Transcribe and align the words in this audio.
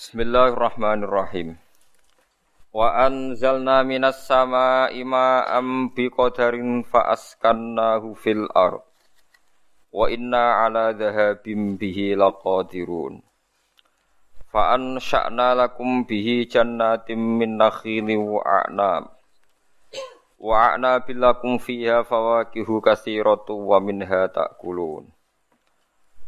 Bismillahirrahmanirrahim. 0.00 1.60
Wa 2.72 3.04
anzalna 3.04 3.84
minas 3.84 4.24
sama'i 4.24 5.04
ma'am 5.04 5.92
biqadarin 5.92 6.88
fa'askannahu 6.88 8.16
fil 8.16 8.48
ard. 8.56 8.80
Wa 9.92 10.08
inna 10.08 10.64
ala 10.64 10.96
dhahabim 10.96 11.76
bihi 11.76 12.16
laqadirun. 12.16 13.20
Fa 14.48 14.72
ansha'na 14.72 15.52
lakum 15.52 16.08
bihi 16.08 16.48
jannatin 16.48 17.20
min 17.36 17.60
nakhili 17.60 18.16
wa 18.16 18.40
a'nab. 18.40 19.12
Wa 20.40 20.80
a'nabil 20.80 21.20
lakum 21.20 21.60
fiha 21.60 22.08
fawakihu 22.08 22.80
katsiratu 22.80 23.52
wa 23.52 23.76
minha 23.84 24.32
ta'kulun. 24.32 25.12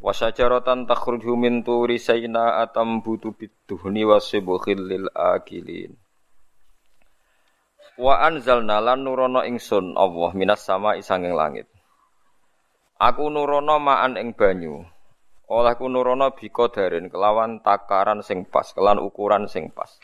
Wasyajaratan 0.02 0.90
takhruju 0.90 1.38
min 1.38 1.62
turi 1.62 1.94
sayna 1.94 2.58
atam 2.58 3.06
butu 3.06 3.30
biduhni 3.38 4.02
wasibkhil 4.02 4.82
lil 4.82 5.06
akilin. 5.14 5.94
Wa 7.94 8.26
anzalna 8.26 8.82
lan 8.82 9.06
nurono 9.06 9.46
ingsun 9.46 9.94
Allah 9.94 10.34
minas 10.34 10.66
sama 10.66 10.98
isanging 10.98 11.38
langit. 11.38 11.70
Aku 12.98 13.30
nurono 13.30 13.78
ma'an 13.78 14.18
ing 14.18 14.34
banyu. 14.34 14.82
Olehku 15.46 15.86
nurono 15.86 16.34
biko 16.34 16.66
darin 16.66 17.06
kelawan 17.06 17.62
takaran 17.62 18.26
sing 18.26 18.42
pas, 18.42 18.74
kelan 18.74 18.98
ukuran 18.98 19.46
sing 19.46 19.70
pas. 19.70 20.02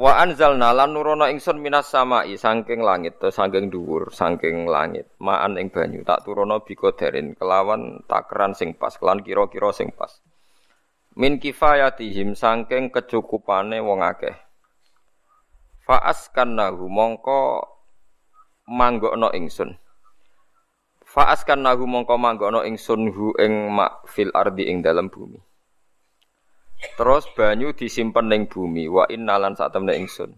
Wa 0.00 0.16
anzalna 0.16 0.72
lan 0.72 0.96
nurono 0.96 1.28
ingsun 1.28 1.60
minas 1.60 1.92
samai 1.92 2.32
saking 2.32 2.80
langit 2.80 3.20
to 3.20 3.28
saking 3.28 3.68
dhuwur 3.68 4.08
saking 4.08 4.64
langit. 4.64 5.12
Maan 5.20 5.60
ing 5.60 5.68
banyu 5.68 6.00
tak 6.08 6.24
turono 6.24 6.64
derin 6.96 7.36
kelawan 7.36 8.00
takran 8.08 8.56
sing 8.56 8.72
pas 8.80 8.96
kelan 8.96 9.20
kira-kira 9.20 9.68
sing 9.76 9.92
pas. 9.92 10.08
Min 11.20 11.36
kifayatihim 11.36 12.32
saking 12.32 12.88
kecukupane 12.88 13.76
wong 13.84 14.00
akeh. 14.00 14.32
Faaskannahu 15.84 16.88
mongko 16.88 17.68
manggokno 18.72 19.28
ingsun. 19.36 19.76
Faaskannahu 21.04 21.84
mongko 21.84 22.16
manggokno 22.16 22.64
ingsun 22.64 23.12
hu 23.12 23.36
ing 23.36 23.68
mak 23.68 24.08
fil 24.08 24.32
ardi 24.32 24.64
ing 24.64 24.80
dalam 24.80 25.12
bumi 25.12 25.49
Terus 26.80 27.28
banyu 27.36 27.76
disimpen 27.76 28.32
ning 28.32 28.48
bumi 28.48 28.88
wa 28.88 29.04
innalan 29.12 29.52
sak 29.52 29.76
temne 29.76 29.96
ingsun. 30.00 30.32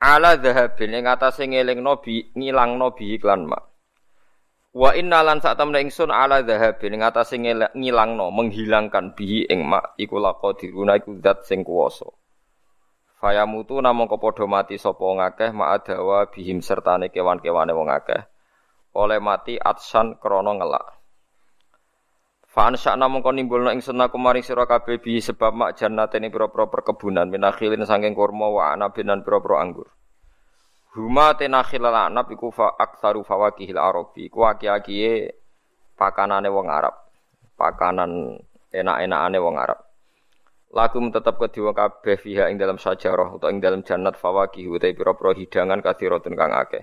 Ala 0.00 0.36
dhahabin 0.36 0.96
ing 0.96 1.04
atase 1.08 1.48
ngelingno 1.48 2.00
bi 2.00 2.32
ngilangno 2.32 2.92
bi 2.92 3.16
iklan 3.16 3.48
mak. 3.48 3.64
Wa 4.76 4.92
innalan 4.96 5.40
sak 5.40 5.56
temne 5.56 5.80
ingsun 5.80 6.12
ala 6.12 6.44
dhahabin 6.44 6.96
ing 6.96 7.02
atase 7.04 7.40
ngilangno 7.40 8.28
menghilangkan 8.32 9.16
bi 9.16 9.48
ing 9.48 9.64
mak 9.64 9.96
iku 9.96 10.20
laqadiruna 10.20 11.00
iku 11.00 11.16
zat 11.24 11.48
sing 11.48 11.64
kuwasa. 11.64 12.08
Fayamutu 13.20 13.76
namung 13.84 14.08
kepodo 14.08 14.48
mati 14.48 14.80
sapa 14.80 15.04
ngakeh 15.04 15.52
ma'adawa 15.52 16.32
bihim 16.32 16.64
sertane 16.64 17.12
kewan-kewane 17.12 17.76
wong 17.76 17.92
akeh. 17.92 18.24
Oleh 18.96 19.20
mati 19.20 19.60
atsan 19.60 20.16
krana 20.16 20.56
ngelak. 20.56 20.99
Fa'an 22.50 22.74
sya'na 22.74 23.06
mongko 23.06 23.30
nimbulna 23.30 23.70
ingsun 23.78 24.02
aku 24.02 24.18
maring 24.18 24.42
sira 24.42 24.66
kabeh 24.66 24.98
bi 24.98 25.22
sebab 25.22 25.54
mak 25.54 25.78
jannatin 25.78 26.26
pira-pira 26.26 26.66
perkebunan 26.66 27.30
minakhilin 27.30 27.86
saking 27.86 28.10
kurma 28.10 28.50
wa 28.50 28.74
anabin 28.74 29.06
lan 29.06 29.22
pira-pira 29.22 29.62
anggur. 29.62 29.86
Huma 30.98 31.38
tenakhil 31.38 31.86
anab 31.86 32.26
iku 32.34 32.50
fa 32.50 32.74
aktsaru 32.74 33.22
fawakihil 33.22 33.78
arabi. 33.78 34.26
Iku 34.26 34.42
aki-akiye 34.42 35.30
pakanane 35.94 36.50
wong 36.50 36.66
Arab. 36.66 36.98
Pakanan 37.54 38.42
enak-enakane 38.74 39.38
wong 39.38 39.54
Arab. 39.54 39.78
Lakum 40.74 41.14
tetap 41.14 41.38
kedua 41.38 41.70
kabeh 41.70 42.18
fiha 42.18 42.50
ing 42.50 42.58
dalam 42.58 42.82
sajarah 42.82 43.38
atau 43.38 43.46
ing 43.46 43.62
dalam 43.62 43.86
jannat 43.86 44.18
fawakih 44.18 44.74
utai 44.74 44.98
pira-pira 44.98 45.38
hidangan 45.38 45.78
kathiratun 45.78 46.34
kang 46.34 46.50
akeh. 46.50 46.82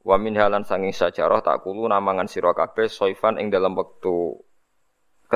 Wa 0.00 0.16
min 0.16 0.32
halan 0.40 0.64
sanging 0.64 0.96
sajarah 0.96 1.44
tak 1.44 1.60
kulu 1.60 1.84
namangan 1.84 2.24
sira 2.24 2.56
kabeh 2.56 2.88
soifan 2.88 3.36
ing 3.36 3.52
dalam 3.52 3.76
wektu 3.76 4.40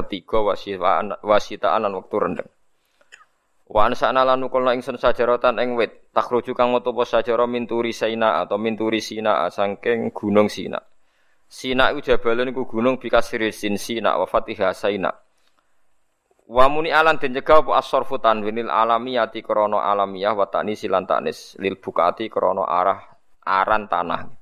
ketiga 0.02 0.40
wasitaan 0.42 1.18
wasitaan 1.20 1.86
lan 1.86 1.98
rendeng. 1.98 2.48
Wa 3.68 3.84
ansana 3.84 4.24
lan 4.24 4.40
nukulna 4.40 4.72
ingsun 4.72 4.96
sajaratan 4.96 5.60
ing 5.60 5.76
wit 5.76 6.08
takhruju 6.16 6.56
kang 6.56 6.72
metu 6.72 6.88
apa 6.96 7.44
minturi 7.44 7.92
Sina 7.92 8.40
atau 8.40 8.56
minturi 8.56 9.04
Sina 9.04 9.44
saking 9.52 10.08
gunung 10.16 10.48
Sina. 10.48 10.80
Sina 11.44 11.92
iku 11.92 12.00
jabalun 12.00 12.48
iku 12.48 12.64
gunung 12.64 12.96
bikasri 12.96 13.52
sin 13.52 13.76
Sina 13.76 14.16
wa 14.16 14.24
Fatihah 14.24 14.72
Sina. 14.72 15.12
Wa 16.48 16.64
muni 16.72 16.88
alan 16.88 17.20
den 17.20 17.36
cegah 17.36 17.60
apa 17.60 17.76
as-sarfu 17.76 18.16
tanwinil 18.16 18.72
alamiyati 18.72 19.44
krana 19.44 19.84
alamiyah 19.84 20.32
wa 20.32 20.48
ta'ni 20.48 20.72
silan 20.72 21.04
ta'nis 21.04 21.60
lil 21.60 21.76
bukati 21.76 22.32
krana 22.32 22.64
arah 22.64 23.04
aran 23.44 23.84
tanah. 23.84 24.37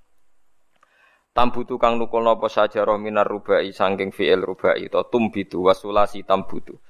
Tambutu 1.37 1.77
kang 1.77 2.01
nukul 2.01 2.25
nopo 2.25 2.49
sajarah 2.49 2.97
minar 2.97 3.29
rubai 3.29 3.69
sangking 3.69 4.09
fi'il 4.09 4.41
rubai 4.41 4.89
to 4.89 5.05
tumbitu 5.13 5.61
wasulasi 5.61 6.25
tambutu. 6.25 6.81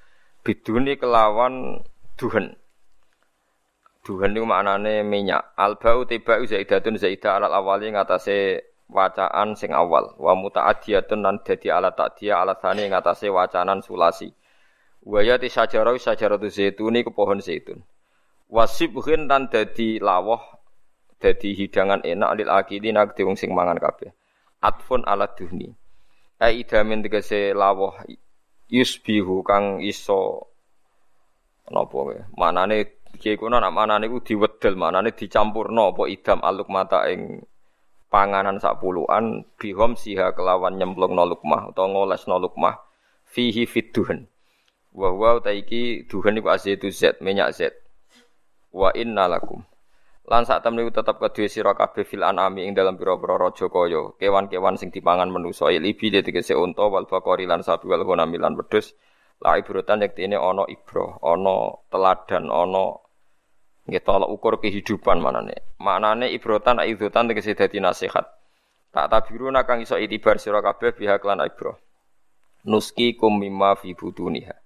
Biduni 0.46 0.94
kelawan 0.94 1.82
duhen. 2.14 2.54
Duhen 4.06 4.30
niku 4.30 4.46
maknane 4.46 5.02
minyak. 5.02 5.50
Albau 5.58 6.06
tiba 6.06 6.38
zaidatun 6.46 6.94
zaidah 6.94 7.42
alal 7.42 7.58
awali 7.58 7.90
ngatasé 7.90 8.62
wacaan 8.86 9.58
sing 9.58 9.74
awal. 9.74 10.14
Wa 10.14 10.38
muta'adiyatun 10.38 11.26
nan 11.26 11.42
dadi 11.42 11.66
alat 11.66 11.98
ta'diyah 11.98 12.46
alat 12.46 12.62
sani 12.62 12.86
ngatasé 12.86 13.26
wacanan 13.26 13.82
sulasi. 13.82 14.30
Waya 15.02 15.42
ti 15.42 15.50
sajarah 15.50 15.98
sajarah 15.98 16.38
tu 16.38 16.46
zaitun 16.54 16.94
niku 16.94 17.10
pohon 17.10 17.42
zaitun. 17.42 17.82
Wasibhin 18.46 19.26
dan 19.26 19.50
dadi 19.50 19.98
lawah 19.98 20.38
dadi 21.18 21.50
hidangan 21.50 22.06
enak 22.06 22.30
lil 22.38 22.46
akili 22.46 22.94
nak 22.94 23.18
wong 23.18 23.34
sing 23.34 23.50
mangan 23.50 23.82
kabeh 23.82 24.14
atfun 24.68 25.02
ala 25.06 25.30
duhni. 25.30 25.70
Ai 26.42 26.60
idamin 26.66 27.00
tegese 27.06 27.54
lawah 27.54 27.94
yusbihu 28.66 29.46
kang 29.46 29.78
iso 29.78 30.50
napa 31.70 31.98
wae 32.06 32.20
manane 32.34 32.98
kiye 33.18 33.38
kuna 33.38 33.62
nak 33.62 33.74
manane 33.74 34.10
ku 34.10 34.18
diwedel 34.22 34.74
manane 34.74 35.14
dicampurno 35.14 35.94
apa 35.94 36.02
idam 36.10 36.38
aluk 36.42 36.68
mata 36.70 37.06
ing 37.10 37.42
panganan 38.12 38.58
sak 38.62 38.78
puluhan 38.82 39.46
bihom 39.58 39.94
siha 39.98 40.34
kelawan 40.36 40.78
nyemplungno 40.78 41.22
lukmah 41.26 41.70
utawa 41.70 41.90
ngolesno 41.90 42.36
lukmah 42.38 42.74
fihi 43.26 43.64
fiduhan 43.66 44.26
wa 44.96 45.08
wa 45.12 45.38
ta 45.42 45.52
iki 45.52 46.08
duhan 46.08 46.40
iku 46.40 46.48
azaitu 46.50 46.88
zat 46.88 47.20
minyak 47.20 47.52
zat. 47.52 47.74
Wa 48.72 48.92
inna 48.92 49.28
lakum 49.28 49.64
Lan 50.26 50.42
saat 50.42 50.66
temen 50.66 50.90
tetap 50.90 51.22
kedua 51.22 51.46
sira 51.46 51.72
kabeh 51.78 52.02
fil 52.02 52.26
anami 52.26 52.66
ing 52.66 52.74
dalam 52.74 52.98
pira-pira 52.98 53.38
raja 53.38 53.70
kaya. 53.70 54.10
Kewan-kewan 54.18 54.74
sing 54.74 54.90
dipangan 54.90 55.30
manusa 55.30 55.70
libi 55.70 56.10
tegese 56.10 56.58
unta 56.58 56.82
wal 56.90 57.06
bakori 57.06 57.46
lan 57.46 57.62
sapi 57.62 57.86
wal 57.86 58.02
ghanami 58.02 58.36
lan 58.42 58.58
wedhus. 58.58 58.98
La 59.38 59.54
ibrotan 59.54 60.02
yektine 60.02 60.34
ana 60.34 60.66
ibro 60.66 61.22
ana 61.22 61.78
teladan 61.92 62.50
ana 62.50 62.98
nggih 63.86 64.02
tolak 64.02 64.26
ukur 64.26 64.58
kehidupan 64.58 65.22
manane. 65.22 65.78
Maknane 65.78 66.34
ibrotan 66.34 66.82
aidzatan 66.82 67.30
tegese 67.30 67.54
dadi 67.54 67.78
nasihat. 67.78 68.26
Tak 68.90 69.06
tabiruna 69.12 69.62
kang 69.62 69.78
iso 69.78 69.94
itibar 69.94 70.42
sira 70.42 70.58
kabeh 70.58 70.90
pihak 70.90 71.22
lan 71.22 71.46
ibro 71.46 71.78
nuski 72.66 73.14
kum 73.14 73.38
mimma 73.38 73.78
fi 73.78 73.94
butuniha 73.94 74.65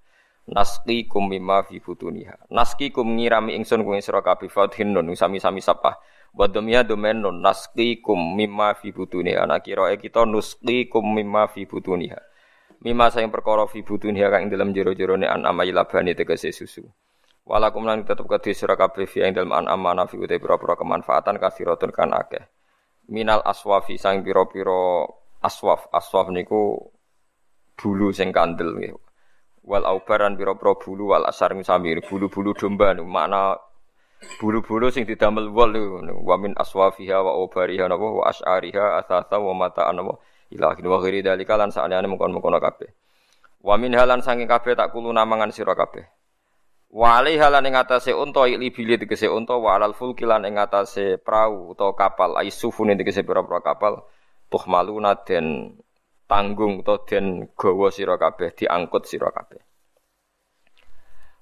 naski 0.51 1.07
kum 1.07 1.31
mimma 1.31 1.63
fi 1.63 1.79
butuniha 1.79 2.51
naski 2.51 2.91
kum 2.91 3.15
ngirami 3.15 3.55
ingsun 3.55 3.87
kuwi 3.87 4.03
sira 4.03 4.21
kabeh 4.21 4.51
fathin 4.51 4.91
nun 4.91 5.15
sami-sami 5.15 5.63
sapa 5.63 6.03
wa 6.35 6.47
domia 6.51 6.83
domen 6.83 7.23
nun 7.23 7.39
naski 7.39 8.03
kum 8.03 8.35
mimma 8.35 8.75
fi 8.75 8.91
butuniha 8.91 9.47
ana 9.47 9.63
kira 9.63 9.95
kita 9.95 10.27
nuski 10.27 10.91
kum 10.91 11.07
mimma 11.07 11.47
fi 11.47 11.65
butuniha 11.71 12.31
mimma 12.81 13.13
sayang 13.13 13.29
perkara 13.31 13.69
fi 13.69 13.85
butuniha 13.85 14.29
kang 14.33 14.49
dalam 14.49 14.73
jero-jerone 14.73 15.29
an 15.29 15.45
amai 15.45 15.69
labani 15.71 16.17
tegese 16.17 16.49
susu. 16.51 16.85
Walakum 17.45 17.85
lan 17.85 18.07
tetep 18.09 18.25
kedhe 18.25 18.57
sira 18.57 18.77
kabeh 18.77 19.05
fi 19.05 19.27
ing 19.27 19.37
dalem 19.37 19.53
an 19.53 19.67
amana 19.69 20.09
fi 20.09 20.17
utai 20.17 20.41
pira-pira 20.41 20.77
kemanfaatan 20.81 21.37
kafiratun 21.37 21.91
kan 21.93 22.13
akeh. 22.15 22.45
Minal 23.13 23.43
aswafi 23.45 23.99
sang 24.01 24.23
pira-pira 24.25 25.09
aswaf. 25.45 25.91
Aswaf 25.93 26.31
niku 26.33 26.79
bulu 27.77 28.13
sing 28.13 28.31
kandel 28.31 28.77
nggih 28.77 28.93
wal 29.65 29.85
aubaran 29.85 30.37
biro 30.37 30.57
pro 30.57 30.77
bulu 30.77 31.13
wal 31.13 31.29
asar 31.29 31.53
samir 31.65 32.01
bulu-bulu 32.05 32.57
domba 32.57 32.97
nu. 32.97 33.05
Makna 33.05 33.57
bulu-bulu 34.41 34.93
sing 34.93 35.05
didamel 35.05 35.49
niku 35.49 36.21
wa 36.25 36.37
min 36.37 36.53
aswafiha 36.57 37.21
wa 37.21 37.33
aubariha 37.41 37.89
napa 37.89 38.07
wa 38.07 38.25
as'ariha 38.29 39.01
asasa 39.01 39.37
wa 39.41 39.53
mata 39.55 39.89
napa. 39.93 40.21
Ilahi 40.51 40.83
wa 40.83 40.99
ghairi 40.99 41.23
dalika 41.23 41.55
lan 41.55 41.71
sakjane 41.71 42.11
mengkon-mengkon 42.11 42.59
kabeh. 42.59 42.91
Wa 43.63 43.79
min 43.79 43.95
halan 43.95 44.25
saking 44.25 44.51
kabeh 44.51 44.75
tak 44.75 44.91
kulo 44.91 45.15
namangan 45.15 45.55
sira 45.55 45.79
kabeh. 45.79 46.03
Wa 46.91 47.23
alaiha 47.23 47.55
lan 47.55 47.71
ing 47.71 47.79
atase 47.79 48.11
unta 48.11 48.51
ili 48.51 48.75
bili 48.75 48.99
tegese 48.99 49.31
unta 49.31 49.55
wa 49.55 49.79
alal 49.79 49.95
fulki 49.95 50.27
ing 50.27 50.59
atase 50.59 51.23
prau 51.23 51.71
utawa 51.71 51.95
kapal. 51.95 52.35
Ai 52.35 52.51
sufune 52.51 52.99
tegese 52.99 53.23
pira-pira 53.23 53.63
kapal. 53.63 54.03
Tuhmaluna 54.51 55.15
den 55.23 55.79
tanggung 56.31 56.87
to 56.87 57.03
den 57.11 57.51
gawa 57.59 57.91
sira 57.91 58.15
kabeh 58.15 58.55
diangkut 58.55 59.03
sira 59.03 59.35
kabeh 59.35 59.59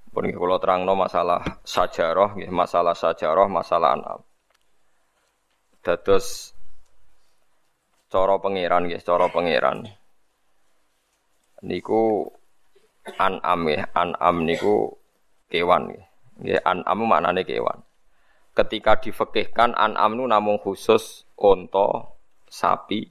Pun 0.09 0.25
kalau 0.35 0.57
terangno 0.57 0.97
masalah 0.97 1.63
sajarah, 1.63 2.33
masalah 2.49 2.97
sajarah, 2.97 3.47
masalah 3.47 3.95
anam. 3.95 4.21
Dados 5.85 6.57
cara 8.09 8.41
pangeran 8.41 8.89
nggih, 8.89 9.05
cara 9.05 9.29
pangeran. 9.29 9.85
Niku 11.61 12.25
an'am 13.21 13.69
nggih, 13.69 13.85
an'am 13.93 14.37
niku 14.49 14.97
kewan 15.53 15.93
nggih. 15.93 16.05
Nggih, 16.41 16.61
an'am 16.65 16.99
maknane 17.05 17.45
kewan. 17.45 17.85
Ketika 18.57 18.99
difekihkan 18.99 19.77
an'am 19.77 20.19
nu 20.19 20.25
namung 20.27 20.59
khusus 20.59 21.29
unta, 21.39 22.11
sapi, 22.49 23.07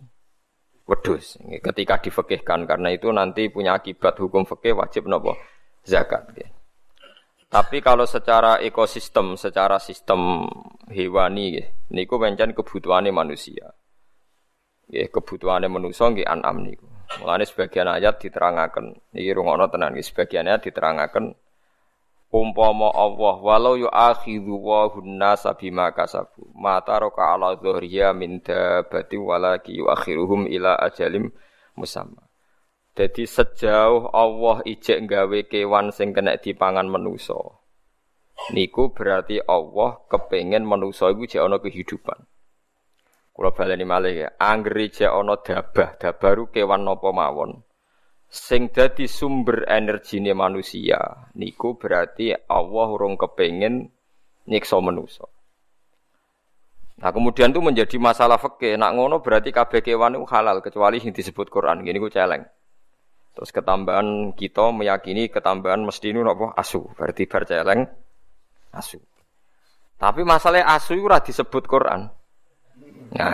wedhus. 0.87 1.37
Ketika 1.37 1.99
difekihkan 1.99 2.63
karena 2.63 2.95
itu 2.95 3.11
nanti 3.11 3.51
punya 3.51 3.75
akibat 3.77 4.15
hukum 4.17 4.47
fikih 4.47 4.79
wajib 4.79 5.05
nopo 5.11 5.35
zakat. 5.83 6.31
Nggih. 6.31 6.49
Tapi 7.47 7.79
kalau 7.79 8.03
secara 8.03 8.59
ekosistem, 8.59 9.39
secara 9.39 9.79
sistem 9.79 10.43
hewani, 10.91 11.63
niku 11.95 12.19
pancen 12.19 12.51
kebutuhannya 12.51 13.15
manusia. 13.15 13.71
Ya, 14.91 15.07
kebutuhannya 15.07 15.71
manusia 15.71 16.11
nggih 16.11 16.27
an'am 16.27 16.63
niku. 16.63 16.87
Mulane 17.23 17.47
sebagian 17.47 17.87
ayat 17.87 18.19
diterangaken, 18.19 19.15
iki 19.15 19.31
rungono 19.31 19.71
tenan 19.71 19.95
nggih 19.95 20.03
sebagian 20.03 20.43
ayat 20.43 20.67
umpama 22.27 22.91
Allah 22.91 23.35
walau 23.39 23.79
yu'akhidhu 23.79 24.51
wa 24.59 24.91
nasa 25.03 25.56
bima 25.56 25.95
kasabu 25.95 26.51
ma 26.51 26.83
taraka 26.83 27.35
ala 27.35 27.56
dhuhriya 27.56 28.12
min 28.12 28.44
dabati 28.44 29.15
walaki 29.15 29.79
yu'akhiruhum 29.79 30.51
ila 30.51 30.75
ajalim 30.83 31.31
musamma. 31.79 32.27
Jadi 32.97 33.29
sejauh 33.29 34.09
Allah 34.09 34.65
ijek 34.65 35.06
nggawe 35.06 35.39
kewan 35.45 35.94
sing 35.94 36.18
kena 36.18 36.33
dipangan 36.41 36.89
manusa. 36.89 37.38
Niku 38.57 38.89
berarti 38.89 39.38
Allah 39.45 40.01
kepengen 40.09 40.65
manusa 40.65 41.13
iku 41.13 41.30
jek 41.30 41.45
ana 41.45 41.62
kehidupan. 41.62 42.25
Kula 43.38 43.53
baleni 43.53 43.85
malih 43.85 44.25
ya, 44.25 44.27
anggere 44.41 44.89
jek 44.89 45.13
ana 45.13 45.38
dabah, 45.38 45.94
dabaru 46.01 46.50
kewan 46.50 46.89
napa 46.89 47.13
mawon. 47.13 47.62
Sing 48.27 48.68
dadi 48.75 49.07
sumber 49.07 49.63
energine 49.71 50.35
manusia, 50.35 51.31
niku 51.39 51.79
berarti 51.79 52.35
Allah 52.35 52.88
urung 52.91 53.15
kepengin 53.15 53.88
nyiksa 54.47 54.83
manusa. 54.83 55.24
Nah 56.97 57.13
kemudian 57.13 57.53
itu 57.53 57.62
menjadi 57.62 57.95
masalah 58.01 58.41
fikih. 58.41 58.75
Nak 58.75 58.91
ngono 58.97 59.21
berarti 59.21 59.53
kabeh 59.53 59.85
kewan 59.85 60.18
itu 60.18 60.25
halal 60.33 60.59
kecuali 60.65 60.97
yang 60.97 61.13
disebut 61.13 61.47
Quran. 61.53 61.85
Gini 61.85 62.01
ku 62.01 62.09
celeng. 62.09 62.44
Terus 63.38 63.53
ketambahan 63.53 64.33
kita 64.33 64.73
meyakini 64.73 65.30
ketambahan 65.30 65.85
mesti 65.85 66.09
ini 66.09 66.25
asu. 66.57 66.89
Berarti 66.97 67.30
bar 67.30 67.45
celeng 67.45 67.85
asu. 68.73 68.97
Tapi 69.97 70.21
masalah 70.25 70.65
asu 70.73 70.97
itu 70.97 71.06
disebut 71.06 71.69
Quran. 71.69 72.09
Nah, 73.13 73.33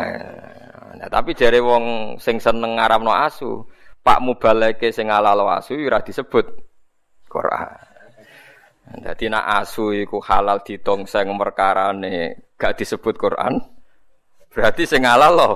nah 1.00 1.08
tapi 1.08 1.32
jare 1.34 1.64
wong 1.64 2.16
sing 2.20 2.38
seneng 2.38 2.78
ngaramno 2.78 3.10
asu, 3.16 3.64
Pak 4.04 4.20
Mubaleke 4.20 4.92
sing 4.92 5.08
halal 5.08 5.48
asu 5.48 5.80
ora 5.80 6.04
disebut 6.04 6.46
Quran. 7.32 7.80
Jadi 8.84 9.32
nak 9.32 9.64
asu 9.64 9.96
iku 9.96 10.20
halal 10.20 10.60
ditongseng 10.60 11.32
perkarane 11.40 12.52
gak 12.60 12.76
disebut 12.76 13.16
Quran. 13.16 13.64
Berarti 14.52 14.84
sing 14.84 15.08
halal 15.08 15.34
loh. 15.34 15.56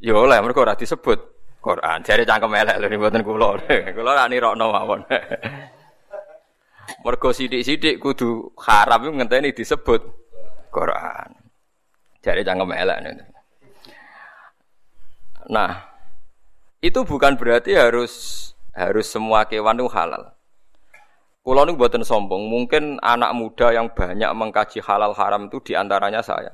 Ya 0.00 0.16
oleh 0.16 0.40
mergo 0.40 0.64
ora 0.64 0.72
disebut 0.72 1.38
Quran. 1.60 2.00
Jare 2.00 2.24
cangkem 2.24 2.56
elek 2.56 2.76
lho 2.80 2.86
mboten 2.96 3.22
kula. 3.22 3.60
Kula 3.96 4.10
ra 4.16 4.24
nirokno 4.32 4.66
mawon. 4.72 5.04
Mergo 7.04 7.30
sithik-sithik 7.36 8.00
kudu 8.00 8.56
haram 8.64 9.04
iku 9.04 9.12
ngenteni 9.12 9.52
disebut 9.52 10.00
Quran. 10.72 11.30
Jare 12.24 12.40
cangkem 12.40 12.72
elek. 12.72 12.98
Nah, 15.52 15.87
itu 16.78 17.02
bukan 17.02 17.34
berarti 17.34 17.74
harus 17.74 18.12
harus 18.74 19.06
semua 19.10 19.42
kewan 19.46 19.78
itu 19.78 19.90
halal. 19.90 20.30
Kulo 21.42 21.64
ini 21.64 21.72
buatan 21.80 22.04
sombong, 22.04 22.44
mungkin 22.44 23.00
anak 23.00 23.32
muda 23.32 23.72
yang 23.72 23.88
banyak 23.88 24.28
mengkaji 24.36 24.84
halal 24.84 25.16
haram 25.16 25.48
itu 25.48 25.58
di 25.64 25.72
antaranya 25.72 26.20
saya. 26.20 26.52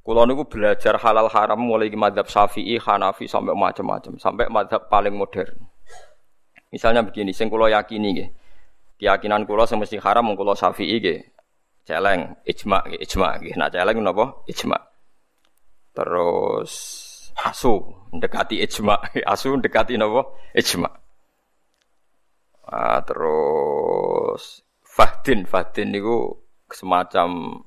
Kulo 0.00 0.24
niku 0.24 0.48
belajar 0.48 0.96
halal 1.02 1.28
haram 1.28 1.60
mulai 1.60 1.92
madhab 1.92 2.24
syafi'i, 2.24 2.80
hanafi 2.80 3.28
sampai 3.28 3.52
macam-macam, 3.52 4.16
sampai 4.16 4.48
madhab 4.48 4.88
paling 4.88 5.12
modern. 5.12 5.60
Misalnya 6.72 7.04
begini, 7.04 7.36
sing 7.36 7.52
kulo 7.52 7.68
yakini 7.68 8.08
gitu. 8.16 8.30
Keyakinan 8.96 9.44
kulo 9.44 9.68
semesti 9.68 10.00
haram 10.00 10.32
kulo 10.32 10.56
syafi'i 10.56 10.96
gitu. 10.96 11.20
Celeng, 11.84 12.32
ijma, 12.48 12.82
ijma, 12.96 13.28
gitu. 13.44 13.54
Nah 13.60 13.68
celeng 13.70 14.02
napa? 14.02 14.42
Ijma. 14.48 14.78
Terus 15.94 16.72
asu 17.44 17.84
mendekati 18.12 18.64
ijma, 18.64 18.96
asu 19.32 19.52
mendekati 19.52 20.00
nopo? 20.00 20.40
Ijma. 20.56 20.88
Ah, 22.66 22.98
terus 23.06 24.64
fahdin, 24.82 25.46
fahdin 25.46 25.94
niku 25.94 26.34
semacam 26.66 27.62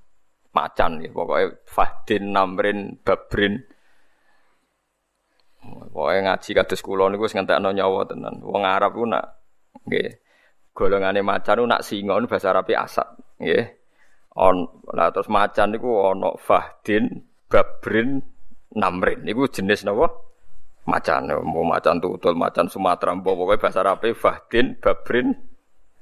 macan 0.50 1.00
ya 1.00 1.10
pokoknya 1.13 1.56
fahdin 1.63 2.24
namrin 2.36 2.80
babrin. 3.06 3.63
Pokoknya 5.94 6.19
ngaji 6.36 6.50
kados 6.51 6.81
kula 6.83 7.07
niku 7.07 7.30
wis 7.30 7.36
ngentekno 7.38 7.71
nyawa 7.71 8.10
tenan. 8.10 8.44
Wong 8.44 8.63
Arab 8.66 8.92
ku 8.98 9.06
nak 9.07 9.39
nggih 9.88 10.19
golongane 10.75 11.24
macan 11.24 11.63
nak 11.68 11.83
singa 11.86 12.19
bahasa 12.27 12.51
Arabe 12.51 12.74
asat 12.75 13.07
nggih. 13.39 13.66
On 14.39 14.68
lah 14.95 15.12
terus 15.16 15.31
macan 15.31 15.75
niku 15.75 16.12
ana 16.12 16.36
fahdin 16.39 17.24
babrin 17.48 18.19
namrin 18.75 19.25
niku 19.25 19.50
jenis 19.50 19.81
napa 19.81 20.13
macan 20.86 21.30
mau 21.45 21.66
macan 21.66 22.01
tutul 22.01 22.33
macan 22.38 22.66
Sumatera 22.69 23.13
mbok 23.18 23.33
pokoke 23.38 23.56
bahasa 23.62 23.81
Arabe 23.86 24.13
fahdin 24.18 24.77
babrin 24.81 25.38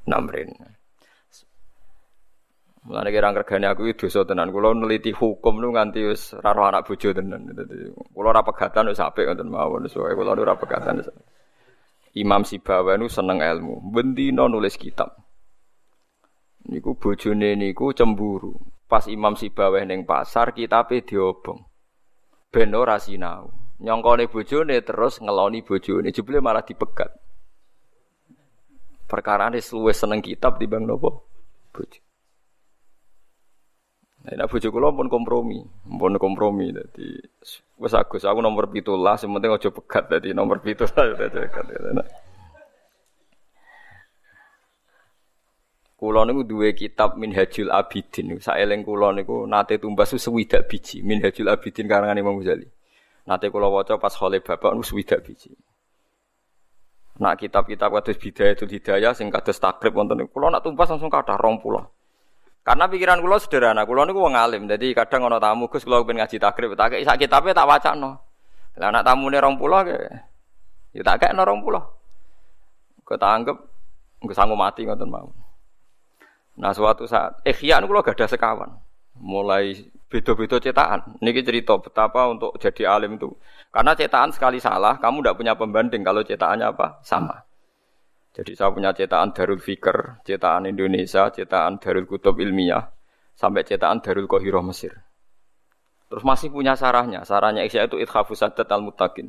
namrin 0.07 0.51
Mulane 2.87 3.11
kira 3.11 3.35
regane 3.35 3.67
aku 3.67 3.91
iki 3.91 4.07
dosa 4.07 4.23
tenan. 4.23 4.47
Kula 4.47 4.71
neliti 4.71 5.11
hukum 5.11 5.59
nu 5.59 5.75
nganti 5.75 6.07
wis 6.07 6.31
ora 6.39 6.71
anak 6.71 6.87
bojo 6.87 7.11
tenan. 7.11 7.43
Kula 8.15 8.31
ora 8.31 8.47
pegatan 8.47 8.87
wis 8.87 9.03
apik 9.03 9.27
ngoten 9.27 9.51
mawon. 9.51 9.91
Soale 9.91 10.15
kula 10.15 10.31
ora 10.31 10.55
pegatan. 10.55 11.03
Imam 12.15 12.47
Sibawa 12.47 12.95
nu 12.95 13.11
seneng 13.11 13.43
ilmu. 13.43 13.91
Bendina 13.91 14.47
nulis 14.47 14.79
kitab. 14.79 15.19
Niku 16.71 16.95
bojone 16.95 17.59
niku 17.59 17.91
cemburu. 17.91 18.55
Pas 18.87 19.03
Imam 19.11 19.35
Sibawa 19.35 19.83
ning 19.83 20.07
pasar 20.07 20.55
kitabe 20.55 21.03
diobong 21.03 21.66
ben 22.57 22.73
ora 22.73 22.97
sinau. 22.97 23.53
Nyongkone 23.77 24.25
bojone 24.25 24.81
terus 24.81 25.21
ngeloni 25.21 25.61
bojone, 25.61 26.09
jebule 26.09 26.41
malah 26.41 26.65
dipegat. 26.65 27.13
Perkara 29.05 29.53
ini 29.53 29.61
luwih 29.61 29.93
seneng 29.93 30.25
kitab 30.25 30.57
bang 30.57 30.81
nopo 30.81 31.29
bojo. 31.69 32.01
Nah, 34.27 34.49
bojo 34.49 34.67
kula 34.73 34.91
pun 34.91 35.07
kompromi, 35.07 35.61
pun 35.87 36.17
kompromi 36.19 36.73
dadi 36.73 37.15
wis 37.79 37.93
Agus 37.95 38.27
aku 38.27 38.43
nomor 38.43 38.67
17, 38.67 38.83
sing 39.21 39.29
penting 39.31 39.53
aja 39.53 39.69
pegat 39.71 40.03
dadi 40.11 40.33
nomor 40.33 40.59
17 40.59 40.83
dadi 41.21 41.47
Kulo 45.97 46.29
niku 46.29 46.45
duwe 46.45 46.77
kitab 46.77 47.17
Minhajul 47.17 47.73
Abidin. 47.73 48.37
Saeling 48.37 48.85
kulo 48.85 49.09
niku 49.17 49.49
nate 49.49 49.81
tumbas 49.81 50.13
sewidak 50.13 50.69
biji 50.69 51.01
Minhajul 51.01 51.49
Abidin 51.49 51.89
karangan 51.89 52.13
Imam 52.13 52.37
Ghazali. 52.37 52.69
Nate 53.25 53.49
kulo 53.49 53.73
waca 53.73 53.97
pas 53.97 54.13
khole 54.13 54.37
bapak 54.37 54.77
niku 54.77 54.85
sewidak 54.93 55.25
biji. 55.25 55.57
Nak 57.17 57.41
kitab-kitab 57.41 57.89
kados 57.89 58.13
bidaya 58.21 58.53
itu 58.53 58.69
hidayah 58.69 59.17
sing 59.17 59.33
kados 59.33 59.57
takrib 59.57 59.97
wonten 59.97 60.21
niku 60.21 60.37
kulo 60.37 60.53
nak 60.53 60.61
tumbas 60.61 60.85
langsung 60.85 61.09
kathah 61.09 61.33
20. 61.33 61.65
Karena 62.61 62.85
pikiran 62.85 63.17
kulo 63.17 63.41
sederhana, 63.41 63.81
kulo 63.89 64.05
niku 64.05 64.21
wong 64.21 64.37
alim. 64.37 64.69
Jadi 64.69 64.93
kadang 64.93 65.25
ana 65.25 65.41
tamu 65.41 65.65
Gus 65.65 65.81
kulo 65.81 66.05
pengen 66.05 66.21
ngaji 66.21 66.37
takrib, 66.37 66.77
tak 66.77 66.93
kei 66.93 67.01
sak 67.01 67.17
kitabe 67.17 67.57
tak 67.57 67.65
wacana. 67.65 68.21
Lah 68.77 68.89
nak 68.93 69.01
tamune 69.01 69.41
20 69.41 69.57
ke 69.89 69.97
ya 70.93 71.01
tak 71.01 71.25
kei 71.25 71.33
20. 71.33 71.41
Kok 73.01 73.17
tak 73.17 73.31
anggap 73.33 73.57
Gus 74.21 74.37
sanggup 74.37 74.61
mati 74.61 74.85
ngoten 74.85 75.09
mawon. 75.09 75.46
Nah 76.57 76.73
suatu 76.73 77.05
saat 77.05 77.41
ikhya 77.45 77.77
niku 77.79 78.01
gak 78.01 78.17
ada 78.17 78.27
sekawan. 78.27 78.69
Mulai 79.17 79.77
beda-beda 80.09 80.57
cetakan. 80.57 81.17
Niki 81.21 81.41
cerita 81.41 81.77
betapa 81.77 82.29
untuk 82.29 82.57
jadi 82.57 82.97
alim 82.97 83.17
itu. 83.17 83.29
Karena 83.69 83.93
cetakan 83.93 84.31
sekali 84.33 84.57
salah, 84.57 84.97
kamu 84.97 85.21
tidak 85.21 85.35
punya 85.37 85.53
pembanding 85.53 86.01
kalau 86.01 86.21
cetakannya 86.23 86.73
apa? 86.73 87.01
Sama. 87.03 87.35
Jadi 88.37 88.53
saya 88.53 88.69
punya 88.69 88.93
cetakan 88.93 89.33
Darul 89.33 89.57
Fikr, 89.57 90.21
cetakan 90.21 90.69
Indonesia, 90.69 91.29
cetakan 91.33 91.81
Darul 91.81 92.05
Kutub 92.05 92.37
Ilmiah, 92.37 92.85
sampai 93.33 93.65
cetakan 93.65 94.01
Darul 94.01 94.29
Qahiroh 94.29 94.61
Mesir. 94.61 94.93
Terus 96.07 96.23
masih 96.23 96.53
punya 96.53 96.77
sarahnya. 96.77 97.25
Sarahnya 97.27 97.67
Ikhya 97.67 97.89
itu 97.91 97.99
Ithafu 97.99 98.31
Sadat 98.31 98.69
Al-Mutakin. 98.71 99.27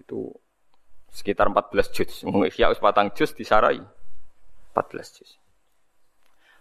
Itu 0.00 0.34
sekitar 1.14 1.46
14 1.52 1.94
juz. 1.94 2.26
Ikhya 2.26 2.74
us 2.74 2.82
patang 2.82 3.14
juz 3.14 3.30
disarai. 3.36 3.78
14 4.74 5.16
juz. 5.20 5.41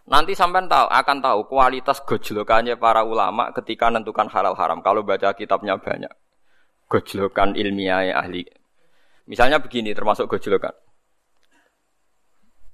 Nanti 0.09 0.33
sampai 0.33 0.65
tahu 0.65 0.87
akan 0.89 1.17
tahu 1.21 1.39
kualitas 1.45 2.01
gojlokannya 2.01 2.75
para 2.79 3.05
ulama 3.05 3.53
ketika 3.53 3.93
menentukan 3.93 4.27
halal 4.33 4.57
haram. 4.57 4.81
Kalau 4.81 5.05
baca 5.05 5.35
kitabnya 5.37 5.77
banyak, 5.77 6.11
gojlokan 6.89 7.53
ilmiah 7.53 8.17
ahli. 8.17 8.43
Misalnya 9.29 9.61
begini, 9.61 9.93
termasuk 9.93 10.25
gojlokan. 10.25 10.73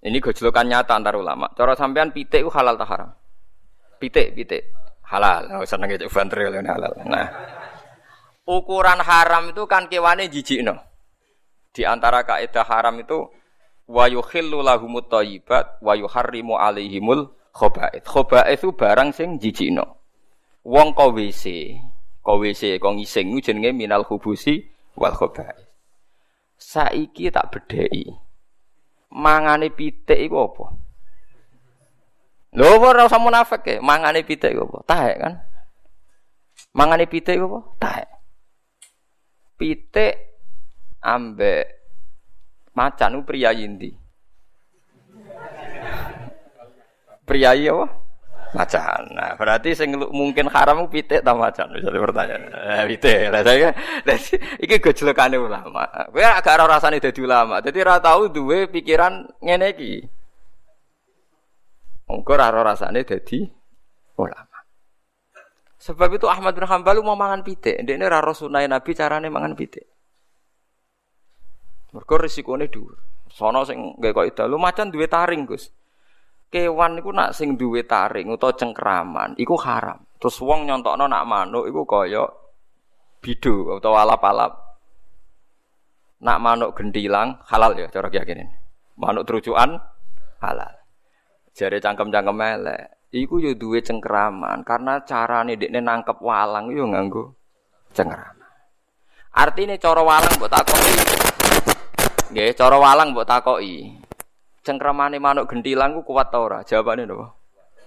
Ini 0.07 0.17
gojlokan 0.23 0.65
nyata 0.71 0.93
antar 0.95 1.19
ulama. 1.19 1.51
Cara 1.51 1.75
sampean 1.75 2.15
pitik 2.15 2.47
itu 2.47 2.51
halal 2.53 2.79
tak 2.79 2.89
haram? 2.89 3.09
Pitik, 3.99 4.37
pitik 4.37 4.63
halal. 5.07 5.41
Oh, 5.59 5.63
seneng 5.63 5.95
itu 5.95 6.07
halal. 6.11 6.91
Nah, 7.07 7.27
ukuran 8.43 8.99
haram 8.99 9.51
itu 9.51 9.63
kan 9.65 9.87
kewane 9.87 10.27
jijik 10.27 10.63
no. 10.63 10.75
Di 11.71 11.87
antara 11.87 12.27
kaidah 12.27 12.65
haram 12.67 12.99
itu 12.99 13.27
wa 13.87 14.05
yukhillu 14.11 14.59
lahumut 14.59 15.07
thayyibat 15.07 15.79
wa 15.79 15.95
yuharrimu 15.95 16.59
alaihimul 16.59 17.31
khaba'ith. 17.55 18.03
Khaba'ith 18.03 18.61
itu 18.61 18.75
barang 18.75 19.09
sing 19.15 19.39
jijikno. 19.39 19.97
Wong 20.67 20.91
kok 20.91 21.15
WC, 21.15 21.75
kok 22.19 22.37
WC 22.43 22.77
kok 22.77 22.93
ngising 22.99 23.39
jenenge 23.39 23.71
minal 23.71 24.03
khubusi 24.03 24.67
wal 24.99 25.15
khaba'ith. 25.15 25.71
Saiki 26.59 27.31
tak 27.31 27.55
bedheki. 27.55 28.11
Mangane 29.15 29.71
pitik 29.71 30.19
iku 30.19 30.51
apa? 30.51 30.65
Lho 32.57 32.81
ora 32.81 33.07
usah 33.07 33.21
munafik 33.21 33.63
ya, 33.63 33.79
mangane 33.79 34.27
pitik 34.27 34.51
iku 34.51 34.67
apa? 34.67 34.77
Taek 34.83 35.15
kan? 35.15 35.33
Mangane 36.75 37.05
pitik 37.07 37.39
iku 37.39 37.47
apa? 37.47 37.59
Taek. 37.79 38.09
Pitik 39.55 40.13
ambek 40.99 41.76
Macan 42.77 43.17
itu 43.17 43.25
pria 43.25 43.49
yindi. 43.49 43.89
Pria 47.25 47.57
apa? 47.57 47.85
Macan. 48.53 49.01
Nah, 49.11 49.33
berarti 49.35 49.75
sing 49.75 49.97
mungkin 49.97 50.47
haram 50.47 50.87
pitik 50.87 51.25
ta 51.25 51.33
macan 51.33 51.73
bisa 51.73 51.89
pertanyaan. 51.89 52.47
Eh 52.53 52.85
pitik. 52.93 53.33
Lah 53.33 53.41
saya 53.43 53.73
iki 54.61 54.77
gojlokane 54.77 55.35
ulama. 55.41 55.83
Kowe 56.13 56.21
agak 56.21 56.53
ora 56.53 56.77
rasane 56.77 57.01
dadi 57.01 57.19
ulama. 57.19 57.59
Dadi 57.59 57.81
ora 57.81 57.97
tau 57.97 58.29
duwe 58.29 58.69
pikiran 58.69 59.25
ngene 59.41 59.67
iki. 59.73 59.93
Engko 62.07 62.31
ora 62.37 62.53
rasane 62.53 63.03
dadi 63.03 63.43
ulama. 64.21 64.57
Sebab 65.81 66.09
itu 66.15 66.29
Ahmad 66.29 66.55
bin 66.55 66.69
Hanbal 66.69 67.01
mau 67.03 67.17
mangan 67.17 67.41
pitik. 67.41 67.83
Ndekne 67.83 68.05
ora 68.07 68.21
sunah 68.31 68.63
Nabi 68.69 68.91
carane 68.95 69.27
mangan 69.27 69.57
pitik. 69.57 69.96
Mergo 71.97 72.15
risikone 72.21 72.69
dhuwur. 72.69 72.93
Sono 73.33 73.65
sing 73.65 73.97
nggae 73.97 74.29
ida 74.29 74.45
lu 74.45 74.61
macan 74.61 74.93
duwe 74.93 75.09
taring, 75.09 75.49
Gus. 75.49 75.73
Kewan 76.53 77.01
iku 77.01 77.09
nak 77.09 77.33
sing 77.33 77.57
duwe 77.57 77.81
taring 77.89 78.29
utawa 78.29 78.53
cengkraman 78.53 79.33
iku 79.41 79.57
haram. 79.57 80.05
Terus 80.21 80.37
wong 80.45 80.69
nyontokno 80.69 81.09
nak 81.09 81.25
manuk 81.25 81.65
iku 81.65 81.89
kaya 81.89 82.23
bidu 83.19 83.81
utawa 83.81 84.05
alap-alap. 84.05 84.53
Nak 86.21 86.37
manuk 86.37 86.77
gendilang 86.77 87.41
halal 87.49 87.73
ya 87.73 87.89
cara 87.89 88.13
keyakinan. 88.13 88.47
Manuk 89.01 89.25
terucukan 89.25 89.81
halal. 90.37 90.73
Jare 91.57 91.81
cangkem-cangkem 91.81 92.37
elek. 92.37 93.09
Iku 93.09 93.41
yo 93.41 93.57
duwe 93.57 93.81
cengkraman 93.81 94.61
karena 94.61 95.01
carane 95.01 95.57
dekne 95.57 95.81
nangkep 95.81 96.21
walang 96.21 96.69
yo 96.69 96.85
nganggo 96.85 97.33
cengkraman. 97.91 98.45
Artinya 99.33 99.75
cara 99.81 100.01
walang 100.05 100.33
mbok 100.37 100.49
takoki 100.49 100.93
Nggih, 102.27 102.51
cara 102.59 102.75
walang 102.75 103.15
mbok 103.15 103.27
takoki. 103.27 103.95
Cengkramane 104.67 105.15
manuk 105.15 105.47
gentilang 105.47 105.95
ku 105.95 106.03
kuat 106.03 106.27
ta 106.27 106.43
ora? 106.43 106.59
Jawabane 106.67 107.07
napa? 107.07 107.31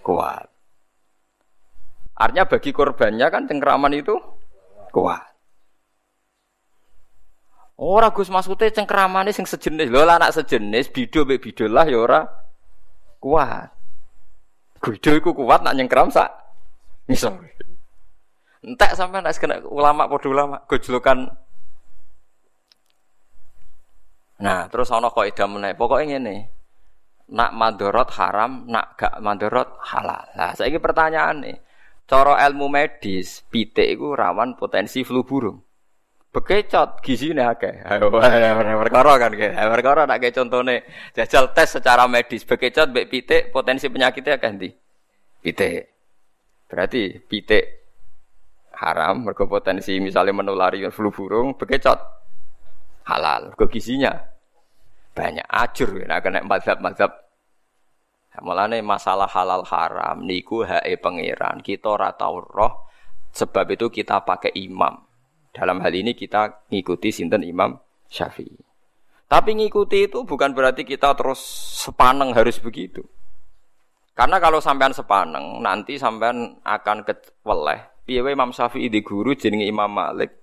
Kuat. 0.01 0.49
Artinya 2.17 2.49
bagi 2.49 2.73
korbannya 2.73 3.27
kan 3.29 3.45
cengkraman 3.45 3.97
itu 3.97 4.17
kuat. 4.93 5.25
Ora 7.81 8.13
Gus 8.13 8.33
maksudnya 8.33 8.73
cengkramane 8.73 9.33
sing 9.33 9.45
sejenis. 9.45 9.93
Lho 9.93 10.05
anak 10.05 10.33
sejenis 10.37 10.93
bido 10.93 11.29
mbek 11.29 11.41
bido 11.41 11.69
lah 11.69 11.85
ya 11.85 12.01
ora 12.01 12.21
kuat. 13.21 13.73
Bido 14.81 15.11
iku 15.17 15.37
kuat 15.37 15.65
nak 15.65 15.77
nyengkram 15.77 16.09
sak 16.09 16.29
misal. 17.09 17.41
Entek 18.61 18.97
sampai 18.97 19.21
nak 19.21 19.37
kena 19.37 19.65
ulama 19.65 20.09
padha 20.09 20.29
ulama 20.29 20.57
gojlokan 20.69 21.29
Nah, 24.41 24.67
terus 24.73 24.89
ana 24.89 25.13
kok 25.13 25.29
ida 25.29 25.45
meneh. 25.45 25.77
Pokoke 25.77 26.09
ngene. 26.09 26.49
Nak 27.31 27.51
mandorot 27.55 28.11
haram, 28.19 28.67
nak 28.67 28.99
gak 28.99 29.21
mandorot 29.23 29.79
halal. 29.87 30.27
Nah, 30.35 30.51
saiki 30.57 30.83
pertanyaan 30.83 31.47
nih. 31.47 31.57
Cara 32.11 32.43
ilmu 32.43 32.67
medis, 32.67 33.47
pitik 33.47 33.87
iku 33.87 34.19
rawan 34.19 34.59
potensi 34.59 35.07
flu 35.07 35.23
burung. 35.23 35.63
Bekecot 36.31 36.99
gizine 37.07 37.47
akeh. 37.47 37.87
Perkara 38.83 39.13
kan 39.19 39.31
ke. 39.35 39.55
Perkara 39.55 40.11
nak 40.11 40.19
kayak 40.19 40.35
contone 40.35 40.87
jajal 41.15 41.55
tes 41.55 41.71
secara 41.71 42.07
medis 42.11 42.43
bekecot 42.43 42.91
mbek 42.91 43.07
pitik 43.11 43.43
potensi 43.55 43.87
penyakitnya 43.91 44.39
akeh 44.39 44.51
ndi? 44.51 44.71
Pitik. 45.43 45.83
Berarti 46.71 47.19
pitik 47.19 47.65
haram 48.79 49.27
mergo 49.27 49.51
potensi 49.51 49.99
misalnya 49.99 50.35
menulari 50.35 50.87
flu 50.91 51.11
burung 51.11 51.59
bekecot 51.59 52.20
halal. 53.07 53.53
Kok 53.57 53.71
gizinya 53.71 54.13
banyak 55.11 55.45
ajur 55.47 56.07
nah 56.07 56.23
kena 56.23 56.41
mazhab-mazhab 56.47 57.31
Mulane 58.41 58.79
masalah 58.81 59.27
halal 59.27 59.67
haram 59.67 60.23
niku 60.23 60.63
hae 60.63 60.97
pangeran. 60.97 61.61
Kita 61.61 61.99
ora 61.99 62.15
tau 62.15 62.41
roh 62.41 62.89
sebab 63.35 63.67
itu 63.75 63.91
kita 63.91 64.23
pakai 64.23 64.55
imam. 64.55 64.97
Dalam 65.51 65.83
hal 65.83 65.93
ini 65.93 66.15
kita 66.15 66.71
ngikuti 66.71 67.11
sinten 67.11 67.43
Imam 67.43 67.75
Syafi'i. 68.07 68.55
Tapi 69.27 69.51
ngikuti 69.59 70.07
itu 70.07 70.23
bukan 70.23 70.55
berarti 70.55 70.87
kita 70.87 71.13
terus 71.19 71.43
sepaneng 71.83 72.31
harus 72.31 72.63
begitu. 72.63 73.03
Karena 74.15 74.39
kalau 74.39 74.63
sampean 74.63 74.95
sepaneng 74.95 75.59
nanti 75.59 75.99
sampean 75.99 76.63
akan 76.63 77.03
keweleh. 77.03 77.83
Piye 78.07 78.23
Imam 78.25 78.55
Syafi'i 78.55 78.87
di 78.87 79.03
guru 79.03 79.35
jenenge 79.35 79.67
Imam 79.67 79.91
Malik 79.91 80.40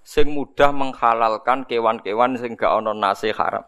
sing 0.00 0.32
mudah 0.32 0.72
menghalalkan 0.72 1.68
kewan-kewan 1.68 2.36
sing 2.40 2.56
gak 2.56 2.72
ono 2.82 2.96
nase 2.96 3.30
haram. 3.36 3.64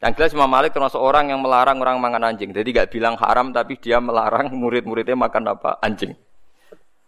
Yang 0.00 0.12
jelas 0.16 0.32
Imam 0.32 0.48
Malik 0.48 0.72
termasuk 0.72 0.96
orang 0.96 1.28
yang 1.28 1.44
melarang 1.44 1.76
orang 1.84 2.00
makan 2.00 2.32
anjing. 2.32 2.56
Jadi 2.56 2.72
gak 2.72 2.88
bilang 2.88 3.20
haram 3.20 3.52
tapi 3.52 3.76
dia 3.76 4.00
melarang 4.00 4.48
murid-muridnya 4.56 5.12
makan 5.12 5.52
apa? 5.52 5.76
Anjing. 5.84 6.16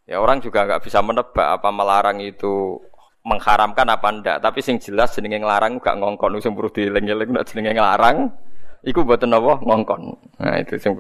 Ya 0.05 0.21
orang 0.21 0.45
juga 0.45 0.67
nggak 0.67 0.83
bisa 0.83 1.01
menebak 1.01 1.57
apa 1.57 1.73
melarang 1.73 2.21
itu 2.21 2.77
mengharamkan 3.25 3.89
apa 3.89 4.07
ndak. 4.13 4.37
Tapi 4.45 4.61
sing 4.61 4.77
jelas 4.77 5.17
jenenge 5.17 5.41
ngelarang 5.41 5.81
gak 5.81 5.97
ngongkon 5.97 6.37
sing 6.45 6.53
perlu 6.53 6.69
dieling-eling 6.69 7.33
nek 7.33 7.49
jenenge 7.49 7.73
ngelarang 7.81 8.29
iku 8.85 9.07
mboten 9.07 9.33
napa 9.33 9.57
ngongkon. 9.65 10.03
Nah 10.43 10.57
itu 10.61 10.77
sing 10.77 10.93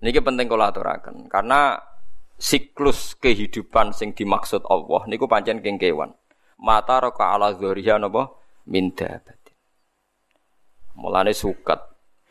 Niki 0.00 0.20
penting 0.24 0.48
kula 0.48 0.72
aturaken 0.72 1.28
karena 1.28 1.76
siklus 2.40 3.20
kehidupan 3.20 3.92
sing 3.92 4.16
dimaksud 4.16 4.64
Allah 4.64 5.04
niku 5.04 5.28
pancen 5.28 5.60
keng 5.60 5.76
kewan. 5.76 6.16
Mata 6.56 6.96
roka 7.04 7.36
ala 7.36 7.52
dzuriya 7.52 8.00
napa 8.00 8.32
min 8.72 8.96
Mulane 10.96 11.32
suket. 11.36 11.80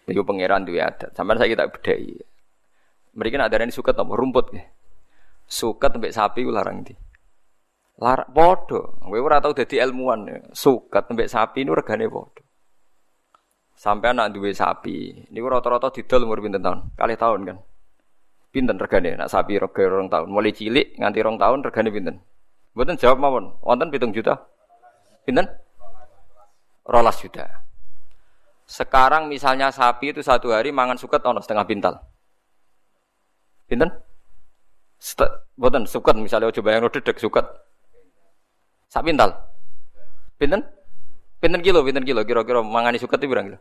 Iku 0.10 0.26
pangeran 0.26 0.66
duwe 0.66 0.82
adat. 0.82 1.14
Sampai 1.14 1.38
saya 1.38 1.54
kita 1.54 1.70
bedai. 1.70 2.18
Mereka 3.14 3.38
nak 3.38 3.50
darani 3.54 3.74
suket 3.74 3.94
apa 3.94 4.14
rumput 4.14 4.46
ya. 4.54 4.66
Suket 5.46 5.98
mbek 5.98 6.14
sapi 6.14 6.46
ku 6.46 6.54
larang 6.54 6.82
di. 6.82 6.94
Lar 8.02 8.30
padha. 8.30 8.82
Kowe 9.06 9.18
ora 9.22 9.42
tau 9.42 9.54
dadi 9.54 9.78
ilmuwan. 9.78 10.54
Suket 10.54 11.10
mbek 11.14 11.30
sapi 11.30 11.62
nu 11.66 11.78
regane 11.78 12.10
padha. 12.10 12.42
Sampai 13.78 14.14
anak 14.14 14.34
duwe 14.34 14.54
sapi. 14.54 15.30
Niku 15.30 15.46
rata-rata 15.50 15.94
didol 15.94 16.26
umur 16.26 16.42
pinten 16.42 16.62
tahun? 16.62 16.94
Kali 16.98 17.16
tahun 17.16 17.42
kan. 17.46 17.58
Pinten 18.50 18.82
regane 18.82 19.14
nak 19.14 19.30
sapi 19.30 19.62
rega 19.62 19.84
rong 19.86 20.10
tahun. 20.10 20.28
Mulai 20.34 20.50
cilik 20.50 20.98
nganti 20.98 21.22
rong 21.22 21.38
tahun 21.38 21.62
regane 21.62 21.90
pinten? 21.94 22.16
Mboten 22.74 22.98
jawab 22.98 23.22
mawon. 23.22 23.54
Wonten 23.62 23.94
pitung 23.94 24.10
juta. 24.10 24.42
Pinten? 25.22 25.46
Rolas 26.90 27.22
juta. 27.22 27.46
Sekarang 28.66 29.30
misalnya 29.30 29.70
sapi 29.70 30.14
itu 30.14 30.26
satu 30.26 30.50
hari 30.50 30.74
mangan 30.74 30.98
suket 30.98 31.22
ono 31.22 31.38
setengah 31.42 31.66
pintal. 31.70 31.94
Pinten? 33.70 33.94
Boten 35.54 35.86
suket 35.86 36.18
misalnya 36.18 36.50
coba 36.50 36.74
yang 36.74 36.90
dedek 36.90 37.22
suket. 37.22 37.46
Sak 38.90 39.06
pintal. 39.06 39.30
Pinten? 40.42 40.66
Pinten 41.38 41.62
kilo, 41.62 41.86
pinten 41.86 42.02
kilo 42.02 42.26
kira-kira 42.26 42.66
mangani 42.66 42.98
suket 42.98 43.22
itu 43.22 43.30
berapa 43.30 43.46
kilo? 43.46 43.60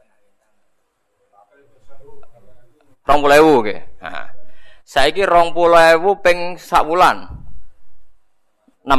Rong 3.05 3.21
puluh 3.21 3.37
ewu 3.37 3.55
ke. 3.61 3.77
Nah. 4.01 4.38
Puluh 5.53 5.77
ewu 5.93 6.17
peng 6.25 6.57
sak 6.57 6.89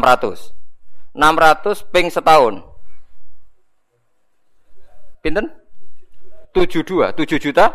ratus. 0.05 0.53
Enam 1.17 1.34
ratus 1.34 1.81
peng 1.89 2.13
setahun. 2.13 2.62
Pinten? 5.25 5.50
tujuh 6.50 6.81
dua, 6.81 7.13
tujuh 7.13 7.38
juta 7.38 7.69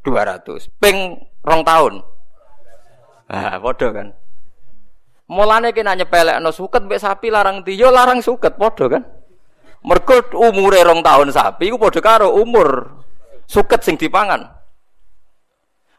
dua 0.00 0.24
ratus. 0.24 0.72
Ping 0.80 1.16
rong 1.44 1.62
tahun. 1.64 2.00
Ah, 3.28 3.60
bodoh 3.60 3.92
kan. 3.92 4.08
Mulane 5.28 5.76
kena 5.76 5.92
no 6.40 6.48
suket 6.48 6.88
mbek 6.88 7.04
sapi 7.04 7.28
larang 7.28 7.60
tiyo 7.60 7.92
larang 7.92 8.24
suket 8.24 8.56
bodoh 8.56 8.88
kan. 8.88 9.04
Mergo 9.84 10.24
umure 10.34 10.80
rong 10.82 11.04
tahun 11.04 11.28
sapi 11.30 11.68
iku 11.68 11.76
padha 11.78 12.00
karo 12.00 12.32
umur 12.32 12.98
suket 13.44 13.84
sing 13.84 14.00
dipangan. 14.00 14.57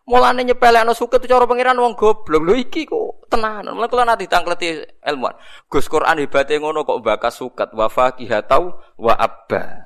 Mulane 0.09 0.41
nyepelekno 0.41 0.97
suket 0.97 1.21
cara 1.29 1.45
pangeran 1.45 1.77
wong 1.77 1.93
goblok. 1.93 2.41
Lho 2.41 2.57
iki 2.57 2.89
kok 2.89 3.29
tenanan. 3.29 3.77
Mulane 3.77 3.93
kula 3.93 4.09
nanti 4.09 4.25
tangkleti 4.25 4.81
ilmuwan. 5.05 5.37
Gus 5.69 5.85
Quran 5.85 6.17
hebate 6.17 6.57
ngono 6.57 6.81
kok 6.81 7.05
bakas 7.05 7.37
suket 7.37 7.69
wa 7.77 7.85
faqihatau 7.85 8.73
wa 8.97 9.13
abba. 9.13 9.85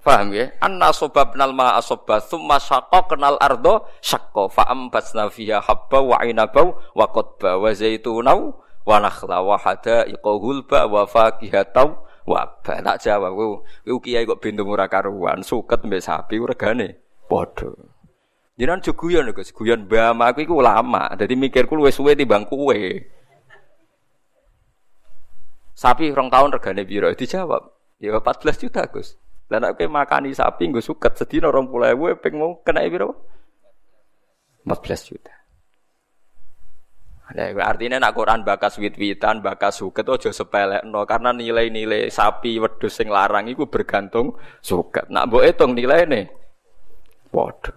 Paham 0.00 0.32
ya? 0.32 0.56
Anna 0.64 0.88
sobabnal 0.96 1.52
ma 1.52 1.76
asobba 1.76 2.24
thumma 2.24 2.56
kenal 3.04 3.36
ardo 3.36 3.84
syaqqa 4.00 4.48
fa 4.48 4.72
ambatna 4.72 5.28
fiha 5.28 5.60
habba 5.60 6.00
wa 6.00 6.16
inaba 6.24 6.72
wa 6.96 7.06
qadba 7.12 7.60
wa 7.60 7.70
zaitunau 7.76 8.56
wa 8.88 8.96
nakhla 9.04 9.44
wa 9.44 9.60
hadaiqa 9.60 10.32
hulba 10.40 10.88
wa 10.88 11.04
faqihatau 11.04 12.08
wa 12.24 12.36
abba. 12.40 12.80
Tak 12.80 13.04
jawab 13.04 13.36
ku 13.84 13.96
kiai 14.00 14.24
kok 14.24 14.40
bintu 14.40 14.64
ora 14.64 14.88
karuan, 14.88 15.44
suket 15.44 15.84
mbek 15.84 16.00
sapi 16.00 16.40
regane 16.40 17.01
padha. 17.32 17.72
Jenengan 18.60 18.84
juguyon 18.84 19.32
Gus, 19.32 19.48
guyon 19.56 19.88
mbah 19.88 20.12
aku 20.12 20.44
iku 20.44 20.60
ulama, 20.60 21.08
dadi 21.16 21.32
mikirku 21.32 21.72
luwih 21.72 21.88
suwe 21.88 22.12
timbang 22.12 22.44
kowe. 22.44 22.76
Sapi 25.72 26.12
rong 26.12 26.28
tahun 26.28 26.52
regane 26.52 26.84
piro? 26.84 27.08
Dijawab, 27.16 27.64
ya 27.96 28.12
14 28.20 28.60
juta 28.60 28.84
Gus. 28.92 29.16
Dan 29.48 29.64
aku 29.64 29.88
makani 29.88 30.36
sapi 30.36 30.68
gue 30.68 30.84
suket 30.84 31.16
sedina 31.16 31.48
orang 31.48 31.68
pulau 31.68 31.92
gue 31.92 32.12
peng 32.20 32.36
mau 32.36 32.60
kena 32.60 32.84
berapa? 32.88 33.12
14 34.68 35.08
juta. 35.08 35.32
Nah, 37.32 37.48
artinya 37.64 37.96
nak 37.96 38.12
Quran 38.12 38.44
bakas 38.44 38.76
wit-witan, 38.76 39.40
bakas 39.40 39.80
suket 39.80 40.04
aja 40.04 40.30
no 40.84 41.08
karena 41.08 41.32
nilai-nilai 41.32 42.12
sapi 42.12 42.60
wedhus 42.60 42.92
sing 42.92 43.08
larang 43.08 43.48
itu 43.48 43.64
bergantung 43.64 44.36
suket. 44.60 45.08
Nak 45.08 45.32
mbok 45.32 45.44
nilai 45.72 46.04
nih. 46.04 46.41
Waduh. 47.32 47.76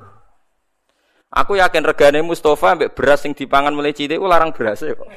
Aku 1.36 1.60
yakin 1.60 1.84
regane 1.84 2.24
Mustafa 2.24 2.76
ambek 2.76 2.96
beras 2.96 3.24
sing 3.24 3.36
dipangan 3.36 3.76
mulai 3.76 3.92
cilik 3.92 4.20
larang 4.24 4.56
beras 4.56 4.84
ya 4.84 4.96
kok. 4.96 5.04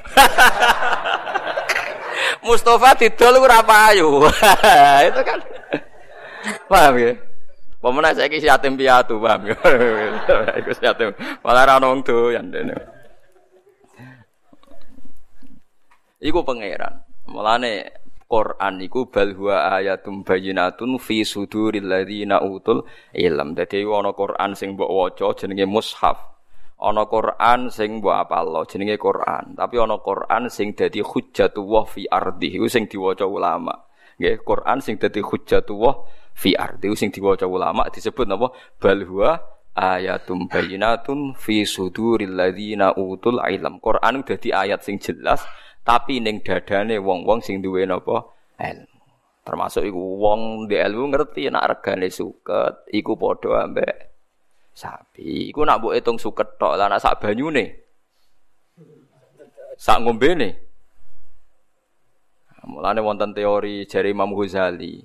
Mustafa 2.47 2.99
didol 2.99 3.39
ora 3.39 3.63
payu. 3.63 4.27
itu 5.11 5.21
kan 5.23 5.39
Paham 6.67 6.95
ya? 6.97 7.13
Pemenang 7.79 8.15
saya 8.19 8.27
kisi 8.27 8.51
yatim 8.51 8.75
piatu, 8.75 9.23
paham 9.23 9.55
ya? 9.55 9.57
Iku 10.59 10.71
yatim. 10.83 11.15
Malah 11.47 11.63
ra 11.63 11.79
ono 11.79 11.95
doyan 12.03 12.51
dene. 12.51 12.75
Iku 16.19 16.43
pangeran. 16.43 17.07
Mulane 17.31 17.98
Quran 18.29 18.85
iku 18.85 19.09
bal 19.09 19.33
huwa 19.33 19.73
ayatum 19.81 20.21
bayyinatun 20.21 21.01
fi 21.01 21.25
suduril 21.25 21.89
ladzina 21.89 22.45
utul 22.45 22.85
ilm. 23.17 23.57
Dadi 23.57 23.89
ana 23.89 24.13
Quran 24.13 24.53
sing 24.53 24.77
mbok 24.77 24.91
waca 24.93 25.33
jenenge 25.33 25.65
mushaf. 25.65 26.37
Ana 26.77 27.09
Quran 27.09 27.73
sing 27.73 28.05
mbok 28.05 28.13
apal 28.13 28.53
jenenge 28.69 29.01
Quran. 29.01 29.57
Tapi 29.57 29.81
ana 29.81 29.97
Quran 30.05 30.53
sing 30.53 30.77
dadi 30.77 31.01
hujjatullah 31.01 31.89
fi 31.89 32.05
ardi. 32.05 32.61
Iku 32.61 32.69
sing 32.69 32.85
diwaca 32.85 33.25
ulama. 33.25 33.73
Nggih, 34.21 34.45
Quran 34.45 34.79
sing 34.85 35.01
dadi 35.01 35.25
hujjatullah 35.25 35.95
fi 36.37 36.53
ardi 36.53 36.93
sing 37.01 37.09
diwaca 37.09 37.49
ulama 37.49 37.89
disebut 37.89 38.29
napa 38.29 38.53
bal 38.77 39.09
huwa 39.09 39.41
ayatum 39.73 40.53
bayyinatun 40.53 41.33
fi 41.33 41.65
suduril 41.65 42.37
ladzina 42.37 42.93
utul 42.93 43.41
ilm. 43.41 43.81
Quran 43.81 44.21
dadi 44.21 44.53
ayat 44.53 44.85
sing 44.85 45.01
jelas 45.01 45.49
tapi 45.85 46.21
ning 46.23 46.41
dadane 46.45 46.99
wong-wong 47.01 47.43
sing 47.43 47.61
duwe 47.61 47.85
napa 47.85 48.27
ilmu. 48.59 48.99
Termasuk 49.45 49.89
iku 49.89 50.21
wong 50.21 50.69
di 50.69 50.77
ilmu 50.77 51.09
ngerti 51.09 51.49
nek 51.49 51.67
regane 51.77 52.13
suket 52.13 52.89
iku 52.93 53.17
padha 53.17 53.65
ambek 53.65 53.95
sapi. 54.77 55.49
Iku 55.49 55.65
nak 55.65 55.81
mbok 55.81 55.97
hitung 55.97 56.21
suket 56.21 56.61
tok 56.61 56.77
lah 56.77 56.87
nak 56.87 57.01
sak 57.01 57.19
banyune. 57.19 57.65
Sak 59.81 60.05
ngombene. 60.05 60.69
Mulane 62.69 63.01
wonten 63.01 63.33
teori 63.33 63.89
jari 63.89 64.13
Imam 64.13 64.37
Ghazali 64.37 65.01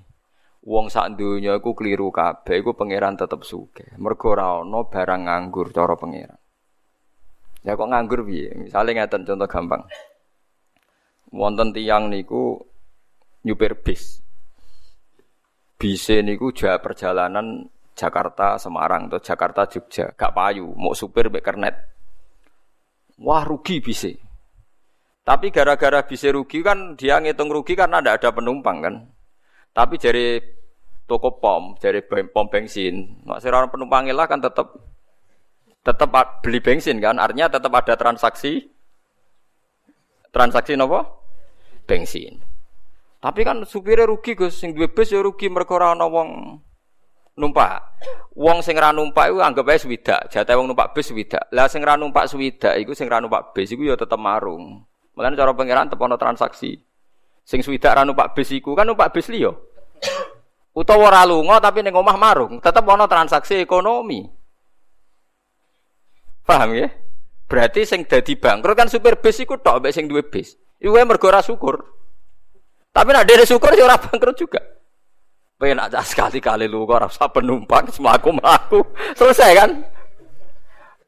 wong 0.64 0.88
sak 0.88 1.20
donya 1.20 1.60
iku 1.60 1.76
keliru 1.76 2.12
kabeh 2.12 2.64
iku 2.64 2.76
pangeran 2.76 3.20
tetep 3.20 3.44
sugih. 3.44 3.88
Mergo 4.00 4.36
ora 4.36 4.64
ana 4.64 4.84
barang 4.88 5.22
nganggur 5.28 5.72
cara 5.76 5.96
pangeran. 5.96 6.40
Ya 7.64 7.80
kok 7.80 7.88
nganggur 7.88 8.28
piye? 8.28 8.52
Misale 8.60 8.92
ngeten 8.92 9.24
contoh 9.24 9.48
gampang. 9.48 9.88
Wonten 11.34 11.74
tiang 11.74 12.14
niku 12.14 12.62
nyupir 13.42 13.82
bis. 13.82 14.22
Bise 15.82 16.22
niku 16.22 16.54
jauh 16.54 16.78
perjalanan 16.78 17.66
Jakarta 17.98 18.62
Semarang 18.62 19.10
atau 19.10 19.20
Jakarta 19.22 19.66
Jogja, 19.66 20.14
gak 20.14 20.34
payu, 20.34 20.70
mau 20.78 20.94
supir 20.94 21.34
mek 21.34 21.42
kernet. 21.42 21.76
Wah 23.22 23.42
rugi 23.42 23.82
bise. 23.82 24.14
Tapi 25.26 25.50
gara-gara 25.50 26.06
bisa 26.06 26.30
rugi 26.30 26.62
kan 26.62 26.94
dia 26.94 27.18
ngitung 27.18 27.50
rugi 27.50 27.74
karena 27.74 27.98
tidak 28.02 28.22
ada 28.22 28.30
penumpang 28.34 28.78
kan. 28.82 28.96
Tapi 29.74 29.96
dari 29.98 30.38
toko 31.10 31.42
pom, 31.42 31.74
dari 31.82 32.06
pom 32.06 32.46
bensin, 32.46 33.26
nek 33.26 33.42
orang 33.50 33.74
penumpang 33.74 34.06
lah 34.14 34.30
kan 34.30 34.38
tetap 34.38 34.70
tetap 35.84 36.10
beli 36.40 36.64
bensin 36.64 37.02
kan, 37.02 37.20
artinya 37.20 37.52
tetap 37.52 37.74
ada 37.76 37.98
transaksi 38.00 38.72
transaksi 40.34 40.74
nopo 40.74 41.23
bensin. 41.86 42.42
Tapi 43.24 43.48
kan 43.48 43.64
supirnya 43.64 44.04
rugi 44.04 44.36
Gus, 44.36 44.60
sing 44.60 44.76
duwe 44.76 44.92
bis 44.92 45.08
ya 45.08 45.24
rugi 45.24 45.48
mergo 45.48 45.80
ora 45.80 45.96
ana 45.96 46.04
wong 46.04 46.60
numpak. 47.40 47.80
Wong 48.36 48.60
sing 48.60 48.76
ra 48.76 48.92
numpak 48.92 49.30
iku 49.32 49.40
anggap 49.40 49.70
ae 49.70 49.80
swidak, 49.80 50.28
jatah 50.28 50.58
wong 50.58 50.68
numpak 50.68 50.92
bis 50.92 51.08
swidak. 51.14 51.48
Lah 51.56 51.72
sing 51.72 51.86
ra 51.86 51.96
numpak 51.96 52.28
swidak 52.28 52.76
iku 52.82 52.92
sing 52.92 53.08
ra 53.08 53.24
numpak 53.24 53.56
bis 53.56 53.72
iku 53.72 53.88
ya 53.88 53.96
tetep 53.96 54.20
marung. 54.20 54.84
Mulane 55.14 55.38
cara 55.38 55.54
pangeran 55.54 55.88
tetep 55.88 56.02
ana 56.04 56.18
transaksi. 56.18 56.82
Sing 57.46 57.64
swidak 57.64 57.96
ra 57.96 58.04
numpak 58.04 58.36
bis 58.36 58.52
iku 58.52 58.76
kan 58.76 58.90
numpak 58.90 59.14
bis 59.14 59.30
liya. 59.32 59.54
Utawa 60.74 61.14
ora 61.14 61.22
lunga 61.24 61.62
tapi 61.62 61.86
ning 61.86 61.94
omah 61.94 62.18
marung, 62.18 62.58
tetep 62.58 62.82
ana 62.90 63.06
transaksi 63.06 63.62
ekonomi. 63.62 64.26
Paham 66.44 66.76
ya? 66.76 66.90
Berarti 67.48 67.86
sing 67.86 68.04
dadi 68.10 68.34
bangkrut 68.34 68.76
kan 68.76 68.90
supir 68.90 69.22
bis 69.22 69.38
iku 69.40 69.62
tok 69.62 69.80
mbek 69.80 69.94
sing 69.94 70.10
duwe 70.10 70.26
bis. 70.26 70.58
Iku 70.84 71.00
mergo 71.08 71.32
ora 71.32 71.40
syukur. 71.40 71.80
Tapi 72.92 73.10
nek 73.16 73.24
dhewe 73.24 73.48
syukur 73.48 73.72
ya 73.72 73.88
ora 73.88 73.96
bangkrut 73.96 74.36
juga. 74.36 74.60
Pengen 75.56 75.80
aja 75.80 76.04
sekali-kali 76.04 76.68
lu 76.68 76.84
kok 76.84 77.00
ora 77.00 77.08
usah 77.08 77.32
penumpang 77.32 77.88
semaku 77.88 78.36
mlaku. 78.36 78.84
Selesai 79.16 79.52
kan? 79.56 79.70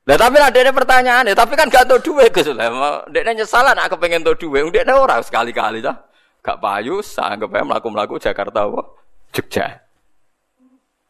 Lah 0.06 0.16
tapi 0.16 0.38
ada 0.40 0.54
ada 0.54 0.72
pertanyaan 0.72 1.28
ya, 1.28 1.34
tapi 1.34 1.58
kan 1.58 1.66
gak 1.68 1.90
tau 1.90 2.00
duit 2.00 2.32
Gus. 2.32 2.48
Lah 2.56 3.04
dekne 3.10 3.42
nyesal 3.42 3.68
nak 3.74 3.92
kepengen 3.92 4.24
tau 4.24 4.38
duit, 4.38 4.64
dekne 4.72 4.96
ora 4.96 5.20
sekali-kali 5.20 5.84
dah. 5.84 5.98
Gak 6.40 6.62
payu, 6.62 7.02
sanggup 7.02 7.52
aja 7.52 7.66
melaku-melaku 7.66 8.22
Jakarta 8.22 8.70
apa? 8.70 8.86
Jogja. 9.34 9.82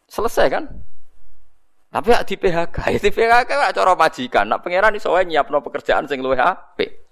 Selesai 0.10 0.48
kan? 0.48 0.64
Tapi 1.92 2.08
ya 2.12 2.20
di 2.24 2.36
PHK, 2.40 2.78
di 2.98 3.12
PHK 3.12 3.52
ya 3.52 3.70
cara 3.76 3.94
majikan. 3.94 4.48
Nak 4.48 4.64
pangeran 4.64 4.96
iso 4.98 5.12
wae 5.12 5.28
nyiapno 5.28 5.60
pekerjaan 5.60 6.08
sing 6.10 6.24
luwih 6.24 6.40
apik. 6.40 7.05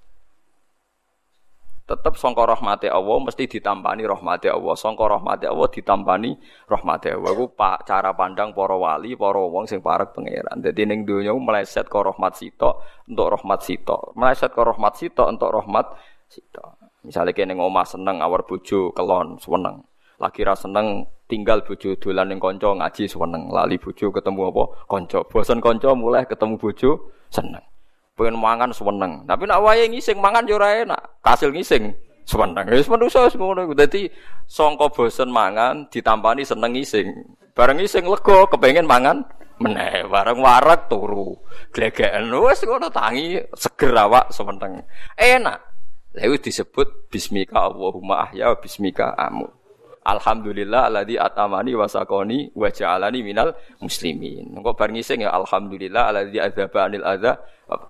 Tetep 1.84 2.16
sangka 2.16 2.48
rahmati 2.48 2.88
Allah 2.88 3.20
mesti 3.20 3.44
ditampani 3.44 4.08
rahmati 4.08 4.48
Allah. 4.48 4.72
Sangka 4.80 5.04
rahmati 5.04 5.52
Allah 5.52 5.68
ditampani 5.68 6.32
rahmati 6.72 7.12
Allah. 7.12 7.32
Iku 7.36 7.52
pak 7.60 7.84
cara 7.84 8.16
pandang 8.16 8.56
para 8.56 8.80
wali, 8.80 9.20
para 9.20 9.44
wong 9.44 9.68
sing 9.68 9.84
parek 9.84 10.16
pangeran. 10.16 10.64
Dadi 10.64 10.88
ning 10.88 11.04
donya 11.04 11.36
meleset 11.36 11.92
ke 11.92 12.00
rahmat 12.00 12.40
sitok 12.40 12.80
untuk 13.12 13.36
rahmat 13.36 13.60
sitok. 13.68 14.16
Meleset 14.16 14.56
ke 14.56 14.64
rahmat 14.64 14.94
sitok 14.96 15.28
untuk 15.28 15.52
rahmat 15.52 15.86
sitok. 16.32 16.80
Misalnya 17.04 17.36
kene 17.36 17.52
omah 17.52 17.84
seneng 17.84 18.24
awar 18.24 18.48
bojo 18.48 18.96
kelon 18.96 19.36
seneng. 19.44 19.84
Lagi 20.24 20.40
ra 20.48 20.56
seneng 20.56 21.04
tinggal 21.28 21.68
bojo 21.68 22.00
dolan 22.00 22.32
ning 22.32 22.40
kanca 22.40 22.72
ngaji 22.72 23.12
seneng. 23.12 23.52
Lali 23.52 23.76
bojo 23.76 24.08
ketemu 24.08 24.56
apa? 24.56 24.64
Kanca. 24.88 25.20
Bosen 25.28 25.60
kanca 25.60 25.92
mulai 25.92 26.24
ketemu 26.24 26.56
bojo 26.56 27.12
seneng. 27.28 27.73
Pengen 28.14 28.38
mangan 28.38 28.70
seneng. 28.70 29.26
Tapi 29.26 29.50
nak 29.50 29.62
wayahe 29.66 29.90
ngising 29.90 30.22
mangan 30.22 30.46
yo 30.46 30.62
ora 30.62 30.86
enak. 30.86 31.02
Kasil 31.26 31.50
ngising 31.50 31.98
seneng. 32.24 32.66
Wis 32.70 32.86
manusa 32.86 33.26
wis 33.26 33.34
ngono. 33.34 33.66
Dadi 33.74 34.06
sangka 34.46 34.94
bosen 34.94 35.34
mangan 35.34 35.90
ditampani 35.90 36.46
seneng 36.46 36.78
ngising. 36.78 37.10
Bareng 37.58 37.82
ngising 37.82 38.06
lega 38.06 38.46
kepengen 38.54 38.86
mangan 38.86 39.26
meneh 39.58 40.06
bareng 40.06 40.38
warak 40.42 40.86
turu. 40.94 41.34
Glegeken 41.74 42.30
wis 42.38 42.62
ngono 42.62 42.94
tangi 42.94 43.42
seger 43.58 43.98
awak 43.98 44.30
semeneng. 44.30 44.86
Enak. 45.18 45.74
Lalu 46.14 46.38
disebut 46.38 47.10
bismika 47.10 47.66
Allahumma 47.66 48.30
ahya 48.30 48.54
bismika 48.62 49.18
amut. 49.18 49.63
Alhamdulillah 50.04 50.92
alladzi 50.92 51.16
atamani 51.16 51.72
wa 51.80 51.88
sakoni 51.88 52.52
wa 52.52 52.68
ja'alani 52.68 53.24
minal 53.24 53.56
muslimin. 53.80 54.52
Engko 54.52 54.76
bar 54.76 54.92
ngising 54.92 55.24
ya 55.24 55.32
alhamdulillah 55.32 56.12
alladzi 56.12 56.44
adzaba 56.44 56.92
anil 56.92 57.08
adza. 57.08 57.40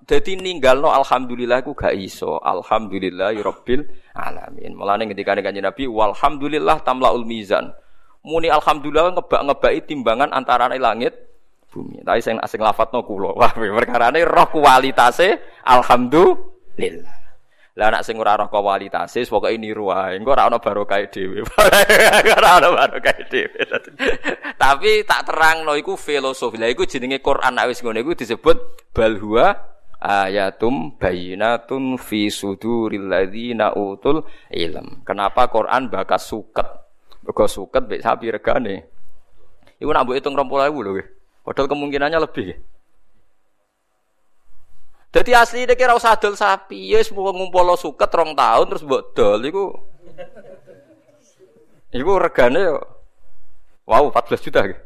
Dadi 0.06 0.38
ninggalno 0.38 0.93
alhamdulillah 0.93 1.65
iku 1.65 1.73
gak 1.73 1.97
iso. 1.97 2.38
Alhamdulillah 2.38 3.34
rabbil 3.41 3.82
alamin. 4.13 4.78
Mulane 4.78 5.10
ketika 5.10 5.34
kanjeng 5.41 5.65
Nabi 5.65 5.89
walhamdulillah 5.89 6.86
tamlaul 6.86 7.26
mizan. 7.26 7.73
Muni 8.23 8.47
alhamdulillah 8.47 9.17
ngebak-ngebaki 9.19 9.89
timbangan 9.89 10.32
antara 10.32 10.69
langit 10.69 11.17
bumi. 11.73 12.06
Tapi 12.06 12.21
sing 12.21 12.38
asing 12.38 12.62
lafadzno 12.62 13.02
kula. 13.02 13.34
Wah, 13.41 13.52
perkarane 13.58 14.21
roh 14.21 14.47
kualitase 14.54 15.41
alhamdulillah. 15.65 17.23
Lah 17.74 17.90
anak 17.90 18.06
sing 18.06 18.22
ora 18.22 18.38
roh 18.38 18.54
kualitase 18.54 19.26
pokoke 19.26 19.58
niru 19.58 19.90
wae. 19.90 20.22
Engko 20.22 20.38
ora 20.38 20.46
ana 20.46 20.62
barokah 20.62 21.10
dhewe. 21.10 21.42
ora 22.38 22.62
ana 22.62 22.70
barokah 22.70 23.18
dhewe. 23.26 23.66
Tapi 24.62 25.02
tak 25.10 25.26
terangno 25.26 25.74
iku 25.74 25.98
filosofi. 25.98 26.62
Lah 26.62 26.70
iku 26.70 26.86
jenenge 26.86 27.18
Quran 27.26 27.58
nek 27.58 27.74
wis 27.74 27.82
ngene 27.82 28.06
iku 28.06 28.14
disebut 28.14 28.58
bal 28.94 29.18
huwa 29.18 29.58
ayatum 29.98 31.02
bayinatun 31.02 31.98
fi 31.98 32.30
suduril 32.30 33.10
ladzina 33.10 33.74
utul 33.74 34.22
ilm. 34.54 35.02
Kenapa 35.02 35.50
Quran 35.50 35.90
bakas 35.90 36.30
suket? 36.30 36.70
Mergo 37.26 37.50
suket 37.50 37.90
mek 37.90 38.06
sapi 38.06 38.30
regane. 38.30 38.76
Iku 39.82 39.90
nak 39.90 40.06
mbok 40.06 40.22
hitung 40.22 40.38
20.000 40.38 40.70
lho. 40.78 41.02
Padahal 41.42 41.68
kemungkinannya 41.74 42.22
lebih. 42.22 42.54
Jadi 45.13 45.32
asli 45.38 45.69
dia 45.69 45.78
kira 45.78 45.93
usah 45.93 46.17
dol 46.17 46.34
sapi, 46.34 46.89
ya 46.89 46.99
semua 47.06 47.30
ngumpul 47.30 47.78
suket 47.78 48.10
rong 48.10 48.34
tahun 48.34 48.65
terus 48.65 48.82
buat 48.82 49.13
dol, 49.13 49.45
iku, 49.45 49.63
iku 51.93 52.12
regane 52.17 52.73
wow 53.86 54.10
14 54.10 54.41
juta. 54.41 54.65
Gitu. 54.65 54.82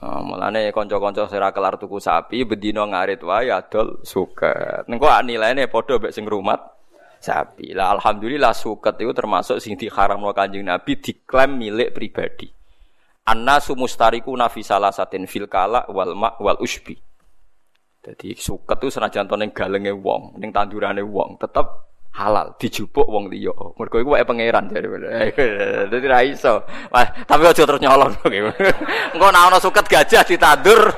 Oh, 0.00 0.22
mulane 0.22 0.70
kanca-kanca 0.72 1.28
sira 1.28 1.52
kelar 1.52 1.76
tuku 1.76 1.98
sapi 1.98 2.46
bedino 2.48 2.86
ngarit 2.88 3.20
wae 3.26 3.52
adol 3.52 4.00
suket. 4.06 4.88
Nengko 4.88 5.06
nilainya 5.22 5.68
padha 5.68 5.98
mek 6.00 6.14
sing 6.14 6.24
rumat 6.24 6.56
sapi. 7.20 7.76
Lah 7.76 7.94
alhamdulillah 7.98 8.56
suket 8.56 8.96
itu 9.02 9.12
termasuk 9.12 9.60
sing 9.60 9.76
diharamno 9.76 10.32
Kanjeng 10.32 10.64
Nabi 10.64 10.98
diklaim 10.98 11.58
milik 11.58 11.92
pribadi. 11.92 12.48
Annasu 13.28 13.76
mustariku 13.76 14.32
nafi 14.32 14.64
salasatin 14.64 15.28
fil 15.28 15.46
kala 15.46 15.84
wal 15.92 16.16
ma 16.16 16.32
wal 16.40 16.58
usbi. 16.62 17.09
Jadi 18.00 18.32
suket 18.32 18.80
itu 18.80 18.88
senajan 18.88 19.28
to 19.28 19.36
ning 19.36 19.52
galenge 19.52 19.92
wong, 19.92 20.40
ning 20.40 20.48
tandurane 20.56 21.04
wong, 21.04 21.36
tetep 21.36 21.68
halal 22.16 22.56
dijupuk 22.56 23.04
wong 23.04 23.28
liya. 23.28 23.52
Mergo 23.76 24.00
iku 24.00 24.16
wae 24.16 24.24
pangeran 24.24 24.72
jare. 24.72 24.88
Dadi 25.92 26.06
ra. 26.08 26.24
Wah, 26.88 27.06
tapi 27.28 27.42
aja 27.44 27.62
terus 27.68 27.76
nyolong. 27.76 28.08
Engko 29.12 29.28
nek 29.28 29.42
ana 29.52 29.58
suket 29.60 29.84
gajah 29.84 30.24
ditandur. 30.24 30.80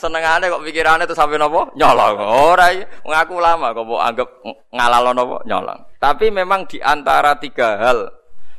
Senengane 0.00 0.48
kok 0.52 0.64
pikirane 0.64 1.04
tuh 1.04 1.16
sampai 1.16 1.36
nopo 1.36 1.76
nyolong. 1.76 2.16
Ora 2.24 2.72
ngaku 3.04 3.36
lama 3.36 3.76
kok 3.76 3.84
mbok 3.84 4.00
anggap 4.00 4.28
ngalalo 4.72 5.10
nopo 5.12 5.36
nyolong. 5.44 5.80
Tapi 6.00 6.32
memang 6.32 6.64
di 6.64 6.80
antara 6.80 7.36
tiga 7.36 7.76
hal 7.84 8.08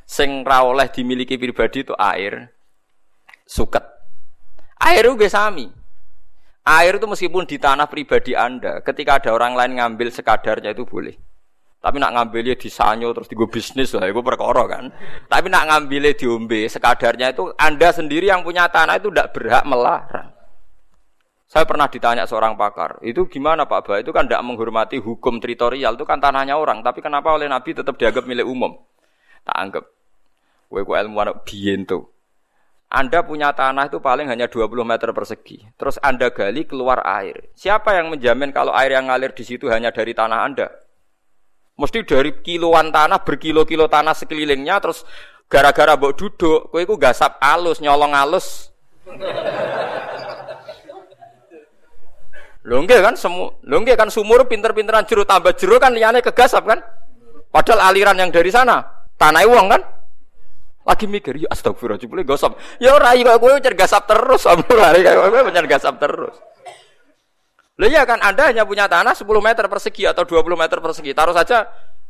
sing 0.06 0.46
ra 0.46 0.62
oleh 0.62 0.86
dimiliki 0.94 1.36
pribadi 1.36 1.82
itu 1.82 1.98
air, 1.98 2.54
suket 3.44 3.97
Air 4.78 5.10
itu 5.10 5.26
sami. 5.30 5.68
Air 6.68 7.00
itu 7.00 7.08
meskipun 7.08 7.48
di 7.48 7.58
tanah 7.58 7.88
pribadi 7.88 8.36
Anda, 8.36 8.84
ketika 8.84 9.24
ada 9.24 9.32
orang 9.32 9.56
lain 9.56 9.80
ngambil 9.80 10.12
sekadarnya 10.12 10.76
itu 10.76 10.84
boleh. 10.84 11.16
Tapi 11.78 12.02
nak 12.04 12.12
ngambilnya 12.20 12.60
di 12.60 12.68
sanyo 12.68 13.14
terus 13.16 13.32
digo 13.32 13.48
bisnis 13.48 13.96
lah, 13.96 14.10
itu 14.10 14.20
perkara 14.20 14.68
kan. 14.68 14.92
Tapi 15.32 15.48
nak 15.48 15.72
ngambilnya 15.72 16.18
diombe 16.18 16.68
sekadarnya 16.68 17.32
itu 17.32 17.54
Anda 17.56 17.96
sendiri 17.96 18.28
yang 18.28 18.44
punya 18.44 18.68
tanah 18.68 19.00
itu 19.00 19.08
tidak 19.08 19.32
berhak 19.32 19.64
melarang. 19.64 20.36
Saya 21.48 21.64
pernah 21.64 21.88
ditanya 21.88 22.28
seorang 22.28 22.60
pakar, 22.60 23.00
itu 23.00 23.24
gimana 23.32 23.64
Pak 23.64 23.88
Ba? 23.88 24.04
Itu 24.04 24.12
kan 24.12 24.28
tidak 24.28 24.44
menghormati 24.44 25.00
hukum 25.00 25.40
teritorial, 25.40 25.96
itu 25.96 26.04
kan 26.04 26.20
tanahnya 26.20 26.60
orang. 26.60 26.84
Tapi 26.84 27.00
kenapa 27.00 27.32
oleh 27.32 27.48
Nabi 27.48 27.72
tetap 27.72 27.96
dianggap 27.96 28.28
milik 28.28 28.44
umum? 28.44 28.76
Tak 29.48 29.56
anggap. 29.56 29.86
Gue 30.68 30.84
anak 30.84 31.48
biyen 31.48 31.88
tuh. 31.88 32.12
Anda 32.88 33.20
punya 33.20 33.52
tanah 33.52 33.92
itu 33.92 34.00
paling 34.00 34.32
hanya 34.32 34.48
20 34.48 34.72
meter 34.88 35.12
persegi. 35.12 35.60
Terus 35.76 36.00
Anda 36.00 36.32
gali 36.32 36.64
keluar 36.64 37.04
air. 37.04 37.52
Siapa 37.52 37.92
yang 38.00 38.16
menjamin 38.16 38.56
kalau 38.56 38.72
air 38.72 38.96
yang 38.96 39.12
ngalir 39.12 39.36
di 39.36 39.44
situ 39.44 39.68
hanya 39.68 39.92
dari 39.92 40.16
tanah 40.16 40.40
Anda? 40.48 40.68
Mesti 41.78 42.08
dari 42.08 42.32
kiloan 42.42 42.90
tanah, 42.90 43.22
berkilo-kilo 43.22 43.86
tanah 43.92 44.16
sekelilingnya, 44.16 44.82
terus 44.82 45.04
gara-gara 45.46 45.94
mbok 45.94 46.16
duduk, 46.18 46.74
kowe 46.74 46.82
iku 46.82 46.98
gasap 46.98 47.38
alus, 47.38 47.84
nyolong 47.84 48.18
alus. 48.18 48.74
Lho 52.68 52.84
kan 52.84 53.16
semu, 53.16 53.52
lho 53.64 53.78
kan 53.96 54.10
sumur 54.10 54.44
pinter-pinteran 54.50 55.08
jeruk 55.08 55.24
tambah 55.24 55.56
jeruk 55.56 55.80
kan 55.80 55.96
liyane 55.96 56.20
kegasap 56.20 56.68
kan? 56.68 56.80
Padahal 57.48 57.94
aliran 57.94 58.20
yang 58.20 58.32
dari 58.34 58.52
sana 58.52 58.84
tanah 59.16 59.48
uang 59.48 59.68
kan? 59.72 59.82
Lagi 60.88 61.04
mikir, 61.04 61.36
ya 61.44 61.52
astagfirullah, 61.52 62.00
boleh 62.00 62.24
gosok. 62.24 62.56
Ya 62.80 62.96
ora 62.96 63.12
iya 63.12 63.36
kowe 63.36 63.52
cergasap 63.60 64.08
terus, 64.08 64.48
ora 64.48 64.96
kayak 64.96 65.20
kowe 65.20 65.52
cergasap 65.52 66.00
terus. 66.00 66.36
Lah 67.78 67.90
ya 67.92 68.08
kan 68.10 68.18
Anda 68.24 68.50
hanya 68.50 68.66
punya 68.66 68.90
tanah 68.90 69.14
10 69.14 69.28
meter 69.38 69.70
persegi 69.70 70.10
atau 70.10 70.26
20 70.26 70.58
meter 70.58 70.82
persegi. 70.82 71.14
Taruh 71.14 71.36
saja 71.36 71.68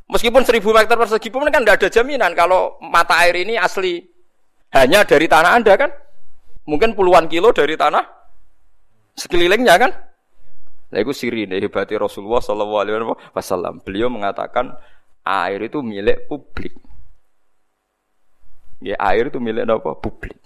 meskipun 0.08 0.46
1000 0.48 0.64
meter 0.64 0.96
persegi 0.96 1.28
pun 1.28 1.44
kan 1.52 1.66
tidak 1.66 1.76
ada 1.84 1.90
jaminan 1.92 2.32
kalau 2.32 2.80
mata 2.80 3.20
air 3.28 3.36
ini 3.44 3.60
asli 3.60 4.00
hanya 4.72 5.04
dari 5.04 5.28
tanah 5.28 5.52
Anda 5.60 5.74
kan. 5.76 5.92
Mungkin 6.68 6.96
puluhan 6.96 7.28
kilo 7.28 7.52
dari 7.52 7.76
tanah 7.76 8.04
sekelilingnya 9.18 9.76
kan. 9.76 9.92
Nah 10.88 11.00
itu 11.04 11.12
siri 11.12 11.44
dari 11.44 11.68
hebati 11.68 12.00
Rasulullah 12.00 12.40
Shallallahu 12.40 12.80
Alaihi 12.80 12.96
Wasallam. 13.36 13.84
Beliau 13.84 14.08
mengatakan 14.08 14.72
air 15.28 15.60
itu 15.68 15.84
milik 15.84 16.32
publik. 16.32 16.87
Ya 18.82 18.96
air 19.02 19.34
itu 19.34 19.42
milik 19.42 19.66
apa? 19.66 19.98
Publik. 19.98 20.38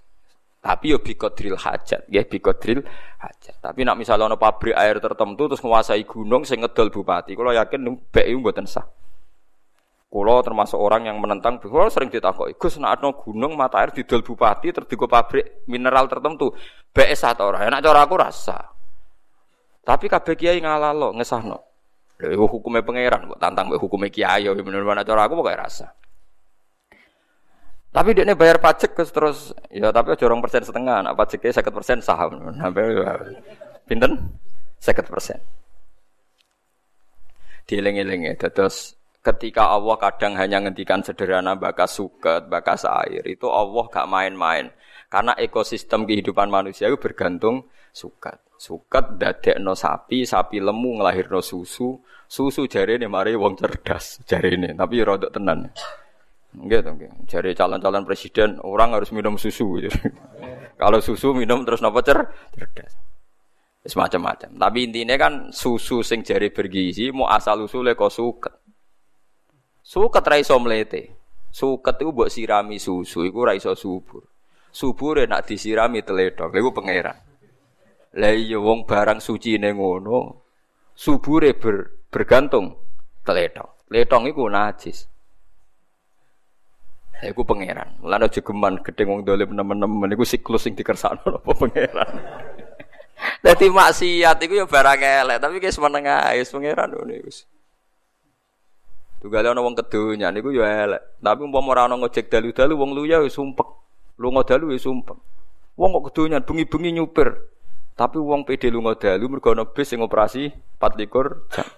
Tapi 0.61 0.93
yo 0.93 1.01
bikodril 1.01 1.57
hajat, 1.57 2.05
ya 2.05 2.21
bikodril 2.21 2.85
hajat. 3.17 3.57
Tapi 3.57 3.81
nak 3.81 3.97
misalnya 3.97 4.29
ono 4.29 4.37
pabrik 4.37 4.77
air 4.77 5.01
tertentu 5.01 5.49
terus 5.49 5.57
menguasai 5.65 6.05
gunung 6.05 6.45
saya 6.45 6.61
ngedol 6.61 6.93
bupati, 6.93 7.33
kalau 7.33 7.49
yakin 7.49 7.81
BI 8.13 8.29
mboten 8.37 8.69
sah. 8.69 8.85
Kulo 10.05 10.37
termasuk 10.45 10.77
orang 10.77 11.09
yang 11.09 11.17
menentang, 11.17 11.57
kulo 11.57 11.89
sering 11.89 12.13
ditakoki, 12.13 12.61
Gus 12.61 12.77
nak 12.77 13.01
ono 13.01 13.17
gunung 13.17 13.57
mata 13.57 13.81
air 13.81 13.89
didol 13.89 14.21
bupati 14.21 14.69
terus 14.69 14.85
digo 14.85 15.09
pabrik 15.09 15.65
mineral 15.65 16.05
tertentu, 16.05 16.53
BI 16.93 17.15
sah 17.17 17.33
ta 17.33 17.49
ora? 17.49 17.65
Enak 17.65 17.81
cara 17.81 18.05
aku 18.05 18.15
rasa. 18.21 18.61
Tapi 19.81 20.05
kabeh 20.05 20.37
kiai 20.37 20.61
ngalalo 20.61 21.09
ngesahno. 21.17 21.57
Lha 22.21 22.37
hukumnya 22.37 22.85
pangeran 22.85 23.33
kok 23.33 23.41
tantang 23.41 23.73
hukumnya 23.73 24.13
kiai 24.13 24.45
yo 24.45 24.53
bener-bener 24.53 25.01
cara 25.01 25.25
aku 25.25 25.41
pokoke 25.41 25.57
rasa. 25.57 25.89
Tapi 27.91 28.15
dia 28.15 28.23
bayar 28.31 28.55
pajak 28.63 28.95
terus 28.95 29.51
ya 29.67 29.91
tapi 29.91 30.15
aja 30.15 30.23
orang 30.31 30.39
persen 30.39 30.63
setengah, 30.63 31.03
nak 31.03 31.15
pajaknya 31.19 31.51
seket 31.51 31.73
persen 31.75 31.99
saham. 31.99 32.39
Sampai 32.55 32.87
pinten 33.83 34.11
seket 34.79 35.11
persen. 35.11 35.39
Dieling-eling 37.67 38.31
terus 38.39 38.95
ketika 39.21 39.75
Allah 39.75 39.99
kadang 39.99 40.33
hanya 40.39 40.63
ngendikan 40.63 41.03
sederhana 41.05 41.59
bakas 41.59 41.99
suket, 41.99 42.47
bakas 42.47 42.87
air, 42.87 43.21
itu 43.27 43.45
Allah 43.51 43.85
gak 43.91 44.09
main-main. 44.09 44.71
Karena 45.11 45.35
ekosistem 45.35 46.07
kehidupan 46.07 46.47
manusia 46.47 46.87
itu 46.87 46.95
bergantung 46.95 47.67
suket. 47.91 48.39
Suket 48.55 49.19
no 49.59 49.75
sapi, 49.75 50.23
sapi 50.23 50.63
lemu 50.63 51.03
no 51.03 51.41
susu, 51.43 51.99
susu 52.23 52.61
jari 52.71 52.95
ini 52.95 53.11
mari 53.11 53.35
wong 53.35 53.59
cerdas 53.59 54.23
jari 54.23 54.55
ini, 54.55 54.71
tapi 54.71 55.03
rodok 55.03 55.35
tenan. 55.35 55.67
Gitu, 56.51 56.89
gitu. 56.99 57.15
Jadi 57.31 57.55
calon-calon 57.55 58.03
presiden 58.03 58.59
orang 58.59 58.91
harus 58.91 59.15
minum 59.15 59.39
susu. 59.39 59.79
Gitu. 59.79 59.95
Kalau 60.81 60.99
susu 60.99 61.31
minum 61.31 61.63
terus 61.63 61.79
nopo 61.79 62.03
cer 62.03 62.27
cerdas. 62.51 62.97
Semacam-macam. 63.81 64.61
Tapi 64.61 64.79
intinya 64.85 65.15
kan 65.17 65.49
susu 65.49 66.05
sing 66.05 66.21
jari 66.21 66.53
bergizi 66.53 67.09
mau 67.09 67.31
asal 67.31 67.65
usule 67.65 67.97
kok 67.97 68.13
suket. 68.13 68.53
Suket 69.81 70.23
ra 70.27 70.37
iso. 70.37 70.59
Suket 71.51 71.95
itu 71.99 72.11
buat 72.13 72.29
sirami 72.31 72.77
susu 72.77 73.25
iku 73.25 73.47
ra 73.47 73.57
iso 73.57 73.73
subur. 73.73 74.21
Subur 74.71 75.19
nak 75.25 75.49
disirami 75.49 76.05
teledok. 76.05 76.53
Lha 76.53 76.69
pangeran. 76.71 77.17
Lah 78.11 78.35
iya 78.35 78.59
wong 78.59 78.83
barang 78.83 79.23
suci 79.23 79.55
ning 79.55 79.79
ngono 79.79 80.43
subure 80.91 81.55
ber, 81.55 82.07
bergantung 82.11 82.75
teledok. 83.23 83.87
Letong 83.91 84.27
iku 84.27 84.47
najis. 84.47 85.10
Iku 87.21 87.45
pangeran. 87.45 88.01
Mulane 88.01 88.25
aja 88.25 88.41
geman 88.41 88.81
gedhe 88.81 89.05
wong 89.05 89.21
dolim 89.21 89.53
nemen-nemen 89.53 90.09
iku 90.17 90.25
siklus 90.25 90.65
sing 90.65 90.73
dikersakno 90.73 91.35
apa 91.37 91.51
pangeran. 91.53 92.09
Dadi 93.45 93.69
maksiat 93.69 94.41
iku 94.41 94.53
ya 94.57 94.65
barang 94.65 95.01
elek, 95.01 95.37
tapi 95.37 95.61
guys 95.61 95.77
meneng 95.77 96.09
ae 96.09 96.41
pangeran 96.41 96.89
ngono 96.97 97.13
iku. 97.13 97.29
Tugale 99.21 99.53
ana 99.53 99.61
wong 99.61 99.77
kedonya 99.77 100.33
niku 100.33 100.49
ya 100.49 100.65
elek. 100.65 101.21
Tapi 101.21 101.45
umpama 101.45 101.77
ora 101.77 101.85
ana 101.85 101.93
ngojek 101.93 102.25
dalu-dalu 102.33 102.73
wong 102.73 102.91
luya 102.97 103.21
wis 103.21 103.37
sumpek. 103.37 103.69
Lunga 104.17 104.41
dalu 104.41 104.73
wis 104.73 104.81
sumpek. 104.81 105.13
Wong 105.77 105.89
kok 105.93 106.09
kedonya 106.09 106.41
bengi-bengi 106.41 106.97
nyupir. 106.97 107.29
Tapi 107.93 108.17
wong 108.17 108.49
PD 108.49 108.73
lunga 108.73 108.97
dalu 108.97 109.29
mergo 109.29 109.53
ana 109.53 109.69
bis 109.69 109.93
operasi 109.93 110.49
24 110.81 111.53
jam. 111.53 111.69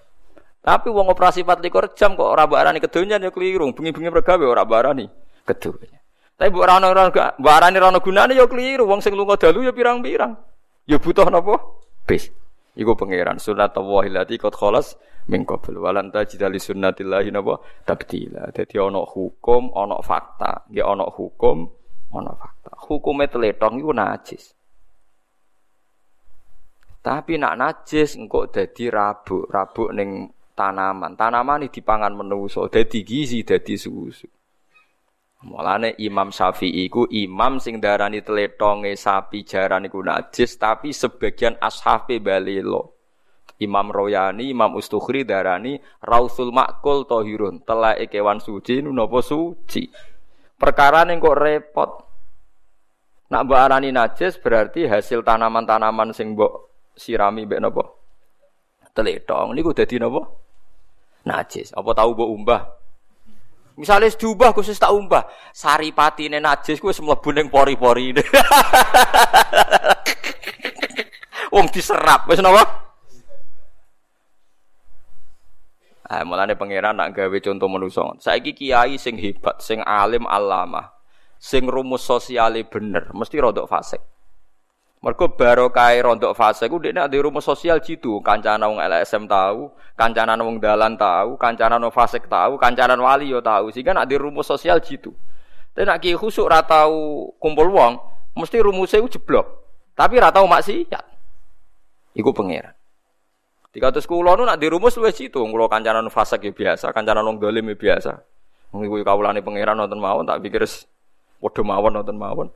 Tapi 0.64 0.88
wong 0.88 1.12
operasi 1.12 1.44
24 1.44 2.00
jam 2.00 2.16
kok 2.16 2.32
ora 2.32 2.48
mbok 2.48 2.60
arani 2.64 2.80
kedonya 2.80 3.20
ya 3.20 3.28
keliru. 3.28 3.76
Bengi-bengi 3.76 4.08
mergawe 4.08 4.46
ora 4.48 4.64
mbok 4.64 4.80
kedonya. 5.44 6.00
Tapi 6.34 6.50
mbok 6.50 6.64
ora 6.66 6.82
ana 6.82 6.88
mbok 7.38 7.52
arani 7.54 7.78
ora 7.78 7.88
ana 7.94 8.00
gunane 8.02 8.34
ya 8.36 8.50
keliru. 8.50 8.90
Wong 8.90 9.00
sing 9.00 9.14
lunga 9.16 9.38
dalu 9.38 9.64
ya 9.64 9.72
pirang-pirang. 9.72 10.34
Ya 10.90 11.00
butuh 11.00 11.30
napa? 11.32 11.56
Bis. 12.04 12.28
Iku 12.74 12.98
pangeran 12.98 13.38
sunat 13.38 13.78
Allah 13.78 14.04
lati 14.10 14.42
qad 14.42 14.58
khalas 14.58 14.98
min 15.30 15.46
qabl 15.46 15.78
walan 15.78 16.10
tajida 16.10 16.50
li 16.50 16.58
sunnatillahi 16.58 17.30
napa 17.30 17.62
tabdila. 17.86 18.50
Dadi 18.50 18.76
ana 18.82 19.06
hukum, 19.06 19.72
ana 19.78 20.02
fakta. 20.02 20.68
Nggih 20.74 20.84
ana 20.84 21.06
hukum, 21.06 21.70
ana 22.18 22.34
fakta. 22.34 22.74
Hukume 22.90 23.30
teletong 23.30 23.78
iku 23.78 23.94
najis. 23.94 24.58
Tapi 27.04 27.36
nak 27.36 27.56
najis 27.60 28.16
engko 28.16 28.48
dadi 28.50 28.90
rabuk, 28.90 29.52
rabuk 29.52 29.92
ning 29.94 30.34
tanaman. 30.58 31.14
Tanaman 31.20 31.68
ini 31.68 31.70
dipangan 31.70 32.16
menuso, 32.16 32.66
dadi 32.72 33.04
gizi, 33.04 33.44
dadi 33.44 33.76
susu. 33.76 34.43
Mulane 35.44 36.00
Imam 36.00 36.32
Syafi'i 36.32 36.88
ku 36.88 37.04
imam 37.12 37.60
sing 37.60 37.84
darani 37.84 38.24
tletonge 38.24 38.96
sapi 38.96 39.44
jaran 39.44 39.92
iku 39.92 40.00
najis 40.00 40.56
tapi 40.56 40.96
sebagian 40.96 41.60
ashabe 41.60 42.24
balelo. 42.24 42.96
Imam 43.60 43.92
Royani, 43.92 44.52
Imam 44.56 44.76
Ustukhri 44.76 45.28
darani 45.28 45.78
Rausul 46.04 46.52
Makul 46.52 47.04
Tohirun, 47.08 47.64
telake 47.64 48.08
kewan 48.08 48.40
suci 48.40 48.80
napa 48.84 49.20
suci. 49.20 49.84
Perkara 50.56 51.04
ning 51.04 51.20
kok 51.20 51.36
repot. 51.36 51.92
Nak 53.28 53.44
mbok 53.44 53.60
arani 53.60 53.92
najis 53.92 54.40
berarti 54.40 54.88
hasil 54.88 55.28
tanaman-tanaman 55.28 56.16
sing 56.16 56.40
mbok 56.40 56.72
sirami 56.96 57.44
mbek 57.44 57.60
napa? 57.60 57.84
Teletong 58.96 59.52
niku 59.52 59.76
dadi 59.76 60.00
napa? 60.00 60.24
Najis. 61.28 61.76
Apa 61.76 61.92
tahu 61.92 62.16
mbok 62.16 62.32
umbah? 62.32 62.62
Misalnya 63.74 64.14
diubah 64.14 64.54
khusus 64.54 64.78
tak 64.78 64.94
umbah, 64.94 65.26
saripati 65.50 66.30
ini 66.30 66.38
najis 66.38 66.78
gue 66.78 66.94
semua 66.94 67.18
buning 67.18 67.50
pori-pori. 67.50 68.14
Wong 71.54 71.66
diserap, 71.74 72.30
wes 72.30 72.38
napa? 72.38 72.86
Ah, 76.06 76.22
mulane 76.22 76.54
pangeran 76.54 76.94
nak 76.94 77.18
gawe 77.18 77.38
contoh 77.42 77.66
manusa. 77.66 78.14
Saiki 78.22 78.54
kiai 78.54 79.02
sing 79.02 79.18
hebat, 79.18 79.58
sing 79.66 79.82
alim 79.82 80.30
alama, 80.30 80.94
sing 81.42 81.66
rumus 81.66 82.06
sosiale 82.06 82.62
bener, 82.70 83.10
mesti 83.18 83.42
rodok 83.42 83.66
fasik. 83.66 84.13
Mergo 85.04 85.28
barokah 85.36 85.92
rondok 86.00 86.32
fase 86.32 86.72
ku 86.72 86.80
dekne 86.80 87.04
ada 87.04 87.18
rumus 87.20 87.44
sosial 87.44 87.84
jitu, 87.84 88.24
kancana 88.24 88.72
wong 88.72 88.80
LSM 88.80 89.28
tahu, 89.28 89.68
kancana 90.00 90.40
wong 90.40 90.64
dalan 90.64 90.96
tahu, 90.96 91.36
kancana 91.36 91.76
wong 91.76 91.92
fasik 91.92 92.32
tahu, 92.32 92.56
kancana 92.56 92.96
wali 92.96 93.28
yo 93.28 93.44
tahu. 93.44 93.68
Sehingga 93.68 93.92
nak 93.92 94.08
di 94.08 94.16
rumus 94.16 94.48
sosial 94.48 94.80
jitu. 94.80 95.12
Tapi 95.76 95.84
nak 95.84 96.00
ki 96.00 96.16
khusuk 96.16 96.48
ra 96.48 96.64
tau 96.64 97.28
kumpul 97.36 97.68
wong, 97.68 98.00
mesti 98.40 98.64
rumusnya 98.64 99.04
ku 99.04 99.12
jeblok. 99.12 99.44
Tapi 99.92 100.24
ra 100.24 100.32
tau 100.32 100.48
maksiat. 100.48 101.04
Iku 102.16 102.32
pangeran. 102.32 102.72
Dikatus 103.76 104.08
kula 104.08 104.40
nu 104.40 104.48
nak 104.48 104.56
di 104.56 104.72
rumus 104.72 104.96
wis 104.96 105.20
jitu, 105.20 105.44
kula 105.44 105.68
kancana 105.68 106.00
wong 106.00 106.16
fasik 106.16 106.48
ya 106.48 106.56
biasa, 106.56 106.96
kancana 106.96 107.20
wong 107.28 107.44
dolim 107.44 107.68
ya 107.68 107.76
biasa. 107.76 108.24
Wong 108.72 108.88
iku 108.88 109.04
kawulane 109.04 109.44
pangeran 109.44 109.76
nonton 109.76 110.00
mawon 110.00 110.24
tak 110.24 110.40
pikir 110.40 110.64
padha 111.44 111.60
mawon 111.60 111.92
nonton 111.92 112.16
mawon. 112.16 112.48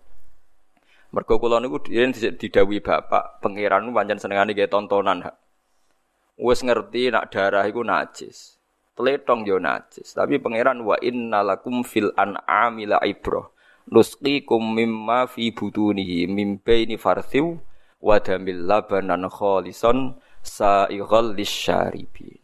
Mergo 1.07 1.39
kula 1.39 1.63
niku 1.63 1.79
yen 1.87 2.11
didawi 2.11 2.83
bapak, 2.83 3.39
pangeran 3.39 3.87
pancen 3.95 4.19
senengane 4.19 4.51
nggih 4.51 4.67
tontonan. 4.67 5.23
Wis 6.35 6.61
ngerti 6.61 7.09
nak 7.09 7.31
darah 7.31 7.63
iku 7.63 7.81
najis. 7.81 8.59
Tletong 8.97 9.47
yo 9.47 9.61
najis, 9.61 10.11
tapi 10.11 10.41
pangeran 10.41 10.83
wa 10.83 10.99
innalakum 10.99 11.87
fil 11.87 12.11
an'ami 12.17 12.89
la 12.89 12.99
ibrah. 13.07 13.47
Nusqikum 13.87 14.75
mimma 14.75 15.31
fi 15.31 15.55
butunihi 15.55 16.27
mim 16.27 16.59
baini 16.59 16.99
farthiw 16.99 17.55
wa 18.03 18.19
damil 18.19 18.67
labanan 18.67 19.31
khalisan 19.31 20.19
sa'ighal 20.43 21.31
lisyaribin. 21.31 22.43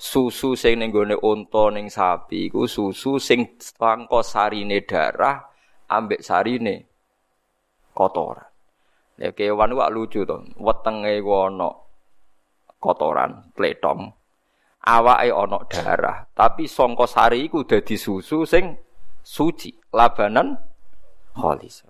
Susu 0.00 0.58
sing 0.58 0.82
ning 0.82 0.90
gone 0.90 1.14
unta 1.14 1.70
ning 1.70 1.86
sapi 1.86 2.50
iku 2.50 2.66
susu 2.66 3.22
sing 3.22 3.54
pangko 3.78 4.24
sarine 4.24 4.82
darah 4.82 5.46
ambek 5.86 6.24
sarine 6.24 6.89
kotoran. 8.00 8.48
Ya 9.20 9.36
kewan 9.36 9.76
wak 9.76 9.92
lucu 9.92 10.24
to, 10.24 10.40
wetenge 10.56 11.20
ana 11.20 11.68
kotoran, 12.80 13.52
pletong. 13.52 14.16
Awake 14.80 15.28
ana 15.28 15.60
darah, 15.68 16.24
tapi 16.32 16.64
sangka 16.64 17.04
sari 17.04 17.44
iku 17.44 17.68
dadi 17.68 18.00
susu 18.00 18.48
sing 18.48 18.80
suci, 19.20 19.76
labanan 19.92 20.56
khalis. 21.36 21.84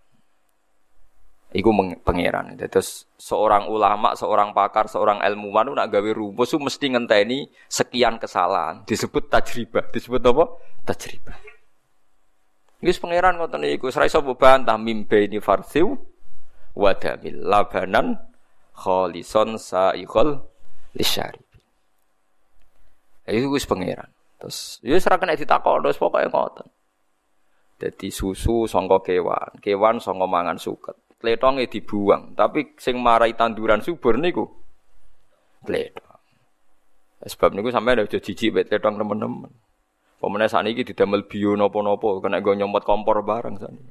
Iku 1.50 1.70
pangeran. 2.06 2.54
Terus 2.58 3.10
seorang 3.18 3.66
ulama, 3.70 4.14
seorang 4.14 4.54
pakar, 4.54 4.86
seorang 4.86 5.18
ilmuwan 5.22 5.74
nak 5.74 5.90
gawe 5.90 6.10
rumus 6.14 6.54
mesti 6.54 6.94
ngenteni 6.94 7.50
sekian 7.66 8.22
kesalahan. 8.22 8.86
Disebut 8.86 9.26
tajribah. 9.26 9.90
Disebut 9.90 10.22
apa? 10.30 10.46
Tajribah. 10.86 11.49
Wis 12.80 12.96
pangeran 12.96 13.36
ngoten 13.36 13.60
niku, 13.60 13.92
ora 13.92 14.08
iso 14.08 14.24
bantah 14.24 14.80
mimbe 14.80 15.28
ini 15.28 15.36
farsiu 15.36 16.00
wadamil 16.72 17.44
labanan 17.44 18.16
kholison 18.72 19.60
saikhol 19.60 20.40
lisyari. 20.96 21.44
Itu 23.28 23.52
wis 23.52 23.68
pangeran. 23.68 24.08
Terus 24.40 24.80
ya 24.80 24.96
ora 24.96 25.20
kena 25.20 25.36
ditakok 25.36 25.84
terus 25.84 26.00
pokoke 26.00 26.28
ngoten. 26.32 26.66
Dadi 27.76 28.08
susu 28.08 28.64
sangka 28.64 29.04
kewan, 29.04 29.60
kewan 29.60 30.00
sangka 30.00 30.24
mangan 30.24 30.56
suket. 30.56 30.96
Kletonge 31.20 31.68
dibuang, 31.68 32.32
tapi 32.32 32.76
sing 32.80 32.96
marai 32.96 33.36
tanduran 33.36 33.84
subur 33.84 34.16
niku 34.16 34.48
kletong. 35.68 36.20
Sebab 37.20 37.52
niku 37.52 37.68
sampai 37.68 38.00
udah 38.00 38.08
jijik 38.08 38.56
bet 38.56 38.72
kletong 38.72 38.96
teman-teman. 38.96 39.52
Pemenang 40.20 40.52
saat 40.52 40.68
ini 40.68 40.84
didamel 40.84 41.24
bio 41.24 41.56
nopo-nopo, 41.56 42.20
kena 42.20 42.44
gue 42.44 42.52
nyomot 42.52 42.84
kompor 42.84 43.24
bareng 43.24 43.56
saat 43.56 43.72
ini. 43.72 43.88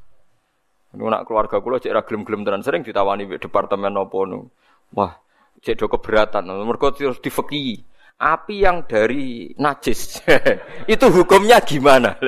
Ini 0.89 1.25
keluarga 1.25 1.61
kulo 1.61 1.77
cek 1.77 1.93
ragilum 1.93 2.25
gelem 2.25 2.41
tenan 2.45 2.65
sering 2.65 2.81
ditawani 2.81 3.29
di 3.29 3.37
departemen 3.37 3.93
nopo 3.93 4.25
nu. 4.25 4.45
Wah, 4.93 5.13
cek 5.61 5.77
do 5.77 5.85
keberatan. 5.85 6.49
Mereka 6.49 6.97
terus 6.97 7.21
difeki. 7.21 7.85
Api 8.19 8.67
yang 8.67 8.83
dari 8.83 9.53
najis 9.55 10.19
itu 10.93 11.05
hukumnya 11.07 11.63
gimana? 11.63 12.19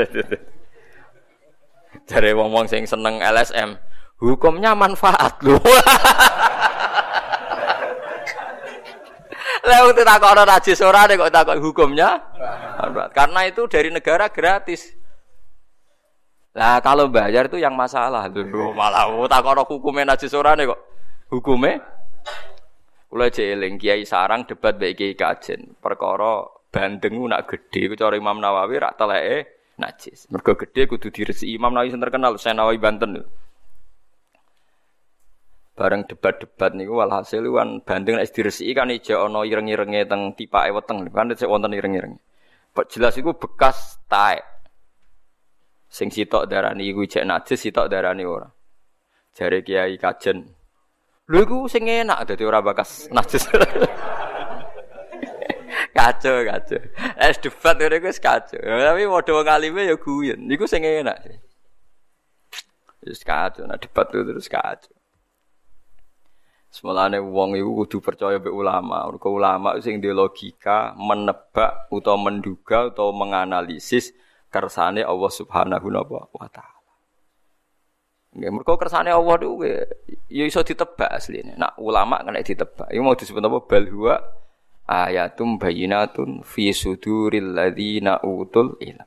Dari 2.08 2.32
wong-wong 2.32 2.72
sing 2.72 2.88
seneng 2.88 3.20
LSM, 3.20 3.76
hukumnya 4.24 4.72
manfaat 4.72 5.36
loh. 5.44 5.60
Lah 9.62 9.94
tak 9.94 10.06
takok 10.06 10.34
najis 10.42 10.82
ora 10.82 11.06
kok 11.06 11.30
takok 11.30 11.62
hukumnya 11.62 12.18
karena 13.14 13.46
itu 13.46 13.70
dari 13.70 13.94
negara 13.94 14.26
gratis. 14.34 14.98
Lah 16.58 16.82
kalau 16.82 17.08
bayar 17.08 17.46
itu 17.48 17.62
yang 17.62 17.78
masalah. 17.78 18.26
Lho 18.28 18.74
malah 18.74 19.08
oh, 19.14 19.30
tak 19.30 19.46
ora 19.46 19.62
hukume 19.62 20.02
najis 20.02 20.34
ora 20.34 20.58
kok. 20.58 20.82
Hukume 21.30 21.78
kula 23.12 23.28
jeeling 23.30 23.78
Kiai 23.78 24.08
Sarang 24.08 24.50
debat 24.50 24.76
baik 24.82 24.98
Kiai 24.98 25.14
Kajen. 25.14 25.78
Perkara 25.78 26.44
bandeng 26.74 27.22
nak 27.30 27.46
gede 27.46 27.92
ku 27.92 27.96
cara 27.96 28.18
Imam 28.18 28.42
Nawawi 28.42 28.82
rak 28.82 28.98
teleke 28.98 29.38
najis. 29.78 30.26
Mergo 30.34 30.58
gede 30.58 30.90
kudu 30.90 31.14
diresi 31.14 31.54
Imam 31.54 31.70
Nawawi 31.72 31.94
sing 31.94 32.02
terkenal 32.02 32.34
Saya 32.42 32.58
Nawawi 32.58 32.82
Banten. 32.82 33.22
Bareng 35.72 36.04
debat-debat 36.04 36.76
niku 36.76 37.00
walhasil 37.00 37.48
kan 37.48 37.80
bandeng 37.88 38.20
nek 38.20 38.28
diresiki 38.28 38.76
kan 38.76 38.92
ijo 38.92 39.24
ana 39.24 39.48
ireng-irenge 39.48 40.04
teng 40.04 40.36
tipake 40.36 40.76
weteng 40.76 41.08
kan 41.08 41.32
sik 41.32 41.48
wonten 41.48 41.72
ireng-ireng. 41.72 42.20
jelas 42.92 43.16
iku 43.16 43.32
bekas 43.36 44.00
taek. 44.12 44.44
Sing 45.92 46.08
sitok 46.08 46.48
darani 46.48 46.88
iku 46.88 47.04
cek 47.04 47.28
najis, 47.28 47.60
sitok 47.60 47.92
darani 47.92 48.24
ora. 48.24 48.48
Jare 49.36 49.60
Kiai 49.64 50.00
Kajen. 50.00 50.48
Lho 51.32 51.40
iku 51.44 51.68
sing 51.68 51.88
enak 51.88 52.28
dadi 52.28 52.44
ora 52.48 52.64
bekas 52.64 53.12
najis. 53.12 53.44
kacau 55.96 56.36
kacau. 56.48 56.80
Es 57.20 57.36
debat 57.44 57.76
ngene 57.76 57.96
iku 58.00 58.12
kacau. 58.24 58.60
Tapi 58.60 59.04
modho 59.08 59.32
wong 59.40 59.48
alime 59.48 59.88
ya 59.88 59.96
guyon. 59.96 60.40
Niku 60.48 60.68
sing 60.68 60.84
enak. 60.84 61.40
Wis 63.04 63.24
kacau, 63.26 63.68
nah 63.68 63.76
debat 63.76 64.08
itu 64.12 64.24
terus 64.24 64.48
kacau. 64.48 65.01
Semelane 66.72 67.20
wong 67.20 67.60
iku 67.60 67.84
kudu 67.84 67.98
percaya 68.00 68.40
be 68.40 68.48
ulama. 68.48 69.04
Mergo 69.12 69.28
ulama 69.36 69.76
sing 69.84 70.00
di 70.00 70.08
logika 70.08 70.96
menebak 70.96 71.92
utawa 71.92 72.32
menduga 72.32 72.88
utawa 72.88 73.12
menganalisis 73.12 74.16
kersane 74.48 75.04
Allah 75.04 75.32
Subhanahu 75.32 75.88
wa 76.32 76.48
taala. 76.48 76.80
Nggih, 78.32 78.52
mergo 78.56 78.80
kersane 78.80 79.12
Allah 79.12 79.36
niku 79.44 79.68
ya 80.32 80.48
iso 80.48 80.64
ditebak 80.64 81.12
asline. 81.12 81.60
Nak 81.60 81.76
ulama 81.76 82.24
kena 82.24 82.40
ditebak. 82.40 82.88
Iku 82.88 83.04
mau 83.04 83.20
disebut 83.20 83.44
apa? 83.44 83.60
Bal 83.68 83.86
huwa 83.92 84.16
ayatum 84.88 85.60
bayinatun 85.60 86.40
fi 86.48 86.72
suduril 86.72 87.52
ladzina 87.52 88.24
utul 88.24 88.80
ilm. 88.80 89.04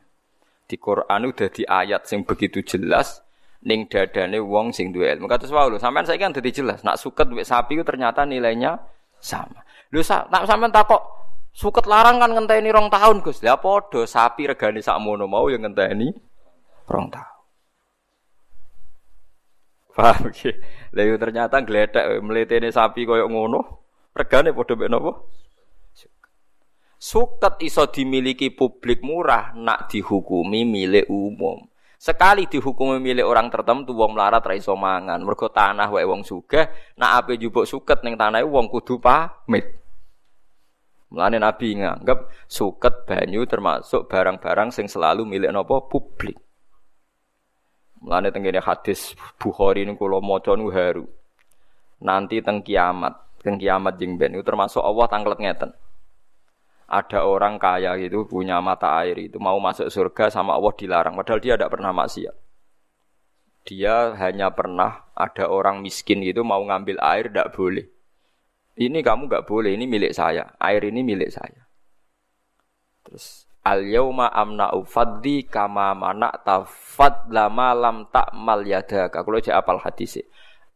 Di 0.69 0.77
Quran 0.77 1.33
udah 1.33 1.49
di 1.49 1.65
ayat 1.65 2.05
sing 2.05 2.29
begitu 2.29 2.61
jelas 2.61 3.25
ning 3.65 3.89
dadane 3.89 4.39
wong 4.39 4.71
sing 4.71 4.93
duwe 4.93 5.11
ilmu. 5.17 5.27
Kados 5.27 5.49
wae 5.51 5.73
lho, 5.73 5.81
sampean 5.81 6.05
saiki 6.05 6.23
kan 6.23 6.37
dadi 6.37 6.53
jelas. 6.53 6.85
Nak 6.85 7.01
suket 7.01 7.27
duwe 7.27 7.43
sapi 7.43 7.81
itu 7.81 7.85
ternyata 7.85 8.29
nilainya 8.29 8.77
sama. 9.19 9.65
Lho 9.91 10.05
sa, 10.05 10.29
nak 10.29 10.45
sampean 10.45 10.71
takok 10.71 11.01
suket 11.51 11.89
larang 11.89 12.21
kan 12.21 12.31
ngenteni 12.37 12.69
rong 12.69 12.93
tahun 12.93 13.25
Gus. 13.25 13.41
Lah 13.41 13.57
padha 13.57 14.05
sapi 14.05 14.45
regane 14.47 14.85
sakmono 14.85 15.25
mau 15.25 15.49
yang 15.49 15.65
ngenteni 15.65 16.13
rong 16.87 17.09
tahun. 17.09 17.33
Paham 19.95 20.35
iki? 20.35 20.51
Lah 20.93 21.05
ternyata 21.17 21.63
gledek 21.65 22.21
mletene 22.21 22.69
sapi 22.69 23.09
koyo 23.09 23.31
ngono. 23.33 23.61
Regane 24.13 24.53
padha 24.53 24.75
mek 24.77 24.91
napa? 24.93 25.13
Suket 26.99 27.61
iso 27.61 27.85
dimiliki 27.93 28.49
publik 28.49 29.05
murah 29.05 29.53
nak 29.57 29.93
dihukumi 29.93 30.65
milik 30.65 31.07
umum. 31.13 31.69
Sekali 32.05 32.45
dihukum 32.45 33.01
milik 33.01 33.25
orang 33.25 33.49
tertentu 33.49 33.97
wong 33.97 34.13
melarat 34.13 34.45
ra 34.45 34.53
iso 34.53 34.77
mangan. 34.77 35.25
Mergo 35.25 35.49
tanah 35.49 35.89
wae 35.89 36.05
wong 36.05 36.21
sugih, 36.21 36.69
nak 37.01 37.25
ape 37.25 37.41
jupuk 37.41 37.65
suket 37.65 38.05
ning 38.05 38.21
tanahe 38.21 38.45
wong 38.45 38.69
kudu 38.69 39.01
pamit. 39.01 39.65
Mulane 41.09 41.41
Nabi 41.41 41.81
nganggep 41.81 42.29
suket 42.45 43.09
banyu 43.09 43.49
termasuk 43.49 44.05
barang-barang 44.05 44.69
sing 44.69 44.85
selalu 44.85 45.25
milik 45.25 45.49
napa 45.49 45.81
publik. 45.89 46.37
Mulane 48.05 48.29
tengene 48.29 48.61
hadis 48.61 49.17
Bukhari 49.41 49.89
niku 49.89 50.05
kula 50.05 50.21
maca 50.21 50.53
haru. 50.53 51.09
Nanti 52.05 52.45
teng 52.45 52.61
kiamat, 52.61 53.41
teng 53.41 53.57
kiamat 53.57 53.97
jeng 53.97 54.21
ben 54.21 54.37
termasuk 54.45 54.85
Allah 54.85 55.09
tanglet 55.09 55.41
ngeten 55.41 55.73
ada 56.95 57.27
orang 57.27 57.59
kaya 57.59 57.99
gitu 57.99 58.23
punya 58.31 58.63
mata 58.63 58.95
air 59.03 59.19
itu 59.19 59.43
mau 59.43 59.59
masuk 59.59 59.91
surga 59.91 60.31
sama 60.31 60.55
Allah 60.55 60.71
dilarang. 60.79 61.19
Padahal 61.19 61.43
dia 61.43 61.59
tidak 61.59 61.75
pernah 61.75 61.91
maksiat. 61.91 62.35
Dia 63.67 64.15
hanya 64.23 64.55
pernah 64.55 65.11
ada 65.19 65.51
orang 65.51 65.83
miskin 65.83 66.23
itu 66.23 66.47
mau 66.47 66.63
ngambil 66.63 67.03
air 67.03 67.27
tidak 67.35 67.51
boleh. 67.51 67.91
Ini 68.79 69.03
kamu 69.03 69.27
nggak 69.27 69.47
boleh 69.51 69.75
ini 69.75 69.91
milik 69.91 70.15
saya. 70.15 70.55
Air 70.63 70.87
ini 70.87 71.03
milik 71.03 71.35
saya. 71.35 71.67
Terus 73.03 73.51
al 73.67 73.83
yauma 73.83 74.31
amna 74.31 74.71
ufaddi 74.79 75.51
kama 75.51 75.99
mana 75.99 76.31
tafad 76.47 77.27
lama 77.27 77.75
lam 77.75 77.97
tak 78.15 78.31
mal 78.39 78.63
yadaka. 78.63 79.19
Kalau 79.27 79.43
apal 79.43 79.83
hadisnya 79.83 80.23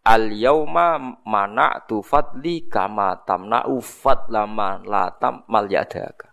Al 0.08 0.32
yauma 0.32 1.20
mana 1.28 1.84
tu 1.84 2.00
fadli 2.00 2.64
kama 2.64 3.28
tamna 3.28 3.68
ufat 3.68 4.32
lama 4.32 4.80
latam 4.80 5.44
mal 5.52 5.68
yadaka. 5.68 6.32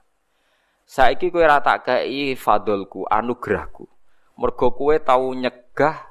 Saiki 0.88 1.28
kowe 1.28 1.44
ra 1.44 1.60
tak 1.60 1.84
kei 1.84 2.40
fadolku, 2.40 3.04
anugerahku. 3.04 3.84
Mergo 4.40 4.72
kowe 4.72 4.96
tau 5.04 5.36
nyegah 5.36 6.08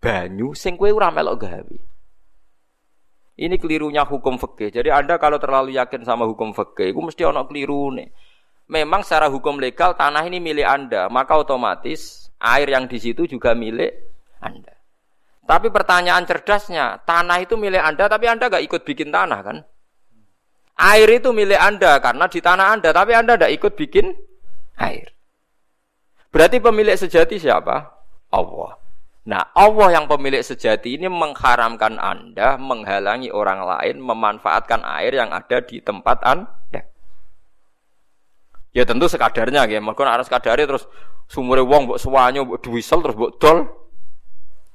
banyu 0.00 0.56
sing 0.56 0.80
kowe 0.80 0.88
ora 0.88 1.12
melok 1.12 1.44
gawe. 1.44 1.78
Ini 3.36 3.56
kelirunya 3.60 4.08
hukum 4.08 4.40
fikih. 4.40 4.72
Jadi 4.72 4.88
Anda 4.88 5.20
kalau 5.20 5.36
terlalu 5.36 5.76
yakin 5.76 6.08
sama 6.08 6.24
hukum 6.24 6.56
fikih, 6.56 6.92
itu 6.92 7.00
mesti 7.04 7.22
ono 7.28 7.44
keliru 7.44 7.92
nih. 8.00 8.08
Memang 8.72 9.04
secara 9.04 9.28
hukum 9.28 9.60
legal 9.60 9.92
tanah 9.92 10.24
ini 10.24 10.40
milik 10.40 10.64
Anda, 10.64 11.12
maka 11.12 11.36
otomatis 11.36 12.32
air 12.40 12.72
yang 12.72 12.88
di 12.88 12.96
situ 12.96 13.28
juga 13.28 13.52
milik 13.52 13.92
Anda. 14.40 14.81
Tapi 15.42 15.74
pertanyaan 15.74 16.22
cerdasnya, 16.22 17.02
tanah 17.02 17.42
itu 17.42 17.58
milik 17.58 17.82
Anda, 17.82 18.06
tapi 18.06 18.30
Anda 18.30 18.46
gak 18.46 18.62
ikut 18.62 18.82
bikin 18.86 19.10
tanah 19.10 19.40
kan? 19.42 19.56
Air 20.78 21.08
itu 21.18 21.34
milik 21.34 21.58
Anda 21.58 21.98
karena 21.98 22.30
di 22.30 22.38
tanah 22.38 22.66
Anda, 22.78 22.94
tapi 22.94 23.12
Anda 23.12 23.34
tidak 23.34 23.52
ikut 23.58 23.72
bikin 23.74 24.14
air. 24.78 25.10
Berarti 26.32 26.62
pemilik 26.62 26.94
sejati 26.94 27.36
siapa? 27.42 27.90
Allah. 28.32 28.78
Nah, 29.22 29.54
Allah 29.54 30.00
yang 30.00 30.10
pemilik 30.10 30.42
sejati 30.42 30.98
ini 30.98 31.06
mengharamkan 31.06 31.94
Anda 31.98 32.58
menghalangi 32.58 33.30
orang 33.30 33.62
lain 33.62 34.02
memanfaatkan 34.02 34.82
air 34.82 35.14
yang 35.14 35.30
ada 35.30 35.62
di 35.62 35.78
tempat 35.78 36.22
Anda. 36.26 36.86
Ya 38.72 38.88
tentu 38.88 39.04
sekadarnya 39.04 39.68
ya, 39.68 39.78
mereka 39.84 40.08
harus 40.08 40.32
sekadari 40.32 40.64
terus 40.64 40.88
sumure 41.28 41.60
wong 41.60 41.92
mbok 41.92 42.00
suwanyo 42.00 42.48
mbok 42.48 42.60
duwisel 42.64 43.04
terus 43.04 43.16
mbok 43.20 43.32
dol 43.36 43.58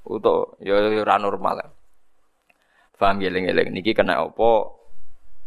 untuk 0.08 0.56
ya, 0.64 0.80
ya 0.80 1.04
ora 1.04 1.20
normal. 1.20 1.58
Paham 2.98 3.22
geleng-geleng 3.22 3.70
niki 3.70 3.94
kena 3.94 4.18
apa 4.18 4.74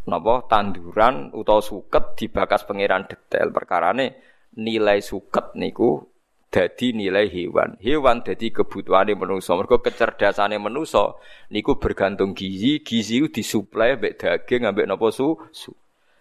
napa 0.07 0.47
tanduran 0.47 1.35
utawa 1.35 1.59
suket 1.59 2.15
dibakas 2.15 2.63
pangeran 2.63 3.11
detail 3.11 3.51
perkarane 3.51 4.23
nilai 4.55 5.03
suket 5.03 5.59
niku 5.59 5.99
dadi 6.47 6.95
nilai 6.95 7.27
hewan. 7.27 7.75
Hewan 7.83 8.23
dadi 8.23 8.55
kebutuhane 8.55 9.19
manusa. 9.19 9.59
Mergo 9.59 9.83
kecerdasane 9.83 10.63
manusa 10.63 11.19
niku 11.51 11.83
bergantung 11.83 12.39
gizi, 12.39 12.87
gizi 12.87 13.19
itu 13.19 13.43
disuplai 13.43 13.99
mbek 13.99 14.15
daging 14.21 14.71
ambek 14.71 14.87
napa 14.87 15.11
susu. 15.11 15.75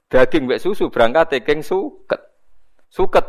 Daging 0.10 0.50
mbek 0.50 0.62
susu 0.64 0.90
berangkat 0.90 1.38
teking 1.38 1.62
suket. 1.62 2.26
Suket 2.90 3.26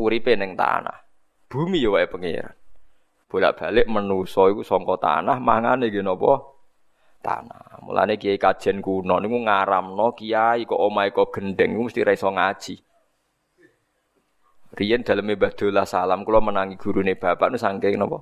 uripe 0.00 0.32
ning 0.40 0.56
tanah. 0.56 1.04
Bumi 1.52 1.84
ya 1.84 1.92
wae 1.92 2.08
pangeran 2.08 2.61
bolak-balik 3.32 3.88
menuso 3.88 4.52
iku 4.52 4.60
sangka 4.60 5.00
tanah 5.00 5.40
mangane 5.40 5.88
nggih 5.88 6.04
napa 6.04 6.52
tanah. 7.24 7.80
Mulane 7.80 8.20
kiai 8.20 8.36
kajen 8.36 8.84
kuno 8.84 9.16
niku 9.16 9.40
ngaramno 9.40 10.12
kiai 10.12 10.68
kok 10.68 10.76
omahe 10.76 11.16
kok 11.16 11.32
gendeng 11.32 11.72
iku 11.72 11.88
mesti 11.88 12.04
ra 12.04 12.12
iso 12.12 12.28
ngaji. 12.28 12.74
Riyen 14.76 15.00
daleme 15.00 15.36
Mbah 15.36 15.52
Dolah 15.56 15.88
salam 15.88 16.28
kula 16.28 16.44
menangi 16.44 16.76
gurune 16.76 17.16
bapak 17.16 17.48
nu 17.48 17.56
saking 17.56 17.96
napa? 17.96 18.20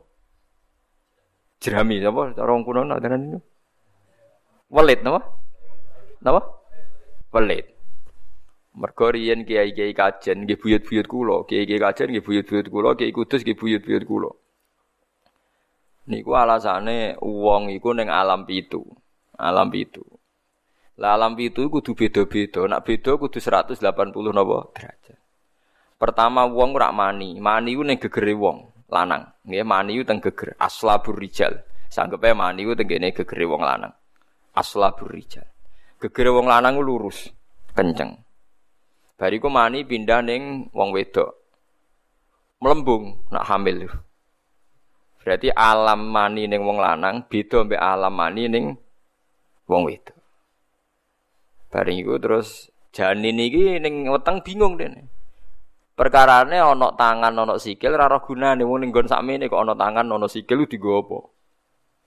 Jerami 1.58 1.98
napa 1.98 2.30
cara 2.38 2.50
wong 2.54 2.62
kuno 2.62 2.86
nak 2.86 3.02
niku? 3.02 3.38
Welit 4.70 5.02
napa? 5.02 5.26
Napa? 6.22 6.40
Welit. 7.34 7.66
Mergo 8.70 9.10
riyen 9.10 9.42
kiai-kiai 9.42 9.90
kajen 9.90 10.46
nggih 10.46 10.54
buyut-buyut 10.54 11.10
kula, 11.10 11.42
kiai-kiai 11.50 11.82
kajen 11.82 12.14
nggih 12.14 12.22
buyut-buyut 12.22 12.70
kula, 12.70 12.94
kiai 12.94 13.10
kudus 13.10 13.42
nggih 13.42 13.58
buyut-buyut 13.58 14.06
kula. 14.06 14.30
Niku 16.08 16.32
alasane 16.32 17.20
wong 17.20 17.68
iku 17.76 17.92
ning 17.92 18.08
alam 18.08 18.48
pitu. 18.48 18.80
Alam 19.36 19.68
pitu. 19.68 20.00
Lah 21.00 21.16
alam 21.16 21.36
pitu 21.36 21.68
kudu 21.68 21.96
beda-beda. 21.96 22.64
Nak 22.68 22.84
beda 22.84 23.16
kudu 23.20 23.40
180 23.40 24.12
napa 24.32 24.58
derajat. 24.76 25.18
Pertama 26.00 26.48
wong 26.48 26.76
ora 26.76 26.92
mani. 26.92 27.36
Mani 27.36 27.76
ku 27.76 27.84
ning 27.84 28.00
gegere 28.00 28.32
wong 28.32 28.88
lanang. 28.88 29.28
Nggih 29.44 29.64
mani 29.64 30.00
ku 30.00 30.04
teng 30.04 30.20
geger 30.20 30.56
aslabur 30.56 31.16
rijal. 31.16 31.60
Sanggepe 31.92 32.32
mani 32.32 32.64
ku 32.64 32.72
tenggene 32.72 33.12
gegere 33.12 33.44
wong 33.44 33.60
lanang. 33.60 33.92
Aslabur 34.56 35.12
rijal. 35.12 35.44
Gegere 36.00 36.32
wong 36.32 36.48
lanang 36.48 36.80
ku 36.80 36.82
lurus, 36.84 37.28
kenceng. 37.76 38.16
Bariku 39.20 39.52
mani 39.52 39.84
pindah 39.84 40.24
ning 40.24 40.72
wong 40.72 40.96
wedok. 40.96 41.36
Melembung 42.64 43.28
nak 43.28 43.44
hamil. 43.48 43.84
Berarti 45.20 45.52
alam 45.52 46.08
mani 46.08 46.48
ning 46.48 46.64
wong 46.64 46.80
lanang 46.80 47.28
beda 47.28 47.68
mbek 47.68 47.76
alam 47.76 48.12
mani 48.16 48.48
ning 48.48 48.64
wong 49.68 49.82
wedok. 49.84 50.16
Bareng 51.68 52.00
iku 52.00 52.16
terus 52.16 52.72
janin 52.90 53.36
iki 53.36 53.76
ning 53.78 54.08
weteng 54.08 54.40
bingung 54.40 54.80
dene. 54.80 55.12
Perkarane 55.92 56.56
ana 56.56 56.96
tangan 56.96 57.36
ana 57.36 57.60
sikil 57.60 57.92
ora 58.00 58.08
roh 58.08 58.24
gunane 58.24 58.64
wong 58.64 58.80
ning 58.80 58.88
nggon 58.88 59.12
sakmene 59.12 59.52
kok 59.52 59.60
ana 59.60 59.76
tangan 59.76 60.08
ana 60.08 60.24
sikil 60.24 60.64
digo 60.64 61.04
apa? 61.04 61.18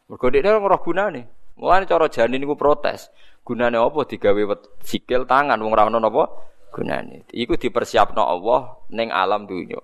Mergo 0.10 0.28
dhekne 0.34 0.50
ora 0.50 0.74
roh 0.74 0.82
gunane. 0.82 1.22
Mulane 1.62 1.86
cara 1.86 2.10
janin 2.10 2.42
niku 2.42 2.58
protes. 2.58 3.14
Gunane 3.46 3.78
apa 3.78 4.10
digawe 4.10 4.42
sikil 4.82 5.30
tangan 5.30 5.62
wong 5.62 5.72
ora 5.78 5.86
ana 5.86 6.02
napa 6.02 6.34
gunane. 6.74 7.30
Iku 7.30 7.62
dipersiapno 7.62 8.26
Allah 8.26 8.82
ning 8.90 9.14
alam 9.14 9.46
dunya. 9.46 9.78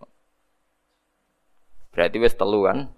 Berarti 1.94 2.18
wis 2.18 2.34
telu 2.34 2.66
kan? 2.66 2.90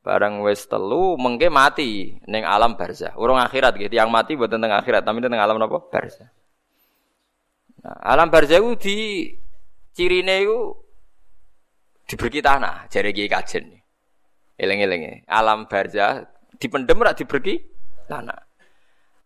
Barang 0.00 0.40
wis 0.40 0.64
telu 0.64 1.20
mengke 1.20 1.52
mati 1.52 2.16
ning 2.24 2.40
alam 2.42 2.72
barzah. 2.72 3.12
Urung 3.20 3.36
akhirat 3.36 3.76
gitu. 3.76 3.92
Yang 3.92 4.08
mati 4.08 4.32
buat 4.32 4.48
tentang 4.48 4.72
akhirat, 4.72 5.04
tapi 5.04 5.20
tentang 5.20 5.44
alam 5.44 5.60
apa? 5.60 5.78
Barzah. 5.92 6.28
Nah, 7.84 7.96
alam 8.00 8.32
barzah 8.32 8.60
itu 8.60 8.72
di 8.80 8.96
cirine 9.92 10.44
itu 10.44 10.72
diberi 12.08 12.40
tanah, 12.40 12.88
jari 12.88 13.12
kiai 13.12 13.28
kajen. 13.28 13.64
Eleng-eleng 14.60 15.24
Alam 15.24 15.64
barzah 15.68 16.24
dipendem 16.60 17.00
rak 17.00 17.16
diberi 17.16 17.60
tanah. 18.08 18.40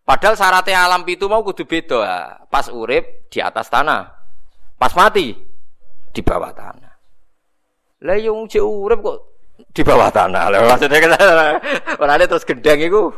Padahal 0.05 0.37
syaratnya 0.37 0.85
alam 0.85 1.01
pitu 1.01 1.25
mau 1.25 1.41
kudu 1.41 1.65
beda. 1.65 2.03
Pas 2.47 2.69
urip 2.69 3.27
di 3.27 3.41
atas 3.41 3.67
tanah. 3.67 4.05
Pas 4.77 4.93
mati 4.93 5.33
di 6.13 6.21
bawah 6.21 6.53
tanah. 6.53 6.93
Lah 8.05 8.15
cek 8.21 8.63
urip 8.63 8.99
kok 9.01 9.19
di 9.55 9.81
bawah 9.83 10.09
tanah. 10.11 10.43
Lah 10.51 10.59
maksudnya 10.63 10.99
kan 11.03 11.11
ora 12.01 12.23
terus 12.23 12.47
gendeng 12.47 12.79
iku 12.83 13.11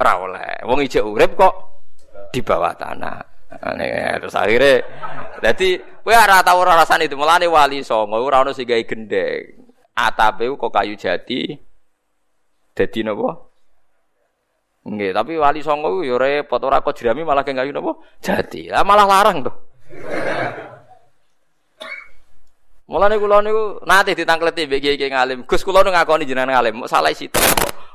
ora 0.00 0.12
oleh. 0.20 0.64
Wong 0.64 0.80
ijek 0.84 1.04
urip 1.04 1.36
kok 1.36 1.54
di 2.32 2.40
bawah 2.40 2.72
tanah. 2.76 3.16
Ane, 3.52 4.16
terus 4.16 4.32
akhirnya 4.32 4.80
jadi 5.44 5.76
kowe 6.00 6.16
ora 6.16 6.40
tau 6.40 6.56
ora 6.64 6.72
rasane 6.72 7.04
itu 7.04 7.20
mulane 7.20 7.44
wali 7.44 7.84
songo 7.84 8.16
ora 8.16 8.40
ono 8.40 8.56
sing 8.56 8.64
gawe 8.64 8.82
gendeng. 8.88 9.60
Atape 9.92 10.48
kok 10.56 10.72
kayu 10.72 10.96
jati 10.96 11.52
dadi 12.72 13.00
napa? 13.04 13.52
Nggih, 14.88 15.12
tapi 15.12 15.36
wali 15.36 15.60
songo 15.60 16.00
ku 16.00 16.02
yo 16.02 16.16
repot 16.16 16.64
ora 16.64 16.80
kok 16.80 16.96
jerami 16.96 17.20
malah 17.28 17.44
kayu 17.44 17.76
napa? 17.76 18.00
Jati. 18.24 18.72
Lah 18.72 18.80
malah 18.88 19.04
larang 19.04 19.44
tuh. 19.44 19.56
Mulane 22.92 23.16
kula 23.16 23.40
niku 23.40 23.80
nate 23.88 24.12
ditangkleti 24.12 24.68
mbek 24.68 24.84
kiai 24.84 25.08
ngalim. 25.08 25.48
Gus 25.48 25.64
kula 25.64 25.80
nu 25.80 25.88
ngakoni 25.88 26.28
jenengan 26.28 26.60
ngalim, 26.60 26.84
salah 26.84 27.08
situ. 27.16 27.40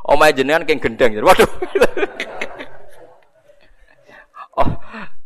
Omahe 0.09 0.33
jenengan 0.33 0.65
keng 0.65 0.81
gendeng. 0.81 1.21
Waduh. 1.21 1.45
oh, 4.57 4.69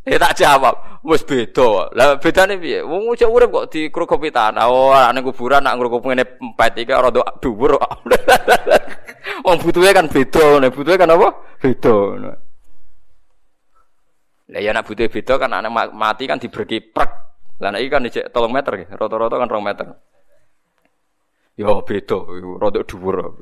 ya 0.04 0.20
tak 0.20 0.36
jawab. 0.36 0.76
Wis 1.08 1.24
beda. 1.24 1.88
Lah 1.96 2.20
bedane 2.20 2.60
piye? 2.60 2.84
Wong 2.84 3.16
cek 3.16 3.32
urip 3.32 3.48
kok 3.48 3.72
dikrukupi 3.72 4.28
tanah. 4.28 4.68
Oh, 4.68 4.92
ning 4.92 5.24
kuburan 5.24 5.64
nak 5.64 5.80
ngrukup 5.80 6.04
ngene 6.04 6.28
empet 6.28 6.84
iki 6.84 6.92
rada 6.92 7.24
dhuwur. 7.40 7.80
Wong 9.48 9.58
butuhe 9.64 9.96
kan 9.96 10.12
beda, 10.12 10.60
nek 10.60 10.76
butuhe 10.76 11.00
kan 11.00 11.16
apa? 11.16 11.32
Beda. 11.64 11.96
Lah 14.52 14.60
ya 14.60 14.76
nek 14.76 14.84
butuhe 14.84 15.08
beda 15.08 15.40
kan 15.40 15.56
anak 15.56 15.96
mati 15.96 16.28
kan 16.28 16.44
diberki 16.44 16.84
prek. 16.92 17.31
Lah 17.62 17.70
nek 17.70 17.86
kan 17.94 18.02
dicek 18.02 18.34
3 18.34 18.50
meter 18.50 18.74
rata-rata 18.90 19.36
kan 19.38 19.48
2 19.48 19.62
meter. 19.62 19.88
Ya 21.60 21.70
beda, 21.70 22.18
rada 22.58 22.82
dhuwur. 22.82 23.38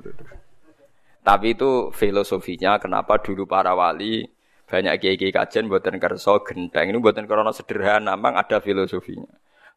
Tapi 1.23 1.47
itu 1.55 1.93
filosofinya 1.95 2.75
kenapa 2.81 3.21
dulu 3.21 3.47
para 3.47 3.71
wali 3.71 4.27
banyak 4.67 4.99
kiai-kiai 5.01 5.31
kajian 5.31 5.71
buatan 5.71 5.97
kerso 5.97 6.43
genteng 6.43 6.91
ini 6.91 6.99
buatan 6.99 7.25
karena 7.25 7.53
sederhana, 7.55 8.13
memang 8.19 8.35
ada 8.35 8.59
filosofinya. 8.59 9.29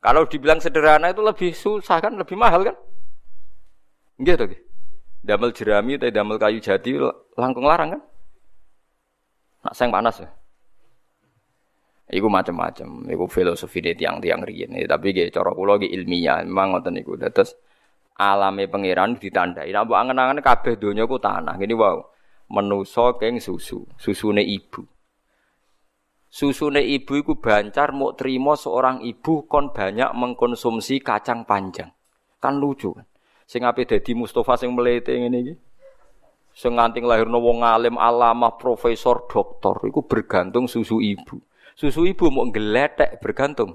Kalau 0.03 0.26
dibilang 0.26 0.59
sederhana 0.59 1.14
itu 1.14 1.22
lebih 1.22 1.55
susah 1.55 2.03
kan, 2.03 2.18
lebih 2.18 2.34
mahal 2.34 2.66
kan? 2.66 2.76
Gitu, 4.18 4.43
gitu 4.51 4.72
damel 5.22 5.55
jerami 5.55 5.95
atau 5.97 6.11
damel 6.11 6.36
kayu 6.36 6.59
jati 6.59 6.99
langkung 7.38 7.64
larang 7.64 7.95
kan? 7.97 8.03
Nak 9.62 9.74
sayang 9.78 9.95
panas 9.95 10.18
ya. 10.18 10.28
Iku 12.11 12.27
macam-macam, 12.27 13.07
iku 13.09 13.25
filosofi 13.31 13.79
deh 13.79 13.95
tiang-tiang 13.95 14.43
riyen. 14.43 14.75
Tapi 14.85 15.15
gak 15.15 15.33
cara 15.33 15.55
kula 15.55 15.79
ilmiah, 15.79 16.43
memang 16.43 16.77
ngoten 16.77 16.99
iku. 16.99 17.15
Terus 17.17 17.55
alame 18.19 18.69
pangeran 18.69 19.17
ditandai. 19.17 19.71
Mbok 19.71 19.97
angen-angen 19.97 20.43
kabeh 20.43 20.77
donya 20.77 21.07
ku 21.07 21.17
tanah. 21.17 21.57
Gini 21.57 21.73
wow. 21.73 22.03
Menusa 22.53 23.17
keng 23.17 23.41
susu, 23.41 23.89
susune 23.97 24.45
ibu. 24.45 24.85
Susune 26.29 26.85
ibu 26.85 27.13
iku 27.17 27.41
bancar 27.41 27.97
mau 27.97 28.13
terima 28.13 28.57
seorang 28.57 29.01
ibu 29.01 29.49
kon 29.49 29.73
banyak 29.73 30.13
mengkonsumsi 30.13 31.01
kacang 31.01 31.49
panjang. 31.49 31.89
Kan 32.41 32.61
lucu 32.61 32.93
kan. 32.93 33.09
Sing 33.49 33.65
ape 33.65 33.89
dadi 33.89 34.13
Mustafa 34.13 34.61
sing 34.61 34.73
melete 34.77 35.17
ngene 35.17 35.39
iki. 35.45 35.55
Sing 36.53 36.77
nganti 36.77 37.01
lahirno 37.01 37.41
wong 37.41 37.65
alim, 37.65 37.97
alamah, 37.97 38.61
profesor, 38.61 39.25
doktor 39.25 39.81
iku 39.89 40.05
bergantung 40.05 40.69
susu 40.69 41.01
ibu. 41.01 41.41
Susu 41.73 42.05
ibu 42.05 42.29
mau 42.29 42.47
geletek 42.53 43.18
bergantung 43.18 43.75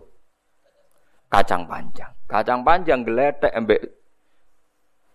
kacang 1.28 1.68
panjang. 1.68 2.12
Kacang 2.28 2.62
panjang 2.64 3.04
geletek 3.04 3.52
embek 3.52 3.82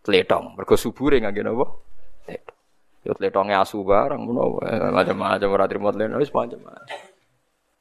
tletong. 0.04 0.58
Mergo 0.58 0.76
subure 0.76 1.22
ngangge 1.22 1.42
napa? 1.46 1.66
Tletong. 2.26 2.58
Yo 3.02 3.12
tletonge 3.18 3.54
asu 3.58 3.82
barang 3.82 4.20
ngono 4.22 4.62
macam-macam 4.94 5.48
ora 5.50 5.64
trimo 5.66 5.90
tletong 5.90 6.20
wis 6.20 6.30
macam-macam. 6.34 6.98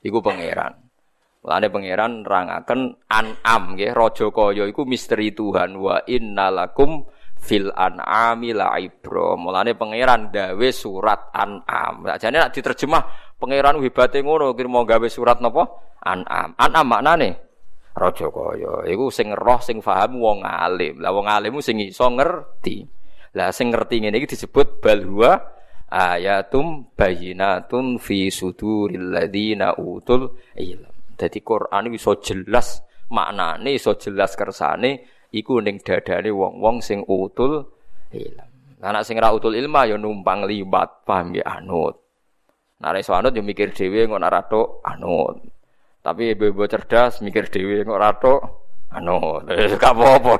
Iku 0.02 0.18
pangeran. 0.22 0.74
Lane 1.42 1.68
pangeran 1.74 2.22
rangaken 2.22 3.02
an'am 3.10 3.74
nggih 3.74 3.98
raja 3.98 4.30
kaya 4.30 4.70
iku 4.70 4.86
misteri 4.86 5.34
Tuhan 5.34 5.74
wa 5.78 5.98
innalakum 6.06 7.10
fil 7.42 7.74
an'ami 7.74 8.54
la 8.54 8.78
ibra. 8.78 9.34
Mulane 9.36 9.74
pangeran 9.74 10.30
gawe 10.30 10.70
surat 10.70 11.34
an'am. 11.34 12.06
Sakjane 12.06 12.38
nek 12.38 12.54
diterjemah 12.54 13.04
pangeran 13.42 13.82
hebate 13.82 14.22
ngono 14.22 14.54
kira 14.54 14.70
mau 14.70 14.86
gawe 14.86 15.08
surat 15.10 15.42
napa? 15.42 15.66
An'am. 16.06 16.54
An'am 16.56 16.86
maknane 16.86 17.30
raja 17.98 18.30
kaya. 18.32 18.88
Iku 18.88 19.12
sing 19.12 19.34
roh 19.36 19.60
sing 19.60 19.82
paham 19.82 20.22
wong 20.22 20.46
alim. 20.46 21.02
Lah 21.02 21.12
wong 21.12 21.28
alim 21.28 21.60
sing 21.60 21.82
iso 21.82 22.08
ngerti. 22.08 22.86
Lah 23.36 23.50
sing 23.50 23.74
ngerti 23.74 24.06
ngene 24.06 24.22
iki 24.22 24.38
disebut 24.38 24.80
balhuwa 24.80 25.40
ayatum 25.92 26.96
bayinatun 26.96 28.00
fi 28.00 28.32
suduril 28.32 29.12
ladina 29.12 29.76
utul 29.76 30.40
ilm. 30.56 30.88
Jadi 31.20 31.40
Quran 31.46 31.92
iso 31.94 32.18
jelas 32.18 32.82
maknane, 33.12 33.76
iso 33.76 33.94
jelas 34.00 34.34
kersane 34.34 35.21
iku 35.32 35.64
ning 35.64 35.80
dadane 35.80 36.30
wong-wong 36.30 36.84
sing 36.84 37.08
utul 37.08 37.66
ilm. 38.12 38.48
Anak 38.82 39.06
sing 39.06 39.16
ra 39.22 39.32
utul 39.32 39.54
ilma 39.54 39.86
ya 39.86 39.96
numpang 39.96 40.44
libat, 40.44 41.06
paham 41.06 41.38
ya 41.38 41.46
anut. 41.46 42.02
Nek 42.82 42.98
iso 43.00 43.14
anut 43.14 43.32
ya 43.32 43.46
mikir 43.46 43.72
dhewe 43.72 44.10
kok 44.10 44.18
ora 44.18 44.42
anut. 44.90 45.38
Tapi 46.02 46.34
ibu-ibu 46.34 46.66
cerdas 46.66 47.22
mikir 47.22 47.48
dhewe 47.54 47.86
kok 47.86 47.94
ora 47.94 48.10
anut. 48.98 49.46
Gak 49.82 49.94
apa-apa. 49.94 50.34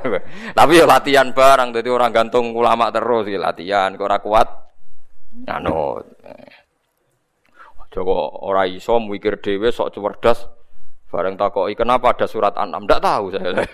Tapi 0.58 0.72
ya 0.74 0.84
latihan 0.90 1.30
barang 1.30 1.70
dadi 1.70 1.88
orang 1.88 2.10
gantung 2.10 2.50
ulama 2.52 2.90
terus 2.90 3.30
ya 3.30 3.38
latihan 3.38 3.94
kok 3.94 4.06
ora 4.10 4.18
kuat 4.18 4.48
anut. 5.46 6.04
Joko 7.94 8.42
ora 8.42 8.66
iso 8.66 8.98
mikir 8.98 9.38
dhewe 9.38 9.70
sok 9.70 9.94
cerdas 9.94 10.48
Bareng 11.12 11.36
takoki 11.36 11.76
kenapa 11.76 12.16
ada 12.16 12.24
surat 12.24 12.56
An'am? 12.56 12.88
Tahu 12.88 13.36
saya. 13.36 13.52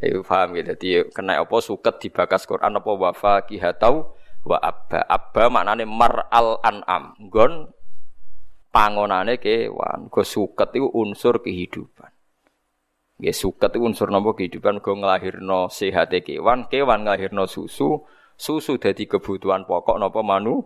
Iku 0.00 0.24
paham 0.24 0.56
gitu. 0.56 0.72
Jadi 0.74 0.88
kena 1.12 1.38
apa 1.38 1.56
suket 1.60 2.00
dibakas 2.02 2.48
Quran 2.48 2.78
apa 2.78 2.90
wafa 2.90 3.44
kihatau 3.44 4.16
wa 4.48 4.58
abba. 4.58 5.04
Abba 5.06 5.52
maknane 5.52 5.84
mar 5.84 6.26
al 6.32 6.58
an'am. 6.64 7.14
Gon 7.28 7.70
pangonane 8.72 9.36
kewan. 9.36 10.08
Go 10.08 10.24
suket 10.24 10.72
itu 10.74 10.88
unsur 10.88 11.44
kehidupan. 11.44 12.10
Nggih 13.20 13.36
suket 13.36 13.70
itu 13.70 13.84
unsur 13.84 14.10
napa 14.10 14.34
kehidupan 14.34 14.82
go 14.82 14.98
nglahirno 14.98 15.70
sehate 15.70 16.26
kewan, 16.26 16.66
kewan 16.66 17.06
nglahirno 17.06 17.46
susu, 17.46 18.02
susu 18.34 18.80
dadi 18.82 19.06
kebutuhan 19.06 19.62
pokok 19.68 20.00
napa 20.00 20.26
manu 20.26 20.64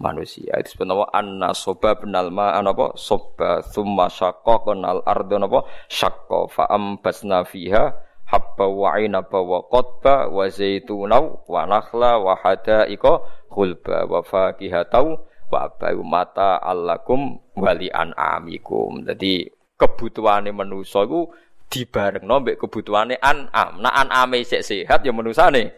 manusia. 0.00 0.56
Itu 0.56 0.78
sebenarnya 0.78 1.12
anna 1.12 1.50
soba 1.52 1.98
benal 1.98 2.32
ma 2.32 2.56
anapa 2.56 2.96
soba 2.96 3.60
thumma 3.60 4.08
syakko 4.08 4.64
kenal 4.64 5.04
ardo 5.04 5.36
napa 5.36 5.68
syakko 5.90 6.48
fa 6.48 6.70
ambasna 6.70 7.44
fiha 7.44 7.92
habba 8.32 8.64
wa 8.64 8.96
inaba 8.96 9.44
wa 9.44 9.60
qotba 9.68 10.32
wa 10.32 10.48
zaituna 10.48 11.20
wa 11.44 11.68
nakhla 11.68 12.16
wa 12.16 12.32
hadaika 12.40 13.20
khulba 13.52 14.08
wa 14.08 14.24
fakihatau 14.24 15.20
wa 15.52 15.68
abayu 15.68 16.00
mata 16.00 16.56
allakum 16.64 17.36
wali 17.52 17.92
an'amikum. 17.92 19.04
Jadi 19.04 19.52
kebutuhane 19.76 20.48
manusa 20.48 21.04
iku 21.04 21.28
dibarengno 21.68 22.40
mbek 22.40 22.56
kebutuhane 22.56 23.20
an'am. 23.20 23.84
Nah 23.84 23.92
an'ame 24.00 24.40
sik 24.48 24.64
sehat 24.64 25.04
ya 25.04 25.12
manusane 25.12 25.76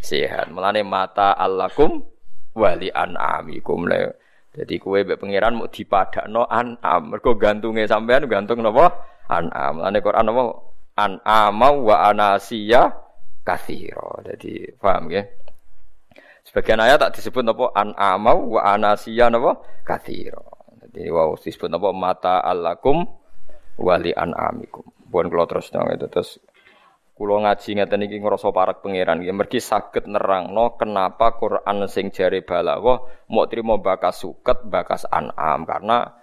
sehat. 0.00 0.48
Mulane 0.48 0.80
mata 0.80 1.36
allakum 1.36 2.00
wali 2.56 2.88
an'amikum. 2.88 3.92
Jadi 4.56 4.74
kue 4.80 5.04
be 5.04 5.20
pangeran 5.20 5.60
mau 5.60 5.68
dipadakno 5.68 6.48
an'am. 6.48 7.12
Mergo 7.12 7.36
gantunge 7.36 7.84
sampean 7.84 8.24
gantung 8.24 8.64
napa? 8.64 8.88
An'am. 9.28 9.84
Ane 9.84 10.00
Quran 10.00 10.32
napa? 10.32 10.69
An'ama 11.00 11.72
wa 11.72 11.96
anasiya 12.12 12.92
kathiro. 13.40 14.20
Jadi 14.20 14.76
paham 14.76 15.08
ya? 15.08 15.24
Sebagian 16.44 16.84
ayat 16.84 17.00
tak 17.00 17.16
disebut 17.16 17.40
napa? 17.40 17.72
An'ama 17.72 18.36
wa 18.36 18.60
anasiya 18.60 19.32
napa? 19.32 19.64
Kathiro. 19.88 20.76
Jadi 20.84 21.08
wow 21.08 21.32
disebut 21.40 21.72
napa? 21.72 21.88
Mata 21.96 22.44
alakum 22.44 23.08
wali 23.80 24.12
an'amikum. 24.12 24.84
Bukan 25.08 25.32
kalau 25.32 25.48
terus 25.48 25.72
dong 25.72 25.88
itu 25.88 26.06
terus 26.12 26.36
Kulo 27.20 27.36
ngaji 27.36 27.76
ngeten 27.76 28.08
iki 28.08 28.16
ngrasa 28.16 28.48
parak 28.48 28.80
pangeran 28.80 29.20
iki 29.20 29.28
mergi 29.28 29.60
saged 29.60 30.08
nerangno 30.08 30.80
kenapa 30.80 31.36
Quran 31.36 31.84
sing 31.84 32.08
jare 32.08 32.40
balaghah 32.40 33.28
mau 33.28 33.44
trimo 33.44 33.76
bakas 33.76 34.24
suket, 34.24 34.64
bakas 34.64 35.04
an'am 35.04 35.68
karena 35.68 36.16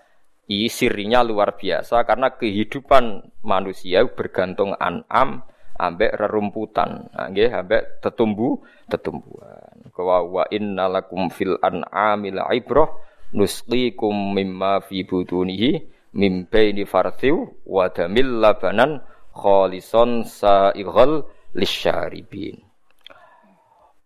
isirinya 0.48 1.22
luar 1.24 1.60
biasa 1.60 2.08
karena 2.08 2.32
kehidupan 2.34 3.28
manusia 3.44 4.08
bergantung 4.08 4.74
an'am 4.80 5.44
ambek 5.78 6.16
rerumputan. 6.18 7.12
Nggih 7.14 7.52
ambek 7.54 8.02
tetumbu 8.02 8.64
tetumbuhan. 8.88 9.92
Wa 9.94 10.24
wa 10.24 10.44
innalakum 10.50 11.30
fil 11.30 11.60
an'amil 11.60 12.40
ibrah 12.54 12.90
nusqikum 13.36 14.34
mimma 14.34 14.80
fi 14.88 15.04
butunihi 15.04 15.84
mim 16.16 16.48
baini 16.48 16.88
farthiw 16.88 17.68
wa 17.68 17.92
damil 17.92 18.40
labanan 18.40 19.04
khalison 19.36 20.24
sa'ighal 20.24 21.28
lisyaribin 21.54 22.67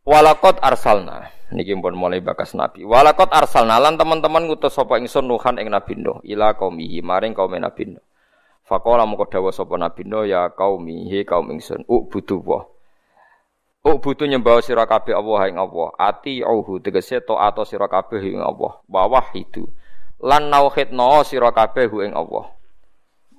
Walakot 0.02 0.58
arsalna 0.66 1.30
niki 1.54 1.78
pun 1.78 1.94
mulai 1.94 2.26
bakas 2.26 2.58
nabi. 2.58 2.82
Walakot 2.82 3.30
arsalna 3.30 3.78
lan 3.78 4.02
teman-teman 4.02 4.50
ngutus 4.50 4.74
sapa 4.74 4.98
ingsun 4.98 5.30
nuhan 5.30 5.62
ing 5.62 5.70
nabi 5.70 5.94
Nuh 5.94 6.18
ila 6.26 6.58
qaumihi 6.58 7.06
maring 7.06 7.38
kaum 7.38 7.54
nabi 7.54 7.94
Nuh. 7.94 8.04
Faqala 8.66 9.06
moko 9.06 9.30
dawuh 9.30 9.54
sapa 9.54 9.78
nabi 9.78 10.02
Nuh 10.10 10.26
ya 10.26 10.50
qaumi 10.50 11.06
he 11.06 11.22
kaum 11.22 11.54
ingsun 11.54 11.86
ubudu 11.86 12.42
wa. 12.42 12.66
Ubudu 13.86 14.26
nyembah 14.26 14.62
sira 14.66 14.90
kabeh 14.90 15.14
Allah 15.14 15.42
ing 15.54 15.58
Allah. 15.62 15.90
Ati 15.98 16.42
auhu 16.42 16.82
tegese 16.82 17.22
taat 17.22 17.58
sira 17.70 17.86
kabeh 17.86 18.22
ing 18.26 18.42
Allah. 18.42 18.82
Bawah 18.90 19.30
itu. 19.38 19.70
Lan 20.18 20.50
nauhidna 20.50 21.22
sira 21.26 21.54
kabeh 21.54 21.90
ing 22.06 22.18
Allah 22.18 22.61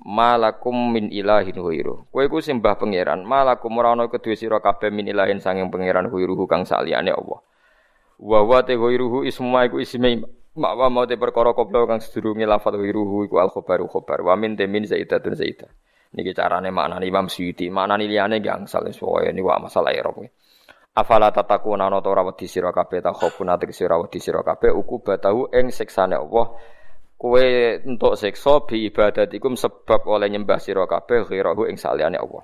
malakum 0.03 0.91
min 0.91 1.07
ilahin 1.09 1.55
huiru. 1.55 2.07
Kowe 2.11 2.23
iku 2.27 2.43
sembah 2.43 2.75
pangeran, 2.75 3.23
malakum 3.23 3.71
ora 3.79 3.95
ana 3.95 4.11
kedue 4.11 4.35
sira 4.35 4.59
kabeh 4.59 4.91
min 4.91 5.07
ilahin 5.07 5.39
sanging 5.39 5.71
pangeran 5.71 6.11
huiruhu 6.11 6.43
kang 6.45 6.67
saliyane 6.67 7.15
Allah. 7.15 7.39
Wa 8.19 8.39
wa 8.43 8.59
te 8.61 8.75
huiruhu 8.75 9.23
isma 9.23 9.65
iku 9.65 9.79
isme 9.79 10.21
makwa 10.53 10.91
mau 10.91 11.07
te 11.07 11.15
perkara 11.15 11.55
koplo 11.55 11.87
kang 11.87 12.03
sedurunge 12.03 12.43
lafal 12.43 12.75
huiruhu 12.75 13.31
iku 13.31 13.39
al 13.39 13.49
khabaru 13.49 13.87
khabar. 13.87 14.19
Wa 14.21 14.35
min 14.35 14.59
te 14.59 14.67
min 14.67 14.83
zaidatun 14.83 15.39
zaidah. 15.39 15.71
Niki 16.13 16.35
carane 16.37 16.69
maknane 16.69 17.09
Imam 17.09 17.25
Suyuti, 17.25 17.73
maknane 17.73 18.05
liyane 18.05 18.37
gangsal 18.37 18.85
pokoke 18.93 19.33
niku 19.33 19.49
masalah 19.49 19.95
Arab. 19.97 20.21
Afala 20.93 21.33
tatakuna 21.33 21.89
ana 21.89 21.97
ora 22.05 22.21
wedi 22.21 22.45
sira 22.45 22.69
kabeh 22.69 23.01
ta 23.01 23.17
khofuna 23.17 23.57
sira 23.73 23.97
wedi 23.97 24.21
sira 24.21 24.45
kabeh 24.45 24.69
uku 24.69 25.01
batahu 25.01 25.49
ing 25.49 25.73
siksane 25.73 26.13
Allah 26.13 26.53
Kue 27.23 27.79
untuk 27.87 28.19
sekso 28.19 28.67
bi 28.67 28.91
ibadatikum 28.91 29.55
sebab 29.55 30.03
oleh 30.11 30.27
nyembah 30.27 30.59
sira 30.59 30.83
kabeh 30.83 31.23
ghirahu 31.23 31.71
ing 31.71 31.79
saliyane 31.79 32.19
Allah. 32.19 32.43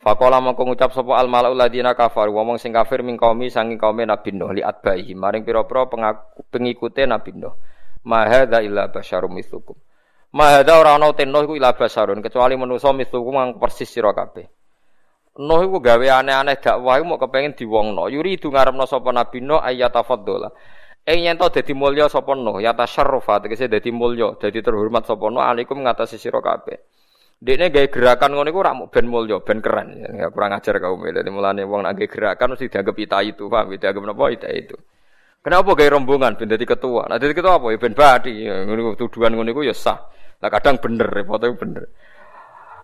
Faqala 0.00 0.40
mongko 0.40 0.72
ngucap 0.72 0.96
sapa 0.96 1.20
al 1.20 1.28
malaul 1.28 1.60
ladina 1.60 1.92
kafar 1.92 2.32
wong 2.32 2.56
sing 2.56 2.72
kafir 2.72 3.04
ming 3.04 3.20
kaumi 3.20 3.52
sanging 3.52 3.76
kaum 3.76 4.00
Nabi 4.00 4.32
Nuh 4.32 4.56
li 4.56 4.64
atbaihi 4.64 5.12
maring 5.12 5.44
pira-pira 5.44 5.84
pengikute 6.48 7.04
Nabi 7.04 7.36
Nuh. 7.36 7.52
Ma 8.08 8.24
hadza 8.24 8.64
illa 8.64 8.88
basyarum 8.88 9.36
mithlukum. 9.36 9.76
Ma 10.32 10.56
hadza 10.56 10.72
ora 10.80 10.96
ana 10.96 11.12
te 11.12 11.28
Nuh 11.28 11.44
iku 11.44 11.52
illa 11.52 11.76
basyarun 11.76 12.24
kecuali 12.24 12.56
manusa 12.56 12.88
mithlukum 12.96 13.36
kang 13.36 13.50
persis 13.60 13.92
sira 13.92 14.16
kabeh. 14.16 14.48
Nuh 15.44 15.60
iku 15.60 15.76
gawe 15.76 16.24
aneh-aneh 16.24 16.56
dakwah 16.56 16.96
iku 16.96 17.04
mau 17.04 17.20
kepengin 17.20 17.52
diwongno. 17.52 18.08
Yuri 18.08 18.40
ngarepno 18.40 18.88
sapa 18.88 19.12
Nabi 19.12 19.44
Nuh 19.44 19.60
ayatafaddola. 19.60 20.48
Ing 21.02 21.26
yen 21.26 21.34
to 21.34 21.50
dadi 21.50 21.74
mulya 21.74 22.06
sapa 22.06 22.38
no, 22.38 22.62
ya 22.62 22.78
tasyarrufa 22.78 23.42
tegese 23.42 23.66
dadi 23.66 23.90
mulya, 23.90 24.38
dadi 24.38 24.62
terhormat 24.62 25.02
sapa 25.02 25.26
no 25.34 25.42
alaikum 25.42 25.82
ngatasi 25.82 26.14
sira 26.14 26.38
kabeh. 26.38 26.78
Dekne 27.42 27.74
gawe 27.74 27.90
gerakan 27.90 28.38
ngono 28.38 28.48
iku 28.54 28.58
ora 28.62 28.70
ben 28.86 29.10
mulya, 29.10 29.42
ben 29.42 29.58
keren. 29.58 29.98
Ya 29.98 30.30
kurang 30.30 30.54
ajar 30.54 30.78
kaum. 30.78 31.02
Dadi 31.02 31.26
mulane 31.26 31.66
wong 31.66 31.82
nek 31.82 32.06
gerakan 32.06 32.54
mesti 32.54 32.70
dianggap 32.70 32.94
ita 33.02 33.18
itu, 33.26 33.50
paham? 33.50 33.74
Dianggap 33.74 34.02
napa 34.06 34.24
ita 34.30 34.46
itu. 34.46 34.78
Kenapa 35.42 35.74
gawe 35.74 35.90
rombongan 35.90 36.38
ben 36.38 36.46
dadi 36.54 36.62
ketua? 36.62 37.10
Nah 37.10 37.18
dadi 37.18 37.34
ketua 37.34 37.58
apa 37.58 37.74
ya 37.74 37.78
ben 37.82 37.94
badi. 37.98 38.46
Ngono 38.46 38.94
tuduhan 38.94 39.34
ngono 39.34 39.50
iku 39.50 39.66
ya 39.66 39.74
sah. 39.74 39.98
Lah 40.38 40.50
kadang 40.54 40.78
bener, 40.78 41.10
repot 41.10 41.42
bener. 41.42 41.90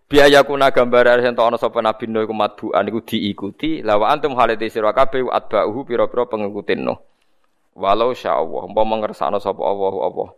biaya 0.08 0.40
kuna 0.40 0.72
gambar 0.72 1.20
sing 1.20 1.36
ana 1.36 1.60
sapa 1.60 1.84
nabi 1.84 2.08
Nuh 2.08 2.24
iku 2.24 2.32
matbuan 2.32 2.80
iku 2.88 3.04
diikuti 3.04 3.84
lawa 3.84 4.08
antum 4.08 4.32
halate 4.40 4.72
sira 4.72 4.96
kabeh 4.96 5.28
atba'uhu 5.28 5.84
pira-pira 5.84 6.24
pengikutin 6.24 6.80
Nuh 6.80 6.96
Walau 7.78 8.10
sya 8.10 8.34
Allah, 8.34 8.66
umpama 8.66 8.98
ngersakno 8.98 9.38
sapa 9.38 9.62
Allah 9.62 9.94
Allah. 10.02 10.28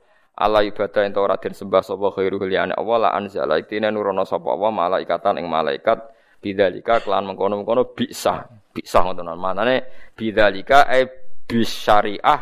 Allah 0.41 0.61
ibadah 0.65 1.09
ento 1.09 1.21
ora 1.25 1.41
den 1.41 1.57
sembah 1.57 1.81
sapa 1.81 2.13
khairu 2.13 2.37
liyane 2.45 2.77
Allah 2.77 2.97
la 3.01 3.11
anzala 3.17 3.57
iktine 3.57 3.89
nurono 3.89 4.29
sapa 4.29 4.53
Allah 4.53 4.69
malaikatan 4.69 5.41
ing 5.41 5.49
malaikat 5.49 6.01
bidzalika 6.41 7.01
kelan 7.01 7.33
mengkono-mengkono 7.33 7.97
bisa. 7.97 8.45
Bisa 8.73 9.01
ngoten 9.05 9.33
manane 9.41 9.89
bidzalika 10.13 10.89
e 10.93 11.09
bisyariah 11.49 12.41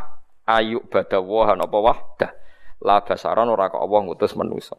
ayu 0.50 0.82
badawahan 0.90 1.62
apa 1.62 1.78
wahdah. 1.78 2.30
La 2.82 3.02
basaran 3.02 3.50
ora 3.50 3.70
kok 3.70 3.82
Allah 3.82 4.00
ngutus 4.02 4.34
manusa. 4.34 4.78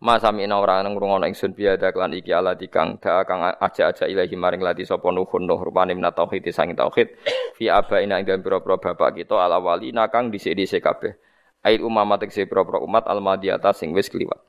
Masa 0.00 0.32
mina 0.32 0.56
ora 0.56 0.80
ngrungokno 0.80 1.28
ingsun 1.28 1.52
biada 1.52 1.92
klan 1.92 2.16
iki 2.16 2.32
ala 2.32 2.56
dikang 2.56 2.96
da 3.04 3.20
kang 3.28 3.44
aja-aja 3.44 4.08
ilahi 4.08 4.32
maring 4.32 4.64
lati 4.64 4.88
sapa 4.88 5.12
nuhun 5.12 5.44
nuh 5.44 5.60
rupane 5.60 5.92
min 5.92 6.08
tauhid 6.08 6.48
sang 6.56 6.72
tauhid. 6.72 7.20
Fi 7.60 7.68
abaina 7.68 8.16
ing 8.16 8.24
dalem 8.24 8.40
pira-pira 8.40 8.80
bapak 8.80 9.20
kita 9.20 9.36
ala 9.36 9.60
nakang 9.60 10.32
dhisik-dhisik 10.32 10.80
kabeh. 10.80 11.12
Air 11.60 11.84
umama 11.84 12.16
tekse 12.16 12.48
pira-pira 12.48 12.80
umat 12.80 13.04
almadiyata 13.04 13.76
sing 13.76 13.92
wis 13.92 14.08
kliwat. 14.08 14.40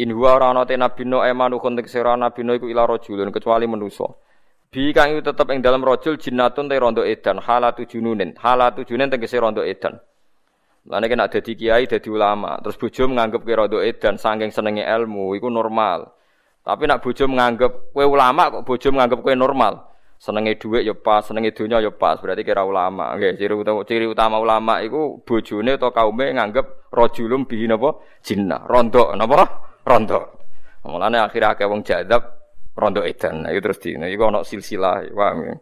In 0.00 0.08
huwa 0.16 0.40
ora 0.40 0.56
ana 0.56 0.64
te 0.64 0.72
nabi 0.80 1.04
no 1.04 1.20
emanuhun 1.20 1.76
tekse 1.76 2.00
ora 2.00 2.16
nabi 2.16 2.40
no 2.40 2.56
iku 2.56 2.64
ila 2.72 2.88
rajulun 2.88 3.28
kecuali 3.28 3.68
manusa. 3.68 4.08
Bi 4.72 4.88
kang 4.96 5.12
itu 5.12 5.20
tetep 5.20 5.52
ing 5.52 5.60
dalam 5.60 5.84
rajul 5.84 6.16
jinnatun 6.16 6.72
te 6.72 6.80
rondo 6.80 7.04
edan 7.04 7.44
halatu 7.44 7.84
jununin 7.84 8.32
halatu 8.40 8.88
jununin 8.88 9.12
tegese 9.12 9.36
rondo 9.36 9.60
edan 9.60 10.00
Lane 10.82 11.06
kena 11.06 11.30
dadi 11.30 11.54
kiai, 11.54 11.86
dadi 11.86 12.10
ulama, 12.10 12.58
terus 12.58 12.74
bojo 12.74 13.06
menganggap 13.06 13.46
kowe 13.46 13.54
rada 13.54 13.78
edan 13.86 14.18
saking 14.18 14.50
senenge 14.50 14.82
ilmu, 14.82 15.38
iku 15.38 15.46
normal. 15.46 16.10
Tapi 16.66 16.90
nak 16.90 16.98
bojo 16.98 17.30
menganggap 17.30 17.94
kowe 17.94 18.02
ulama 18.02 18.50
kok 18.50 18.66
bojo 18.66 18.88
menganggap 18.90 19.18
kowe 19.22 19.34
normal. 19.38 19.74
Senenge 20.18 20.58
dhuwit 20.58 20.86
ya 20.86 20.94
pas, 20.94 21.22
senenge 21.26 21.50
donya 21.54 21.82
ya 21.82 21.90
pas, 21.94 22.18
berarti 22.18 22.42
kira 22.42 22.66
ulama. 22.66 23.14
Nggih, 23.14 23.38
ciri 23.38 23.54
utama 23.54 23.80
ciri 23.82 24.06
utama 24.06 24.36
ulama 24.38 24.78
iku 24.82 25.18
bojone 25.22 25.74
atau 25.74 25.90
kaume 25.90 26.30
nganggep 26.34 26.94
rajulum 26.94 27.46
bihi 27.46 27.66
napa? 27.66 27.98
Jinnah. 28.22 28.66
Rondo 28.66 29.14
napa? 29.18 29.46
Rondo. 29.82 30.20
Mulane 30.86 31.18
akhir 31.22 31.58
akeh 31.58 31.66
wong 31.66 31.82
jadab 31.82 32.22
rondo 32.74 33.02
edan. 33.02 33.46
Nah, 33.46 33.50
itu 33.54 33.62
terus 33.62 33.78
di, 33.82 33.98
nah, 33.98 34.10
iku 34.10 34.30
ana 34.30 34.42
silsilah, 34.42 35.10
paham 35.10 35.38
ya? 35.46 35.54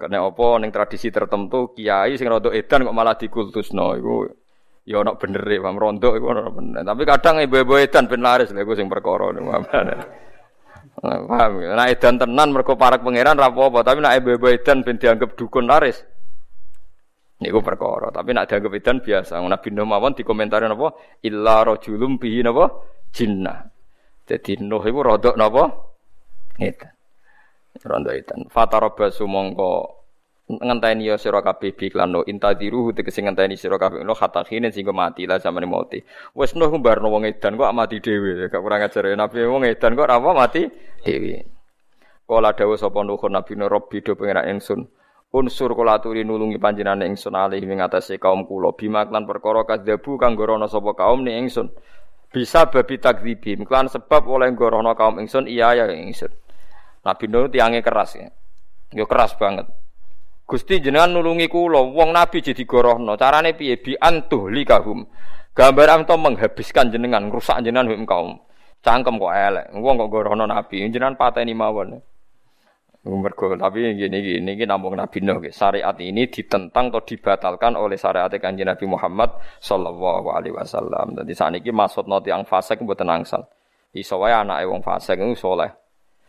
Karena 0.00 0.28
apa 0.28 0.46
ning 0.60 0.70
tradisi 0.74 1.08
tertentu 1.08 1.72
kiai 1.72 2.16
sing 2.16 2.28
rondo 2.28 2.52
edan 2.52 2.84
kok 2.84 2.96
malah 2.96 3.16
dikultusno 3.16 3.96
iku 3.96 4.41
Ya 4.82 4.98
ono 4.98 5.14
bener 5.14 5.46
e, 5.46 5.62
paham 5.62 5.78
rondo 5.78 6.10
iku 6.18 6.26
bener. 6.58 6.82
Tapi 6.82 7.02
kadang 7.06 7.38
ibu-ibu 7.38 7.78
edan 7.78 8.10
ben 8.10 8.18
laris 8.18 8.50
lha 8.50 8.66
iku 8.66 8.74
sing 8.74 8.90
perkara 8.90 9.30
niku. 9.30 9.54
Paham 11.02 11.52
ya? 11.62 11.78
Nek 11.78 11.88
edan 11.94 12.18
tenan 12.18 12.50
mergo 12.50 12.74
parak 12.74 13.06
pangeran 13.06 13.38
ra 13.38 13.54
apa-apa, 13.54 13.86
tapi 13.86 14.02
nek 14.02 14.18
ibu-ibu 14.18 14.46
edan 14.50 14.82
ben 14.82 14.98
dianggap 14.98 15.38
dukun 15.38 15.70
laris. 15.70 16.02
Niku 17.38 17.62
perkara, 17.62 18.10
tapi 18.10 18.34
nek 18.34 18.50
dianggap 18.50 18.72
edan 18.74 18.98
biasa. 19.02 19.38
Nabi 19.38 19.68
Nuh 19.70 19.86
mawon 19.86 20.18
dikomentari 20.18 20.66
napa? 20.66 20.98
Illa 21.22 21.62
rajulum 21.62 22.18
bihi 22.18 22.42
napa? 22.42 22.70
Jinnah. 23.14 23.62
Jadi 24.26 24.66
Nuh 24.66 24.82
iku 24.82 24.98
rodok 25.02 25.38
napa? 25.38 25.70
Edan. 26.58 26.90
Rondo 27.86 28.10
edan. 28.10 28.50
Fatarabasu 28.50 29.30
mongko 29.30 30.01
ngenteni 30.60 31.08
ya 31.08 31.16
sira 31.16 31.40
kabeh 31.40 31.72
iklan 31.72 32.12
no 32.12 32.20
intadiru 32.28 32.92
tegese 32.92 33.24
ngenteni 33.24 33.56
sira 33.56 33.80
kabeh. 33.80 34.04
No 34.04 34.12
hatta 34.12 34.44
khine 34.44 34.68
sing 34.68 34.84
mati 34.92 35.24
lah 35.24 35.40
samane 35.40 35.64
mati 35.64 36.04
wis 36.36 36.52
no 36.52 36.68
kumbarno 36.68 37.08
wong 37.08 37.24
edan 37.24 37.56
kok 37.56 37.72
mati 37.72 38.02
dhewe. 38.02 38.50
Gak 38.52 38.60
kurang 38.60 38.84
ajar 38.84 39.08
ya. 39.08 39.16
Nabi 39.16 39.44
wong 39.48 39.62
edan 39.64 39.96
kok 39.96 40.08
apa 40.10 40.30
mati 40.36 40.62
dhewe. 41.06 41.46
Kala 42.28 42.52
dawuh 42.52 42.76
sapa 42.76 43.00
nuh 43.04 43.20
nabi 43.32 43.52
no 43.56 43.68
robbi 43.68 44.04
do 44.04 44.12
pengen 44.16 44.56
ingsun. 44.56 44.80
Unsur 45.32 45.72
kula 45.72 45.96
aturi 45.96 46.28
nulungi 46.28 46.60
panjenengan 46.60 47.08
ingsun 47.08 47.32
alih 47.32 47.64
ing 47.64 47.80
atase 47.80 48.20
kaum 48.20 48.44
kula. 48.44 48.76
Bima 48.76 49.08
lan 49.08 49.24
perkara 49.24 49.64
kadzabu 49.64 50.20
kang 50.20 50.36
gorono 50.36 50.68
sapa 50.68 50.92
kaum 50.92 51.24
ni 51.24 51.32
ingsun. 51.40 51.72
Bisa 52.28 52.68
babi 52.68 53.00
takdzibim. 53.00 53.64
Klan 53.64 53.88
sebab 53.88 54.28
oleh 54.28 54.52
gorono 54.52 54.92
kaum 54.92 55.16
ingsun 55.20 55.48
iya 55.48 55.72
ya 55.72 55.88
ingsun. 55.88 56.32
Nabi 57.02 57.24
Nuh 57.32 57.48
tiange 57.48 57.80
keras 57.80 58.14
ya. 58.14 58.28
Yo 58.92 59.08
keras 59.08 59.32
banget. 59.40 59.81
Gusti 60.52 60.84
jenengan 60.84 61.16
nulungi 61.16 61.48
kula, 61.48 61.80
wong 61.80 62.12
nabi 62.12 62.44
jadi 62.44 62.60
gorohno. 62.68 63.16
Carane 63.16 63.56
piye 63.56 63.80
bi 63.80 63.96
antuh 63.96 64.52
likahum. 64.52 65.08
Gambar 65.56 65.88
am 65.88 66.02
to 66.04 66.12
menghabiskan 66.20 66.92
jenengan, 66.92 67.32
rusak 67.32 67.64
jenengan 67.64 67.88
hum 67.88 68.04
kaum. 68.04 68.36
Cangkem 68.84 69.16
kok 69.16 69.32
elek. 69.32 69.72
Wong 69.72 69.96
kok 69.96 70.12
gorohno 70.12 70.44
nabi, 70.44 70.84
jenengan 70.92 71.16
pateni 71.16 71.56
mawon. 71.56 72.04
Mergo 73.02 73.56
tapi 73.56 73.98
gini 73.98 74.20
gini 74.22 74.54
gini 74.54 74.62
nampung 74.62 74.94
Nabi 74.94 75.26
Nuh 75.26 75.42
syariat 75.50 75.96
ini 75.98 76.30
ditentang 76.30 76.86
atau 76.86 77.02
dibatalkan 77.02 77.74
oleh 77.74 77.98
syariat 77.98 78.30
kanjeng 78.30 78.70
Nabi 78.70 78.86
Muhammad 78.86 79.42
Sallallahu 79.58 80.30
Alaihi 80.30 80.54
Wasallam. 80.54 81.18
Jadi 81.18 81.32
saat 81.34 81.50
ini 81.50 81.74
maksud 81.74 82.06
noti 82.06 82.30
yang 82.30 82.46
fasik 82.46 82.78
buat 82.86 83.02
angsal. 83.02 83.48
Iso 83.90 84.22
wae 84.22 84.30
anak 84.30 84.62
wong 84.70 84.86
fasik 84.86 85.18
itu 85.18 85.34
soleh. 85.34 85.74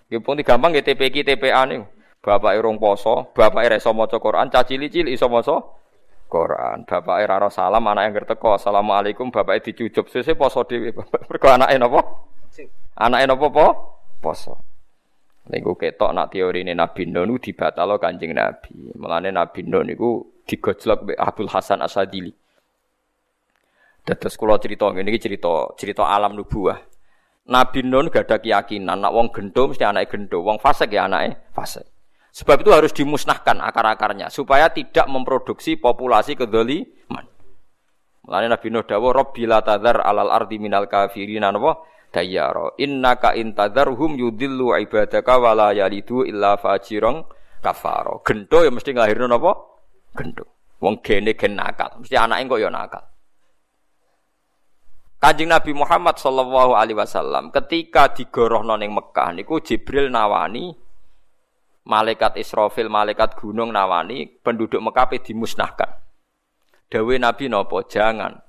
Ya 0.09 0.17
pun 0.17 0.41
gampang 0.41 0.73
TPK 0.73 1.21
TPA 1.21 1.69
nih. 1.69 1.92
Bapak 2.23 2.55
irung 2.55 2.79
poso, 2.79 3.35
bapak 3.35 3.67
ira 3.67 3.75
iso 3.75 3.91
maca 3.91 4.15
Quran, 4.15 4.47
caci 4.47 4.79
cili 4.87 5.11
iso 5.11 5.27
maca 5.27 5.59
Quran. 6.31 6.87
Bapak 6.87 7.19
ira 7.19 7.35
salam, 7.51 7.83
anak 7.83 8.03
yang 8.07 8.13
gerteko, 8.23 8.55
assalamualaikum, 8.55 9.27
bapak 9.27 9.59
dicucup, 9.59 10.07
sese 10.07 10.31
poso 10.31 10.63
dhewe. 10.63 10.95
Mergo 11.27 11.47
anake 11.51 11.75
napa? 11.75 11.99
Anake 12.95 13.27
napa 13.27 13.45
po? 13.51 13.67
Poso. 14.23 14.55
Niku 15.51 15.75
ketok 15.75 16.15
nak 16.15 16.31
teori 16.31 16.63
ini 16.63 16.71
Nabi 16.71 17.03
Nuh 17.11 17.27
niku 17.27 17.51
dibatalo 17.51 17.99
Kanjeng 17.99 18.31
Nabi. 18.31 18.95
Mulane 18.95 19.27
Nabi 19.27 19.67
Nuh 19.67 19.83
niku 19.83 20.39
digojlok 20.47 21.03
mbek 21.03 21.19
Abdul 21.19 21.51
Hasan 21.51 21.83
Asadili. 21.83 22.31
Dados 24.07 24.39
kula 24.39 24.55
cerita 24.63 24.87
ngene 24.87 25.11
iki 25.11 25.19
cerita 25.19 25.75
cerita 25.75 26.07
alam 26.07 26.39
nubuah. 26.39 26.79
Nabi 27.51 27.83
Nun 27.83 28.07
gak 28.07 28.31
ada 28.31 28.39
keyakinan 28.39 29.03
nak 29.03 29.11
wong 29.11 29.35
gendo 29.35 29.67
mesti 29.67 29.83
anake 29.83 30.15
gendo, 30.15 30.39
wong 30.39 30.63
fasik 30.63 30.95
ya 30.95 31.11
anake 31.11 31.51
fasik. 31.51 31.92
Sebab 32.33 32.65
itu 32.65 32.73
harus 32.73 32.89
dimusnahkan 32.97 33.61
akar-akarnya 33.61 34.33
supaya 34.33 34.73
tidak 34.73 35.05
memproduksi 35.05 35.77
populasi 35.77 36.33
kedzaliman. 36.33 37.29
Mulane 38.25 38.49
Nabi 38.49 38.67
Nuh 38.73 38.81
dawuh 38.81 39.13
Rabbi 39.13 39.45
la 39.45 39.61
tadzar 39.61 40.01
alal 40.01 40.33
ardi 40.33 40.57
minal 40.57 40.89
kafirin 40.89 41.45
napa 41.45 41.85
dayyara 42.09 42.73
innaka 42.81 43.37
intadzarhum 43.37 44.17
yudillu 44.17 44.73
ibadaka 44.81 45.37
wala 45.37 45.77
yalidu 45.77 46.25
illa 46.25 46.57
fajirang 46.57 47.21
kafaro. 47.61 48.25
Gendo 48.25 48.65
ya 48.65 48.73
mesti 48.73 48.97
nglahirno 48.97 49.29
napa? 49.29 49.53
Gendo. 50.17 50.45
Wong 50.81 51.05
gene 51.05 51.37
gen 51.37 51.53
nakal, 51.53 52.01
mesti 52.01 52.17
anake 52.17 52.49
kok 52.49 52.59
ya 52.59 52.69
nakal. 52.73 53.03
Kanjeng 55.21 55.53
Nabi 55.53 55.71
Muhammad 55.71 56.19
sallallahu 56.19 56.75
alaihi 56.75 56.99
wasallam 56.99 57.47
ketika 57.53 58.11
digorohno 58.11 58.75
ning 58.75 58.91
Mekah 58.91 59.31
niku 59.31 59.63
Jibril 59.63 60.11
nawani 60.11 60.75
malaikat 61.83 62.39
Israfil, 62.39 62.87
malaikat 62.87 63.35
gunung 63.39 63.71
nawani 63.71 64.27
penduduk 64.41 64.79
Mekah 64.79 65.19
dimusnahkan. 65.19 65.99
Dawe 66.89 67.15
Nabi 67.19 67.49
nopo 67.49 67.83
jangan. 67.83 68.39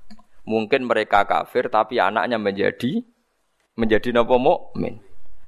Mungkin 0.44 0.84
mereka 0.84 1.24
kafir 1.24 1.72
tapi 1.72 1.96
anaknya 1.96 2.36
menjadi 2.36 3.00
menjadi 3.74 4.12
nopo 4.12 4.36
mukmin. 4.36 5.00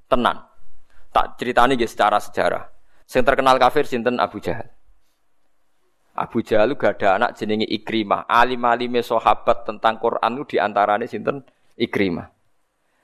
Tenan. 0.08 0.46
Tak 1.12 1.40
ceritani 1.40 1.76
nggih 1.76 1.88
secara 1.88 2.20
sejarah. 2.20 2.64
Sing 3.06 3.22
terkenal 3.22 3.56
kafir 3.56 3.86
sinten 3.86 4.18
Abu 4.18 4.42
Jahal. 4.42 4.68
Abu 6.16 6.40
Jahal 6.40 6.72
gak 6.80 7.00
ada 7.00 7.20
anak 7.20 7.36
jenenge 7.36 7.68
Ikrimah. 7.68 8.24
Alim-alime 8.24 9.04
sahabat 9.04 9.68
tentang 9.68 10.00
Quran 10.00 10.40
itu 10.40 10.56
di 10.56 10.58
antaranya 10.60 11.04
sinten 11.04 11.44
Ikrimah. 11.76 12.35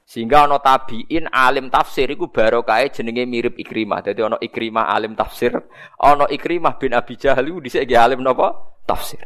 Sehingga 0.03 0.45
ana 0.45 0.59
tabiin 0.59 1.31
alim 1.31 1.73
tafsir 1.73 2.11
iku 2.11 2.29
barokahe 2.29 2.91
jenenge 2.93 3.25
mirip 3.25 3.55
Ikrimah. 3.57 4.03
Dadi 4.05 4.21
ana 4.21 4.37
Ikrimah 4.37 4.93
alim 4.93 5.17
tafsir, 5.17 5.57
ana 5.97 6.27
Ikrimah 6.29 6.77
bin 6.77 6.93
Abi 6.93 7.15
Jahal 7.17 7.49
iku 7.49 7.63
dhisik 7.63 7.89
alim 7.95 8.21
napa? 8.21 8.53
Tafsir. 8.85 9.25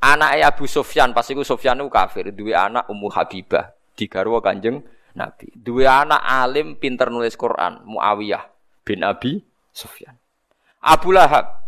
Anak 0.00 0.40
Abu 0.40 0.64
Sufyan 0.64 1.12
pas 1.12 1.28
iku 1.28 1.44
Sufyan 1.44 1.76
itu 1.76 1.92
kafir, 1.92 2.32
dua 2.32 2.72
anak 2.72 2.88
Ummu 2.88 3.12
Habibah, 3.12 3.76
digarwa 3.92 4.40
Kanjeng 4.40 4.80
Nabi. 5.12 5.52
Dua 5.52 6.08
anak 6.08 6.24
alim 6.24 6.80
pinter 6.80 7.12
nulis 7.12 7.36
Quran, 7.36 7.84
Muawiyah 7.84 8.48
bin 8.80 9.04
Abi 9.04 9.44
Sufyan. 9.76 10.16
Abu 10.80 11.12
Lahab 11.12 11.60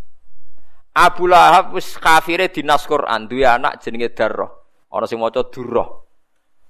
Abu 0.97 1.29
Lahab 1.29 1.77
wis 1.77 1.93
kafire 2.01 2.49
dinas 2.49 2.89
Quran, 2.89 3.29
dua 3.29 3.61
anak 3.61 3.85
jenenge 3.85 4.17
Darrah. 4.17 4.49
Ana 4.93 5.05
sing 5.05 5.21
maca 5.21 5.45
Durrah. 5.49 5.89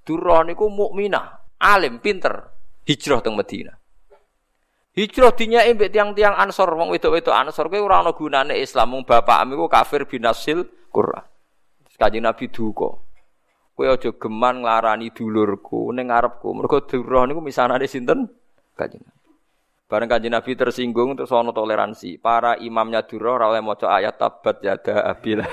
Durrah 0.02 0.42
niku 0.42 0.66
mukminah, 0.66 1.58
alim 1.62 2.02
pinter, 2.02 2.50
hijrah 2.86 3.22
teng 3.22 3.38
Madinah. 3.38 3.78
Hijrah 4.92 5.32
dinyai 5.32 5.72
mbek 5.72 5.88
tiang-tiang 5.88 6.36
Ansor, 6.36 6.68
wong 6.76 6.92
wedok-wedok 6.92 7.32
Ansor 7.32 7.72
kuwi 7.72 7.80
ora 7.80 8.04
ana 8.04 8.12
gunane 8.12 8.60
Islam, 8.60 8.92
mung 8.92 9.02
bapak 9.08 9.40
amiku 9.40 9.64
kafir 9.70 10.04
binasil 10.04 10.68
Quran. 10.92 11.32
Kanjeng 12.02 12.26
Nabi 12.26 12.50
duka. 12.50 12.98
Kowe 13.78 13.86
aja 13.86 14.10
geman 14.18 14.66
nglarani 14.66 15.14
dulurku 15.14 15.94
ning 15.94 16.10
ngarepku. 16.10 16.50
Mergo 16.50 16.82
durah 16.82 17.30
niku 17.30 17.38
misanane 17.38 17.86
sinten? 17.86 18.26
Kanjeng 18.74 19.06
Nabi. 19.06 19.30
Bareng 19.86 20.10
Kanjeng 20.10 20.34
Nabi 20.34 20.58
tersinggung 20.58 21.14
terus 21.14 21.30
ana 21.30 21.54
toleransi. 21.54 22.18
Para 22.18 22.58
imamnya 22.58 23.06
durah 23.06 23.38
ora 23.38 23.46
oleh 23.54 23.62
maca 23.62 23.86
ayat 23.86 24.18
tabat 24.18 24.58
yada 24.66 25.14
abil. 25.14 25.46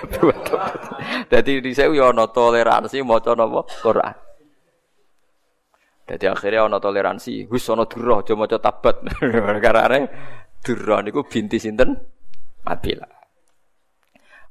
Dadi 1.32 1.62
dhisik 1.62 1.94
yo 1.94 2.10
ana 2.10 2.26
toleransi 2.26 3.06
maca 3.06 3.38
napa? 3.38 3.70
Quran. 3.86 4.29
Jadi 6.10 6.26
akhirnya 6.26 6.66
ana 6.66 6.82
toleransi, 6.82 7.46
wis 7.54 7.70
ana 7.70 7.86
durah 7.86 8.26
aja 8.26 8.34
maca 8.34 8.58
tabat. 8.58 9.06
Karena 9.64 10.10
durah 10.66 11.06
niku 11.06 11.22
binti 11.22 11.62
sinten? 11.62 11.94
Abilah. 12.66 13.20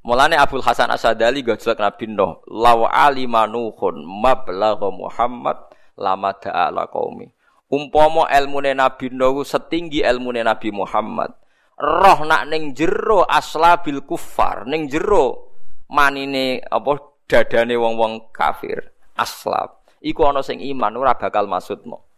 Mulane 0.06 0.38
Abdul 0.38 0.62
Hasan 0.62 0.94
Asadali 0.94 1.42
gojlek 1.42 1.82
Nabi 1.82 2.06
Nuh, 2.06 2.46
law 2.46 2.86
alima 2.86 3.50
nuhun 3.50 4.06
mablagha 4.06 4.88
Muhammad 4.94 5.58
lama 5.98 6.30
ta'ala 6.38 6.86
qaumi. 6.86 7.26
Umpama 7.68 8.30
ilmune 8.30 8.78
Nabi 8.78 9.10
Nuh 9.10 9.42
setinggi 9.42 10.06
ilmune 10.06 10.46
Nabi 10.46 10.70
Muhammad, 10.70 11.34
roh 11.74 12.22
nak 12.22 12.46
ning 12.46 12.72
jero 12.72 13.26
aslabil 13.26 14.06
kufar, 14.06 14.64
ning 14.70 14.86
jero 14.86 15.58
manine 15.90 16.62
apa 16.62 17.18
dadane 17.26 17.74
wong-wong 17.74 18.30
kafir, 18.30 18.94
aslab. 19.18 19.77
Iku 20.02 20.20
ana 20.26 20.42
sing 20.44 20.62
iman 20.62 20.94
ora 20.94 21.18
bakal 21.18 21.50
maksudno. 21.50 22.08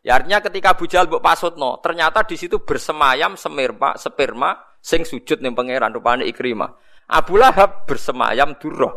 Ya 0.00 0.16
artinya 0.16 0.38
ketika 0.40 0.72
Abu 0.72 0.86
Jahal 0.86 1.10
mbok 1.10 1.20
pasutno, 1.20 1.82
ternyata 1.82 2.22
di 2.24 2.38
situ 2.38 2.62
bersemayam 2.62 3.34
semirma, 3.34 3.98
sperma 3.98 4.56
sing 4.78 5.02
sujud 5.02 5.42
ning 5.42 5.52
pangeran 5.52 5.90
rupane 5.90 6.24
Ikrimah. 6.24 6.70
Abu 7.12 7.36
Lahab 7.36 7.84
bersemayam 7.88 8.56
Durrah. 8.56 8.94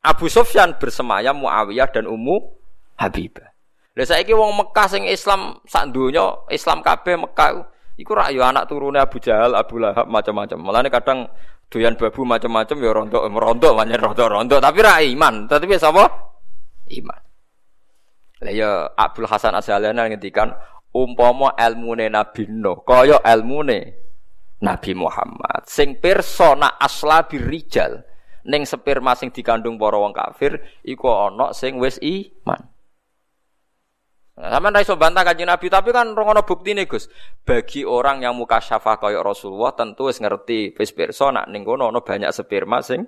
Abu 0.00 0.32
Sufyan 0.32 0.80
bersemayam 0.80 1.44
Muawiyah 1.44 1.92
dan 1.92 2.08
Ummu 2.08 2.36
Habibah. 2.96 3.52
Lah 3.98 4.06
saiki 4.06 4.32
wong 4.32 4.54
Mekah 4.56 4.86
sing 4.88 5.04
Islam 5.04 5.60
sak 5.66 5.92
donya, 5.92 6.46
Islam 6.48 6.80
kabeh 6.80 7.20
Mekah 7.20 7.68
iku 8.00 8.16
rak 8.16 8.32
yo 8.32 8.40
anak 8.46 8.64
turune 8.64 8.96
Abu 8.96 9.20
Jahal, 9.20 9.52
Abu 9.52 9.76
Lahab 9.76 10.08
macam-macam. 10.08 10.56
Mulane 10.56 10.88
kadang 10.88 11.28
doyan 11.68 11.98
babu 12.00 12.24
macam-macam 12.24 12.76
ya 12.80 12.90
rontok 12.96 13.24
merontok 13.28 13.72
banyak 13.76 13.98
rontok-rontok 13.98 14.60
tapi 14.62 14.78
ra 14.80 15.04
iman. 15.04 15.44
Tapi 15.50 15.74
apa? 15.74 16.29
Iman. 16.90 17.20
Lah 18.40 18.52
ya 18.52 18.70
Abdul 18.96 19.28
Hasan 19.28 19.52
Asy'alani 19.52 20.16
ngendikan 20.16 20.50
umpama 20.90 21.54
ilmune 21.60 22.10
Nabi 22.10 22.50
Nuh 22.50 22.82
kaya 22.82 23.20
ilmune 23.22 23.94
Nabi 24.60 24.92
Muhammad 24.96 25.64
sing 25.68 25.96
persona 26.02 26.76
asla 26.76 27.24
birijal 27.24 28.02
ning 28.48 28.64
sperma 28.64 29.12
sing 29.14 29.30
dikandung 29.30 29.76
para 29.76 30.00
wong 30.00 30.16
kafir 30.16 30.60
iku 30.84 31.30
ana 31.30 31.52
sing 31.52 31.76
wis 31.76 32.00
iman. 32.00 32.60
Nah, 34.40 34.48
Sama 34.56 34.72
ra 34.72 34.80
iso 34.80 34.96
bantah 34.96 35.20
kanjeng 35.20 35.52
Nabi, 35.52 35.68
tapi 35.68 35.92
kan 35.92 36.16
ora 36.16 36.40
bukti 36.40 36.72
nih 36.72 36.88
Gus. 36.88 37.12
Bagi 37.44 37.84
orang 37.84 38.24
yang 38.24 38.32
muka 38.32 38.56
syafah 38.56 38.96
kaya 38.96 39.20
Rasulullah 39.20 39.76
tentu 39.76 40.08
wis 40.08 40.16
ngerti 40.16 40.72
wis 40.80 40.96
persona 40.96 41.44
ning 41.44 41.60
kono 41.60 41.92
ana 41.92 42.00
banyak 42.00 42.32
sperma 42.32 42.80
sing 42.80 43.04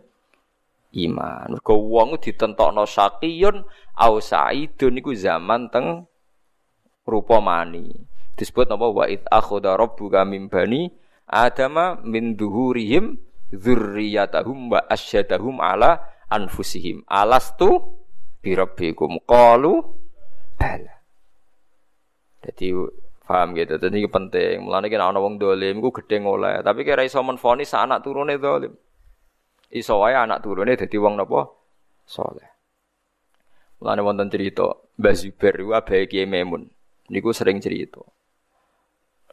iman. 0.93 1.57
Mergo 1.57 1.75
wong 1.81 2.21
ditentokno 2.21 2.85
syaqiyun 2.85 3.65
au 3.97 4.15
sa'idun 4.21 5.01
iku 5.01 5.13
zaman 5.17 5.73
teng 5.73 6.05
rupa 7.09 7.41
mani. 7.41 7.93
Disebut 8.37 8.69
napa 8.69 8.89
wa 8.89 9.05
id 9.09 9.25
akhadha 9.29 9.77
rabbuka 9.77 10.25
min 10.25 10.49
bani 10.49 10.89
adama 11.29 12.01
min 12.05 12.37
duhurihim 12.37 13.17
dzurriyyatahum 13.53 14.73
wa 14.73 14.81
asyadahum 14.89 15.61
ala 15.61 16.01
anfusihim. 16.29 17.05
Alastu 17.09 18.01
birabbikum 18.41 19.21
qalu 19.29 19.85
bala. 20.57 20.95
Jadi 22.43 22.75
paham 23.23 23.55
gitu? 23.55 23.79
Jadi 23.79 24.03
penting. 24.11 24.67
Mulane 24.67 24.91
kena 24.91 25.13
ana 25.13 25.23
wong 25.23 25.39
dolim 25.39 25.79
ku 25.79 25.95
gedhe 25.95 26.19
oleh 26.21 26.61
tapi 26.65 26.83
kira 26.83 27.07
iso 27.07 27.23
menfonis 27.23 27.71
anak 27.77 28.03
turune 28.03 28.37
dolim 28.37 28.73
iso 29.73 29.99
wae 29.99 30.13
anak 30.13 30.45
turune 30.45 30.77
dadi 30.77 30.97
wong 31.01 31.17
napa 31.17 31.49
saleh 32.05 32.49
mulane 33.81 34.05
wonten 34.05 34.29
cerita 34.29 34.77
Mbah 35.01 35.17
Zubair 35.17 35.57
ku 35.65 35.73
abahe 35.73 36.05
Memun 36.29 36.69
niku 37.09 37.33
sering 37.33 37.59
cerita 37.59 38.05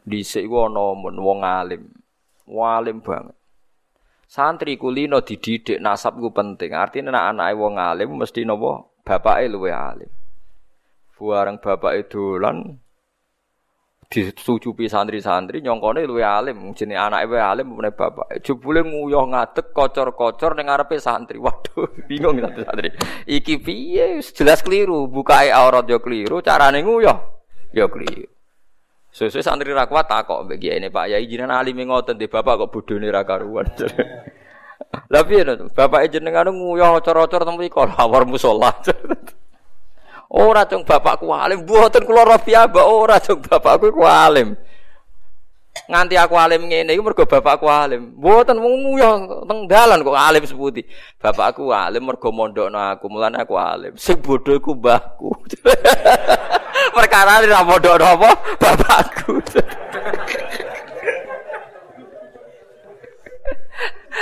Dhisik 0.00 0.48
iku 0.48 0.64
ana 0.64 0.96
mun 0.96 1.16
wong 1.20 1.44
alim. 1.44 1.92
Walim 2.48 3.04
banget. 3.04 3.36
Santri 4.30 4.80
kulino 4.80 5.20
dididik 5.20 5.82
nasab 5.82 6.16
ku 6.16 6.32
penting. 6.32 6.72
Artinya 6.72 7.12
nek 7.12 7.26
anake 7.36 7.54
wong 7.60 7.74
alim 7.76 8.10
mesti 8.16 8.46
napa 8.48 8.80
bapake 9.04 9.46
luwe 9.52 9.70
alim. 9.70 10.10
Buareng 11.20 11.60
bapake 11.60 12.08
dolan 12.08 12.80
disucupi 14.10 14.90
santri-santri 14.90 15.62
nyongkone 15.62 16.02
luwe 16.02 16.26
alim. 16.26 16.74
Jenenge 16.74 16.98
anake 16.98 17.30
wae 17.30 17.38
alim 17.38 17.78
meneh 17.78 17.94
bapak. 17.94 18.42
Jebule 18.42 18.82
nguyuh 18.82 19.30
ngadeg 19.30 19.70
kocor-kocor 19.70 20.58
ning 20.58 20.66
ngarepe 20.66 20.98
santri. 20.98 21.38
Waduh 21.38 21.86
bingung 22.10 22.42
santri 22.42 22.66
santri 22.66 22.88
iki 23.30 23.62
piye? 23.62 24.18
Jelas 24.18 24.66
keliru. 24.66 25.06
Bukae 25.06 25.54
aurat 25.54 25.86
yo 25.86 26.02
keliru 26.02 26.42
carane 26.42 26.82
nguyuh 26.82 27.18
yo 27.70 27.86
keliru. 27.86 28.26
Sesuai 29.14 29.46
santri 29.46 29.70
ra 29.70 29.86
kuat 29.86 30.10
takok 30.10 30.46
mbek 30.46 30.58
ini 30.58 30.90
Pak 30.90 31.06
Yai. 31.14 31.30
Jinan 31.30 31.54
alim 31.54 31.78
ngoten 31.78 32.18
di 32.18 32.26
bapak 32.26 32.66
kok 32.66 32.70
bodhone 32.74 33.06
ra 33.14 33.22
karuan. 33.22 33.70
Lah 35.12 35.22
piye 35.22 35.46
to? 35.46 35.70
Bapak 35.70 36.10
jenengan 36.10 36.50
nguyah 36.50 36.98
ocor-ocor 36.98 37.46
teng 37.46 37.54
mriku. 37.54 37.86
Lawar 37.86 38.26
musala. 38.26 38.74
Ora 40.30 40.62
cung 40.62 40.86
bapakku 40.86 41.26
alim, 41.34 41.66
mboten 41.66 42.06
kula 42.06 42.22
rafiah, 42.22 42.70
ora 42.70 43.18
cung 43.18 43.42
bapakku 43.42 43.90
ku 43.90 44.06
alim. 44.06 44.54
Nganti 45.90 46.14
aku 46.14 46.38
alim 46.38 46.70
ngene 46.70 46.94
iku 46.94 47.02
mergo 47.02 47.26
bapakku 47.26 47.66
alim. 47.66 48.14
Mboten 48.14 48.62
wong 48.62 48.74
nguyah 48.78 49.42
teng 49.50 49.66
dalan 49.66 50.06
kok 50.06 50.14
alim 50.14 50.46
seputi. 50.46 50.86
Bapakku 51.18 51.74
alim 51.74 52.06
mergo 52.06 52.30
mondokno 52.30 52.78
aku, 52.78 53.10
mulane 53.10 53.42
aku 53.42 53.58
alim. 53.58 53.98
Sing 53.98 54.22
bodho 54.22 54.54
iku 54.54 54.78
mbahku. 54.78 55.34
Perkara 56.96 57.42
ora 57.42 57.66
mondokno 57.66 58.06
apa? 58.06 58.30
Bapakku. 58.54 59.34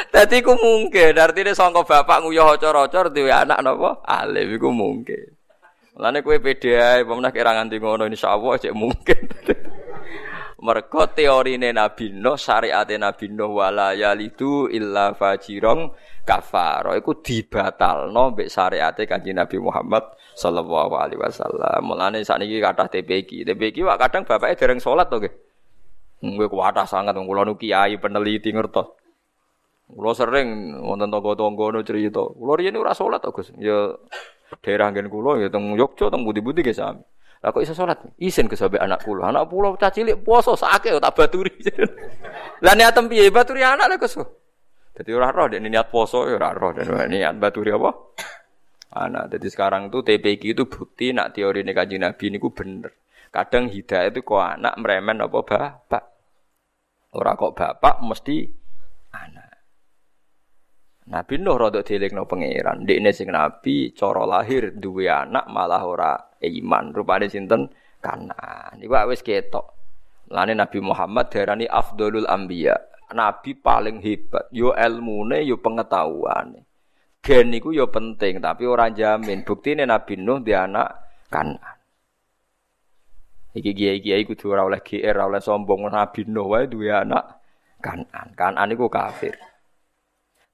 Dadi 0.08 0.40
ku 0.40 0.56
mungkin, 0.56 1.20
artine 1.20 1.52
sangka 1.52 1.84
bapak 1.84 2.24
nguyah 2.24 2.56
ocor-ocor 2.56 3.12
duwe 3.12 3.28
anak 3.28 3.60
napa? 3.60 4.00
Alim 4.08 4.56
iku 4.56 4.72
mungkin. 4.72 5.37
Mulane 5.98 6.22
kowe 6.22 6.38
pede 6.38 6.78
ae, 6.78 7.02
pemenah 7.02 7.34
kira 7.34 7.58
nganti 7.58 7.82
ngono 7.82 8.06
insyaallah 8.06 8.54
cek 8.62 8.70
mungkin. 8.70 9.22
Mergo 10.62 11.10
teorine 11.10 11.74
Nabi 11.74 12.14
Nuh, 12.14 12.38
syariate 12.38 12.94
Nabi 13.02 13.26
Nuh 13.34 13.50
wala 13.50 13.98
yalidu 13.98 14.70
illa 14.70 15.10
fajirong 15.18 15.90
kafaro 16.22 16.94
iku 16.94 17.18
dibatalno 17.18 18.30
mbek 18.30 18.46
syariate 18.46 19.10
Kanjeng 19.10 19.42
Nabi 19.42 19.58
Muhammad 19.58 20.14
sallallahu 20.38 20.94
alaihi 20.94 21.18
wasallam. 21.18 21.82
Mulane 21.82 22.22
sakniki 22.22 22.62
kathah 22.62 22.86
TPQ. 22.86 23.42
TPQ 23.50 23.82
wak 23.90 23.98
kadang 23.98 24.22
bapake 24.22 24.54
dereng 24.54 24.78
salat 24.78 25.10
to 25.10 25.18
nggih. 25.18 25.34
Nggih 26.22 26.46
kuwatah 26.46 26.86
sangat 26.86 27.18
kula 27.18 27.42
nu 27.42 27.58
kiai 27.58 27.98
peneliti 27.98 28.54
ngertos. 28.54 28.86
Kula 29.90 30.14
sering 30.14 30.78
wonten 30.78 31.10
tangga-tangga 31.10 31.82
cerita. 31.82 32.22
Kula 32.22 32.54
riyen 32.54 32.78
ora 32.78 32.94
salat 32.94 33.18
to, 33.18 33.34
Gus. 33.34 33.50
Ya 33.58 33.98
daerah 34.64 34.88
nggen 34.88 35.12
kula 35.12 35.40
ya 35.44 35.48
teng 35.52 35.76
Yogyakarta 35.76 36.16
teng 36.16 36.22
budi-budi 36.24 36.64
ge 36.64 36.72
sami. 36.72 37.04
Lah 37.38 37.54
kok 37.54 37.62
iso 37.62 37.70
salat? 37.70 38.02
Isin 38.18 38.50
ke 38.50 38.58
sampe 38.58 38.82
anak 38.82 39.06
kula. 39.06 39.30
Anak 39.30 39.46
kula 39.46 39.78
cah 39.78 39.94
cilik 39.94 40.26
poso 40.26 40.58
sakake 40.58 40.98
tak 40.98 41.14
baturi. 41.14 41.54
Lah 42.64 42.74
niat 42.74 42.98
piye 43.06 43.30
baturi 43.30 43.62
anak 43.62 43.94
lek 43.94 44.02
kesu. 44.02 44.26
Dadi 44.90 45.10
ora 45.14 45.30
roh 45.30 45.46
dek 45.46 45.62
niat 45.62 45.86
poso 45.94 46.26
ya 46.26 46.34
ora 46.34 46.50
roh 46.50 46.74
dan 46.74 46.90
niat 47.06 47.38
baturi 47.38 47.70
apa? 47.70 47.90
Anak. 48.98 49.38
Jadi 49.38 49.46
sekarang 49.52 49.92
tuh 49.94 50.02
TPQ 50.02 50.42
itu 50.58 50.64
bukti 50.66 51.14
nak 51.14 51.36
teori 51.36 51.62
ini 51.62 51.70
kanjeng 51.70 52.02
Nabi 52.02 52.24
ini 52.26 52.42
ku 52.42 52.50
bener. 52.50 52.90
Kadang 53.30 53.70
hidayah 53.70 54.10
itu 54.10 54.26
kok 54.26 54.42
anak 54.42 54.74
meremen 54.80 55.22
apa 55.22 55.38
bapak. 55.44 56.04
Ora 57.14 57.38
kok 57.38 57.54
bapak 57.54 58.02
mesti. 58.02 58.57
Nabi 61.08 61.40
Nuh 61.40 61.56
rada 61.56 61.80
dielingno 61.80 62.28
pangeran. 62.28 62.84
Dekne 62.84 63.16
sing 63.16 63.32
nabi 63.32 63.96
cara 63.96 64.28
lahir 64.28 64.76
duwe 64.76 65.08
anak 65.08 65.48
malah 65.48 65.82
ora 65.88 66.12
iman. 66.44 66.92
Rupane 66.92 67.32
sinten? 67.32 67.72
Kanan. 67.98 68.76
Iku 68.78 68.92
wis 69.08 69.24
ketok. 69.24 69.74
Lane 70.28 70.52
Nabi 70.52 70.78
Muhammad 70.84 71.32
darani 71.32 71.64
afdolul 71.64 72.28
anbiya. 72.28 72.76
Nabi 73.16 73.56
paling 73.56 74.04
hebat. 74.04 74.52
Yo 74.52 74.76
ilmune, 74.76 75.40
yo 75.48 75.56
pengetahuane. 75.64 76.68
Gen 77.24 77.56
iku 77.56 77.72
yo 77.72 77.88
penting, 77.88 78.38
tapi 78.44 78.68
ora 78.68 78.92
jamin. 78.92 79.42
Buktine 79.48 79.88
Nabi 79.88 80.20
Nuh 80.20 80.44
di 80.44 80.52
anak 80.52 80.88
kanan. 81.32 81.76
Iki 83.56 83.72
kiai-kiai 83.72 84.28
kudu 84.28 84.52
ora 84.52 84.68
oleh 84.68 84.84
GR, 84.84 85.16
ora 85.16 85.24
oleh 85.24 85.40
sombong 85.40 85.88
Nabi 85.88 86.28
Nuh 86.28 86.46
wae 86.52 86.68
duwe 86.68 86.92
anak 86.92 87.40
kanan. 87.80 88.36
Kanan 88.36 88.68
iku 88.68 88.92
kafir. 88.92 89.34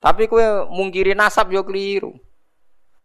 Tapi 0.05 0.29
kue 0.29 0.45
mungkiri 0.69 1.17
nasab 1.17 1.49
yo 1.49 1.65
keliru. 1.65 2.13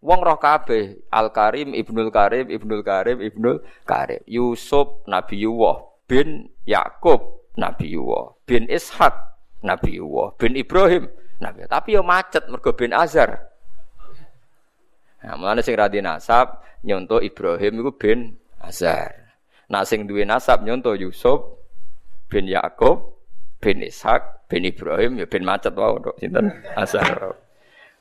Wong 0.03 0.19
roh 0.19 0.35
kabeh 0.35 0.99
Al 1.11 1.31
Karim 1.31 1.71
Ibnul 1.71 2.11
Karim 2.11 2.51
Ibnul 2.51 2.83
Karim 2.83 3.23
Ibnul 3.23 3.63
Karim. 3.87 4.19
Yusuf 4.27 5.07
Nabi 5.07 5.47
Yuwah. 5.47 5.79
Bin 6.11 6.51
Yakub 6.67 7.47
Nabi 7.55 7.95
Yuwah. 7.95 8.35
Bin 8.43 8.67
Ishak 8.67 9.15
Nabi 9.63 9.95
Yuwah. 9.95 10.35
Bin 10.35 10.59
Ibrahim 10.59 11.07
Nabi 11.39 11.63
tapi 11.71 11.95
yo 11.95 12.03
macet 12.03 12.51
mergo 12.51 12.75
bin 12.75 12.91
Azar 12.91 13.47
Nah, 15.19 15.35
mulane 15.35 15.59
sing 15.59 15.75
radi 15.75 15.99
nasab 15.99 16.63
nyonto 16.87 17.19
Ibrahim 17.19 17.83
iku 17.83 17.91
bin 17.91 18.39
Azar. 18.63 19.35
Nah 19.67 19.83
sing 19.83 20.07
duwe 20.07 20.23
nasab 20.23 20.63
nyonto 20.63 20.95
Yusuf 20.95 21.59
bin 22.31 22.47
Yakub 22.47 23.18
bin 23.59 23.83
Ishak 23.83 24.47
bin 24.47 24.63
Ibrahim 24.65 25.19
ya 25.19 25.27
bin 25.27 25.43
macet 25.43 25.75
wae 25.75 25.91
untuk 25.99 26.15
sinten 26.17 26.51
asar. 26.75 27.35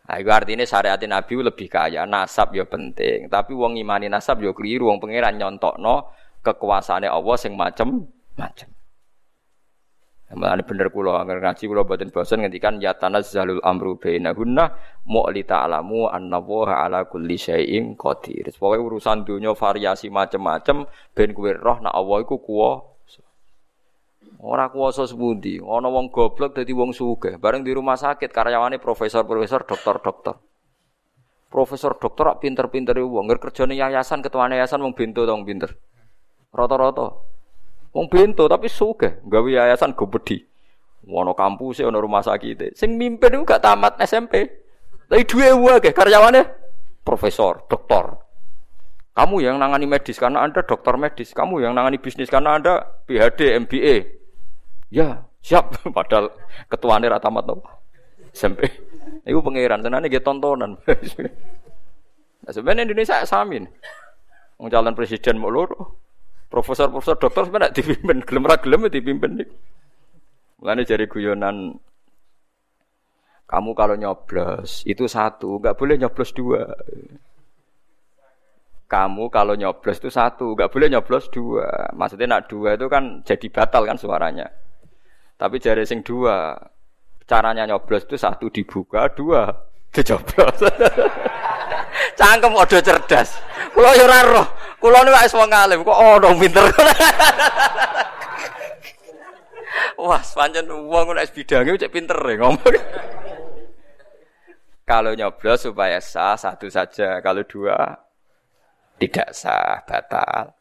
Nah, 0.09 0.16
itu 0.16 0.30
artinya 0.32 0.64
syariat 0.64 0.96
Nabi 1.04 1.36
lebih 1.36 1.68
kaya, 1.68 2.09
nasab 2.09 2.56
ya 2.56 2.64
penting. 2.64 3.28
Tapi 3.28 3.52
wong 3.52 3.76
imani 3.76 4.09
nasab 4.09 4.40
ya 4.40 4.56
keliru, 4.56 4.88
wong 4.88 5.04
pangeran 5.04 5.36
nyontokno 5.36 6.09
kekuasaane 6.40 7.04
Allah 7.04 7.36
sing 7.36 7.52
macem-macem. 7.52 8.72
Mulane 10.28 10.61
bener 10.61 10.92
kula 10.92 11.24
angger 11.24 11.40
ngaji 11.40 11.64
kula 11.64 11.88
boten 11.88 12.12
bosen 12.12 12.44
ngendikan 12.44 12.76
ya 12.84 12.92
tanazzalul 12.92 13.64
amru 13.64 13.96
bainahunna 13.96 14.76
mu'li 15.09 15.48
ta'lamu 15.48 16.04
anna 16.04 16.36
wa 16.44 16.68
ala 16.68 17.09
kulli 17.09 17.40
syai'in 17.40 17.96
qadir. 17.96 18.52
Pokoke 18.52 18.76
urusan 18.76 19.24
dunia 19.24 19.56
variasi 19.56 20.12
macem-macem 20.12 20.84
ben 21.16 21.32
kuwi 21.32 21.56
roh 21.56 21.80
nek 21.80 21.96
Allah 21.96 22.16
iku 22.20 22.44
kuwa 22.44 22.76
Ora 24.39 24.70
kuwasa 24.70 25.03
sepundi, 25.03 25.59
ana 25.59 25.91
wong 25.91 26.14
goblok 26.14 26.55
dadi 26.55 26.70
wong 26.70 26.95
sugih. 26.95 27.43
Bareng 27.43 27.66
di 27.66 27.74
rumah 27.74 27.99
sakit 27.99 28.30
karyawane 28.30 28.78
profesor-profesor, 28.78 29.66
dokter-dokter. 29.66 30.39
Profesor 31.51 31.99
dokter 31.99 32.30
rak 32.30 32.39
pinter-pinter 32.39 32.95
wong, 33.03 33.26
ngger 33.26 33.43
kerjane 33.43 33.74
yayasan, 33.74 34.22
ketuane 34.22 34.55
yayasan 34.55 34.78
wong 34.78 34.95
bento 34.95 35.26
to 35.26 35.34
wong 35.34 35.43
pinter. 35.43 35.74
Rata-rata. 36.55 37.18
Wong 37.91 38.07
bento 38.07 38.47
tapi 38.47 38.70
sugih, 38.70 39.18
gawe 39.26 39.49
yayasan 39.51 39.99
gobedi. 39.99 40.39
Ono 41.09 41.34
kampus 41.34 41.82
ono 41.82 41.99
rumah 41.99 42.22
sakit. 42.22 42.78
Sing 42.78 42.95
mimpin 42.95 43.34
iku 43.34 43.43
gak 43.43 43.64
tamat 43.64 43.99
SMP. 44.07 44.45
Tapi 45.09 45.24
duwe 45.24 45.51
wae 45.57 45.91
karyawane 45.91 46.47
profesor, 47.03 47.66
dokter. 47.66 48.12
Kamu 49.18 49.43
yang 49.43 49.59
nangani 49.59 49.91
medis 49.91 50.14
karena 50.14 50.47
Anda 50.47 50.62
dokter 50.62 50.95
medis, 50.95 51.34
kamu 51.34 51.59
yang 51.59 51.74
nangani 51.74 51.99
bisnis 51.99 52.30
karena 52.30 52.55
Anda 52.55 52.86
PhD, 53.09 53.57
MBA. 53.66 54.17
Ya, 54.89 55.24
siap. 55.45 55.76
Padahal 55.97 56.32
ketuane 56.68 57.09
ra 57.09 57.20
tamat 57.20 57.45
to. 57.49 57.57
SMP. 58.32 58.68
Iku 59.24 59.41
pangeran 59.41 59.84
senane 59.84 60.09
nggih 60.09 60.24
tontonan. 60.24 60.76
nah, 62.45 62.53
sebenarnya 62.53 62.89
Indonesia 62.89 63.24
samin. 63.24 63.64
Wong 64.59 64.68
calon 64.68 64.97
presiden 64.97 65.39
mau 65.39 65.53
loro. 65.53 66.01
Profesor-profesor 66.49 67.20
dokter 67.20 67.45
sebenarnya 67.45 67.76
dipimpin, 67.76 68.24
gelem 68.24 68.49
ra 68.49 68.57
gelem 68.57 68.89
ya 68.89 68.91
dipimpin. 68.91 69.45
Mulane 70.59 70.82
jari 70.89 71.05
guyonan 71.05 71.76
kamu 73.49 73.70
kalau 73.72 73.97
nyoblos 73.97 74.84
itu 74.84 75.09
satu, 75.09 75.61
nggak 75.61 75.76
boleh 75.76 75.97
nyoblos 76.01 76.32
dua. 76.36 76.68
Kamu 78.89 79.28
kalau 79.28 79.57
nyoblos 79.57 80.01
itu 80.01 80.09
satu, 80.12 80.57
nggak 80.57 80.72
boleh 80.72 80.89
nyoblos 80.93 81.28
dua. 81.28 81.93
Maksudnya 81.93 82.28
nak 82.28 82.49
dua 82.49 82.76
itu 82.76 82.89
kan 82.89 83.20
jadi 83.24 83.47
batal 83.53 83.84
kan 83.84 83.97
suaranya. 83.97 84.49
Tapi 85.39 85.62
jari 85.62 85.86
sing 85.86 86.03
dua, 86.03 86.59
caranya 87.22 87.62
nyoblos 87.62 88.03
itu 88.11 88.18
satu 88.18 88.51
dibuka, 88.51 89.07
dua 89.14 89.47
dijoblos. 89.95 90.59
Cangkem 92.18 92.59
odo 92.59 92.78
cerdas. 92.82 93.39
Kulo 93.70 93.95
yo 93.95 94.11
ora 94.11 94.26
roh. 94.26 94.47
Kulo 94.82 94.99
niku 95.07 95.14
wis 95.22 95.34
wong 95.39 95.51
alim, 95.55 95.86
kok 95.86 95.95
ono 95.95 96.34
pinter. 96.34 96.66
Wah, 99.99 100.22
pancen 100.22 100.66
wong 100.66 101.07
nek 101.14 101.30
bidange 101.30 101.78
cek 101.78 101.95
pinter 101.95 102.18
ya 102.18 102.34
ngomong. 102.43 102.74
Kalau 104.91 105.12
nyoblos 105.14 105.68
supaya 105.68 106.01
sah 106.01 106.32
satu 106.32 106.72
saja, 106.72 107.20
kalau 107.20 107.45
dua 107.45 107.76
tidak 108.97 109.36
sah, 109.36 109.84
batal. 109.84 110.57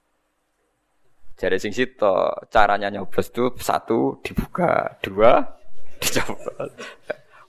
Jadi 1.37 1.61
sing 1.61 1.69
sito 1.69 2.33
caranya 2.49 2.89
nyoblos 2.89 3.29
itu 3.29 3.53
satu 3.61 4.17
dibuka, 4.25 4.97
dua 5.05 5.45
dicopot. 6.01 6.73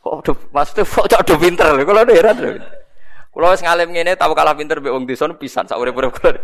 Oh, 0.05 0.21
do, 0.21 0.37
maksudnya 0.53 0.85
kok 0.85 1.09
cok 1.09 1.23
do 1.25 1.35
pinter 1.41 1.73
lho, 1.73 1.89
kalau 1.89 2.05
heran 2.05 2.37
lho. 2.37 2.51
Kalau 3.33 3.49
wis 3.49 3.65
ngalim 3.65 3.89
ngene 3.93 4.13
tahu 4.17 4.37
kalah 4.37 4.53
pinter 4.53 4.77
mbek 4.81 4.93
wong 4.93 5.09
desa 5.09 5.25
pisan 5.33 5.65
sak 5.65 5.81
urip-urip 5.81 6.13
kula. 6.17 6.37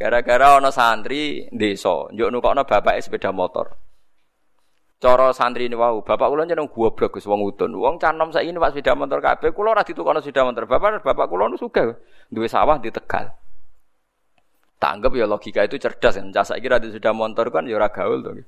Gara-gara 0.00 0.56
ana 0.56 0.72
santri 0.72 1.44
desa, 1.52 2.08
njuk 2.08 2.32
nukokno 2.32 2.64
bapake 2.64 3.04
sepeda 3.04 3.36
motor. 3.36 3.76
Cara 4.96 5.34
santri 5.36 5.68
ini 5.68 5.76
wau, 5.76 6.00
bapak 6.00 6.24
kula 6.24 6.48
jeneng 6.48 6.72
goblok 6.72 7.16
Gus 7.16 7.28
wong 7.28 7.42
udun. 7.52 7.76
Wong 7.76 8.00
canom 8.00 8.32
saiki 8.32 8.48
numpak 8.48 8.72
sepeda 8.72 8.96
motor 8.96 9.20
kabeh, 9.20 9.52
kula 9.52 9.76
ora 9.76 9.84
ditukokno 9.84 10.24
sepeda 10.24 10.48
motor. 10.48 10.64
Bapak 10.64 11.04
bapak 11.04 11.26
kula 11.28 11.52
nu 11.52 11.60
sugih, 11.60 11.96
duwe 12.32 12.48
sawah 12.48 12.80
di 12.80 12.88
Tegal. 12.88 13.41
Tak 14.82 14.98
anggap 14.98 15.14
ya 15.14 15.30
logika 15.30 15.62
itu 15.62 15.78
cerdas 15.78 16.18
kan. 16.18 16.34
Jasa 16.34 16.58
kira 16.58 16.82
di 16.82 16.90
sudah 16.90 17.14
motor 17.14 17.54
kan 17.54 17.62
ya 17.70 17.78
ora 17.78 17.86
gaul 17.86 18.18
tuh. 18.18 18.42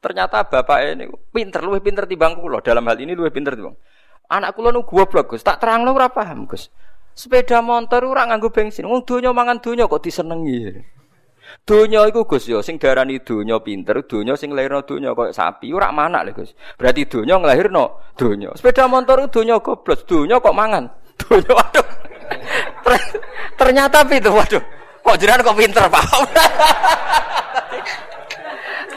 Ternyata 0.00 0.48
bapak 0.48 0.96
ini 0.96 1.12
pinter, 1.28 1.60
luwih 1.60 1.84
pinter 1.84 2.08
timbang 2.08 2.40
kula. 2.40 2.64
Dalam 2.64 2.88
hal 2.88 2.96
ini 2.96 3.12
luwih 3.12 3.28
pinter 3.28 3.52
timbang. 3.52 3.76
Anak 4.32 4.56
kula 4.56 4.72
nu 4.72 4.88
goblok, 4.88 5.36
Gus. 5.36 5.44
Tak 5.44 5.60
terang 5.60 5.84
lo 5.84 5.92
ora 5.92 6.08
paham, 6.08 6.48
Gus. 6.48 6.72
Sepeda 7.12 7.60
motor 7.60 8.08
ora 8.08 8.24
nganggo 8.24 8.48
bensin. 8.48 8.88
Wong 8.88 9.04
donya 9.04 9.36
mangan 9.36 9.60
donya 9.60 9.84
kok 9.84 10.00
disenengi. 10.00 10.72
Donya 11.68 12.08
iku 12.08 12.24
Gus 12.24 12.48
ya 12.48 12.64
sing 12.64 12.80
darani 12.80 13.20
donya 13.20 13.60
pinter, 13.60 14.08
donya 14.08 14.40
sing 14.40 14.56
lairno 14.56 14.82
donya 14.88 15.12
koyo 15.12 15.36
sapi 15.36 15.68
ora 15.68 15.92
manak 15.92 16.32
lho 16.32 16.32
Gus. 16.32 16.56
Berarti 16.80 17.04
donya 17.04 17.36
nglahirno 17.36 18.16
donya. 18.16 18.56
Sepeda 18.56 18.88
motor 18.88 19.28
donya 19.28 19.60
goblok, 19.60 20.00
donya 20.08 20.40
kok 20.40 20.56
mangan. 20.56 20.84
Donya 21.26 21.48
waduh. 21.48 21.86
Ternyata 23.56 24.04
pinter 24.04 24.36
waduh. 24.36 24.60
Kok 25.06 25.16
jenengan 25.22 25.46
kok 25.46 25.54
pinter, 25.54 25.86
paham? 25.86 26.22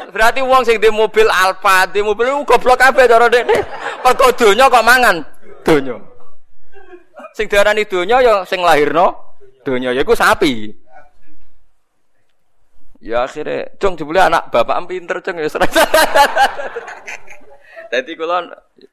Berarti 0.09 0.41
wong 0.41 0.65
sing 0.65 0.81
di 0.81 0.89
mobil 0.89 1.29
Alfa, 1.29 1.85
di 1.85 2.01
mobil 2.01 2.33
goblok 2.41 2.81
kabeh 2.81 3.05
cara 3.05 3.29
dekne. 3.29 3.61
Perko 4.01 4.33
donya 4.33 4.65
kok 4.65 4.81
mangan 4.81 5.21
donya. 5.61 6.01
Sing 7.37 7.45
diarani 7.45 7.85
donya 7.85 8.17
ya 8.25 8.41
sing 8.41 8.65
lahirno 8.65 9.37
donya 9.61 9.93
yaiku 9.93 10.17
sapi. 10.17 10.73
Ya 12.99 13.23
akhirnya, 13.23 13.71
cung 13.79 13.95
jebule 13.95 14.19
anak 14.19 14.51
bapak 14.51 14.83
pinter 14.89 15.23
cung 15.23 15.39
ya 15.39 15.47
serasa. 15.47 15.87
Jadi 17.93 18.11
kalau 18.19 18.43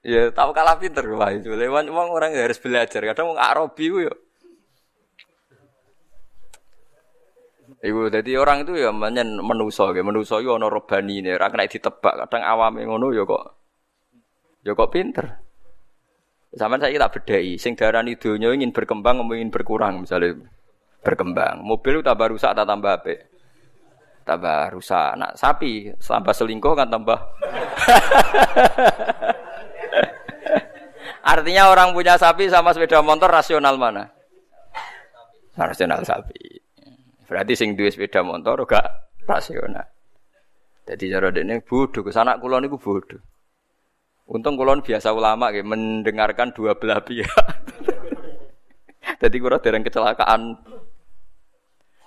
ya 0.06 0.30
tahu 0.30 0.54
kalah 0.54 0.78
pinter 0.78 1.02
wah 1.10 1.34
itu 1.34 1.52
lewat 1.52 1.90
wong 1.90 2.08
orang 2.12 2.36
harus 2.36 2.60
belajar. 2.60 3.02
Kadang 3.02 3.34
wong 3.34 3.40
Arabi 3.40 3.88
yo. 3.88 4.12
Iku 7.84 8.08
jadi 8.08 8.40
orang 8.40 8.64
itu 8.64 8.72
ya 8.80 8.88
menyen 8.88 9.36
menuso 9.36 9.92
ya 9.92 10.00
menuso 10.00 10.40
yo 10.40 10.56
ono 10.56 10.72
robani 10.72 11.20
ini, 11.20 11.36
ora 11.36 11.52
kena 11.52 11.68
ditebak. 11.68 12.24
Kadang 12.24 12.42
awame 12.42 12.88
ngono 12.88 13.12
ya 13.12 13.28
kok 13.28 13.44
ya 14.64 14.72
kok 14.72 14.90
pinter. 14.90 15.26
Zaman 16.56 16.80
saya 16.80 16.96
tak 16.96 17.20
bedai, 17.20 17.60
sing 17.60 17.76
darani 17.76 18.16
donya 18.16 18.48
ingin 18.48 18.72
berkembang 18.72 19.20
ingin 19.28 19.52
berkurang 19.52 20.00
misalnya 20.08 20.40
berkembang. 21.04 21.60
Mobil 21.60 22.00
tambah 22.00 22.32
rusak 22.32 22.56
tak 22.56 22.64
tambah 22.64 22.96
apik. 22.96 23.28
Tambah 24.24 24.72
rusak. 24.72 25.20
Nak 25.20 25.36
sapi 25.36 25.92
tambah 26.00 26.32
selingkuh 26.32 26.72
kan 26.72 26.88
tambah. 26.88 27.20
Artinya 31.36 31.68
orang 31.68 31.92
punya 31.92 32.16
sapi 32.16 32.48
sama 32.48 32.72
sepeda 32.72 33.04
motor 33.04 33.28
rasional 33.28 33.76
mana? 33.76 34.08
Rasional 35.54 36.02
sapi. 36.02 36.65
Berarti 37.26 37.52
sing 37.58 37.74
duwe 37.74 37.90
sepeda 37.90 38.22
motor 38.22 38.62
gak 38.64 38.86
rasional. 39.26 39.86
Jadi 40.86 41.10
cara 41.10 41.34
ini 41.34 41.58
bodoh, 41.60 42.06
ke 42.06 42.14
sana 42.14 42.38
kulon 42.38 42.70
itu 42.70 42.78
bodoh. 42.78 43.18
Untung 44.30 44.54
kulon 44.54 44.82
biasa 44.82 45.10
ulama 45.10 45.50
ya, 45.50 45.66
mendengarkan 45.66 46.54
dua 46.54 46.78
belah 46.78 47.02
pihak. 47.02 47.46
Jadi 49.22 49.36
kurang 49.38 49.62
dereng 49.62 49.82
kecelakaan 49.86 50.58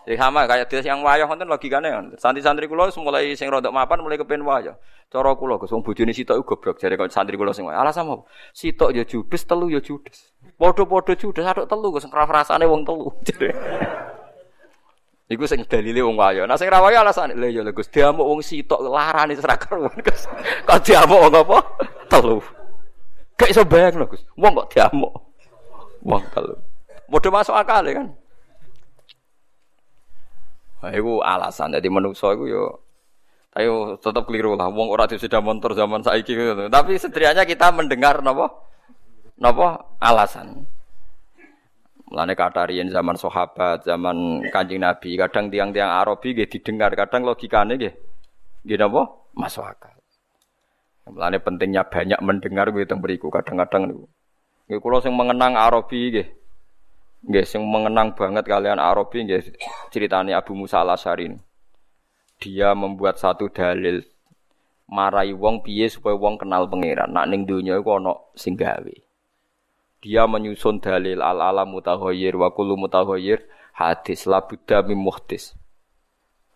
Ya 0.09 0.17
sama 0.17 0.49
kayak 0.49 0.73
dia 0.73 0.81
yang 0.81 1.05
wayah 1.05 1.29
lagi 1.29 1.45
logikane 1.45 1.93
kan. 1.93 2.05
Santri-santri 2.17 2.65
kula 2.65 2.89
mulai 2.97 3.37
sing 3.37 3.45
rodok 3.45 3.69
mapan 3.69 4.01
mulai 4.01 4.17
kepen 4.17 4.41
wayah. 4.41 4.73
Cara 5.05 5.37
kula 5.37 5.61
Gus 5.61 5.69
wong 5.69 5.85
bojone 5.85 6.17
sitok 6.17 6.41
goblok 6.41 6.81
jare 6.81 6.97
kok 6.97 7.13
santri 7.13 7.37
kula 7.37 7.53
sing 7.53 7.69
wayah. 7.69 7.85
Alasan 7.85 8.09
apa? 8.09 8.25
Sitok 8.49 8.89
ya 8.89 9.05
judes, 9.05 9.45
telu 9.45 9.69
ya 9.69 9.77
judes. 9.77 10.33
Padha-padha 10.57 11.13
judes, 11.13 11.45
aduk 11.45 11.69
telu 11.69 11.93
Gus 11.93 12.09
rasane 12.09 12.65
wong 12.65 12.81
telu. 12.89 13.13
Iku 15.29 15.45
sing 15.45 15.61
dalile 15.61 16.01
wong 16.01 16.17
wayah. 16.17 16.49
Nah 16.49 16.57
sing 16.57 16.65
ra 16.73 16.81
wayah 16.81 17.05
alasane 17.05 17.37
lha 17.37 17.53
ya 17.53 17.61
Gus 17.69 17.85
diamuk 17.93 18.25
wong 18.25 18.41
sitok 18.41 18.81
larane 18.81 19.37
serak 19.37 19.61
karuan 19.61 19.93
Gus. 20.01 20.25
Kok 20.67 20.81
diamuk 20.81 21.21
wong 21.21 21.33
apa? 21.37 21.57
Telu. 22.09 22.41
Kayak 23.37 23.51
iso 23.53 23.61
bayang 23.61 24.09
Gus. 24.09 24.25
Wong 24.33 24.57
kok 24.57 24.73
diamuk. 24.73 25.13
Wong 26.01 26.23
telu. 26.33 26.57
Modho 27.13 27.29
masuk 27.29 27.53
akal 27.53 27.85
ya 27.85 28.01
kan. 28.01 28.07
Nah, 30.81 30.91
itu 30.97 31.21
alasan. 31.21 31.77
Jadi 31.77 31.87
menungso 31.93 32.33
itu 32.33 32.49
yo 32.49 32.81
ayo 33.53 34.01
tetap 34.01 34.25
keliru 34.25 34.57
lah. 34.57 34.73
Wong 34.73 34.89
ora 34.89 35.05
sudah 35.05 35.45
motor 35.45 35.77
zaman 35.77 36.01
saiki 36.01 36.33
gitu. 36.33 36.73
Tapi 36.73 36.97
setidaknya 36.97 37.45
kita 37.45 37.69
mendengar 37.69 38.25
napa 38.25 38.49
napa 39.37 39.93
alasan. 40.01 40.65
Mulane 42.09 42.33
katarian 42.33 42.89
zaman 42.89 43.13
sahabat, 43.13 43.85
zaman 43.85 44.41
Kanjeng 44.49 44.81
Nabi, 44.81 45.13
kadang 45.13 45.53
tiang-tiang 45.53 45.93
Arabi 45.93 46.33
nggih 46.33 46.49
didengar, 46.49 46.89
kadang 46.97 47.21
logikane 47.21 47.77
nggih 47.77 47.93
nggih 48.65 48.77
napa? 48.81 49.13
Masuk 49.37 49.61
akal. 49.61 49.93
Mulane 51.05 51.37
pentingnya 51.37 51.85
banyak 51.85 52.17
mendengar 52.25 52.73
gitu 52.73 52.97
beriku 52.97 53.29
kadang-kadang 53.29 53.93
niku. 53.93 54.05
Nggih 54.65 54.79
kula 54.81 54.97
sing 55.05 55.13
mengenang 55.13 55.53
Arabi 55.53 56.09
nggih 56.09 56.27
Nggih 57.19 57.43
sing 57.43 57.67
mengenang 57.67 58.15
banget 58.15 58.47
kalian 58.47 58.79
Arabi 58.79 59.27
nggih 59.27 59.51
ceritane 59.91 60.31
Abu 60.31 60.55
Musa 60.55 60.79
Al-Asy'ari. 60.79 61.35
Dia 62.39 62.71
membuat 62.71 63.19
satu 63.19 63.51
dalil 63.51 63.99
marai 64.87 65.35
wong 65.35 65.59
piye 65.59 65.91
supaya 65.91 66.15
wong 66.15 66.39
kenal 66.39 66.71
pangeran. 66.71 67.11
Nak 67.11 67.27
ning 67.27 67.43
donya 67.43 67.75
iku 67.75 67.99
ana 67.99 68.15
sing 68.39 68.55
gawe. 68.55 69.08
Dia 69.99 70.23
menyusun 70.27 70.79
dalil 70.79 71.19
al 71.19 71.43
alam 71.43 71.75
mutahoyir 71.75 72.39
wa 72.39 72.55
kullu 72.55 72.79
mutahoyir 72.79 73.43
hadis 73.75 74.23
la 74.23 74.43
buddha 74.47 74.79
mim 74.83 74.99
muhtis. 74.99 75.59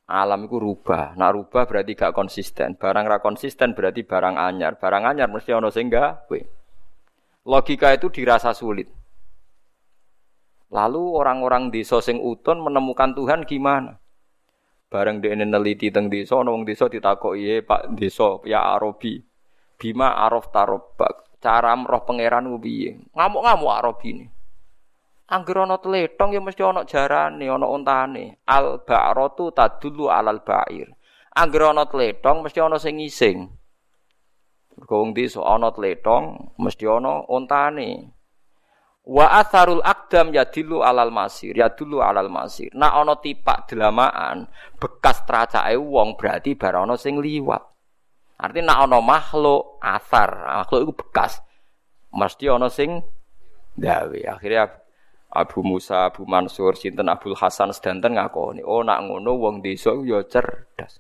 Alam 0.07 0.47
itu 0.47 0.59
rubah. 0.59 1.15
Nak 1.15 1.31
rubah 1.35 1.63
berarti 1.63 1.95
gak 1.95 2.11
konsisten. 2.11 2.75
Barang 2.75 3.07
ra 3.07 3.23
konsisten 3.23 3.71
berarti 3.71 4.03
barang 4.03 4.35
anyar. 4.35 4.75
Barang 4.75 5.07
anyar 5.07 5.31
mesti 5.31 5.55
ana 5.55 5.71
sing 5.71 5.87
gawe. 5.87 6.39
Logika 7.47 7.91
itu 7.95 8.11
dirasa 8.11 8.51
sulit. 8.55 8.87
Lalu 10.71 11.03
orang-orang 11.19 11.71
desa 11.71 12.01
sing 12.03 12.19
uton 12.19 12.63
menemukan 12.63 13.15
Tuhan 13.15 13.45
gimana? 13.45 13.99
Bareng 14.89 15.21
dia 15.21 15.33
neliti 15.33 15.89
teng 15.89 16.09
desa, 16.09 16.37
wong 16.41 16.69
desa 16.69 16.85
ditakoki, 16.85 17.41
"Ye 17.41 17.55
Pak 17.65 17.97
desa, 17.97 18.37
ya 18.45 18.77
Arabi, 18.77 19.21
bima 19.77 20.21
araf 20.21 20.53
tarobak, 20.53 21.22
cara 21.43 21.75
roh 21.75 22.07
pangeran 22.07 22.47
piye?" 22.63 23.03
Ngamuk-ngamuk 23.11 23.75
Arabi 23.75 24.07
ini. 24.15 24.25
Angger 25.33 25.65
ana 25.65 25.79
tletong 25.79 26.35
ya 26.35 26.41
mesti 26.43 26.61
ana 26.61 26.83
jarane, 26.83 27.47
ana 27.47 27.65
untane. 27.65 28.43
Al 28.47 28.83
ba'ratu 28.85 29.49
tadullu 29.55 30.11
alal 30.11 30.43
ba'ir. 30.43 30.91
Angger 31.33 31.73
ana 31.73 31.89
tletong 31.89 32.45
mesti 32.45 32.59
ana 32.61 32.77
sing 32.77 33.01
ngising. 33.01 33.37
Mergo 34.77 34.95
wong 35.01 35.11
desa 35.17 35.41
ana 35.41 35.73
tletong 35.73 36.53
mesti 36.61 36.85
ana 36.85 37.25
untane. 37.25 38.13
Wa 39.03 39.41
atharul 39.41 39.83
akdam 39.83 40.31
yadilu 40.31 40.79
alal 40.79 41.11
masir, 41.11 41.51
yadulu 41.57 41.99
alal 41.99 42.31
masir. 42.31 42.71
Nah 42.77 42.93
ana 42.95 43.17
tipak 43.17 43.67
delamaan 43.67 44.47
bekas 44.79 45.27
tracake 45.27 45.75
wong 45.75 46.15
berarti 46.15 46.55
bar 46.55 46.77
ana 46.83 46.95
sing 46.95 47.17
liwat. 47.19 47.72
Artinya 48.43 48.75
nak 48.75 48.79
ana 48.91 48.99
makhluk 48.99 49.79
athar, 49.79 50.59
makhluk 50.59 50.79
itu 50.83 50.93
bekas. 50.99 51.39
Mesti 52.11 52.51
ana 52.51 52.67
sing 52.67 52.99
gawe. 53.79 54.19
Akhirnya 54.35 54.67
Abu 55.31 55.63
Musa, 55.63 56.11
Abu 56.11 56.27
Mansur, 56.27 56.75
sinten 56.75 57.07
Abdul 57.07 57.39
Hasan 57.39 57.71
sedanten 57.71 58.19
ngakoni, 58.19 58.61
oh 58.61 58.83
nak 58.83 59.07
ngono 59.07 59.39
wong 59.39 59.63
desa 59.63 59.95
ya 60.03 60.21
cerdas. 60.27 60.99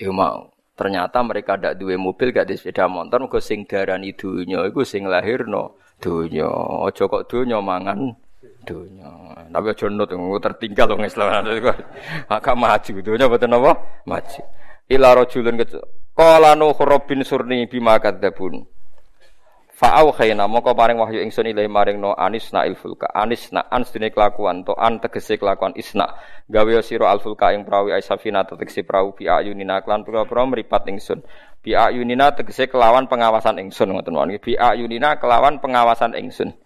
Ya 0.00 0.08
mau. 0.08 0.50
Ternyata 0.76 1.24
mereka 1.24 1.56
ndak 1.56 1.80
duwe 1.80 1.96
mobil, 1.96 2.36
gak 2.36 2.52
di 2.52 2.60
sepeda 2.60 2.84
motor, 2.84 3.24
mergo 3.24 3.40
sing 3.40 3.64
darani 3.64 4.12
dunya 4.12 4.60
iku 4.68 4.84
sing 4.84 5.08
lahirno 5.08 5.80
dunya. 6.00 6.48
Aja 6.84 7.08
kok 7.08 7.28
dunya 7.28 7.60
mangan 7.64 8.12
dunya. 8.66 9.10
Tapi 9.54 9.66
aja 9.70 9.86
nut 9.86 10.10
tertinggal 10.42 10.98
wong 10.98 11.06
Islam. 11.06 11.46
Agak 12.34 12.56
maju 12.58 12.92
dunya 12.98 13.30
boten 13.30 13.54
apa? 13.54 13.72
Maju. 14.02 14.42
Ila 14.90 15.14
rajulun 15.14 15.62
qala 16.18 16.58
nuh 16.58 16.74
rabbin 16.74 17.22
surni 17.22 17.70
bima 17.70 18.02
kadzabun. 18.02 18.66
Fa'au 19.76 20.08
khayna 20.08 20.48
moko 20.48 20.72
paring 20.72 20.96
wahyu 20.96 21.20
ingsun 21.20 21.52
ilahi 21.52 21.68
maring 21.68 22.00
no 22.00 22.16
anis 22.16 22.48
na 22.48 22.64
ilfulka 22.64 23.12
anis 23.12 23.52
na 23.52 23.60
ans 23.68 23.92
dine 23.92 24.08
kelakuan 24.08 24.64
to 24.64 24.72
an 24.72 25.04
tegese 25.04 25.36
kelakuan 25.36 25.76
isna 25.76 26.16
gawe 26.48 26.80
sira 26.80 27.12
alfulka 27.12 27.52
ing 27.52 27.68
prawi 27.68 27.92
aisafina 27.92 28.48
tegese 28.48 28.88
prawi 28.88 29.12
bi 29.12 29.28
ayunina 29.28 29.84
klan 29.84 30.00
pira-pira 30.00 30.48
mripat 30.48 30.88
ingsun 30.88 31.20
bi 31.60 31.76
ayunina 31.76 32.32
tegese 32.32 32.72
kelawan 32.72 33.04
pengawasan 33.04 33.60
ingsun 33.60 33.92
ngoten 33.92 34.16
wae 34.16 34.40
bi 34.40 34.56
ayunina 34.56 35.20
kelawan 35.20 35.60
pengawasan 35.60 36.16
ingsun 36.16 36.56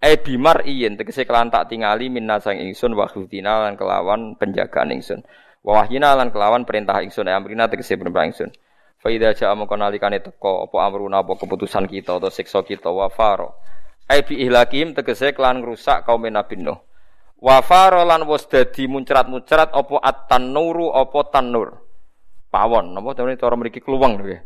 e 0.00 0.12
bimar 0.20 0.64
iyen 0.68 0.96
tegese 1.00 1.24
kelan 1.24 1.48
tak 1.48 1.72
tingali 1.72 2.12
minna 2.12 2.40
sang 2.42 2.60
ingsun 2.60 2.92
wa 2.92 3.08
lan 3.08 3.74
kelawan 3.74 4.36
penjagaan 4.36 4.92
ingsun 4.92 5.20
wa 5.64 5.82
wahyina 5.82 6.12
lan 6.14 6.30
kelawan 6.30 6.68
perintah 6.68 7.00
ingsun 7.00 7.26
e 7.28 7.32
amrina 7.32 7.66
tegese 7.70 7.96
perintah 7.96 8.24
ingsun 8.28 8.50
Faida 8.96 9.36
ja'a 9.36 9.52
mongko 9.52 9.76
nalikane 9.76 10.24
teko 10.24 10.66
apa 10.66 10.76
amruna 10.88 11.20
apa 11.20 11.36
keputusan 11.36 11.84
kita 11.86 12.16
atau 12.16 12.32
siksa 12.32 12.64
kita 12.64 12.88
wa 12.88 13.12
faro. 13.12 13.60
Ai 14.08 14.24
bi 14.24 14.40
ihlakim 14.40 14.96
tegese 14.96 15.36
kelan 15.36 15.60
ngrusak 15.60 16.08
kaum 16.08 16.24
Nabi 16.26 16.58
Nuh. 16.58 16.74
Wa 17.36 17.60
faro 17.60 18.02
lan 18.02 18.24
wis 18.24 18.48
dadi 18.48 18.88
muncrat-muncrat 18.88 19.76
apa 19.76 19.96
at-tanuru 20.00 20.96
apa 20.96 21.20
tanur. 21.28 21.86
Pawon 22.48 22.96
napa 22.96 23.12
cara 23.14 23.54
mriki 23.54 23.84
kluweng 23.84 24.16
lho 24.16 24.26
ya. 24.32 24.40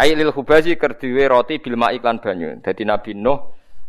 Ai 0.00 0.16
lil 0.16 0.32
hubazi 0.32 0.74
kerdiwe 0.80 1.28
roti 1.28 1.60
bil 1.60 1.76
iklan 1.76 2.18
banyu. 2.24 2.56
Dadi 2.64 2.82
Nabi 2.88 3.12
Nuh 3.14 3.38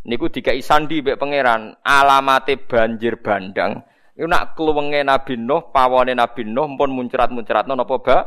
niku 0.06 0.30
dikai 0.30 0.62
sandi 0.62 1.02
mbek 1.02 1.18
pangeran 1.18 1.76
alamate 1.82 2.62
banjir 2.62 3.18
bandang 3.20 3.82
Iku 4.16 4.32
nak 4.32 4.56
kluwenge 4.56 5.04
Nabi 5.04 5.36
Nuh, 5.36 5.76
pawone 5.76 6.16
Nabi 6.16 6.48
Nuh 6.48 6.72
pun 6.80 6.88
muncrat-muncratno 6.88 7.76
napa 7.76 8.00
ba 8.00 8.18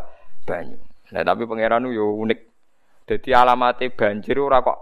banyu. 0.45 0.77
Nah, 1.17 1.25
tapi 1.25 1.49
pangeran 1.49 1.89
yo 1.89 2.13
unik. 2.13 2.41
Dadi 3.09 3.33
alamate 3.33 3.89
banjir 3.89 4.37
ora 4.37 4.61
kok 4.61 4.77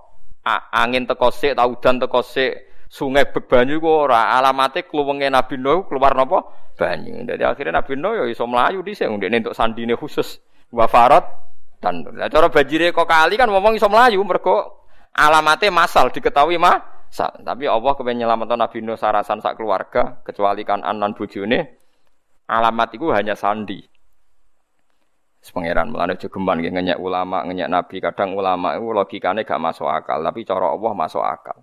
angin 0.74 1.06
teko 1.06 1.30
sik, 1.30 1.54
ta 1.54 1.62
udan 1.62 2.02
teko 2.02 2.26
sik, 2.26 2.82
sungai 2.90 3.30
banyu 3.30 3.78
ku 3.78 3.86
ora 3.86 4.34
alamate 4.34 4.82
kluwenge 4.82 5.30
Nabi 5.30 5.62
Nuh 5.62 5.86
keluar 5.86 6.10
napa 6.18 6.42
banyu. 6.74 7.22
Dadi 7.22 7.46
akhirnya 7.46 7.78
Nabi 7.78 7.94
Nuh 7.94 8.12
yo 8.18 8.24
iso 8.26 8.42
mlayu 8.50 8.82
dhisik 8.82 9.06
ndekne 9.06 9.46
untuk 9.46 9.54
sandine 9.54 9.94
khusus. 9.94 10.42
Wa 10.74 10.90
farat 10.90 11.22
dan 11.78 12.02
cara 12.02 12.50
banjire 12.50 12.90
kok 12.90 13.06
kali 13.06 13.38
kan 13.38 13.46
ngomong 13.46 13.78
iso 13.78 13.86
mlayu 13.86 14.18
mergo 14.26 14.85
alamate 15.16 15.72
masal 15.72 16.12
diketahui 16.12 16.60
mah 16.60 16.96
tapi 17.16 17.64
Allah 17.64 17.92
kepengen 17.96 18.26
nyelamatkan 18.26 18.60
Nabi 18.60 18.84
Nuh 18.84 18.98
sarasan 18.98 19.40
sak 19.40 19.56
keluarga, 19.56 20.20
kecuali 20.20 20.66
kan 20.68 20.84
anan 20.84 21.16
bujune. 21.16 21.80
Alamat 22.46 22.94
itu 22.94 23.08
hanya 23.10 23.32
sandi. 23.32 23.80
Pangeran 25.46 25.94
melane 25.94 26.18
jogeman 26.18 26.58
nggih 26.58 26.74
ngenyek 26.74 26.98
ulama, 26.98 27.46
ngenyek 27.46 27.70
nabi. 27.70 28.02
Kadang 28.02 28.34
ulama 28.34 28.74
itu 28.74 28.90
logikane 28.90 29.46
gak 29.46 29.62
masuk 29.62 29.86
akal, 29.86 30.18
tapi 30.18 30.42
cara 30.42 30.74
Allah 30.74 30.92
masuk 30.92 31.22
akal. 31.22 31.62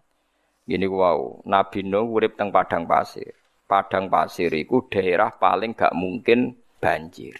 Gini 0.64 0.88
wow, 0.88 1.44
Nabi 1.44 1.84
Nuh 1.84 2.08
urip 2.08 2.40
teng 2.40 2.48
padang 2.48 2.88
pasir. 2.88 3.36
Padang 3.68 4.08
pasir 4.08 4.56
itu 4.56 4.88
daerah 4.88 5.36
paling 5.36 5.76
gak 5.76 5.92
mungkin 5.92 6.56
banjir. 6.80 7.36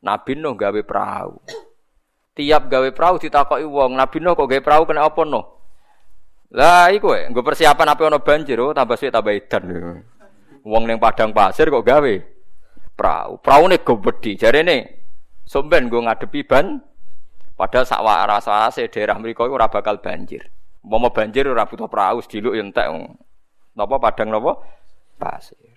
Nabi 0.00 0.40
Nuh 0.40 0.56
gawe 0.56 0.80
perahu. 0.80 1.36
Tiap 2.38 2.70
gawe 2.70 2.88
perahu 2.94 3.18
ditakoki 3.18 3.66
wong, 3.66 3.98
Nabi 3.98 4.22
Nuh 4.22 4.38
kok 4.38 4.46
gawe 4.46 4.62
perahu 4.62 4.86
kena 4.86 5.10
apa 5.10 5.26
Nuh? 5.26 5.42
Lah 6.54 6.86
iku 6.94 7.12
e, 7.12 7.26
nggo 7.28 7.42
persiapan 7.42 7.92
apa 7.92 8.08
ana 8.08 8.22
banjir 8.22 8.56
oh 8.62 8.70
tambah 8.70 8.94
suwe 8.94 9.10
tambah 9.10 9.34
edan. 9.34 9.62
Wong 10.62 10.82
ning 10.86 11.02
padang 11.02 11.34
pasir 11.34 11.66
kok 11.66 11.82
gawe 11.82 12.14
perahu. 12.94 13.42
Praune 13.42 13.82
gobedi. 13.82 14.38
Jarene 14.38 15.02
somben 15.44 15.90
nggo 15.90 16.06
ngadepi 16.06 16.46
ban 16.46 16.80
padahal 17.58 18.30
rasa 18.30 18.70
daerah 18.86 19.18
mriku 19.18 19.44
iku 19.44 19.58
ora 19.58 19.68
bakal 19.68 20.00
banjir. 20.00 20.46
Umpama 20.80 21.12
banjir 21.12 21.44
ora 21.50 21.66
butuh 21.66 21.90
perahu 21.90 22.22
sediluk 22.22 22.54
yo 22.54 22.62
entek. 22.64 22.86
Napa 23.76 23.98
padang 24.00 24.32
napa? 24.32 24.62
Pasir. 25.20 25.67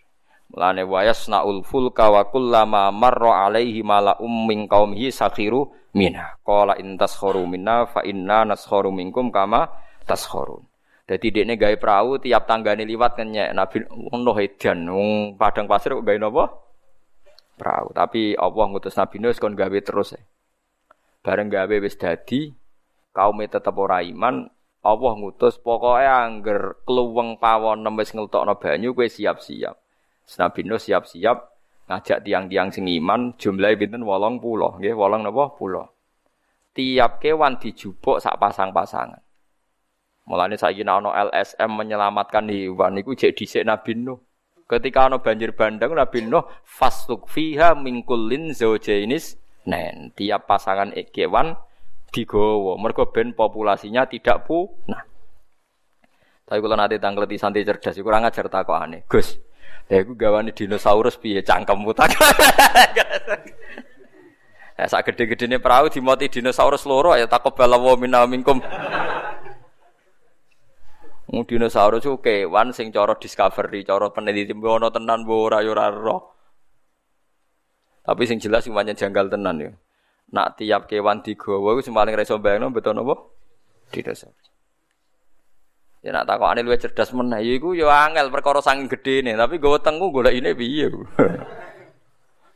Mulane 0.51 0.83
wayasnaul 0.83 1.63
fulka 1.63 2.11
wa 2.11 2.27
kullama 2.27 2.91
marra 2.91 3.47
alaihi 3.47 3.79
mala'um 3.87 4.51
min 4.51 4.67
qaumihi 4.67 5.07
sakhiru 5.07 5.71
minha. 5.95 6.35
Qala 6.43 6.75
intas 6.75 7.15
kharu 7.15 7.47
minna 7.47 7.87
fa 7.87 8.03
inna 8.03 8.43
naskharu 8.43 8.91
minkum 8.91 9.31
kama 9.31 9.71
taskhorun. 10.03 10.67
Jadi 11.07 11.27
dekne 11.31 11.55
gawe 11.55 11.75
perahu 11.75 12.19
tiap 12.23 12.47
tanggane 12.47 12.87
liwat 12.87 13.19
kenyek 13.19 13.51
Nabi 13.51 13.83
ngono 13.87 14.31
edan 14.39 14.87
wong 14.87 15.35
padang 15.35 15.67
pasir 15.67 15.95
kok 15.95 16.03
gawe 16.03 16.19
napa? 16.19 16.45
Perahu. 17.59 17.87
Tapi 17.91 18.35
Allah 18.35 18.65
ngutus 18.71 18.95
Nabi 18.95 19.19
Nuh 19.19 19.35
kon 19.35 19.55
gawe 19.55 19.79
terus. 19.83 20.15
Ya. 20.15 20.21
Bareng 21.19 21.51
gawe 21.51 21.75
wis 21.83 21.99
dadi 21.99 22.51
kaum 23.11 23.43
tetep 23.43 23.75
ora 23.75 23.99
iman, 24.03 24.47
Allah 24.81 25.13
ngutus 25.19 25.59
pokoknya 25.59 26.25
angger 26.25 26.79
kluweng 26.87 27.37
pawon 27.37 27.83
wis 27.99 28.15
ngeltokno 28.15 28.55
banyu 28.55 28.95
kowe 28.95 29.05
siap-siap. 29.05 29.75
Nabi 30.39 30.63
Nuh 30.63 30.79
siap-siap 30.79 31.37
ngajak 31.91 32.23
tiang-tiang 32.23 32.71
sing 32.71 32.87
iman 32.87 33.35
jumlahe 33.35 33.75
pinten 33.75 34.05
80 34.07 34.39
nggih 34.79 34.93
8 34.95 35.27
napa 35.27 35.43
pulau. 35.55 35.87
Tiap 36.71 37.19
kewan 37.19 37.59
dijupuk 37.59 38.23
sak 38.23 38.39
pasang-pasangan. 38.39 39.19
Mulane 40.23 40.55
saiki 40.55 40.87
ana 40.87 41.11
LSM 41.27 41.67
menyelamatkan 41.67 42.47
hewan 42.47 42.95
iku 42.95 43.11
jek 43.11 43.35
dhisik 43.35 43.67
Nabi 43.67 43.99
Nuh. 43.99 44.19
Ketika 44.63 45.11
ana 45.11 45.19
banjir 45.19 45.51
bandang 45.51 45.91
Nabi 45.91 46.23
Nuh 46.23 46.47
fasluk 46.63 47.27
fiha 47.27 47.75
min 47.75 48.07
kullin 48.07 48.55
zaujainis 48.55 49.35
nen. 49.67 50.15
Tiap 50.15 50.47
pasangan 50.47 50.95
kewan 51.11 51.59
digowo 52.11 52.79
mergo 52.79 53.11
ben 53.11 53.35
populasinya 53.35 54.07
tidak 54.07 54.47
punah. 54.47 55.03
Tapi 56.47 56.59
kalau 56.59 56.75
nanti 56.75 56.99
tanggleti 56.99 57.39
santri 57.39 57.63
cerdas, 57.63 57.95
kurang 58.03 58.27
ajar 58.27 58.51
aneh. 58.51 59.07
Gus, 59.07 59.39
ya 59.89 60.03
aku 60.03 60.13
gawane 60.13 60.51
dinosaurus 60.51 61.17
piye 61.17 61.41
cangkemmu 61.41 61.93
tak. 61.95 62.13
Ya 64.81 64.89
sak 64.89 65.13
gede-gedene 65.13 65.61
perahu 65.61 65.93
dimoti 65.93 66.25
dinosaurus 66.25 66.89
loro 66.89 67.13
ya 67.13 67.29
takobala 67.29 67.77
wa 67.77 67.93
minna 67.93 68.25
minkum. 68.25 68.57
Wong 71.29 71.45
dinosaurus 71.45 72.01
ku 72.01 72.17
kewan 72.17 72.73
sing 72.73 72.89
cara 72.89 73.13
discovery, 73.13 73.85
cara 73.85 74.09
peneliti 74.09 74.57
ono 74.57 74.89
tenan 74.89 75.21
mbok 75.21 75.37
ora 75.37 75.61
yo 75.61 75.77
ora 75.77 76.17
Tapi 78.01 78.23
sing 78.25 78.41
jelas 78.41 78.65
sing 78.65 78.73
janggal 78.73 79.29
tenan 79.29 79.61
ya. 79.61 79.71
Nak 80.33 80.57
tiap 80.57 80.89
kewan 80.89 81.21
digawa 81.21 81.77
iku 81.77 81.81
sing 81.85 81.93
paling 81.93 82.17
reso 82.17 82.41
bayangno 82.41 82.73
betul 82.73 82.97
napa? 82.97 83.21
Dinosaurus. 83.93 84.50
Ya 86.01 86.09
nak 86.09 86.25
takokane 86.25 86.65
luwih 86.65 86.81
cerdas 86.81 87.13
meneh 87.13 87.45
ya 87.45 87.53
iku 87.61 87.77
ya 87.77 88.09
angel 88.09 88.33
perkara 88.33 88.57
saking 88.57 88.89
gedene, 88.89 89.37
tapi 89.37 89.61
nggawa 89.61 89.77
tengku 89.85 90.09
golekine 90.09 90.57
piye. 90.57 90.89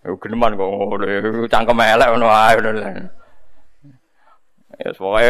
Ya 0.01 0.09
geneman 0.21 0.57
kok 0.57 0.65
ngono, 0.65 1.05
cangkem 1.45 1.77
elek 1.77 2.09
ngono 2.09 2.27
ae 2.33 2.53
ngono. 2.57 2.81
Ya 4.81 4.89
pokoke 4.97 5.29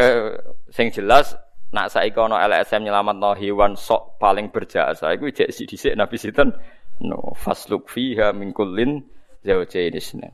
sing 0.71 0.95
jelas 0.95 1.35
Nak 1.75 1.91
saiki 1.91 2.15
ana 2.15 2.47
LSM 2.47 2.87
nyelametno 2.87 3.35
hewan 3.35 3.75
sok 3.75 4.15
paling 4.15 4.47
berjasa 4.47 5.11
iku 5.11 5.27
jek 5.27 5.51
dhisik 5.51 5.91
Nabi 5.91 6.15
sinten? 6.15 6.55
No, 7.03 7.35
fasluk 7.35 7.91
fiha 7.91 8.31
min 8.31 8.55
kullin 8.55 9.03
zawjain 9.43 9.91
isna. 9.91 10.31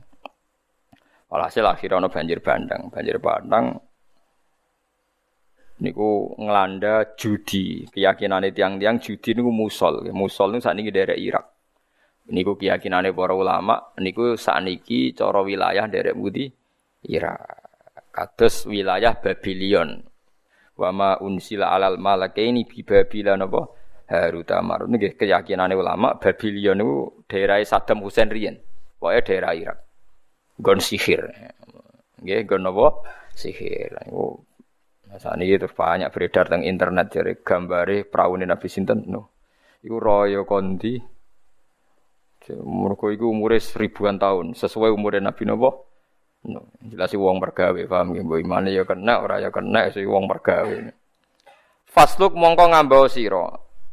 Walhasil 1.26 1.66
akhirnya 1.66 2.06
banjir 2.06 2.38
bandang, 2.38 2.86
banjir 2.94 3.18
bandang 3.18 3.74
niku 5.82 6.38
ngelanda 6.38 7.18
judi. 7.18 7.90
Keyakinane 7.90 8.54
tiang-tiang 8.54 9.02
judi 9.02 9.34
niku 9.34 9.50
musol. 9.50 10.06
Musol 10.14 10.54
niku 10.54 10.70
sakniki 10.70 10.94
daerah 10.94 11.18
Irak. 11.18 11.46
Niku 12.30 12.54
keyakinane 12.54 13.10
para 13.10 13.34
ulama 13.34 13.92
niku 13.98 14.38
sakniki 14.38 15.10
cara 15.18 15.42
wilayah 15.42 15.90
daerah 15.90 16.14
Budi 16.14 16.46
Irak. 17.10 17.42
Kados 18.14 18.70
wilayah 18.70 19.18
Babylon 19.18 20.06
wa 20.72 20.88
ma 20.94 21.10
unsila 21.20 21.74
alal 21.74 22.00
malakaini 22.00 22.64
bi 22.64 22.80
babila 22.84 23.36
napa 23.36 23.68
Harut 24.12 24.48
Marut 24.60 24.92
nggih 24.92 25.16
keyakinane 25.16 25.72
ulama 25.72 26.20
Babylon 26.20 26.78
niku 26.78 27.24
daerah 27.26 27.58
Saddam 27.66 28.04
Hussein 28.04 28.30
riyen. 28.30 28.60
Wae 29.02 29.18
daerah 29.24 29.56
Irak. 29.56 29.78
Gon 30.62 30.78
sihir. 30.78 31.26
Nggih 32.22 32.44
gon 32.46 32.62
napa 32.62 33.02
sihir. 33.34 33.96
Niku 34.04 34.44
saat 35.20 35.40
ini 35.40 35.60
terus 35.60 35.76
banyak 35.76 36.08
beredar 36.08 36.48
tentang 36.48 36.64
internet 36.64 37.06
jadi 37.12 37.32
gambare 37.40 38.08
praune 38.08 38.48
Nabi 38.48 38.68
Sinten 38.68 39.08
no. 39.08 39.32
Iku 39.82 39.96
royo 39.98 40.46
kondi. 40.46 40.96
Mereka 42.52 43.06
itu 43.14 43.30
umurnya 43.30 43.62
seribuan 43.62 44.18
tahun 44.18 44.58
sesuai 44.58 44.90
umurnya 44.90 45.30
Nabi 45.30 45.46
Nabi 45.46 45.70
No, 46.42 46.74
jelas 46.82 47.14
wong 47.14 47.38
mergawe, 47.38 47.78
paham 47.86 48.18
nggih, 48.18 48.26
mbok 48.26 48.38
imane 48.42 48.74
ya 48.74 48.82
kena, 48.82 49.22
ora 49.22 49.38
ya 49.38 49.54
kena 49.54 49.94
si 49.94 50.02
wong 50.02 50.26
mergawe. 50.26 50.74
Fasluk 51.86 52.34
mongko 52.34 52.66
ngambau 52.66 53.06
sira. 53.06 53.46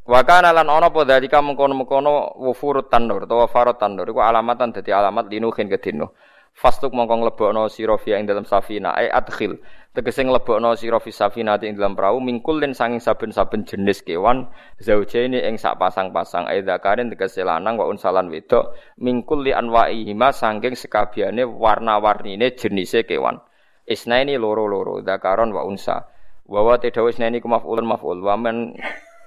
Wa 0.09 0.21
kana 0.25 0.49
lan 0.49 0.65
ana 0.65 0.89
apa 0.89 1.05
dalika 1.05 1.45
mengkono-mengkono 1.45 2.41
wufurut 2.41 2.89
tanur 2.89 3.29
utawa 3.29 3.45
farot 3.45 3.77
tanur 3.77 4.09
iku 4.09 4.25
alamatan 4.25 4.73
dadi 4.73 4.89
alamat 4.89 5.29
linuhin 5.29 5.69
kedino. 5.69 6.17
Fastuk 6.59 6.91
mongko 6.91 7.23
nglebokno 7.23 7.71
sira 7.71 7.95
fi 7.95 8.19
ing 8.19 8.27
dalam 8.27 8.43
safina 8.43 8.91
ai 8.91 9.07
adkhil. 9.07 9.63
Tegese 9.95 10.27
nglebokno 10.27 10.75
sira 10.75 10.99
fi 10.99 11.07
safina 11.07 11.55
ing 11.55 11.79
dalam 11.79 11.95
perahu 11.95 12.19
mingkul 12.19 12.59
den 12.59 12.75
sanging 12.75 12.99
saben-saben 12.99 13.63
jenis 13.63 14.03
kewan 14.03 14.51
zaujaini 14.83 15.39
ing 15.39 15.55
sak 15.55 15.79
pasang-pasang 15.79 16.51
ai 16.51 16.59
zakarin 16.59 17.07
tegese 17.07 17.47
lanang 17.47 17.79
wa 17.79 17.87
unsalan 17.87 18.27
wedok 18.27 18.75
mingkul 18.99 19.39
li 19.39 19.55
anwaihima 19.55 20.35
sanging 20.35 20.75
sekabiane 20.75 21.47
warna-warnine 21.47 22.51
jenise 22.59 23.07
kewan. 23.07 23.39
Isnaini 23.87 24.35
loro-loro 24.35 24.99
zakaron 24.99 25.55
wa 25.55 25.63
unsa. 25.63 26.11
Wa 26.43 26.59
wa 26.59 26.75
tadawis 26.75 27.15
isnaini 27.15 27.39
ku 27.39 27.47
maf'ulun 27.47 27.87
maf'ul 27.87 28.19
wa 28.19 28.35
man 28.35 28.75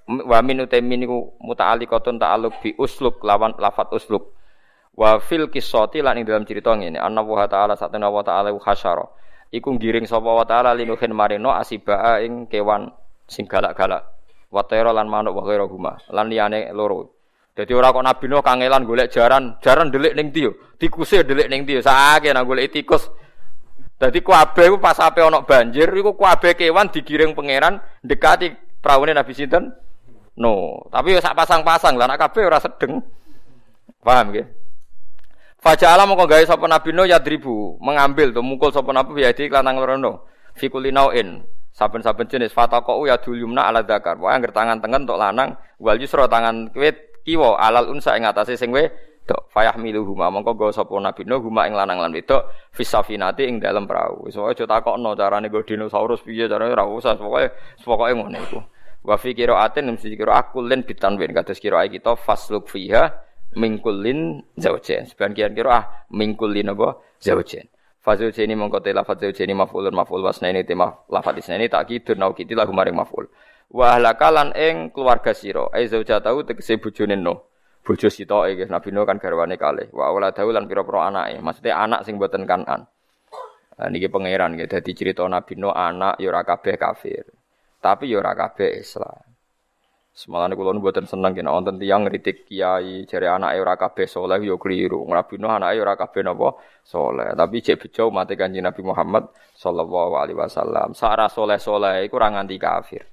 wa 0.05 0.39
min 0.45 0.69
utamin 0.69 1.09
niku 1.09 1.33
muta'alliqatun 1.41 2.21
ta'alluq 2.21 2.61
bi 2.61 2.71
usluk 2.77 3.25
lawan 3.25 3.57
lafat 3.57 3.89
usluk 3.97 4.37
Wa 4.93 5.17
fil 5.25 5.49
kisoti 5.49 6.05
lan 6.05 6.21
ing 6.21 6.29
dalam 6.29 6.45
cerita 6.45 6.77
ngene, 6.77 7.01
anna 7.01 7.25
wa 7.25 7.49
ta'ala 7.49 7.73
satana 7.81 8.13
wa 8.13 8.21
ta'ala 8.21 8.53
hasyara. 8.53 9.05
Iku 9.49 9.77
ngiring 9.77 10.05
sapa 10.05 10.29
wa 10.29 10.45
ta'ala 10.45 10.77
linuhin 10.77 11.17
marino 11.17 11.53
asibaa 11.53 12.21
ing 12.21 12.45
kewan 12.49 12.93
sing 13.25 13.49
galak-galak. 13.49 14.05
Wa 14.53 14.65
tayra 14.69 14.93
lan 14.93 15.09
manuk 15.09 15.33
wa 15.33 15.49
ghairu 15.49 15.65
huma. 15.69 15.97
Lan 16.13 16.29
liyane 16.29 16.69
loro. 16.77 17.09
Dadi 17.53 17.73
ora 17.77 17.93
kok 17.93 18.01
Nabi 18.01 18.25
Nuh 18.33 18.41
kangelan 18.41 18.89
golek 18.89 19.13
jaran, 19.13 19.61
jaran 19.61 19.93
delik 19.93 20.17
ning 20.17 20.33
ndi 20.33 20.49
yo? 20.49 20.57
Delik 20.81 21.53
ning 21.53 21.69
ndi 21.69 21.81
yo? 21.81 21.85
Nang 22.33 22.45
golek 22.49 22.73
tikus. 22.73 23.13
Dadi 24.01 24.25
kuabe 24.25 24.73
ku 24.73 24.77
pas 24.81 24.97
ape 25.01 25.21
ana 25.21 25.45
banjir 25.45 25.89
iku 25.93 26.17
kuabe 26.17 26.57
kewan 26.57 26.89
digiring 26.89 27.37
pangeran 27.37 27.81
dekati 28.01 28.53
praune 28.81 29.13
Nabi 29.13 29.33
sinten? 29.37 29.73
No, 30.33 30.81
tapi 30.89 31.13
sak 31.21 31.37
pasang-pasang 31.37 31.93
lah 32.01 32.09
nek 32.09 32.21
kabeh 32.21 32.45
ora 32.49 32.57
sedeng. 32.57 33.05
Paham 34.01 34.33
nggih? 34.33 34.62
Faja'ala 35.63 36.11
mongko 36.11 36.27
gawe 36.27 36.43
sapa 36.43 36.67
Nabi 36.67 36.91
Nuh 36.91 37.07
yadribu, 37.07 37.79
mengambil 37.79 38.35
tuh 38.35 38.43
mukul 38.43 38.75
sapa 38.75 38.91
Nabi 38.91 39.23
ya 39.23 39.31
di 39.31 39.47
kelantang 39.47 39.79
lorono. 39.79 40.27
Fi 40.59 40.67
kulinauin. 40.67 41.47
Saben-saben 41.71 42.27
jenis 42.27 42.51
fataqau 42.51 43.07
ya 43.07 43.15
dulyumna 43.23 43.71
ala 43.71 43.87
dzakar. 43.87 44.19
Wae 44.19 44.35
angger 44.35 44.51
tangan 44.51 44.83
tengen 44.83 45.07
untuk 45.07 45.23
lanang, 45.23 45.55
wal 45.79 46.03
yusra 46.03 46.27
tangan 46.27 46.75
kiwit 46.75 47.23
kiwa 47.23 47.63
alal 47.63 47.95
unsa 47.95 48.19
ing 48.19 48.27
atase 48.27 48.59
sing 48.59 48.75
wedok. 48.75 49.55
Fayah 49.55 49.79
miluhuma 49.79 50.35
mongko 50.35 50.59
gawe 50.59 50.75
sapa 50.75 50.99
Nabi 50.99 51.31
Nuh 51.31 51.39
huma 51.39 51.71
ing 51.71 51.79
lanang 51.79 52.03
lan 52.03 52.11
wedok 52.11 52.43
fisafinati 52.75 53.47
ing 53.47 53.63
dalem 53.63 53.87
perahu. 53.87 54.27
Wis 54.27 54.35
wae 54.35 54.59
aja 54.59 54.67
takokno 54.67 55.15
carane 55.15 55.47
nggo 55.47 55.63
dinosaurus 55.63 56.27
piye 56.27 56.51
carane 56.51 56.75
ora 56.75 56.91
usah 56.91 57.15
pokoke 57.15 57.55
pokoke 57.87 58.13
ngono 58.19 58.35
iku. 58.51 58.59
Wa 59.07 59.15
fi 59.15 59.31
qiraatin 59.31 59.95
mesti 59.95 60.19
kira 60.19 60.43
akulin 60.43 60.83
bitanwin 60.83 61.31
kados 61.31 61.63
kira 61.63 61.87
kita 61.87 62.19
fasluk 62.19 62.67
fiha 62.67 63.31
mingkulin 63.57 64.43
zaujen. 64.57 65.09
Sebagian 65.09 65.53
kira 65.57 65.71
ah 65.73 65.85
mingkulin 66.13 66.73
apa 66.73 67.01
zaujen. 67.21 67.69
Fazul 68.03 68.35
jeni 68.35 68.59
mongko 68.59 68.83
te 68.83 68.91
lafaz 68.91 69.23
zaujeni 69.23 69.55
maf'ulun 69.55 69.95
maf'ul 69.95 70.27
wasnaini 70.27 70.67
te 70.67 70.75
lafaz 70.75 71.39
isnaini 71.39 71.71
takidur 71.71 72.19
nau 72.19 72.35
kiti 72.35 72.59
lagu 72.59 72.75
maring 72.75 72.99
maf'ul. 72.99 73.31
Wa 73.71 73.95
ahlakalan 73.95 74.51
ing 74.59 74.91
keluarga 74.91 75.31
sira 75.31 75.71
ai 75.71 75.87
zaujatahu 75.87 76.43
tegese 76.43 76.83
bojone 76.83 77.15
no. 77.15 77.47
Bojo 77.83 78.11
sitoke 78.11 78.55
nggih 78.55 78.71
Nabi 78.71 78.95
Nuh 78.95 79.07
kan 79.07 79.19
garwane 79.23 79.59
kalih. 79.59 79.91
Wa 79.95 80.11
auladahu 80.11 80.55
lan 80.55 80.71
pira-pira 80.71 81.11
anake. 81.11 81.43
Maksudnya 81.43 81.79
anak 81.83 82.07
sing 82.07 82.15
boten 82.19 82.47
kanan. 82.47 82.87
Nah, 83.79 83.89
niki 83.91 84.07
pangeran 84.07 84.55
nggih 84.55 84.71
dadi 84.71 84.95
cerita 84.95 85.27
Nabi 85.27 85.59
Nuh 85.59 85.75
anak 85.75 86.19
ya 86.23 86.31
ora 86.31 86.47
kabeh 86.47 86.79
kafir. 86.79 87.27
Tapi 87.83 88.11
ya 88.11 88.23
ora 88.23 88.39
kabeh 88.39 88.83
Islam. 88.83 89.32
Semalane 90.13 90.53
kula 90.53 90.77
mboten 90.77 91.09
seneng 91.09 91.33
yen 91.33 91.49
wonten 91.49 91.81
tiyang 91.81 92.05
ngritik 92.05 92.45
kiai 92.45 93.09
jare 93.09 93.33
anake 93.33 93.57
ora 93.65 93.81
kabeh 93.81 94.05
saleh 94.05 94.45
ya 94.45 94.61
kliru. 94.61 95.09
Nuh 95.09 95.49
anake 95.49 95.81
ora 95.81 95.97
kabeh 95.97 96.21
napa 96.21 96.53
saleh. 96.85 97.33
Tapi 97.33 97.65
cek 97.65 97.81
bejo 97.81 98.13
mate 98.13 98.37
Kanjeng 98.37 98.69
Nabi 98.69 98.85
Muhammad 98.85 99.33
sallallahu 99.57 100.13
alaihi 100.21 100.37
wasallam. 100.37 100.93
Sara 100.93 101.33
saleh-saleh 101.33 102.05
iku 102.05 102.21
ora 102.21 102.29
nganti 102.29 102.61
kafir. 102.61 103.09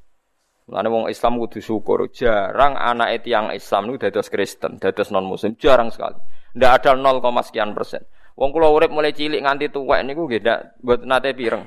Mulane 0.68 0.88
wong 0.92 1.04
Islam 1.08 1.40
kudu 1.40 1.64
syukur. 1.64 2.04
Jarang 2.12 2.76
anak 2.76 3.24
tiang 3.24 3.56
Islam 3.56 3.88
niku 3.88 4.12
dados 4.12 4.28
Kristen, 4.28 4.76
dados 4.76 5.08
non 5.08 5.24
muslim, 5.24 5.56
jarang 5.56 5.96
sekali. 5.96 6.20
Ndak 6.60 6.84
ada 6.84 7.00
0, 7.00 7.24
sekian 7.48 7.72
persen. 7.72 8.04
Wong 8.36 8.52
kula 8.52 8.68
urip 8.68 8.92
mulai 8.92 9.16
cilik 9.16 9.40
nganti 9.40 9.72
tuwek 9.72 10.04
niku 10.04 10.28
nggih 10.28 10.44
ndak 10.44 10.60
mboten 10.84 11.08
nate 11.08 11.32
pireng. 11.32 11.64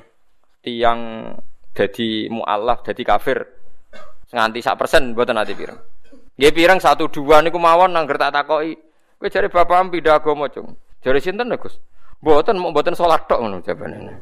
Tiang 0.61 0.99
jadi 1.73 2.29
mualaf, 2.29 2.85
jadi 2.85 3.01
kafir. 3.01 3.62
Nganti 4.33 4.59
sak 4.65 4.81
persen 4.81 5.13
buatan 5.13 5.37
nanti 5.37 5.53
pirang. 5.53 5.77
Nggih 6.33 6.51
pirang 6.57 6.81
satu 6.81 7.05
dua 7.05 7.45
niku 7.45 7.61
mawon 7.61 7.93
nang 7.93 8.09
tak 8.09 8.33
takoki. 8.33 8.73
Kowe 9.21 9.29
jare 9.29 9.47
bapak 9.47 9.93
pindah 9.93 10.19
agama, 10.19 10.49
Cung. 10.49 10.73
Jare 11.05 11.21
sinten 11.21 11.53
Gus? 11.55 11.77
Mboten 12.19 12.57
mau 12.57 12.73
mboten 12.73 12.97
salat 12.97 13.23
tok 13.29 13.39
ngono 13.39 13.61
jawabane. 13.61 14.17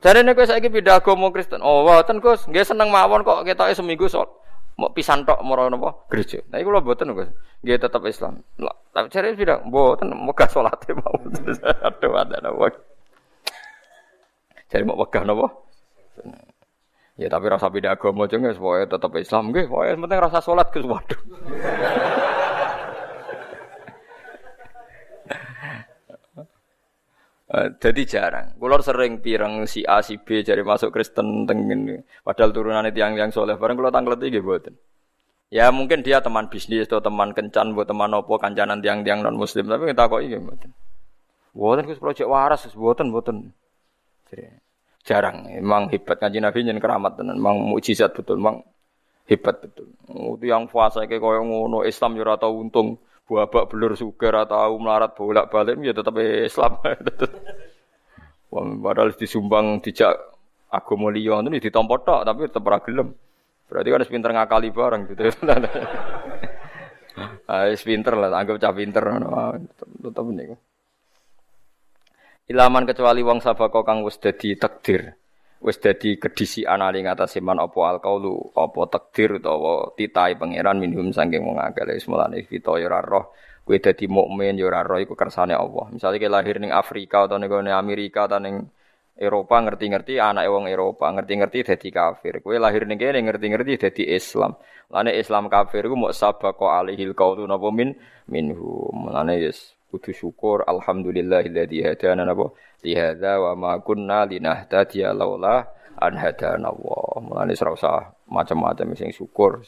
Jare 0.00 0.24
nek 0.24 0.34
kowe 0.34 0.48
saiki 0.48 0.72
pindah 0.72 1.04
agama 1.04 1.28
Kristen. 1.28 1.60
Oh, 1.60 1.84
mboten 1.84 2.24
Gus. 2.24 2.48
Nggih 2.48 2.64
seneng 2.64 2.88
mawon 2.88 3.20
kok 3.22 3.44
ketoke 3.44 3.76
seminggu 3.76 4.08
salat. 4.08 4.32
Mau 4.74 4.90
pisan 4.90 5.22
tok 5.22 5.38
moro 5.44 5.70
napa 5.70 5.94
gereja. 6.10 6.42
Nah 6.50 6.58
iku 6.58 6.72
lho 6.72 6.80
mboten 6.80 7.12
Gus. 7.12 7.28
Nggih 7.60 7.76
tetep 7.76 8.02
Islam. 8.08 8.40
Lah, 8.56 8.74
tapi 8.90 9.12
jare 9.12 9.36
pindah 9.36 9.62
mboten 9.68 10.10
megah 10.16 10.48
salate 10.48 10.96
mawon. 10.96 11.28
Aduh 11.84 12.16
ada 12.16 12.40
napa. 12.40 12.72
Jare 14.72 14.82
mau 14.88 14.96
megah 14.96 15.22
napa? 15.28 15.46
Ya 17.14 17.30
tapi 17.30 17.46
rasa 17.46 17.70
beda 17.70 17.94
agama 17.94 18.26
aja 18.26 18.36
nggak, 18.42 18.58
supaya 18.58 18.84
tetap 18.90 19.14
Islam 19.14 19.54
nggih, 19.54 19.70
supaya 19.70 19.94
penting 19.94 20.18
rasa 20.18 20.38
sholat 20.42 20.66
ke 20.74 20.82
waduh. 20.82 21.20
Jadi 27.54 28.02
jarang. 28.02 28.58
Kulor 28.58 28.82
sering 28.82 29.22
pirang 29.22 29.62
si 29.70 29.86
A 29.86 30.02
si 30.02 30.18
B 30.18 30.42
cari 30.42 30.66
masuk 30.66 30.90
Kristen 30.90 31.46
tengen. 31.46 32.02
Padahal 32.26 32.50
turunannya 32.50 32.90
tiang-tiang 32.90 33.30
soleh. 33.30 33.54
Bareng 33.54 33.78
kalau 33.78 33.94
tanglet 33.94 34.18
iki 34.26 34.42
buatin. 34.42 34.74
Ya 35.54 35.70
mungkin 35.70 36.02
dia 36.02 36.18
teman 36.18 36.50
bisnis 36.50 36.90
atau 36.90 36.98
teman 36.98 37.30
kencan 37.30 37.78
buat 37.78 37.86
teman 37.86 38.10
opo 38.10 38.42
kancanan 38.42 38.82
tiang-tiang 38.82 39.22
non 39.22 39.38
muslim. 39.38 39.70
Tapi 39.70 39.94
kita 39.94 40.10
kok 40.10 40.18
iki 40.26 40.34
buatin. 40.42 40.70
Buatin 41.54 41.84
kus 41.86 42.02
proyek 42.02 42.26
waras, 42.26 42.66
buatin 42.74 43.14
buatin. 43.14 43.54
Jadi 44.34 44.63
jarang. 45.04 45.46
Emang 45.52 45.92
hebat 45.92 46.16
kanji 46.16 46.40
Nabi 46.40 46.64
jen 46.64 46.80
keramat 46.80 47.20
tenan, 47.20 47.36
emang 47.36 47.60
mukjizat 47.60 48.16
betul, 48.16 48.40
emang 48.40 48.64
hebat 49.28 49.60
betul. 49.60 49.92
Itu 50.08 50.44
yang 50.48 50.66
puasa 50.66 51.04
kayak 51.04 51.20
koyo 51.20 51.44
ngono 51.44 51.84
Islam 51.84 52.16
yo 52.16 52.24
ora 52.24 52.40
tau 52.40 52.56
untung, 52.56 52.96
babak 53.28 53.68
belur 53.68 53.92
sugar 53.94 54.32
ora 54.32 54.44
tau 54.48 54.74
melarat 54.80 55.12
bolak-balik 55.12 55.76
ya 55.84 55.92
tetap 55.92 56.16
Islam. 56.18 56.80
Padahal 58.54 59.10
disumbang 59.18 59.82
dijak 59.82 60.14
agama 60.70 61.10
liya 61.10 61.42
itu 61.42 61.70
ditampa 61.70 61.94
tok 62.02 62.20
tapi 62.24 62.48
tetep 62.48 62.64
ora 62.64 62.78
gelem. 62.80 63.08
Berarti 63.68 63.88
kan 63.92 64.04
pinter 64.08 64.30
ngakali 64.32 64.68
bareng 64.72 65.02
gitu. 65.12 65.22
Ah, 67.44 67.70
pinter 67.76 68.18
lah, 68.18 68.32
anggap 68.34 68.58
cah 68.58 68.74
pinter 68.74 69.04
ngono. 69.04 69.54
Tetep 70.02 70.24
niku. 70.34 70.56
Ilaman 72.44 72.84
kecuali 72.84 73.24
wong 73.24 73.40
sabako 73.40 73.80
kang 73.88 74.04
wis 74.04 74.20
dadi 74.20 74.52
takdir. 74.60 75.16
Wis 75.64 75.80
dadi 75.80 76.20
kedisi 76.20 76.60
anali 76.68 77.00
ngatasé 77.00 77.40
man 77.40 77.56
apa 77.56 77.96
alqaulu, 77.96 78.52
apa 78.52 78.84
takdir 78.92 79.40
utawa 79.40 79.96
titahe 79.96 80.36
pangeran 80.36 80.76
minhum 80.76 81.08
saking 81.08 81.40
wong 81.40 81.56
akeh 81.56 81.88
wis 81.88 82.04
mulane 82.04 82.44
kita 82.44 82.76
ya 82.76 82.92
ora 82.92 83.00
roh 83.00 83.32
kowe 83.64 83.72
dadi 83.80 84.04
mukmin 84.12 84.60
ya 84.60 84.68
ora 84.68 84.84
roh 84.84 85.00
iku 85.00 85.16
kersane 85.16 85.56
Allah. 85.56 85.88
Misalnya 85.88 86.20
kowe 86.20 86.32
lahir 86.36 86.60
ning 86.60 86.68
Afrika 86.68 87.24
atau 87.24 87.40
ning 87.40 87.48
Amerika 87.72 88.28
atau 88.28 88.36
ning 88.36 88.68
Eropa 89.16 89.64
ngerti-ngerti 89.64 90.20
anak 90.20 90.44
wong 90.44 90.68
Eropa 90.68 91.08
ngerti-ngerti 91.16 91.64
dadi 91.64 91.88
kafir. 91.88 92.44
Kowe 92.44 92.52
lahir 92.60 92.84
ning 92.84 93.00
kene 93.00 93.24
ngerti-ngerti 93.24 93.88
dadi 93.88 94.04
Islam. 94.12 94.52
Lane 94.92 95.16
Islam 95.16 95.48
kafir 95.48 95.88
ku 95.88 95.96
mok 95.96 96.12
sabaqo 96.12 96.68
alihil 96.68 97.16
qaulu 97.16 97.48
napa 97.48 97.72
min 97.72 97.96
minhum. 98.28 99.08
Lane 99.08 99.40
yes 99.40 99.72
kudu 99.94 100.10
syukur 100.10 100.66
alhamdulillahilladzi 100.66 101.86
hadana 101.86 102.26
napa 102.26 102.50
li 102.82 102.98
hadza 102.98 103.38
wa 103.38 103.54
ma 103.54 103.72
kunna 103.78 104.26
linahtadiya 104.26 105.14
laula 105.14 105.70
an 106.02 106.18
hadana 106.18 106.74
Allah. 106.74 107.22
Mulane 107.22 107.54
ora 107.54 107.70
usah 107.78 108.10
macam-macam 108.26 108.98
sing 108.98 109.14
syukur. 109.14 109.62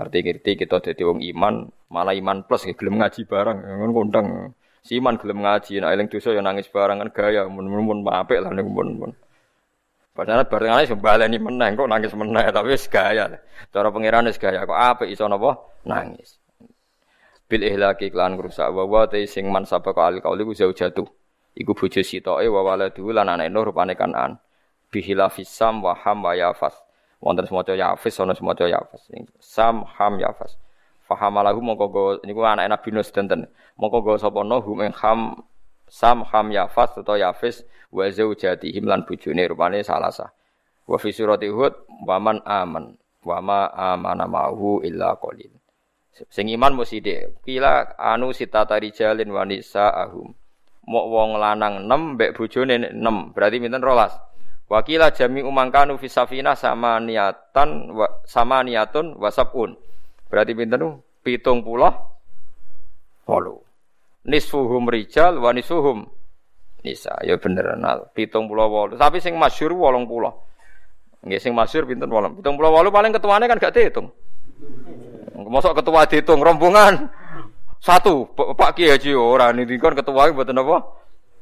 Ngerti-ngerti 0.00 0.64
kita 0.64 0.78
dadi 0.80 1.02
wong 1.04 1.20
iman, 1.34 1.68
malah 1.90 2.14
iman 2.14 2.46
plus 2.46 2.64
gelem 2.72 3.02
ngaji 3.02 3.28
bareng 3.28 3.58
ngono 3.60 3.92
kondang. 3.92 4.26
Si 4.80 4.96
iman 4.96 5.18
gelem 5.20 5.42
ngaji, 5.42 5.82
nek 5.82 5.90
eling 5.90 6.08
dosa 6.08 6.30
ya 6.32 6.40
nangis 6.40 6.70
bareng 6.70 7.02
kan 7.02 7.10
gaya 7.10 7.44
mun-mun 7.50 8.06
apik 8.06 8.38
lah 8.40 8.54
niku 8.54 8.70
mun. 8.70 9.12
Padahal 10.14 10.46
bareng 10.46 10.70
ae 10.74 10.86
sembaleni 10.86 11.38
meneng 11.38 11.78
kok 11.78 11.90
nangis 11.90 12.14
meneh 12.14 12.46
tapi 12.50 12.74
wis 12.74 12.86
gaya. 12.86 13.26
Cara 13.74 13.90
pangeran 13.90 14.30
wis 14.30 14.38
gaya 14.38 14.62
kok 14.64 14.78
apik 14.78 15.10
iso 15.10 15.26
napa 15.26 15.58
nangis 15.82 16.38
bil 17.48 17.64
ihlaki 17.64 18.12
klan 18.12 18.36
rusak 18.36 18.68
wa 18.68 18.84
wa 18.84 19.08
te 19.08 19.24
sing 19.24 19.48
man 19.48 19.64
sapa 19.64 19.96
ka 19.96 20.12
al 20.12 20.20
kauli 20.20 20.44
ku 20.44 20.52
jatuh. 20.52 21.08
Iku 21.58 21.74
bojo 21.74 22.04
sitoke 22.06 22.46
wa 22.46 22.60
waladu 22.62 23.10
lan 23.10 23.26
anake 23.26 23.50
nur 23.50 23.72
rupane 23.72 23.98
kanan. 23.98 24.38
Bihilafis 24.94 25.50
sam 25.50 25.82
wa 25.82 25.96
ham 25.96 26.22
wa 26.22 26.36
yafas. 26.36 26.76
Wonten 27.18 27.50
semaca 27.50 27.74
yafis 27.74 28.14
ana 28.22 28.36
semaca 28.36 28.68
yafas. 28.70 29.10
Sam 29.42 29.82
ham 29.98 30.22
yafas. 30.22 30.54
Fahamalahu 31.08 31.58
mongko 31.58 31.86
go 31.90 32.02
niku 32.22 32.46
anake 32.46 32.68
Nabi 32.70 32.88
Nuh 32.94 33.02
sedenten 33.02 33.50
mongko 33.74 33.98
go 34.04 34.12
sapa 34.20 34.44
no 34.46 34.62
hum 34.62 34.86
ham 35.02 35.42
sam 35.90 36.22
ham 36.30 36.52
yafas 36.54 36.94
utawa 36.94 37.18
yafis 37.18 37.66
wa 37.90 38.06
zaujatihim 38.06 38.86
lan 38.86 39.02
bojone 39.08 39.48
rupane 39.48 39.82
salasa 39.82 40.30
wa 40.86 40.94
fi 41.00 41.10
surati 41.10 41.48
hud 41.50 41.74
wa 42.06 42.22
man 42.22 42.38
aman. 42.46 42.94
Wa 43.18 43.42
ma 43.42 43.66
amana 43.74 44.30
ma'hu 44.30 44.86
illa 44.86 45.18
qalil 45.18 45.50
Sing 46.26 46.50
iman 46.50 46.74
mesti 46.74 46.98
sithik. 46.98 47.46
Kila 47.46 47.94
anu 47.94 48.34
sita 48.34 48.66
tari 48.66 48.90
jalin 48.90 49.30
wanisa 49.30 49.94
ahum. 49.94 50.34
Mok 50.88 51.06
wong 51.06 51.30
lanang 51.38 51.86
6 51.86 52.18
mbek 52.18 52.34
bojone 52.34 52.90
6. 52.90 53.36
Berarti 53.36 53.56
pinten 53.62 53.84
rolas. 53.84 54.16
Wakila 54.68 55.08
jami 55.16 55.40
umangkanu 55.40 55.96
fi 55.96 56.12
safina 56.12 56.52
sama 56.52 57.00
niatan 57.00 57.88
wa, 57.96 58.04
sama 58.28 58.60
niatun 58.60 59.16
wasabun. 59.16 59.76
Berarti 60.28 60.52
pinten? 60.52 61.00
Pitung 61.24 61.60
puluh 61.60 61.92
walu. 63.28 63.60
Nisfuhum 64.28 64.88
rijal 64.88 65.40
wa 65.40 65.52
nisuhum 65.52 66.08
nisa. 66.84 67.16
Ya 67.24 67.36
bener 67.36 67.76
nal. 67.76 68.08
Pitung 68.12 68.48
puluh 68.48 68.68
walu. 68.68 68.96
Tapi 68.96 69.20
sing 69.20 69.36
masyur 69.36 69.72
wolong 69.72 70.04
puluh. 70.08 70.32
Nggih 71.24 71.40
sing 71.40 71.52
masyur 71.56 71.84
pinten 71.88 72.08
wolong. 72.08 72.36
Pitung 72.36 72.56
puluh 72.56 72.72
walu 72.72 72.88
paling 72.92 73.12
ketuane 73.12 73.44
kan 73.48 73.60
gak 73.60 73.72
dihitung. 73.76 74.08
Mosok 75.38 75.78
ketua 75.78 76.02
dihitung 76.10 76.42
rombongan 76.42 77.06
satu 77.78 78.26
Pak 78.34 78.74
Kiai 78.74 78.98
Haji 78.98 79.14
ora 79.14 79.54
niki 79.54 79.78
kon 79.78 79.94
ketua 79.94 80.34
mboten 80.34 80.58
apa? 80.58 80.82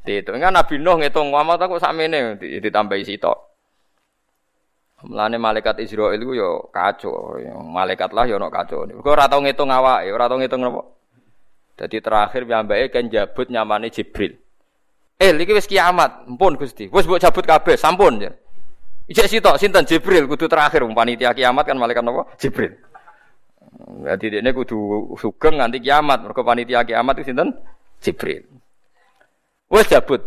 Dihitung 0.05 0.36
kan 0.36 0.52
Nabi 0.52 0.77
Nuh 0.77 1.01
ngitung 1.01 1.32
amat 1.32 1.64
aku 1.64 1.81
sakmene 1.81 2.36
ditambahi 2.36 3.09
sitok. 3.09 3.47
Mulane 5.06 5.36
malaikat 5.40 5.81
Israil 5.81 6.16
iku 6.20 6.32
yo 6.32 6.51
kacau, 6.73 7.36
malaikat 7.68 8.16
lah 8.16 8.24
yo 8.24 8.40
ono 8.40 8.48
kacau. 8.48 8.89
Kok 8.89 9.12
ora 9.12 9.28
tau 9.28 9.44
ngitung 9.44 9.68
awake, 9.68 10.09
ora 10.09 10.24
tau 10.24 10.40
ngitung 10.40 10.60
napa? 10.64 10.82
Jadi 11.77 11.97
terakhir 12.01 12.43
piyambake 12.48 12.89
kan 12.89 13.05
jabut 13.12 13.52
nyamane 13.52 13.93
Jibril. 13.93 14.40
Eh, 15.20 15.32
iki 15.36 15.52
wis 15.52 15.68
kiamat. 15.68 16.24
Ampun 16.24 16.56
Gusti. 16.56 16.89
Wis 16.89 17.05
mbok 17.05 17.20
jabut 17.20 17.44
kabeh, 17.44 17.77
sampun. 17.77 18.24
Ijek 19.06 19.28
sitok 19.28 19.60
sinten 19.60 19.85
Jibril 19.85 20.24
kudu 20.24 20.48
terakhir 20.48 20.81
panitia 20.97 21.36
kiamat 21.36 21.68
kan 21.68 21.77
malaikat 21.77 22.01
napa? 22.01 22.32
Jibril. 22.40 22.81
Jadi 23.77 24.40
ini 24.40 24.51
kudu 24.57 25.12
sugeng 25.20 25.61
nganti 25.61 25.85
kiamat. 25.85 26.24
Mergo 26.24 26.40
panitia 26.40 26.85
kiamat 26.85 27.20
itu 27.20 27.32
sinten? 27.32 27.53
Jibril. 28.01 28.44
Wes 29.69 29.89
jabut. 29.90 30.23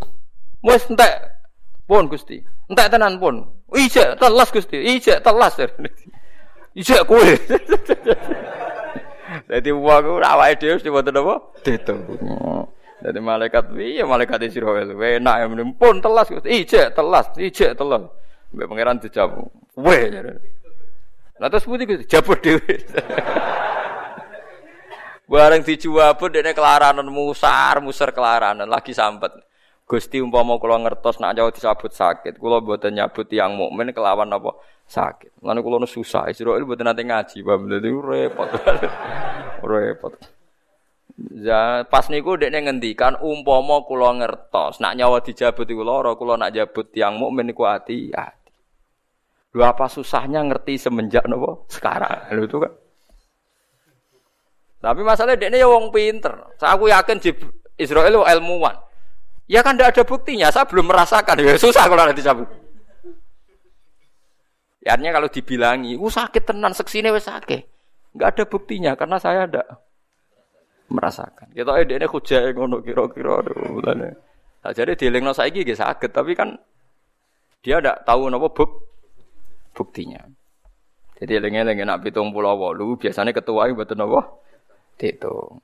Wes 0.62 0.86
entek 0.86 1.18
pun 1.90 2.06
Gusti. 2.12 2.44
Entek 2.70 2.92
tenan 2.94 3.18
pun. 3.18 3.42
Ijek 3.74 4.20
telas 4.22 4.50
Gusti. 4.54 4.78
Ijek 4.78 5.26
telas. 5.26 5.58
Ijek 6.80 7.02
kowe. 7.10 7.22
Dadi 9.50 9.70
wong 9.70 10.02
ku 10.06 10.14
awake 10.22 10.58
dhewe 10.58 10.78
mesti 10.78 10.90
wonten 10.90 11.22
apa? 11.22 11.36
Ditung. 11.62 12.02
Dadi 13.02 13.20
malaikat 13.22 13.74
iya 13.78 14.06
malaikat 14.06 14.46
Israil. 14.46 14.94
Enak 14.94 15.36
ya 15.42 15.46
pun 15.74 16.02
telas 16.02 16.30
Gusti. 16.30 16.50
Ijek 16.50 16.94
telas, 16.94 17.34
ijek 17.38 17.74
telas. 17.74 18.10
Mbak 18.50 18.66
pangeran 18.66 18.98
dijawab. 18.98 19.46
Weh. 19.78 20.10
Lah 21.40 21.48
terus 21.48 21.64
putih 21.64 21.88
Gusti 21.88 22.06
jabut 22.06 22.40
dhewe. 22.44 22.76
Bareng 25.30 25.62
dijawab 25.64 26.20
dene 26.34 26.52
kelaranan 26.52 27.08
musar, 27.08 27.80
musar 27.80 28.12
kelaranan 28.12 28.68
lagi 28.68 28.92
sampet. 28.92 29.32
Gusti 29.90 30.22
umpama 30.22 30.62
kula 30.62 30.78
ngertos 30.86 31.18
nak 31.18 31.34
jauh 31.34 31.50
disabut 31.50 31.90
sakit, 31.90 32.38
kula 32.38 32.62
mboten 32.62 32.94
nyabut 32.94 33.26
yang 33.34 33.58
mukmin 33.58 33.90
kelawan 33.90 34.30
apa 34.30 34.54
sakit. 34.86 35.42
Lan 35.42 35.62
kula 35.66 35.82
susah, 35.90 36.30
Israil 36.30 36.62
mboten 36.62 36.86
nate 36.86 37.02
ngaji, 37.02 37.42
paham 37.42 37.66
dadi 37.66 37.90
repot. 37.90 38.50
repot. 39.72 40.14
Ya, 41.42 41.84
pas 41.90 42.06
niku 42.08 42.38
dekne 42.38 42.70
ngendikan 42.70 43.18
umpama 43.18 43.82
kula 43.82 44.14
ngertos 44.22 44.78
nak 44.78 44.94
nyawa 44.94 45.26
dijabut 45.26 45.66
iku 45.66 45.82
lara, 45.82 46.14
kula 46.14 46.38
nak 46.38 46.54
jabut 46.54 46.94
yang 46.94 47.18
mukmin 47.18 47.50
niku 47.50 47.66
ati 47.66 48.14
hati. 48.14 48.39
Lho 49.50 49.64
apa 49.66 49.90
susahnya 49.90 50.46
ngerti 50.46 50.78
semenjak 50.78 51.26
napa 51.26 51.66
sekarang. 51.70 52.38
Lho 52.38 52.46
itu 52.46 52.58
kan. 52.62 52.74
Tapi 54.80 55.02
masalahnya 55.04 55.42
dekne 55.42 55.58
ya 55.60 55.68
wong 55.68 55.92
pinter. 55.92 56.56
Saya 56.56 56.78
aku 56.78 56.88
yakin 56.88 57.20
Israel 57.76 58.24
ilmuwan. 58.24 58.78
Ya 59.50 59.66
kan 59.66 59.76
tidak 59.76 59.98
ada 59.98 60.04
buktinya, 60.06 60.48
saya 60.54 60.70
belum 60.70 60.88
merasakan. 60.94 61.42
Ya 61.42 61.58
susah 61.58 61.90
kalau 61.90 62.06
ada 62.06 62.14
dicabut. 62.14 62.46
Ya, 64.80 64.96
artinya 64.96 65.12
kalau 65.12 65.28
dibilangi, 65.28 66.00
uh 66.00 66.08
sakit 66.08 66.44
tenan, 66.48 66.72
seksine 66.72 67.12
wes 67.12 67.28
sakit. 67.28 67.68
Enggak 68.16 68.30
ada 68.38 68.44
buktinya 68.48 68.92
karena 68.96 69.18
saya 69.20 69.50
ada 69.50 69.64
merasakan. 70.88 71.52
Kita 71.52 71.76
ini 71.82 71.94
ini 72.00 72.08
hujah 72.08 72.42
ngono 72.56 72.80
kira-kira 72.80 73.44
mulane. 73.68 74.10
Nah, 74.64 74.72
jadi 74.72 74.96
dielingno 74.96 75.36
saiki 75.36 75.66
nggih 75.66 75.78
sakit, 75.78 76.12
tapi 76.14 76.38
kan 76.38 76.56
dia 77.60 77.84
tidak 77.84 78.08
tahu 78.08 78.32
napa 78.32 78.48
buk 78.54 78.89
buktinya. 79.74 80.26
Jadi 81.20 81.36
eling-eling 81.36 81.84
nak 81.84 82.00
pitung 82.00 82.32
pulau 82.32 82.56
walu 82.56 82.96
biasanya 82.96 83.36
ketua 83.36 83.68
itu 83.68 83.76
betul 83.76 84.00
napa? 84.00 84.24
Ditung. 84.96 85.60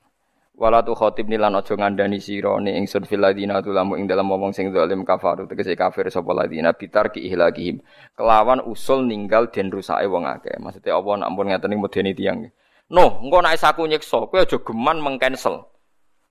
Wala 0.56 0.80
tu 0.80 0.96
khotib 0.96 1.28
nilan 1.28 1.52
aja 1.52 1.76
ngandani 1.76 2.16
sira 2.16 2.56
ni 2.64 2.72
ingsun 2.80 3.04
fil 3.04 3.20
ladina 3.20 3.60
tulamu 3.60 4.00
ing 4.00 4.08
dalam 4.08 4.24
ngomong 4.32 4.56
sing 4.56 4.72
zalim 4.72 5.04
kafaru 5.04 5.44
tegese 5.44 5.76
kafir 5.76 6.08
sapa 6.08 6.32
ladina 6.32 6.72
bitar 6.72 7.12
ki 7.12 7.20
ihlakihim. 7.28 7.84
Kelawan 8.16 8.64
usul 8.64 9.04
ninggal 9.04 9.52
den 9.52 9.68
rusake 9.68 10.08
wong 10.08 10.24
akeh. 10.24 10.56
Maksudnya 10.56 10.96
apa 10.96 11.10
nak 11.20 11.28
ampun 11.28 11.52
ngaten 11.52 11.76
medeni 11.76 12.16
tiyang. 12.16 12.48
No, 12.88 13.20
engko 13.20 13.44
nek 13.44 13.60
saku 13.60 13.84
nyiksa 13.84 14.32
kowe 14.32 14.40
aja 14.40 14.56
geman 14.56 14.96
mengcancel. 15.04 15.68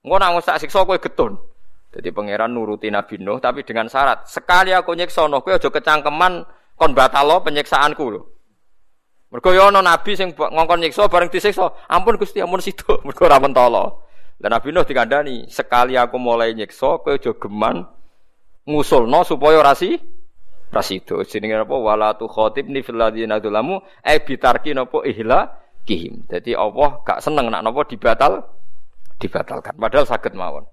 Engko 0.02 0.16
nak 0.18 0.30
ngosak 0.34 0.58
siksa 0.58 0.90
kowe 0.90 0.98
getun. 0.98 1.38
Jadi 1.94 2.10
pangeran 2.10 2.50
nuruti 2.50 2.90
Nabi 2.90 3.22
Nuh 3.22 3.38
tapi 3.38 3.62
dengan 3.62 3.86
syarat 3.94 4.26
sekali 4.26 4.74
aku 4.74 4.98
nyiksa 4.98 5.30
no 5.30 5.46
kowe 5.46 5.54
aja 5.54 5.70
kecangkeman 5.70 6.42
kon 6.76 6.92
batalo 6.96 7.42
penyiksaanku 7.44 8.06
lho. 8.12 8.22
Mergo 9.34 9.52
yo 9.52 9.68
ana 9.68 9.84
nabi 9.84 10.16
sing 10.16 10.32
ngongkon 10.32 10.80
nyiksa 10.80 11.12
bareng 11.12 11.28
disiksa, 11.28 11.74
ampun 11.92 12.16
Gusti 12.16 12.40
ampun 12.40 12.64
situ, 12.64 12.88
mergo 13.08 13.26
ora 13.26 13.42
mentolo. 13.42 14.06
Dan 14.36 14.52
Nabi 14.52 14.76
Nuh 14.76 14.84
dikandani, 14.84 15.48
sekali 15.48 15.96
aku 15.96 16.20
mulai 16.20 16.52
nyiksa, 16.52 17.00
kowe 17.00 17.16
aja 17.16 17.32
geman 17.40 17.88
ngusulno 18.68 19.24
supaya 19.24 19.64
rasi 19.64 19.96
rasi 20.76 21.00
itu. 21.00 21.24
Jenenge 21.24 21.64
apa? 21.64 21.76
Wala 21.78 22.20
tu 22.20 22.28
khatibni 22.28 22.84
fil 22.84 23.00
ladzina 23.00 23.40
dzalamu 23.40 23.80
e 24.04 24.14
bitarki 24.20 24.76
napa 24.76 25.08
ihla 25.08 25.56
kihim. 25.88 26.28
Jadi 26.28 26.52
Allah 26.52 27.00
gak 27.08 27.24
seneng 27.24 27.48
nak 27.48 27.64
napa 27.64 27.88
dibatal 27.88 28.44
dibatalkan. 29.22 29.80
Padahal 29.80 30.04
sakit 30.04 30.34
mawon. 30.36 30.68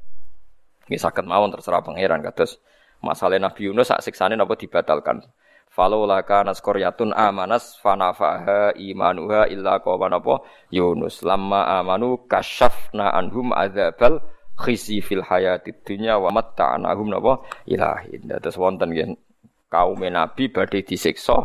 Ini 0.91 0.99
sakit 0.99 1.23
mawon 1.23 1.55
terserah 1.55 1.87
pangeran 1.87 2.19
kados 2.27 2.59
masalah 2.99 3.39
Nabi 3.39 3.71
Yunus 3.71 3.95
sak 3.95 4.03
siksane 4.03 4.35
napa 4.35 4.59
dibatalkan. 4.59 5.23
Falaula 5.73 6.21
kana 6.21 6.53
qaryatun 6.53 7.17
amanas 7.17 7.81
fanafaha 7.81 8.77
imanuha 8.77 9.49
illa 9.49 9.81
qawman 9.81 10.13
apa 10.13 10.45
Yunus 10.69 11.25
lamma 11.25 11.81
amanu 11.81 12.29
kasyafna 12.29 13.09
anhum 13.17 13.57
adzabal 13.57 14.21
khisi 14.53 15.01
fil 15.01 15.25
hayatid 15.25 15.81
dunya 15.81 16.21
wa 16.21 16.29
matta'nahum 16.29 17.09
napa 17.09 17.41
ilahin. 17.65 18.21
Dados 18.29 18.61
wonten 18.61 18.93
nggih 18.93 19.17
kaum 19.73 20.05
nabi 20.05 20.53
badhe 20.53 20.85
disiksa. 20.85 21.41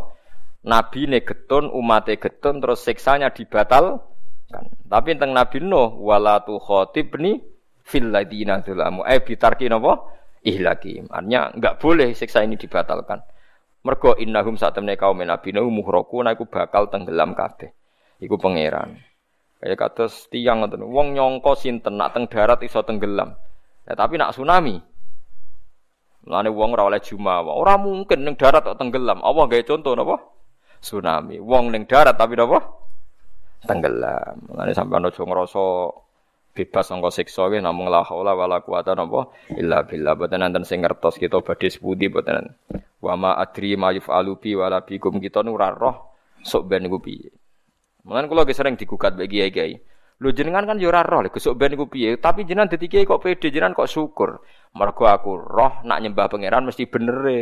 Nabi 0.67 1.07
ne 1.07 1.23
getun, 1.23 1.71
umate 1.71 2.19
getun 2.19 2.59
terus 2.59 2.83
siksanya 2.83 3.31
dibatal 3.31 4.03
kan. 4.51 4.67
Tapi 4.91 5.15
tentang 5.15 5.31
Nabi 5.39 5.63
Nuh 5.63 5.95
wala 6.03 6.43
tu 6.43 6.59
khatibni 6.59 7.39
fil 7.79 8.11
ladina 8.11 8.59
dzalamu. 8.59 9.07
Eh 9.07 9.23
bitarki 9.23 9.71
napa 9.71 10.03
ihlaki. 10.43 11.07
Artinya 11.07 11.55
enggak 11.55 11.79
boleh 11.79 12.11
siksa 12.11 12.43
ini 12.43 12.59
dibatalkan. 12.59 13.23
Mergo 13.87 14.19
innahum 14.19 14.59
satemene 14.59 14.99
kaum 14.99 15.23
Nabi 15.23 15.55
Nuh 15.55 15.71
muhraku 15.71 16.19
iku 16.27 16.43
bakal 16.51 16.91
tenggelam 16.91 17.31
kabeh. 17.31 17.71
Iku 18.19 18.35
pangeran. 18.35 18.99
Kaya 19.63 19.79
kados 19.79 20.27
tiang 20.27 20.59
ngoten. 20.59 20.83
Wong 20.83 21.15
nyongko 21.15 21.55
sinten 21.55 21.95
nak 21.95 22.11
teng 22.11 22.27
darat 22.27 22.59
iso 22.67 22.83
tenggelam. 22.83 23.31
Ya, 23.87 23.95
tapi 23.95 24.19
nak 24.19 24.35
tsunami. 24.35 24.75
Mulane 26.27 26.51
wong 26.51 26.75
ora 26.75 26.83
oleh 26.91 26.99
jumawa. 26.99 27.55
Ora 27.55 27.79
mungkin 27.79 28.27
ning 28.27 28.35
darat 28.35 28.67
kok 28.67 28.75
tenggelam. 28.75 29.23
Allah 29.23 29.47
gawe 29.47 29.63
contoh 29.63 29.95
napa? 29.95 30.19
Tsunami. 30.83 31.39
Wong 31.39 31.71
ning 31.71 31.87
darat 31.87 32.19
tapi 32.19 32.35
napa? 32.35 32.59
Tenggelam. 33.63 34.51
Mulane 34.51 34.75
sampean 34.75 35.07
aja 35.07 35.23
ngrasa 35.23 35.63
bebas 36.57 36.89
sangka 36.89 37.13
siksa 37.13 37.53
nggih 37.53 37.61
namung 37.61 37.93
la 37.93 38.01
haula 38.01 38.33
wala 38.33 38.65
quwata 38.65 38.97
napa 38.97 39.29
illa 39.53 39.85
billah. 39.85 40.17
Boten 40.17 40.41
nanten 40.41 40.65
sing 40.65 40.81
ngertos 40.81 41.21
kita 41.21 41.45
badhe 41.45 41.69
sepundi 41.69 42.09
boten 42.09 42.57
wa 42.97 43.13
ma 43.13 43.31
adri 43.37 43.77
ma 43.77 43.93
yufalu 43.93 44.41
bi 44.41 44.57
wala 44.57 44.81
bikum. 44.81 45.21
Kita 45.21 45.45
nu 45.45 45.53
ora 45.53 45.69
roh 45.69 46.17
sok 46.41 46.65
ben 46.65 46.89
niku 46.89 46.97
piye. 46.97 47.29
Mulan 48.09 48.25
kula 48.25 48.49
sering 48.49 48.73
digugat 48.73 49.13
bagi 49.13 49.37
kiai-kiai. 49.37 49.77
Jenengan 50.17 50.65
kan 50.65 50.81
yo 50.81 50.89
ora 50.89 51.05
roh 51.05 51.21
lho 51.21 51.29
sok 51.29 51.53
ben 51.61 51.77
niku 51.77 51.85
piye? 51.85 52.17
Tapi 52.17 52.41
jenengan 52.49 52.73
kiai 52.73 53.05
kok 53.05 53.21
pede 53.21 53.53
jenengan 53.53 53.77
kok 53.77 53.85
syukur. 53.85 54.41
Mergo 54.73 55.05
aku 55.05 55.37
roh 55.37 55.85
nak 55.85 56.01
nyembah 56.01 56.25
pangeran 56.25 56.65
mesti 56.65 56.89
bener 56.89 57.17
e. 57.29 57.41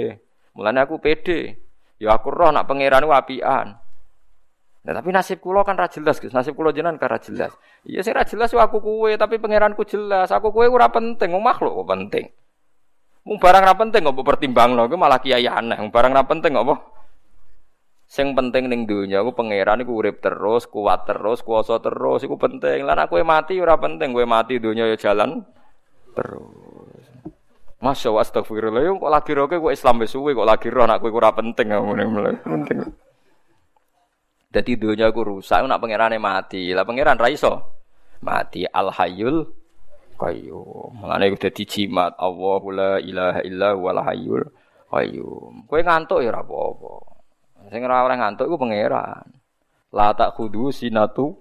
Mulane 0.60 0.84
aku 0.84 1.00
pede. 1.00 1.64
Ya 1.96 2.12
aku 2.12 2.28
roh 2.36 2.52
nak 2.52 2.68
pangeran 2.68 3.08
ku 3.08 3.16
apian 3.16 3.85
Nah, 4.86 4.94
tapi 4.94 5.10
nasib 5.10 5.42
kulo 5.42 5.66
kan 5.66 5.74
ra 5.74 5.90
jelas, 5.90 6.22
Gus. 6.22 6.30
Nasib 6.30 6.54
kulo 6.54 6.70
jenengan 6.70 7.02
kan 7.02 7.10
ra 7.10 7.18
jelas. 7.18 7.58
Iya 7.90 8.06
sing 8.06 8.14
ra 8.14 8.22
jelas 8.22 8.54
aku 8.54 8.78
kue, 8.78 9.18
tapi 9.18 9.42
pangeranku 9.42 9.82
jelas. 9.82 10.30
Aku 10.30 10.54
kue 10.54 10.70
ora 10.70 10.94
penting, 10.94 11.34
wong 11.34 11.42
makhluk 11.42 11.74
kok 11.74 11.90
penting. 11.90 12.26
Mung 13.26 13.42
barang 13.42 13.64
ra 13.66 13.74
penting 13.74 14.06
kok 14.06 14.14
pertimbangno, 14.22 14.86
iku 14.86 14.94
malah 14.94 15.18
kiai 15.18 15.50
aneh. 15.50 15.82
Mung 15.82 15.90
barang 15.90 16.14
ra 16.14 16.22
penting 16.30 16.54
kok 16.54 16.94
Sing 18.06 18.38
penting 18.38 18.70
ning 18.70 18.86
donya 18.86 19.26
aku 19.26 19.34
pangeran 19.34 19.82
iku 19.82 19.98
urip 19.98 20.22
terus, 20.22 20.70
kuat 20.70 21.10
terus, 21.10 21.42
kuasa 21.42 21.82
terus, 21.82 22.22
iku 22.22 22.38
penting. 22.38 22.86
Lan 22.86 23.02
aku 23.02 23.18
mati 23.26 23.58
ora 23.58 23.82
penting, 23.82 24.14
kowe 24.14 24.22
mati 24.30 24.62
donya 24.62 24.86
ya 24.86 24.98
jalan 25.10 25.42
terus. 26.14 27.02
Masya 27.82 28.14
Allah, 28.14 28.22
astagfirullah. 28.22 29.02
Kok 29.02 29.10
lagi 29.10 29.32
roh 29.34 29.50
kok 29.50 29.74
Islam 29.74 30.06
wis 30.06 30.14
suwe 30.14 30.38
kok 30.38 30.46
lagi 30.46 30.70
roh 30.70 30.86
anak 30.86 31.02
kowe 31.02 31.10
ora 31.10 31.34
penting. 31.34 31.74
Penting. 32.46 33.05
Jadi 34.56 34.80
dunia 34.80 35.12
aku 35.12 35.36
rusak, 35.36 35.68
nak 35.68 35.84
pangerane 35.84 36.16
mati. 36.16 36.72
Lah 36.72 36.88
pangeran 36.88 37.20
raiso 37.20 37.60
mati 38.24 38.64
al 38.64 38.88
hayyul 38.88 39.44
qayyum. 40.16 40.96
Mulane 40.96 41.36
udah 41.36 41.52
jimat 41.52 42.16
Allahu 42.16 42.72
la 42.72 43.04
ilaha 43.04 43.44
illa 43.44 43.76
wal 43.76 44.00
hayyul 44.00 44.48
qayyum. 44.88 45.68
Kowe 45.68 45.82
ngantuk 45.84 46.24
ya 46.24 46.32
ora 46.32 46.40
apa-apa. 46.40 46.94
Sing 47.68 47.84
ora 47.84 48.16
ngantuk 48.16 48.48
iku 48.48 48.56
pangeran. 48.56 49.28
La 49.92 50.16
tak 50.16 50.40
kudu 50.40 50.72
sinatu 50.72 51.36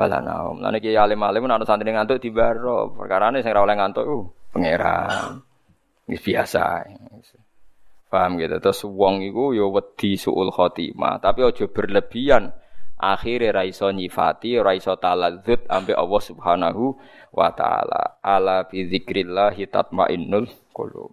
wala 0.00 0.24
naum. 0.24 0.64
Lan 0.64 0.80
iki 0.80 0.96
alim-alim 0.96 1.44
ana 1.44 1.68
santri 1.68 1.92
ngantuk 1.92 2.16
dibaro. 2.16 2.96
Perkarane 2.96 3.44
sing 3.44 3.52
ora 3.52 3.68
oleh 3.68 3.76
ngantuk 3.76 4.04
iku 4.08 4.18
pangeran. 4.56 5.36
Ini 6.08 6.16
biasa. 6.16 6.64
Paham 8.14 8.38
gitu. 8.38 8.62
Terus 8.62 8.86
wong 8.86 9.26
iku 9.26 9.50
ya 9.58 9.66
wedi 9.66 10.14
suul 10.14 10.54
khotimah, 10.54 11.18
tapi 11.18 11.42
aja 11.42 11.66
berlebihan. 11.66 12.54
Akhire 12.94 13.50
ra 13.50 13.66
iso 13.66 13.90
nyifati 13.90 14.54
ra 14.62 14.70
iso 14.70 14.94
taladzut 14.94 15.66
ambek 15.66 15.98
Allah 15.98 16.22
Subhanahu 16.22 16.94
wa 17.34 17.50
taala. 17.50 18.22
Ala 18.22 18.70
bi 18.70 18.86
dzikrillah 18.86 19.58
tatmainnul 19.66 20.46
qulub. 20.70 21.10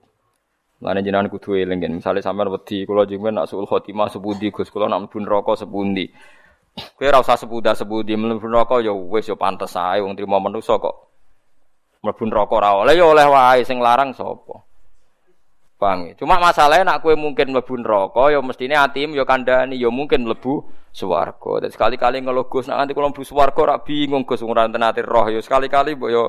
Lane 0.77 1.01
jenengan 1.01 1.25
kudu 1.25 1.57
eling 1.57 1.81
misale 1.89 2.21
sampean 2.21 2.53
wedi 2.53 2.85
kula 2.85 3.09
jenengan 3.09 3.41
nak 3.41 3.49
suul 3.49 3.65
khotimah 3.65 4.13
sepundi 4.13 4.53
Gus? 4.53 4.69
Kula 4.69 4.85
nak 4.85 5.09
mlebu 5.09 5.25
neraka 5.25 5.57
sepundi? 5.57 6.05
Kowe 7.01 7.05
ora 7.09 7.25
usah 7.25 7.33
sepuda 7.33 7.73
sepundi 7.73 8.13
mlebu 8.13 8.45
neraka 8.45 8.77
ya 8.77 8.93
wis 8.93 9.25
ya 9.25 9.33
pantes 9.33 9.73
ae 9.73 10.05
wong 10.05 10.13
trimo 10.13 10.37
manusa 10.37 10.77
kok. 10.77 11.09
Mlebu 12.05 12.29
neraka 12.29 12.53
ora 12.61 12.77
oleh 12.77 12.93
ya 12.93 13.09
oleh 13.09 13.25
wae. 13.25 13.65
Sing 13.65 13.81
larang 13.81 14.13
sapa 14.13 14.69
Ya? 15.81 16.13
Cuma 16.13 16.37
masalahnya 16.37 16.85
nak 16.85 17.01
kue 17.01 17.17
mungkin 17.17 17.57
mlebu 17.57 17.73
neraka 17.81 18.29
ya 18.29 18.39
mestine 18.45 18.77
atim 18.77 19.17
ya 19.17 19.25
kandhani 19.25 19.81
ya 19.81 19.89
mungkin 19.89 20.29
mlebu 20.29 20.69
swarga. 20.93 21.65
Dan 21.65 21.73
sekali-kali 21.73 22.21
ngeluh 22.21 22.45
nak 22.69 22.77
nanti 22.85 22.93
kalau 22.93 23.09
mlebu 23.09 23.25
swarga 23.25 23.59
ora 23.65 23.77
bingung 23.81 24.21
Gus 24.21 24.45
ora 24.45 24.69
tenate 24.69 25.01
roh 25.01 25.25
ya 25.33 25.41
sekali-kali 25.41 25.97
mbok 25.97 26.11
ya 26.13 26.25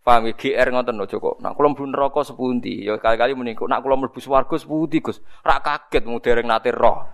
Paham 0.00 0.26
ya 0.26 0.34
GR 0.34 0.68
ngoten 0.74 0.96
lho 0.96 1.06
kok. 1.06 1.36
Nak 1.38 1.54
kula 1.54 1.66
mlebu 1.70 1.84
neraka 1.86 2.20
sepundi 2.26 2.82
ya 2.82 2.98
kali-kali 2.98 3.38
muni 3.38 3.54
nak 3.54 3.78
kula 3.78 3.94
mlebu 3.94 4.18
swarga 4.18 4.58
sepundi 4.58 4.98
Gus. 4.98 5.22
Ora 5.46 5.62
kaget 5.62 6.02
mung 6.02 6.18
dereng 6.18 6.50
nate 6.50 6.74
roh. 6.74 7.06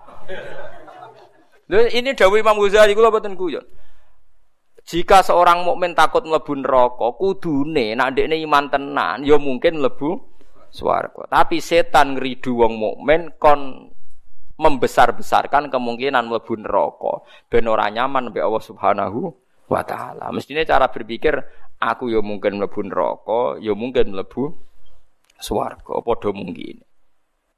Lho 1.69 1.93
ini 1.93 2.17
dawuh 2.17 2.41
Imam 2.41 2.57
Ghazali 2.57 2.97
kula 2.97 3.13
boten 3.13 3.37
guyon. 3.37 3.69
Jika 4.87 5.21
seorang 5.21 5.67
mukmin 5.67 5.99
takut 5.99 6.23
mlebu 6.23 6.63
neraka, 6.63 7.19
kudune 7.19 7.99
nak 7.99 8.15
ndekne 8.15 8.39
iman 8.47 8.71
tenan 8.71 9.27
ya 9.27 9.35
mungkin 9.35 9.83
mlebu 9.83 10.36
swarga. 10.71 11.27
Tapi 11.31 11.63
setan 11.63 12.19
ngridu 12.19 12.63
wong 12.63 12.75
mukmin 12.77 13.33
kon 13.37 13.93
membesar-besarkan 14.57 15.69
kemungkinan 15.69 16.33
mlebu 16.33 16.57
neraka 16.57 17.21
ben 17.53 17.69
ora 17.69 17.93
nyaman 17.93 18.33
mbek 18.33 18.41
Allah 18.41 18.65
Subhanahu 18.65 19.21
wa 19.69 19.83
taala. 19.85 20.33
Mestine 20.33 20.65
cara 20.65 20.89
berpikir 20.89 21.37
aku 21.77 22.09
ya 22.09 22.25
mungkin 22.25 22.57
mlebu 22.57 22.81
neraka, 22.89 23.61
ya 23.61 23.77
mungkin 23.77 24.17
mlebu 24.17 24.57
swarga, 25.37 26.01
padha 26.01 26.31
mungkin. 26.33 26.81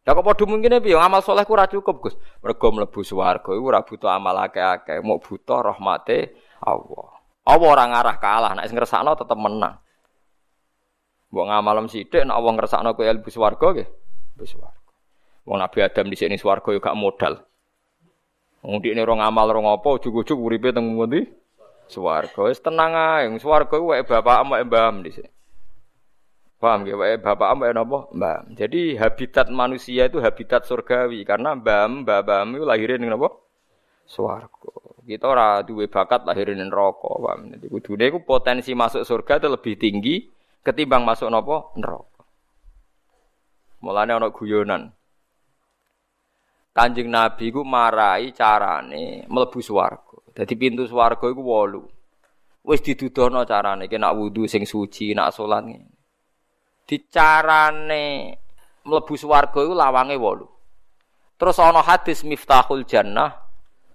Lah 0.02 0.16
kok 0.16 0.24
padha 0.24 0.44
mungkin 0.48 0.80
piye 0.82 0.96
amal 0.98 1.22
soleh 1.22 1.44
ku 1.46 1.54
ora 1.54 1.70
cukup, 1.70 2.02
Gus. 2.02 2.16
Mergo 2.42 2.68
mlebu 2.74 3.00
swarga 3.06 3.50
iku 3.54 3.64
ora 3.70 3.84
butuh 3.84 4.10
amal 4.10 4.34
akeh-akeh, 4.48 4.98
mau 5.04 5.22
butuh 5.22 5.60
rahmate 5.62 6.34
Allah. 6.64 7.08
Allah 7.48 7.68
ora 7.68 7.84
ngarah 7.88 8.16
kalah, 8.20 8.52
nek 8.58 8.68
ngrasakno 8.68 9.14
tetep 9.16 9.38
menang. 9.38 9.78
Mbok 11.28 11.44
ngamalem 11.44 11.86
sithik 11.92 12.24
nek 12.24 12.40
wong 12.40 12.56
ngersakno 12.56 12.96
kowe 12.96 13.04
ilmu 13.04 13.28
swarga 13.28 13.66
nggih. 13.76 13.88
Ilmu 14.36 14.44
swarga. 14.48 14.92
Wong 15.44 15.58
Nabi 15.60 15.78
Adam 15.84 16.08
di 16.08 16.16
sini 16.16 16.40
swarga 16.40 16.72
yo 16.72 16.80
gak 16.80 16.96
modal. 16.96 17.44
Wong 18.64 18.80
dikne 18.80 19.04
ora 19.04 19.24
ngamal 19.24 19.52
ora 19.52 19.60
ngopo 19.60 20.00
ujug-ujug 20.00 20.40
uripe 20.40 20.72
teng 20.72 20.96
ngendi? 20.96 21.28
Swarga. 21.88 22.48
Wis 22.48 22.64
tenang 22.64 22.96
ae, 22.96 23.28
swarga 23.36 23.76
ku 23.76 23.92
wae 23.92 24.04
bapak 24.04 24.44
wae 24.48 24.64
mbaham 24.64 25.04
dhisik. 25.04 25.28
Paham 26.58 26.88
ya, 26.88 26.96
wae 26.96 27.20
bapak 27.20 27.60
wae 27.60 27.76
napa? 27.76 28.08
Mbah. 28.10 28.48
Jadi 28.56 28.96
habitat 28.96 29.52
manusia 29.52 30.08
itu 30.08 30.18
habitat 30.18 30.64
surgawi 30.64 31.22
karena 31.28 31.54
mbam, 31.54 32.02
mbam 32.02 32.56
itu 32.56 32.64
lahirin 32.64 33.04
ning 33.04 33.12
napa? 33.12 33.36
Swarga. 34.08 34.72
Kita 35.04 35.24
ora 35.28 35.60
duwe 35.60 35.92
bakat 35.92 36.24
lahirin 36.24 36.56
ning 36.56 36.72
neraka, 36.72 37.08
paham. 37.08 37.52
Jadi 37.52 37.68
kudune 37.68 38.04
iku 38.08 38.24
potensi 38.24 38.72
masuk 38.72 39.04
surga 39.04 39.44
itu 39.44 39.48
lebih 39.52 39.74
tinggi 39.76 40.16
ketimbang 40.62 41.02
masuk 41.06 41.30
nopo 41.32 41.72
neraka. 41.78 42.22
Mulane 43.82 44.12
ana 44.14 44.28
guyonan. 44.30 44.90
Kanjeng 46.74 47.10
Nabi 47.10 47.50
ku 47.50 47.66
marai 47.66 48.30
carane 48.30 49.26
mlebu 49.26 49.58
swarga. 49.58 50.18
Dadi 50.34 50.54
pintu 50.54 50.86
swarga 50.86 51.26
iku 51.26 51.42
wolu. 51.42 51.82
Wis 52.62 52.82
didudono 52.84 53.42
carane 53.42 53.90
ki 53.90 53.98
nak 53.98 54.14
wudu 54.14 54.46
sing 54.46 54.62
suci, 54.62 55.10
nak 55.14 55.34
salat 55.34 55.66
ngene. 55.66 55.94
Dicarane 56.86 58.04
mlebu 58.86 59.14
swarga 59.18 59.58
iku 59.62 59.74
lawange 59.74 60.14
wolu. 60.14 60.46
Terus 61.38 61.58
ana 61.62 61.82
hadis 61.82 62.26
Miftahul 62.26 62.82
Jannah 62.82 63.30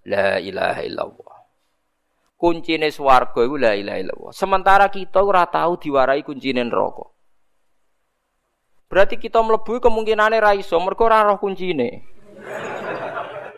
la 0.07 0.39
ilaha 0.39 0.81
illallah 0.83 1.32
kuncine 2.43 2.91
swarga 2.91 3.39
iku 3.39 3.55
la 3.55 3.71
ilaha 3.71 4.03
illallah. 4.03 4.31
Sementara 4.35 4.91
kita 4.91 5.23
ora 5.23 5.47
tahu 5.47 5.79
diwarai 5.79 6.27
kuncine 6.27 6.59
neraka. 6.67 7.07
Berarti 8.91 9.15
kita 9.15 9.39
mlebu 9.39 9.79
kemungkinane 9.79 10.43
ra 10.43 10.51
iso 10.51 10.75
mergo 10.83 11.07
ora 11.07 11.23
roh 11.23 11.39
kuncine. 11.39 12.03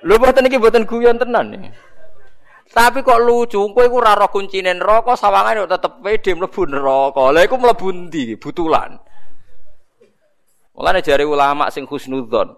Lho 0.06 0.16
boten 0.22 0.45
iki 0.45 0.62
boten 0.62 0.86
guyon 0.86 1.18
tenan 1.18 1.49
nih. 1.49 1.74
Tapi 2.70 3.02
kok 3.02 3.22
lucu, 3.26 3.57
kowe 3.74 3.82
iku 3.82 3.98
ora 3.98 4.14
roh 4.14 4.30
kuncine 4.30 4.78
neraka, 4.78 5.18
sawangane 5.18 5.66
tetep 5.66 6.06
pede 6.06 6.38
mlebu 6.38 6.62
neraka. 6.70 7.34
Lah 7.34 7.41
iku 7.41 7.57
mlebu 7.57 7.90
ndi? 7.90 8.38
Butulan. 8.38 9.02
Mulane 10.78 11.02
jari 11.02 11.26
ulama 11.26 11.74
sing 11.74 11.90
husnudzon. 11.90 12.53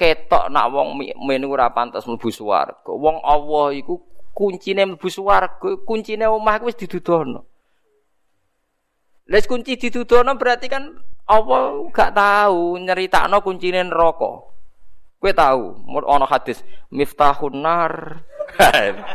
Ketok 0.00 0.48
nak 0.48 0.72
wong 0.72 0.96
mukmin 0.96 1.44
ora 1.44 1.68
pantes 1.76 2.08
mlebu 2.08 2.32
swarga. 2.32 2.88
Wong 2.88 3.20
Allah 3.20 3.76
iku 3.76 4.13
kuncine 4.34 4.82
mlebu 4.84 5.08
swarga, 5.08 5.78
kuncine 5.86 6.26
omah 6.26 6.58
wis 6.66 6.74
didudono. 6.74 7.46
Les 9.30 9.46
kunci 9.48 9.78
didudono 9.78 10.36
berarti 10.36 10.68
kan 10.68 10.90
Allah 11.24 11.88
gak 11.88 12.12
tahu 12.12 12.76
nyeritakno 12.82 13.40
kuncine 13.40 13.80
neraka. 13.86 14.52
Kowe 15.16 15.32
tahu, 15.32 15.88
ana 16.04 16.28
hadis 16.28 16.60
miftahun 16.92 17.56
nar. 17.56 18.20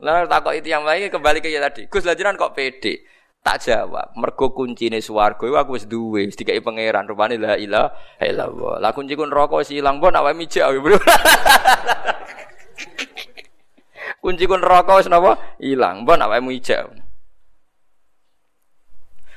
Lah 0.00 0.24
takok 0.24 0.56
itu 0.56 0.72
yang 0.72 0.88
lain 0.88 1.12
kembali 1.12 1.44
ke 1.44 1.52
tadi. 1.52 1.88
Gus 1.92 2.08
lajiran 2.08 2.40
kok 2.40 2.56
pede? 2.56 3.04
Tak 3.44 3.60
jawab. 3.68 4.16
Mergo 4.16 4.56
kuncine 4.56 5.04
swarga 5.04 5.44
iku 5.44 5.56
aku 5.60 5.76
wis 5.76 5.84
duwe, 5.84 6.24
wis 6.24 6.36
dikai 6.36 6.64
pangeran. 6.64 7.04
Rupane 7.04 7.36
la 7.36 7.60
ilaha 7.60 7.92
illallah. 8.24 8.74
Lah 8.80 8.90
kunci 8.96 9.12
ku 9.12 9.28
neraka 9.28 9.60
wis 9.60 9.68
ilang, 9.72 10.00
mbok 10.00 10.16
awake 10.16 10.36
mijik. 10.36 10.64
kunci 14.26 14.50
kun 14.50 14.58
neraka 14.58 14.98
wis 14.98 15.06
napa? 15.06 15.38
Ilang. 15.62 16.02
Mbon 16.02 16.18
awakmu 16.18 16.50
ijak. 16.58 16.90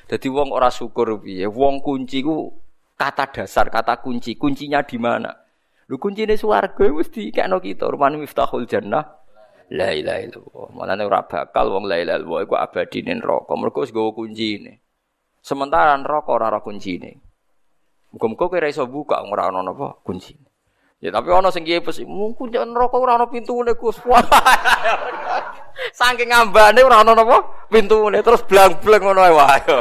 Jadi 0.10 0.28
wong 0.34 0.50
ora 0.50 0.74
syukur 0.74 1.22
piye? 1.22 1.46
Wong 1.46 1.86
kunci 1.86 2.26
ku 2.26 2.50
kata 2.98 3.30
dasar 3.30 3.70
kata 3.70 4.02
kunci. 4.02 4.34
Kuncinya 4.34 4.82
di 4.82 4.98
mana? 4.98 5.30
Lu 5.86 6.02
kuncine 6.02 6.34
swarga 6.34 6.90
wis 6.90 7.14
dikekno 7.14 7.62
kita. 7.62 7.86
Rumane 7.86 8.18
miftahul 8.18 8.66
jannah. 8.66 9.06
La 9.70 9.94
ilaha 9.94 10.26
illallah. 10.26 10.68
Malane 10.74 11.06
ora 11.06 11.22
bakal 11.22 11.70
wong 11.70 11.86
la 11.86 12.02
ilaha 12.02 12.26
illallah 12.26 12.42
iku 12.50 12.56
abadi 12.58 13.06
ning 13.06 13.22
neraka. 13.22 13.54
Mergo 13.54 13.86
wis 13.86 13.94
gawa 13.94 14.10
kuncine. 14.18 14.82
Sementara 15.46 15.94
neraka 16.02 16.34
ora 16.34 16.50
ora 16.50 16.66
kuncine. 16.66 17.22
Muga-muga 18.10 18.50
kowe 18.50 18.66
iso 18.66 18.90
buka 18.90 19.22
ora 19.22 19.54
ana 19.54 19.62
napa 19.62 20.02
kuncine 20.02 20.49
Ya 21.00 21.16
tapi 21.16 21.32
ana 21.32 21.48
sing 21.48 21.64
kiye 21.64 21.80
pes, 21.80 22.04
mungkin 22.04 22.52
jangan 22.52 22.76
rokok 22.76 23.00
ora 23.00 23.16
ana 23.16 23.32
pintune 23.32 23.72
Gus. 23.80 23.96
Saking 26.00 26.28
ngambane 26.28 26.84
ora 26.84 27.00
ana 27.00 27.16
napa 27.16 27.40
pintune 27.72 28.20
terus 28.20 28.44
blang-blang 28.44 29.00
ngono 29.00 29.24
ae 29.24 29.32
wae. 29.32 29.62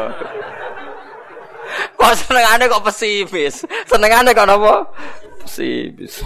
Kok 1.99 2.15
senengane 2.15 2.65
kok 2.71 2.81
pesimis. 2.87 3.67
Senengane 3.91 4.31
kok 4.31 4.47
napa? 4.47 4.89
Pesimis. 5.43 6.23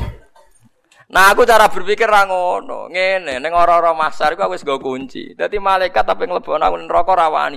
Nah 1.09 1.33
aku 1.33 1.49
cara 1.49 1.73
berpikir 1.73 2.07
ra 2.07 2.29
ngono. 2.29 2.93
Ngene 2.93 3.41
ning 3.41 3.53
ora-ora 3.57 3.97
masar 3.97 4.37
iku 4.37 4.45
aku 4.45 4.61
wis 4.61 4.65
nggo 4.65 4.77
kunci. 4.77 5.33
Dadi 5.33 5.57
malaikat 5.57 6.05
tapi 6.05 6.29
nglebokno 6.29 6.63
aku 6.63 6.77
neraka 6.85 7.13
ra 7.17 7.33
wani. 7.33 7.57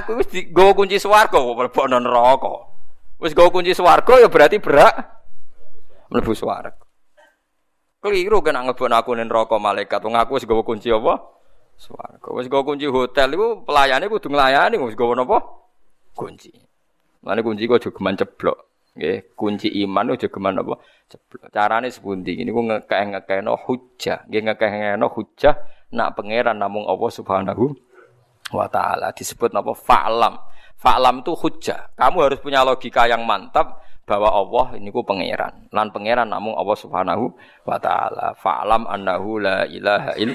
Aku 0.00 0.16
wis 0.16 0.32
nggo 0.32 0.72
kunci 0.72 0.96
swarga 0.96 1.36
kok 1.36 1.56
mlebokno 1.60 2.00
neraka. 2.00 2.72
Wis 3.20 3.36
nggo 3.36 3.52
kunci 3.52 3.76
swarga 3.76 4.16
ya 4.16 4.32
berarti 4.32 4.56
berak 4.56 5.19
mlebu 6.10 6.34
swarga. 6.34 6.74
Keliru 8.00 8.40
kan 8.40 8.56
ngebon 8.56 8.96
aku 8.96 9.12
ning 9.12 9.28
neraka 9.28 9.60
malaikat. 9.60 10.00
Wong 10.02 10.16
aku 10.16 10.40
wis 10.40 10.48
gawa 10.48 10.64
kunci 10.64 10.88
apa? 10.88 11.20
Swarga. 11.76 12.28
Wis 12.32 12.48
gawa 12.48 12.64
kunci 12.64 12.88
hotel 12.88 13.36
iku 13.36 13.62
pelayane 13.62 14.08
kudu 14.08 14.32
nglayani 14.32 14.76
wis 14.80 14.96
gawa 14.96 15.20
napa? 15.20 15.38
Kunci. 16.16 16.50
Mane 17.20 17.44
kunci 17.44 17.68
kok 17.68 17.76
aja 17.76 17.90
geman 17.92 18.16
ceblok. 18.16 18.58
Nggih, 18.96 19.36
kunci 19.36 19.68
iman 19.84 20.16
aja 20.16 20.26
geman 20.32 20.56
apa? 20.58 20.80
Ceblok. 21.12 21.52
Carane 21.52 21.92
sepundi? 21.92 22.40
Niku 22.40 22.64
ngekeh-ngekehno 22.64 23.52
hujjah. 23.68 24.24
Nggih 24.26 24.42
ngekeh-ngekehno 24.48 25.06
hujjah 25.12 25.54
nak 25.92 26.16
pangeran 26.16 26.56
namung 26.56 26.88
Allah 26.88 27.10
Subhanahu 27.12 27.76
wa 28.50 28.66
taala 28.66 29.12
disebut 29.12 29.52
napa 29.52 29.76
fa'lam. 29.76 30.40
Fa'lam 30.80 31.20
itu 31.20 31.36
hujjah. 31.36 31.92
Kamu 31.92 32.16
harus 32.24 32.40
punya 32.40 32.64
logika 32.64 33.04
yang 33.04 33.28
mantap 33.28 33.84
bahwa 34.10 34.34
Allah 34.34 34.66
ini 34.82 34.90
ku 34.90 35.06
pangeran. 35.06 35.70
Lan 35.70 35.94
pangeran 35.94 36.26
namung 36.26 36.58
Allah 36.58 36.74
Subhanahu 36.74 37.30
wa 37.62 37.78
taala. 37.78 38.34
Fa'lam 38.34 38.90
annahu 38.90 39.38
la 39.38 39.70
ilaha 39.70 40.18
il. 40.18 40.34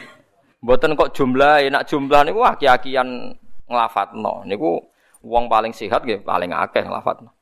Mboten 0.64 0.96
kok 0.96 1.12
jumlah, 1.12 1.68
nak 1.68 1.84
jumlah 1.92 2.24
niku 2.24 2.48
aki-akian 2.48 3.36
nglafatno. 3.68 4.48
Niku 4.48 4.80
wong 5.28 5.52
paling 5.52 5.76
sehat 5.76 6.08
nggih 6.08 6.24
paling 6.24 6.56
akeh 6.56 6.88
nglafatno. 6.88 7.36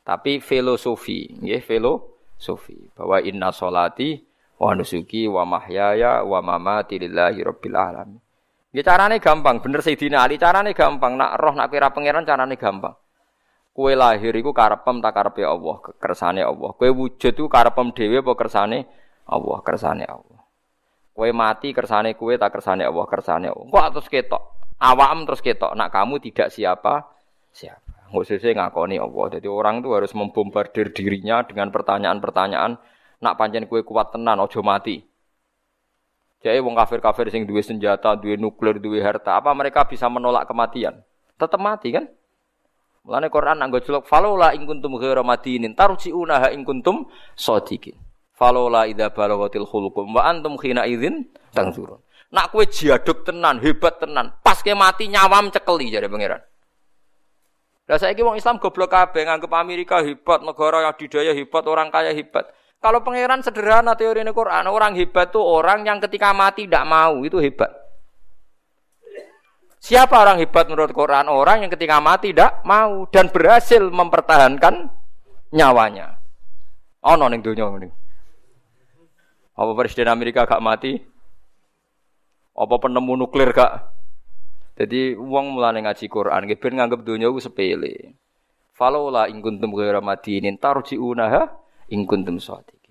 Tapi 0.00 0.40
filosofi, 0.40 1.36
nggih 1.36 1.60
filosofi 1.60 2.88
bahwa 2.96 3.20
inna 3.20 3.52
solati 3.52 4.16
wa 4.56 4.72
nusuki 4.72 5.28
wa 5.28 5.44
mahyaya 5.44 6.24
wa 6.24 6.40
mamati 6.40 6.96
lillahi 6.96 7.44
rabbil 7.44 7.76
alamin. 7.76 8.20
Ya 8.72 8.82
carane 8.84 9.20
gampang, 9.20 9.60
bener 9.60 9.80
Sayyidina 9.80 10.24
Ali 10.24 10.36
carane 10.40 10.72
gampang. 10.72 11.16
Nak 11.16 11.36
roh 11.40 11.54
nak 11.56 11.68
kira 11.72 11.92
pangeran 11.92 12.24
carane 12.24 12.56
gampang. 12.60 12.96
Kue 13.76 13.92
lahir 13.92 14.32
iku 14.32 14.56
karepem 14.56 15.04
tak 15.04 15.12
karepe 15.12 15.44
Allah, 15.44 15.76
kersane 16.00 16.40
Allah. 16.40 16.72
Kue 16.80 16.88
wujud 16.88 17.28
iku 17.36 17.44
karepem 17.44 17.92
dhewe 17.92 18.24
apa 18.24 18.32
kersane 18.32 18.88
Allah, 19.28 19.58
kersane 19.60 20.08
Allah. 20.08 20.40
Kue 21.12 21.28
mati 21.36 21.76
kersane 21.76 22.16
kue 22.16 22.40
tak 22.40 22.56
kersane 22.56 22.88
Allah, 22.88 23.04
kersane 23.04 23.52
Allah. 23.52 23.68
Kok 23.68 24.00
terus 24.00 24.08
ketok. 24.08 24.42
Awam 24.80 25.28
terus 25.28 25.44
ketok. 25.44 25.76
Nak 25.76 25.92
kamu 25.92 26.24
tidak 26.24 26.48
siapa 26.48 27.04
siapa. 27.52 28.16
Sesuai 28.16 28.56
ngakoni 28.56 28.96
Allah. 28.96 29.36
Jadi 29.36 29.44
orang 29.44 29.84
itu 29.84 29.92
harus 29.92 30.16
membombardir 30.16 30.96
dirinya 30.96 31.44
dengan 31.44 31.68
pertanyaan-pertanyaan. 31.68 32.80
Nak 33.20 33.34
pancen 33.36 33.68
kue 33.68 33.84
kuat 33.84 34.08
tenan, 34.08 34.40
ojo 34.40 34.64
mati. 34.64 35.04
Jadi 36.40 36.64
wong 36.64 36.72
kafir-kafir 36.80 37.28
sing 37.28 37.44
duwe 37.44 37.60
senjata, 37.60 38.16
duwe 38.16 38.40
nuklir, 38.40 38.80
duwe 38.80 39.04
harta, 39.04 39.36
apa 39.36 39.52
mereka 39.52 39.84
bisa 39.84 40.08
menolak 40.08 40.48
kematian? 40.48 41.04
Tetap 41.36 41.60
mati 41.60 41.92
kan? 41.92 42.08
Mulane 43.06 43.30
Quran 43.30 43.62
anggo 43.62 43.78
jelok 43.78 44.10
falola 44.10 44.50
ing 44.50 44.66
kuntum 44.66 44.98
ghairu 44.98 45.22
madinin 45.22 45.78
tarji'una 45.78 46.42
ha 46.42 46.48
ing 46.50 46.66
kuntum 46.66 47.06
shadiqin. 47.38 47.94
Falola 48.34 48.90
idza 48.90 49.14
balagatil 49.14 49.62
khulqum 49.62 50.10
wa 50.10 50.26
antum 50.26 50.58
khina 50.58 50.82
idzin 50.90 51.30
tangzurun. 51.54 52.02
Nak 52.34 52.50
kowe 52.50 52.66
jaduk 52.66 53.22
tenan, 53.22 53.62
hebat 53.62 54.02
tenan, 54.02 54.34
pas 54.42 54.58
ke 54.58 54.74
mati 54.74 55.06
nyawam 55.06 55.54
cekeli 55.54 55.94
jare 55.94 56.10
pangeran. 56.10 56.42
Lah 57.86 58.02
saiki 58.02 58.26
wong 58.26 58.34
Islam 58.34 58.58
goblok 58.58 58.90
kabeh 58.90 59.22
nganggep 59.22 59.54
Amerika 59.54 60.02
hebat, 60.02 60.42
negara 60.42 60.82
yang 60.82 60.98
didaya 60.98 61.30
hebat, 61.30 61.62
orang 61.70 61.94
kaya 61.94 62.10
hebat. 62.10 62.50
Kalau 62.82 63.06
pangeran 63.06 63.46
sederhana 63.46 63.94
teori 63.94 64.26
ini 64.26 64.34
Quran, 64.34 64.66
orang 64.66 64.98
hebat 64.98 65.30
tuh 65.30 65.46
orang 65.46 65.86
yang 65.86 66.02
ketika 66.02 66.34
mati 66.34 66.66
tidak 66.66 66.82
mau, 66.82 67.22
itu 67.22 67.38
hebat. 67.38 67.70
Siapa 69.86 70.18
orang 70.18 70.42
hebat 70.42 70.66
menurut 70.66 70.90
Quran? 70.90 71.30
Orang 71.30 71.62
yang 71.62 71.70
ketika 71.70 72.02
mati 72.02 72.34
tidak 72.34 72.58
mau 72.66 73.06
dan 73.06 73.30
berhasil 73.30 73.78
mempertahankan 73.86 74.90
nyawanya. 75.54 76.18
Oh, 77.06 77.14
ning 77.14 77.38
dunia 77.38 77.70
ini. 77.78 77.86
Apa 79.54 79.70
presiden 79.78 80.10
Amerika 80.10 80.42
gak 80.42 80.58
mati? 80.58 80.98
Apa 82.58 82.74
penemu 82.82 83.14
nuklir 83.14 83.54
gak? 83.54 83.94
Jadi 84.74 85.14
uang 85.14 85.54
mulai 85.54 85.78
ngaji 85.78 86.10
Quran, 86.10 86.50
ben 86.50 86.72
nganggep 86.82 87.06
dunia 87.06 87.30
itu 87.30 87.46
sepele. 87.46 88.18
Falola 88.74 89.30
ing 89.30 89.38
kuntum 89.38 89.70
ghairu 89.70 90.02
madinin 90.02 90.58
tarji'unaha 90.58 91.46
ing 91.94 92.10
kuntum 92.10 92.42
shadiqin. 92.42 92.90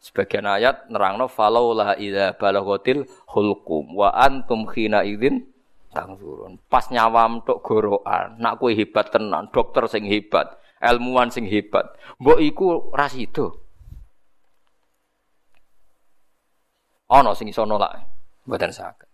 Sebagian 0.00 0.48
ayat 0.48 0.88
nerangno 0.88 1.28
falola 1.28 2.00
idza 2.00 2.32
balaghatil 2.32 3.04
hulqum 3.28 3.92
wa 3.92 4.08
antum 4.16 4.64
khina 4.64 5.04
idzin 5.04 5.52
turun. 5.94 6.58
Pas 6.66 6.90
nyawam 6.90 7.46
tok 7.46 7.62
gorokan, 7.62 8.42
nak 8.42 8.58
kue 8.58 8.74
hebat 8.74 9.14
tenan, 9.14 9.48
dokter 9.54 9.86
sing 9.86 10.02
hebat, 10.10 10.58
ilmuwan 10.82 11.30
sing 11.30 11.46
hebat. 11.46 11.94
Mbok 12.18 12.38
iku 12.42 12.66
sida. 13.06 13.46
Ana 17.14 17.30
sing 17.38 17.46
iso 17.52 17.62
nolak, 17.62 17.94
mboten 18.48 18.74
saged. 18.74 19.06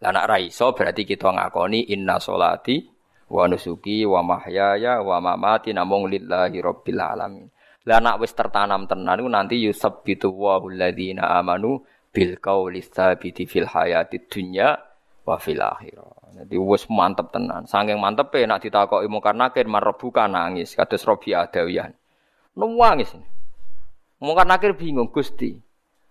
Lah 0.00 0.10
nak 0.12 0.32
iso 0.40 0.72
berarti 0.72 1.04
kita 1.04 1.28
ngakoni 1.28 1.92
inna 1.92 2.16
solati 2.16 2.80
wa 3.30 3.44
nusuki 3.46 4.02
wa 4.08 4.24
mahyaya 4.24 5.04
wa 5.04 5.20
mamati 5.20 5.76
namung 5.76 6.08
lillahi 6.08 6.58
rabbil 6.60 7.00
alamin. 7.00 7.46
Lah 7.84 8.00
nak 8.00 8.20
wis 8.20 8.36
tertanam 8.36 8.84
tenan 8.84 9.24
nanti 9.28 9.60
yusabbitu 9.60 10.28
wa 10.32 10.60
alladziina 10.60 11.40
amanu 11.40 11.84
bil 12.10 12.36
qauli 12.42 12.82
tsabiti 12.82 13.46
fil 13.46 13.70
hayati 13.70 14.26
dunya 14.26 14.89
wa 15.30 15.38
fil. 15.38 15.62
Jadi 16.34 16.56
wis 16.58 16.90
mantep 16.90 17.30
tenan. 17.30 17.70
Saking 17.70 18.02
mantepe 18.02 18.42
nak 18.46 18.66
ditakoki 18.66 19.06
mungkar 19.06 19.38
nakir 19.38 19.70
marebuka 19.70 20.26
nangis 20.26 20.74
kados 20.74 21.06
Robi 21.06 21.34
Adawiyah. 21.38 21.90
Nangis. 22.58 23.14
Mungkar 24.18 24.46
nakir 24.50 24.74
bingung 24.74 25.14
Gusti. 25.14 25.54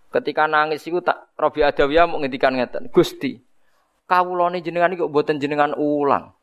Ketika 0.09 0.47
nangis 0.49 0.87
iku 0.87 1.03
tak 1.03 1.35
Robi 1.35 1.61
Adawiyah 1.61 2.07
mau 2.07 2.17
ngendikan 2.23 2.55
ngeten, 2.55 2.87
Gusti. 2.89 3.37
Kawulane 4.09 4.65
jenengan 4.65 4.89
iki 4.89 5.05
kok 5.05 5.11
mboten 5.13 5.37
jenengan 5.37 5.77
ulang. 5.77 6.33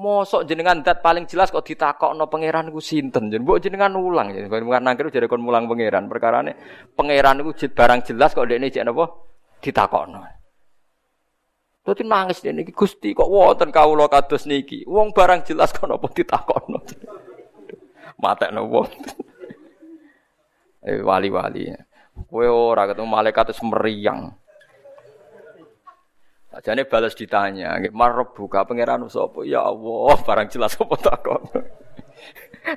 Mosok 0.00 0.48
jenengan 0.48 0.80
dat 0.80 1.04
paling 1.04 1.28
jelas 1.28 1.52
kok 1.52 1.60
ditakokno 1.60 2.32
pangeran 2.32 2.72
iku 2.72 2.80
sinten? 2.80 3.28
Mbok 3.28 3.60
jenengan 3.60 3.92
ulang 3.92 4.32
ya. 4.32 4.48
Mungkar 4.48 4.80
nakir 4.80 5.12
jare 5.12 5.28
kon 5.28 5.44
mulang 5.44 5.68
pangeran. 5.68 6.08
Perkarane 6.08 6.56
pangeran 6.96 7.44
iku 7.44 7.52
barang 7.52 8.00
jelas 8.08 8.32
kok 8.32 8.48
dekne 8.48 8.72
jek 8.72 8.88
napa 8.88 9.04
ditakokno. 9.60 10.39
Dadi 11.90 12.06
nangis 12.06 12.38
dene 12.38 12.62
iki 12.62 12.70
Gusti 12.70 13.10
kok 13.10 13.26
wonten 13.26 13.74
kawula 13.74 14.06
kados 14.06 14.46
niki. 14.46 14.86
Wong 14.86 15.10
barang 15.10 15.42
jelas 15.42 15.74
kok 15.74 15.90
napa 15.90 16.06
ditakokno. 16.06 16.78
Matekno 18.22 18.62
wong. 18.70 18.90
eh 20.86 21.02
wali-wali. 21.02 21.74
Kowe 22.30 22.46
ora 22.46 22.86
ketemu 22.86 23.10
malaikat 23.10 23.50
wis 23.50 23.58
meriang. 23.66 24.30
Ajane 26.54 26.86
balas 26.86 27.18
ditanya, 27.18 27.78
marab 27.90 28.34
buka 28.34 28.62
pangeran 28.66 29.06
sapa? 29.10 29.42
Ya 29.42 29.66
Allah, 29.66 30.14
barang 30.18 30.46
jelas 30.50 30.78
apa 30.78 30.94
takon. 30.98 31.42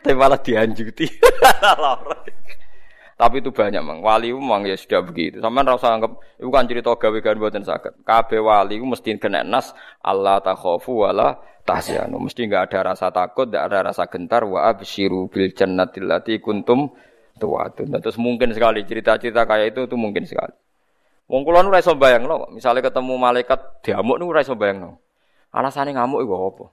Tapi 0.02 0.14
malah 0.18 0.42
dianjuti. 0.42 1.06
Tapi 3.24 3.40
itu 3.40 3.56
banyak 3.56 3.80
mang. 3.80 4.04
Wali 4.04 4.36
memang 4.36 4.68
ya 4.68 4.76
sudah 4.76 5.00
begitu. 5.00 5.40
Sama 5.40 5.64
rasa 5.64 5.96
anggap 5.96 6.20
itu 6.36 6.52
kan 6.52 6.68
cerita 6.68 6.92
gawe 6.92 7.20
kan 7.24 7.40
buatan 7.40 7.64
sakit. 7.64 8.04
Kabe 8.04 8.44
wali 8.44 8.76
mesti 8.84 9.16
kena 9.16 9.48
nas 9.48 9.72
Allah 10.04 10.44
takhofu 10.44 11.08
wala 11.08 11.40
tahsyanu. 11.64 12.20
Mesti 12.20 12.52
nggak 12.52 12.68
ada 12.68 12.92
rasa 12.92 13.16
takut, 13.16 13.48
nggak 13.48 13.64
ada 13.64 13.80
rasa 13.88 14.12
gentar. 14.12 14.44
Wa 14.44 14.68
abshiru 14.68 15.32
bil 15.32 15.56
jannatil 15.56 16.04
lati 16.04 16.44
kuntum 16.44 16.92
tuwatun. 17.40 17.96
Nah, 17.96 18.04
terus 18.04 18.20
mungkin 18.20 18.52
sekali 18.52 18.84
cerita-cerita 18.84 19.48
kayak 19.48 19.72
itu 19.72 19.88
itu 19.88 19.96
mungkin 19.96 20.28
sekali. 20.28 20.52
Wong 21.32 21.48
kula 21.48 21.64
nu 21.64 21.72
ora 21.72 21.80
iso 21.80 21.96
bayang 21.96 22.28
no. 22.28 22.52
Misalnya 22.52 22.92
ketemu 22.92 23.16
malaikat 23.16 23.88
diamuk 23.88 24.20
nu 24.20 24.36
ora 24.36 24.44
iso 24.44 24.60
bayang 24.60 24.84
no. 24.84 25.00
Alasane 25.56 25.96
ngamuk 25.96 26.28
iku 26.28 26.34
apa? 26.52 26.66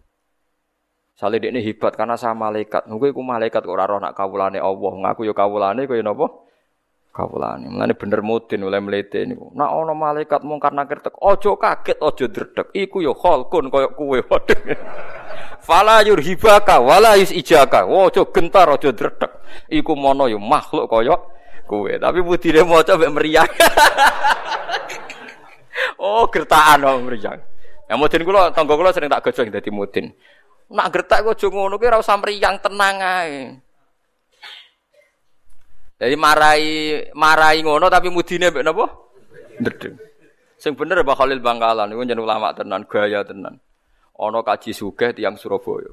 Sale 1.21 1.37
dekne 1.37 1.61
hebat 1.61 1.93
karena 2.01 2.17
sama 2.17 2.49
malaikat. 2.49 2.89
Kowe 2.89 3.05
iku 3.05 3.21
malaikat 3.21 3.61
kok 3.61 3.77
ora 3.77 3.85
nak 4.01 4.17
kawulane 4.17 4.57
Allah. 4.57 4.93
Ngaku 5.05 5.29
ya 5.29 5.37
kawulane 5.37 5.85
kowe 5.85 6.01
napa? 6.01 6.33
Kawulane. 7.13 7.69
Mulane 7.69 7.93
bener 7.93 8.25
mudin 8.25 8.65
oleh 8.65 8.81
mlete 8.81 9.29
niku. 9.29 9.53
Nak 9.53 9.69
ana 9.69 9.93
malaikat 9.93 10.41
mungkar 10.41 10.73
nakir 10.73 11.05
tek, 11.05 11.13
aja 11.21 11.53
kaget, 11.61 12.01
aja 12.01 12.25
dredeg. 12.25 12.67
Iku 12.73 13.05
ya 13.05 13.13
khalqun 13.13 13.69
kaya 13.69 13.93
kowe. 13.93 14.17
Fala 15.69 16.01
yurhibaka 16.09 16.81
wala 16.81 17.21
yusijaka. 17.21 17.85
Aja 17.85 18.25
gentar, 18.33 18.73
aja 18.73 18.89
dredeg. 18.89 19.29
Iku 19.69 19.93
mono 20.01 20.25
ya 20.25 20.41
makhluk 20.41 20.89
kaya 20.89 21.21
kowe. 21.69 21.93
Tapi 22.01 22.25
budine 22.25 22.65
maca 22.65 22.97
mek 22.97 23.13
meriang. 23.13 23.51
oh, 26.01 26.25
gertakan 26.33 26.81
wong 26.81 27.13
meriang. 27.13 27.45
Ya 27.93 28.01
mudin 28.01 28.25
kula 28.25 28.57
tangga 28.57 28.73
kula 28.73 28.89
sering 28.89 29.13
tak 29.13 29.21
gojong 29.21 29.53
dadi 29.53 29.69
mudin. 29.69 30.17
Nak 30.71 30.89
gertak 30.95 31.27
kok 31.27 31.35
aja 31.35 31.47
ngono 31.51 31.75
kuwi 31.83 31.91
ora 31.91 31.99
usah 31.99 32.15
mriyang 32.15 32.63
tenang 32.63 32.97
ae. 33.03 33.59
Jadi 35.99 36.15
marai 36.15 36.65
marai 37.13 37.59
ngono 37.67 37.91
tapi 37.91 38.07
mudine 38.07 38.55
mbek 38.55 38.63
napa? 38.63 38.87
Ndedeng. 39.59 39.99
Sing 40.61 40.79
bener 40.79 41.03
Pak 41.03 41.17
Khalil 41.19 41.43
Bangkalan 41.43 41.91
niku 41.91 42.05
jeneng 42.07 42.23
ulama 42.23 42.55
tenan, 42.55 42.85
gaya 42.87 43.27
tenan. 43.27 43.59
Ana 44.15 44.41
kaji 44.45 44.77
sugih 44.77 45.17
tiyang 45.17 45.41
Surabaya. 45.41 45.89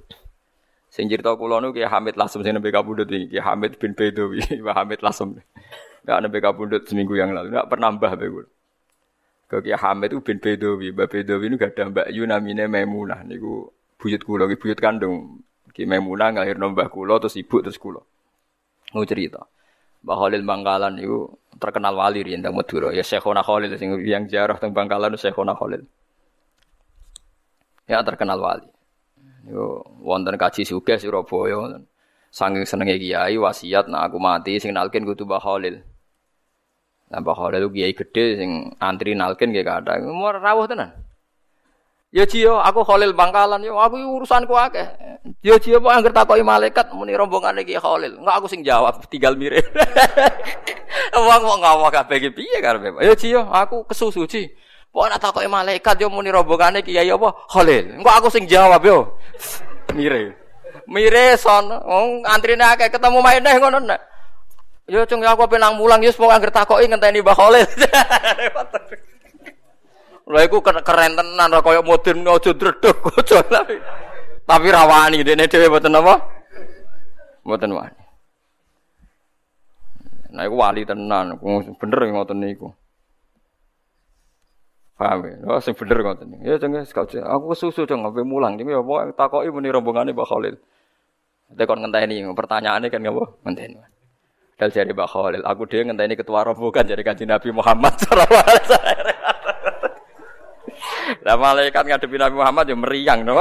Sing 0.91 1.07
cerita 1.07 1.33
kula 1.33 1.63
niku 1.63 1.79
Ki 1.79 1.87
Hamid 1.87 2.19
Lasem 2.19 2.43
sing 2.43 2.53
nembe 2.53 2.69
kabundut 2.69 3.07
iki, 3.07 3.33
Ki 3.33 3.39
Hamid 3.39 3.79
bin 3.79 3.95
Bedowi, 3.95 4.43
Pak 4.43 4.75
Hamid 4.83 4.99
Lasem. 5.01 5.39
Enggak 6.03 6.17
nembe 6.19 6.37
kabundut 6.43 6.83
seminggu 6.83 7.15
yang 7.15 7.31
lalu, 7.31 7.55
enggak 7.55 7.67
pernah 7.71 7.89
mbah 7.95 8.13
begitu. 8.19 8.51
Ke 9.47 9.57
Ki 9.63 9.71
Hamid 9.71 10.11
itu 10.11 10.19
bin 10.19 10.37
Bedowi, 10.43 10.91
Mbak 10.91 11.07
Bedowi 11.07 11.45
gak 11.55 11.71
ada 11.75 11.83
Mbak 11.87 12.07
Yu 12.11 12.23
namine 12.27 12.67
Maimunah 12.67 13.23
niku 13.23 13.71
buyut 13.97 14.21
kula 14.23 14.45
ki 14.47 14.55
buyut 14.61 14.79
kandung. 14.79 15.41
Ki 15.73 15.85
Maimunah 15.85 16.33
ngalirno 16.33 16.73
mbah 16.73 16.89
kula 16.89 17.21
terus 17.21 17.37
ibu 17.37 17.61
terus 17.61 17.77
kula. 17.77 18.01
Mau 18.93 19.03
cerita. 19.03 19.45
Mbah 20.05 20.15
Khalil 20.15 20.43
Bangkalan 20.45 20.93
itu 21.01 21.27
terkenal 21.57 21.97
wali 21.97 22.21
riyen 22.23 22.39
teng 22.39 22.53
Madura. 22.55 22.93
Ya 22.93 23.03
Syekhona 23.03 23.41
Khalil 23.41 23.73
yang 24.05 24.29
jarah 24.29 24.55
teng 24.61 24.71
Bangkalan 24.71 25.17
Syekhona 25.17 25.57
Khalil. 25.57 25.83
Ya 27.89 27.99
terkenal 28.05 28.39
wali. 28.39 28.69
Yo 29.49 29.83
wonten 30.05 30.37
kaji 30.37 30.63
sugih 30.63 31.01
Surabaya. 31.01 31.81
Saking 32.31 32.63
senenge 32.69 32.99
kiai 33.01 33.35
wasiat 33.39 33.89
nak 33.89 34.13
aku 34.13 34.17
mati 34.21 34.61
sing 34.61 34.71
nalkin 34.71 35.03
kudu 35.03 35.25
Mbah 35.25 35.41
Khalil. 35.41 35.81
Lah 37.09 37.19
Mbah 37.19 37.35
Khalil 37.35 37.67
kiai 37.73 37.93
gede 37.97 38.37
sing 38.37 38.77
antri 38.77 39.17
nalkin 39.17 39.51
kadang. 39.51 40.05
Mau 40.13 40.29
rawuh 40.31 40.69
tenan. 40.69 40.93
Ya 42.15 42.23
Ji 42.23 42.47
aku 42.47 42.87
Khalil 42.87 43.11
Bangkalan 43.11 43.59
yo 43.67 43.75
aku 43.75 43.99
urusanku 43.99 44.55
akeh. 44.55 44.87
Ya 45.43 45.59
Ji 45.59 45.75
apa 45.75 45.91
anggere 45.91 46.15
takoki 46.15 46.39
malaikat 46.39 46.95
muni 46.95 47.11
rombongan 47.11 47.59
iki 47.59 47.75
Khalil. 47.75 48.23
Enggak 48.23 48.35
aku 48.39 48.47
sing 48.47 48.63
jawab 48.63 49.03
tinggal 49.11 49.35
mirip. 49.35 49.67
Wong 51.17 51.43
wong 51.43 51.59
ngomong 51.59 51.91
kabeh 51.91 52.15
iki 52.23 52.29
piye 52.31 52.57
karepe? 52.63 52.95
Ya 53.03 53.11
Ji 53.11 53.35
aku 53.35 53.83
kesusu 53.91 54.23
Ji. 54.23 54.47
Kok 54.87 55.03
ana 55.03 55.19
takoki 55.19 55.51
malaikat 55.51 55.99
yo 55.99 56.07
muni 56.07 56.31
rombongane 56.31 56.79
kiai 56.79 57.11
apa 57.11 57.35
Khalil. 57.51 57.99
Enggak 57.99 58.23
aku 58.23 58.31
sing 58.31 58.47
jawab 58.47 58.79
yo. 58.87 59.19
Mire. 59.97 60.31
Mire 60.87 61.35
son 61.35 61.67
wong 61.67 62.23
antrine 62.23 62.63
akeh 62.63 62.87
ketemu 62.87 63.19
maeneh 63.19 63.59
ngono 63.59 63.83
nek. 63.83 63.99
Yo 64.87 65.03
cung 65.03 65.19
aku 65.27 65.43
penang 65.51 65.75
mulang 65.75 65.99
yo 65.99 66.15
pokoke 66.15 66.39
anggere 66.39 66.55
takoki 66.55 66.87
ngenteni 66.87 67.19
Mbah 67.19 67.35
Khalil. 67.35 67.67
Lha 70.27 70.43
iku 70.43 70.59
keren 70.59 71.15
tenan 71.15 71.49
ra 71.55 71.63
kaya 71.63 71.79
modern 71.79 72.27
aja 72.27 72.51
dredeg 72.51 72.97
aja 73.15 73.39
tapi 74.47 74.71
rawani 74.71 75.27
dene 75.27 75.43
dhewe 75.51 75.67
mboten 75.67 75.99
apa? 75.99 76.23
Mboten 77.43 77.75
wani. 77.75 78.03
Nah 80.31 80.43
iku 80.47 80.55
wali 80.55 80.87
tenan, 80.87 81.35
bener 81.75 81.99
ngoten 82.15 82.39
niku. 82.39 82.71
Paham 84.95 85.27
ya? 85.27 85.35
Oh, 85.51 85.59
sing 85.59 85.75
bener 85.75 85.99
ngoten. 85.99 86.39
Ya 86.47 86.55
jeng 86.55 86.79
aku 86.79 87.45
kesusu 87.51 87.83
jeng 87.83 88.07
ngape 88.07 88.23
mulang 88.23 88.55
jeng 88.55 88.71
ya 88.71 88.79
apa 88.79 89.11
takoki 89.19 89.51
muni 89.51 89.67
rombongane 89.67 90.15
Mbak 90.15 90.27
Khalil. 90.31 90.55
Tekon 91.51 91.83
ngenteni 91.83 92.23
pertanyaane 92.31 92.87
kan 92.87 93.03
ngapa? 93.03 93.23
Ngenteni. 93.43 93.75
Dal 94.55 94.71
jari 94.71 94.95
Mbak 94.95 95.09
Khalil, 95.11 95.43
aku 95.43 95.67
dhewe 95.67 95.91
ngenteni 95.91 96.15
ketua 96.15 96.47
rombongan 96.47 96.87
jadi 96.87 97.03
Kanjeng 97.03 97.27
Nabi 97.27 97.51
Muhammad 97.51 97.93
sallallahu 98.01 98.47
alaihi 98.47 98.63
wasallam. 98.63 99.36
Lah 101.23 101.35
malaikat 101.39 101.83
ngadepi 101.87 102.15
Nabi 102.19 102.35
Muhammad 102.35 102.65
ya 102.67 102.75
meriang 102.75 103.19
no. 103.23 103.39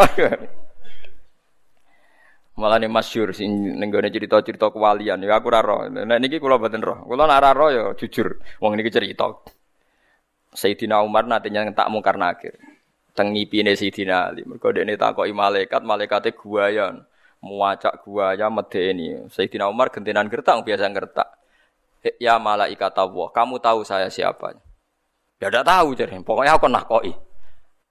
Malah 2.57 2.81
ini 2.81 2.89
masyur 2.89 3.37
sing 3.37 3.77
nenggone 3.77 4.09
cerita-cerita 4.09 4.73
kewalian 4.73 5.21
ya 5.21 5.37
aku 5.37 5.53
raro. 5.53 5.85
Nah 5.93 6.17
niki 6.17 6.41
kula 6.41 6.57
mboten 6.57 6.81
roh. 6.81 7.05
Kula 7.05 7.29
nek 7.29 7.53
roh 7.53 7.69
ya 7.69 7.85
jujur 7.93 8.41
wong 8.65 8.81
niki 8.81 8.89
cerita. 8.89 9.29
Sayyidina 10.57 11.05
Umar 11.05 11.29
nate 11.29 11.53
tak 11.53 11.89
mungkar 11.93 12.17
nakir. 12.17 12.57
Teng 13.13 13.37
ngipine 13.37 13.77
Sayyidina 13.77 14.33
Ali. 14.33 14.49
Mergo 14.49 14.73
dekne 14.73 14.97
takoki 14.97 15.37
malaikat, 15.37 15.85
malaikate 15.85 16.33
guayan. 16.33 17.05
Muacak 17.45 18.01
guaya 18.09 18.49
medeni. 18.49 19.29
Sayyidina 19.29 19.69
Umar 19.69 19.93
gentenan 19.93 20.33
gertak 20.33 20.57
biasa 20.65 20.89
gertak. 20.89 21.29
Ya 22.17 22.41
malaikat 22.41 22.97
Allah, 22.97 23.29
kamu 23.37 23.61
tahu 23.61 23.85
saya 23.85 24.09
siapa? 24.09 24.57
Ya 25.37 25.53
tidak 25.53 25.69
tahu 25.69 25.93
jadi. 25.93 26.17
Pokoknya 26.25 26.57
aku 26.57 26.73
nakoki. 26.73 27.13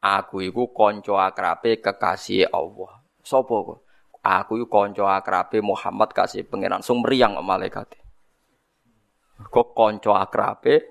Aku 0.01 0.43
iku 0.43 0.69
konco 0.69 1.17
akrabe 1.17 1.81
kekasih 1.81 2.49
Allah. 2.49 3.01
Sopo 3.25 3.55
kok? 3.65 3.79
Aku 4.25 4.57
iku 4.57 4.67
konco 4.69 5.05
akrabe 5.05 5.61
Muhammad 5.61 6.13
kasih 6.13 6.45
pangeran. 6.45 6.81
Sung 6.81 7.01
meriang 7.01 7.37
malaikat. 7.41 7.95
Kok 9.49 9.67
konco 9.73 10.13
akrabe 10.17 10.81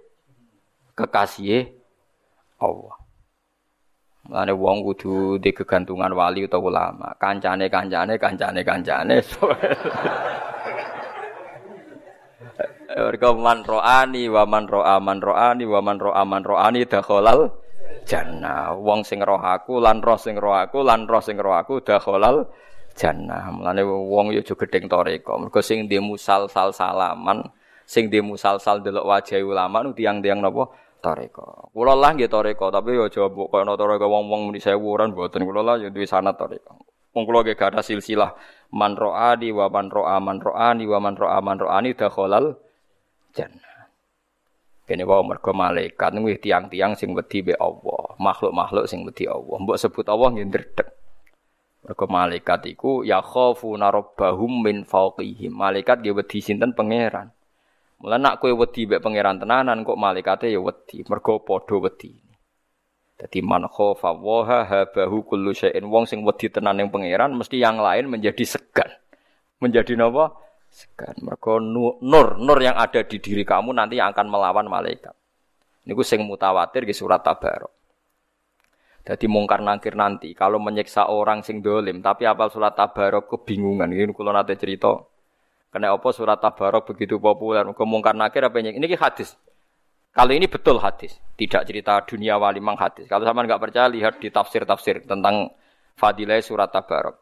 kekasih 0.94 1.66
Allah. 2.62 2.96
Mulane 4.24 4.56
wong 4.56 4.80
kudu 4.88 5.36
di 5.36 5.52
kegantungan 5.52 6.08
wali 6.16 6.48
utawa 6.48 6.64
ulama. 6.72 7.12
Kancane 7.20 7.68
kancane 7.68 8.16
kancane 8.16 8.64
kancane. 8.64 9.16
Mereka 12.94 13.34
man 13.34 13.66
ro'ani 13.66 14.30
wa 14.30 14.46
man 14.46 14.70
ro'a 14.70 15.02
man 15.02 15.18
ro'ani 15.18 15.66
wa 15.66 15.80
man 15.82 15.98
ro'a 15.98 16.22
man 16.22 16.46
ro'ani 16.46 16.86
dakhalal 16.86 17.50
jannah. 18.04 18.76
Wong 18.76 19.02
sing 19.02 19.20
roh 19.24 19.40
aku 19.40 19.80
lan 19.80 20.04
roh 20.04 20.20
sing 20.20 20.36
roh 20.36 20.54
aku 20.54 20.84
lan 20.84 21.08
roh 21.08 21.20
sing 21.24 21.36
roh 21.40 21.56
aku 21.56 21.80
dakhalal 21.80 22.46
jannah. 22.94 23.50
Mulane 23.50 23.82
wong 23.84 24.32
yo 24.32 24.40
aja 24.44 24.54
gedeng 24.54 24.86
toreko. 24.86 25.40
Mergo 25.40 25.60
sing 25.64 25.90
dhe 25.90 25.98
musal-sal 25.98 26.70
salaman, 26.70 27.42
sing 27.88 28.12
dhe 28.12 28.22
musal-sal 28.22 28.84
delok 28.84 29.04
wajah 29.08 29.40
ulama 29.42 29.82
nu 29.82 29.90
tiang-tiang 29.96 30.38
napa 30.38 30.70
toreko. 31.02 31.74
Kula 31.74 31.92
lah 31.98 32.14
nggih 32.14 32.30
toreko, 32.30 32.70
tapi 32.70 32.96
yo 32.96 33.10
aja 33.10 33.28
kok 33.28 33.52
ana 33.52 33.74
toreko 33.76 34.06
wong-wong 34.08 34.48
muni 34.48 34.60
sewuran 34.62 35.12
mboten 35.12 35.42
kula 35.44 35.60
lah 35.60 35.74
yo 35.80 35.90
duwe 35.90 36.06
sanad 36.06 36.38
toreko. 36.38 36.80
Wong 37.12 37.24
kula 37.26 37.44
nggih 37.44 37.56
gak 37.58 37.76
ada 37.76 37.80
silsilah 37.82 38.32
man 38.74 38.96
ro'ani 38.96 39.48
wa 39.54 39.66
man 39.70 39.86
ro'a 39.92 40.16
man 40.18 40.38
ro'ani 40.42 40.84
wa 40.88 40.98
man 40.98 41.14
ro'a 41.14 41.38
man 41.42 41.56
ro'ani 41.60 41.90
dakhalal 41.94 42.56
jannah. 43.36 43.73
Kene 44.84 45.08
wae 45.08 45.24
mergo 45.24 45.56
malaikat 45.56 46.12
kuwi 46.12 46.36
tiang-tiang 46.36 46.92
sing 46.92 47.16
wedi 47.16 47.40
be 47.40 47.56
Allah, 47.56 48.12
makhluk-makhluk 48.20 48.84
sing 48.84 49.00
wedi 49.08 49.24
Allah. 49.24 49.56
Mbok 49.64 49.80
sebut 49.80 50.04
Allah 50.12 50.28
nggih 50.28 50.46
ndredeg. 50.52 50.88
Mergo 51.88 52.04
malaikat 52.04 52.68
iku 52.68 53.00
ya 53.00 53.24
khafuna 53.24 53.88
rabbahum 53.88 54.60
min 54.60 54.84
fawqihim. 54.84 55.56
Malaikat 55.56 56.04
nggih 56.04 56.16
wedi 56.20 56.44
sinten 56.44 56.76
pangeran. 56.76 57.32
Mula 58.04 58.20
nak 58.20 58.44
kowe 58.44 58.52
wedi 58.52 58.84
mek 58.84 59.00
pangeran 59.00 59.40
tenanan 59.40 59.80
kok 59.88 59.96
malaikate 59.96 60.52
ya 60.52 60.60
wedi, 60.60 61.00
mergo 61.08 61.40
padha 61.40 61.80
wedi. 61.80 62.20
Dadi 63.16 63.40
man 63.40 63.64
khafa 63.64 64.12
wa 64.12 64.44
habahu 64.44 65.24
kullu 65.24 65.56
syai'in 65.56 65.88
wong 65.88 66.04
sing 66.04 66.20
wedi 66.28 66.52
tenan 66.52 66.76
ning 66.76 66.92
pangeran 66.92 67.32
mesti 67.32 67.56
yang 67.56 67.80
lain 67.80 68.12
menjadi 68.12 68.44
segan. 68.44 68.92
Menjadi 69.64 69.96
napa? 69.96 70.36
Segan. 70.74 71.14
Mergo 71.22 71.62
nur, 71.62 72.02
nur 72.02 72.58
yang 72.58 72.74
ada 72.74 73.06
di 73.06 73.22
diri 73.22 73.46
kamu 73.46 73.70
nanti 73.70 74.02
yang 74.02 74.10
akan 74.10 74.26
melawan 74.26 74.66
malaikat. 74.66 75.14
Niku 75.86 76.02
sing 76.02 76.26
mutawatir 76.26 76.82
di 76.82 76.90
surat 76.90 77.22
Tabarok. 77.22 77.70
Jadi 79.04 79.28
mungkar 79.28 79.60
nangkir 79.60 79.94
nanti 79.94 80.32
kalau 80.32 80.56
menyiksa 80.56 81.12
orang 81.12 81.44
sing 81.44 81.60
dolim, 81.60 82.00
tapi 82.00 82.24
apal 82.24 82.48
surat 82.48 82.74
Tabarok 82.74 83.30
kebingungan. 83.30 83.92
Ini 83.92 84.10
kalau 84.16 84.32
nanti 84.34 84.56
cerita. 84.58 84.96
Karena 85.70 85.92
apa 85.92 86.08
surat 86.10 86.40
Tabarok 86.40 86.88
begitu 86.90 87.20
populer? 87.20 87.68
Kemungkar 87.76 88.16
nakir 88.16 88.42
apa 88.42 88.56
ini? 88.58 88.74
Ini 88.74 88.96
hadis. 88.96 89.36
Kalau 90.14 90.30
ini 90.30 90.46
betul 90.46 90.78
hadis, 90.78 91.18
tidak 91.34 91.66
cerita 91.66 91.98
dunia 92.06 92.38
wali 92.38 92.62
mang 92.62 92.78
hadis. 92.78 93.10
Kalau 93.10 93.26
sama 93.26 93.42
nggak 93.42 93.58
percaya 93.58 93.90
lihat 93.90 94.22
di 94.22 94.30
tafsir-tafsir 94.30 95.02
tentang 95.04 95.50
fadilah 95.98 96.38
surat 96.40 96.70
Tabarok. 96.70 97.18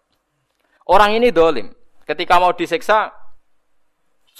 Orang 0.93 1.17
ini 1.17 1.33
dolim. 1.33 1.73
Ketika 2.05 2.37
mau 2.37 2.53
disiksa, 2.53 3.22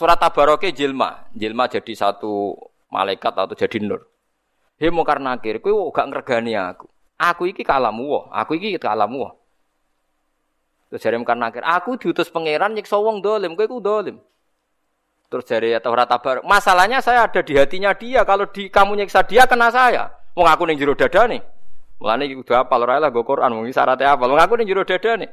Surat 0.03 0.19
Tabaroke 0.19 0.75
jilma, 0.75 1.31
jilma 1.31 1.71
jadi 1.71 1.95
satu 1.95 2.59
malaikat 2.91 3.39
atau 3.39 3.55
jadi 3.55 3.79
nur. 3.79 4.03
He 4.75 4.91
mungkar 4.91 5.23
nakir, 5.23 5.63
kowe 5.63 5.95
gak 5.95 6.11
ngregani 6.11 6.59
aku. 6.59 6.91
Aku 7.15 7.47
iki 7.47 7.63
kalamu 7.63 8.27
aku 8.35 8.59
iki 8.59 8.83
kalamu. 8.83 9.31
Terus 10.91 11.07
jare 11.07 11.15
mungkar 11.23 11.39
nakir, 11.39 11.63
aku 11.63 11.95
diutus 12.03 12.35
pangeran 12.35 12.75
nyiksa 12.75 12.99
wong 12.99 13.23
dolim, 13.23 13.55
kowe 13.55 13.63
ku 13.71 13.79
dolim. 13.79 14.19
Terus 15.31 15.47
jare 15.47 15.79
Taurat 15.79 16.11
Tabar, 16.11 16.43
masalahnya 16.43 16.99
saya 16.99 17.31
ada 17.31 17.39
di 17.39 17.55
hatinya 17.55 17.95
dia, 17.95 18.27
kalau 18.27 18.51
di 18.51 18.75
kamu 18.75 19.07
nyiksa 19.07 19.23
dia 19.23 19.47
kena 19.47 19.71
saya. 19.71 20.11
Wong 20.35 20.51
aku 20.51 20.67
ning 20.67 20.83
jero 20.83 20.99
dadane. 20.99 21.47
Mulane 22.03 22.27
iki 22.27 22.43
kudu 22.43 22.59
apal 22.59 22.83
ora 22.83 22.99
lah 22.99 23.15
go 23.15 23.23
Quran, 23.23 23.55
wong 23.55 23.71
syaratnya 23.71 24.19
apal. 24.19 24.35
Wong 24.35 24.43
aku 24.43 24.59
ning 24.59 24.67
jero 24.67 24.83
dadane. 24.83 25.31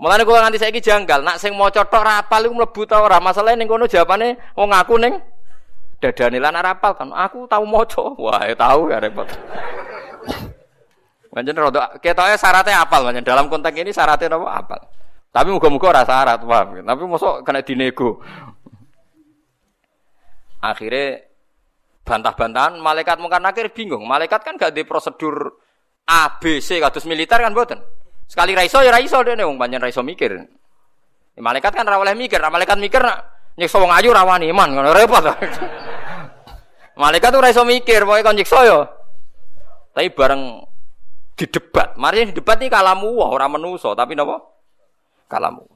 Mulane 0.00 0.24
kula 0.24 0.48
nganti 0.48 0.56
saiki 0.56 0.80
janggal, 0.80 1.20
nak 1.20 1.36
sing 1.36 1.52
maca 1.52 1.84
tok 1.84 2.00
ra 2.00 2.24
apal 2.24 2.48
iku 2.48 2.56
mlebu 2.56 2.88
ta 2.88 3.04
ora? 3.04 3.20
Masalahe 3.20 3.52
ning 3.52 3.68
kono 3.68 3.84
jawabane 3.84 4.32
wong 4.56 4.72
aku 4.72 4.96
ning 4.96 5.20
dadane 6.00 6.40
lan 6.40 6.56
ora 6.56 6.72
apal 6.72 6.96
kan. 6.96 7.12
Aku 7.12 7.44
tau 7.44 7.68
maca. 7.68 8.16
Wah, 8.16 8.48
ya 8.48 8.56
tau 8.56 8.88
ya 8.88 8.96
repot. 8.96 9.28
Pancen 11.30 11.52
rada 11.52 12.00
ketoke 12.00 12.34
syaratnya 12.34 12.80
apal 12.80 13.06
pancen 13.06 13.22
dalam 13.22 13.46
konteks 13.52 13.76
ini 13.76 13.92
syaratnya 13.92 14.40
apa 14.40 14.48
apal. 14.64 14.80
Tapi 15.30 15.48
muga-muga 15.52 15.94
ora 15.94 16.02
syarat, 16.02 16.42
paham. 16.42 16.82
Tapi 16.82 17.02
mosok 17.06 17.46
kena 17.46 17.62
dinego. 17.62 18.18
Akhirnya 20.58 21.22
bantah-bantahan 22.02 22.82
malaikat 22.82 23.22
mungkar 23.22 23.38
nakir 23.38 23.70
bingung. 23.70 24.02
Malaikat 24.08 24.42
kan 24.42 24.58
gak 24.58 24.74
di 24.74 24.82
prosedur 24.82 25.54
A 26.08 26.40
B 26.42 26.58
C 26.58 26.82
kados 26.82 27.06
militer 27.06 27.38
kan 27.38 27.54
mboten. 27.54 27.78
Sekali 28.30 28.54
raiso 28.54 28.78
ya 28.78 28.94
raiso 28.94 29.18
dene 29.26 29.42
wong 29.42 29.58
banyak 29.58 29.82
raiso 29.82 30.06
mikir. 30.06 30.38
Ya, 31.34 31.40
malaikat 31.42 31.74
kan 31.74 31.82
rawaleh 31.82 32.14
mikir, 32.14 32.38
nah, 32.38 32.46
malaikat 32.46 32.78
mikir 32.78 33.02
nak 33.02 33.26
nyiksa 33.58 33.82
wong 33.82 33.90
ayu 33.90 34.14
rawani 34.14 34.46
iman 34.54 34.70
ngono 34.70 34.94
repot. 34.94 35.26
malaikat 37.02 37.34
tuh 37.34 37.42
raiso 37.42 37.66
mikir, 37.66 38.06
pokoke 38.06 38.22
kon 38.22 38.38
nyiksa 38.38 38.62
yo. 38.70 38.86
Tapi 39.90 40.14
bareng 40.14 40.62
di 41.34 41.46
debat, 41.50 41.98
mari 41.98 42.30
di 42.30 42.38
debat 42.38 42.54
ini 42.62 42.70
kalamu 42.70 43.18
wah 43.18 43.34
orang 43.34 43.58
menuso, 43.58 43.98
tapi 43.98 44.14
napa? 44.14 44.38
Kalamu. 45.26 45.66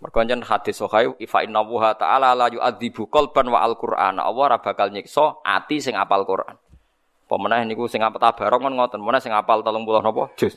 Mergo 0.00 0.20
hadis 0.24 0.80
sahih 0.80 1.12
ifa 1.20 1.44
inna 1.44 1.60
wa 1.60 1.92
ta'ala 1.92 2.32
la 2.32 2.48
yu'adzibu 2.52 3.08
qalban 3.12 3.52
wa 3.52 3.60
al-Qur'an. 3.60 4.16
Allah 4.16 4.44
ora 4.48 4.56
bakal 4.64 4.92
nyiksa 4.92 5.44
ati 5.44 5.84
sing 5.84 5.92
apal 5.92 6.24
Quran. 6.24 6.56
Pemenah 7.28 7.64
niku 7.68 7.84
sing 7.84 8.00
apal 8.00 8.16
tabarok 8.16 8.64
kon 8.64 8.76
ngoten, 8.76 9.00
pemenah 9.04 9.20
sing 9.20 9.36
apal 9.36 9.60
30 9.60 9.84
napa? 10.00 10.32
Juz. 10.40 10.56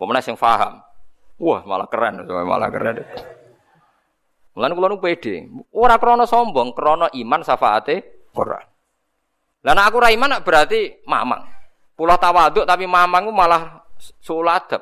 Pemenang 0.00 0.24
sing 0.24 0.32
paham. 0.32 0.80
Wah, 1.36 1.60
malah 1.68 1.84
keren, 1.92 2.24
malah 2.24 2.72
keren. 2.72 3.04
Mulane 4.56 4.72
kula 4.72 4.88
nu 4.88 4.96
pede. 4.96 5.44
Ora 5.76 6.00
krana 6.00 6.24
sombong, 6.24 6.72
krana 6.72 7.12
iman 7.12 7.40
syafaate 7.44 8.28
Quran. 8.32 8.64
Lah 9.60 9.84
aku 9.84 10.00
ra 10.00 10.08
iman 10.08 10.40
berarti 10.40 11.04
mamang. 11.04 11.44
Pulau 11.92 12.16
tawaduk 12.16 12.64
tapi 12.64 12.88
mamang 12.88 13.28
malah 13.28 13.84
Suladab. 14.00 14.80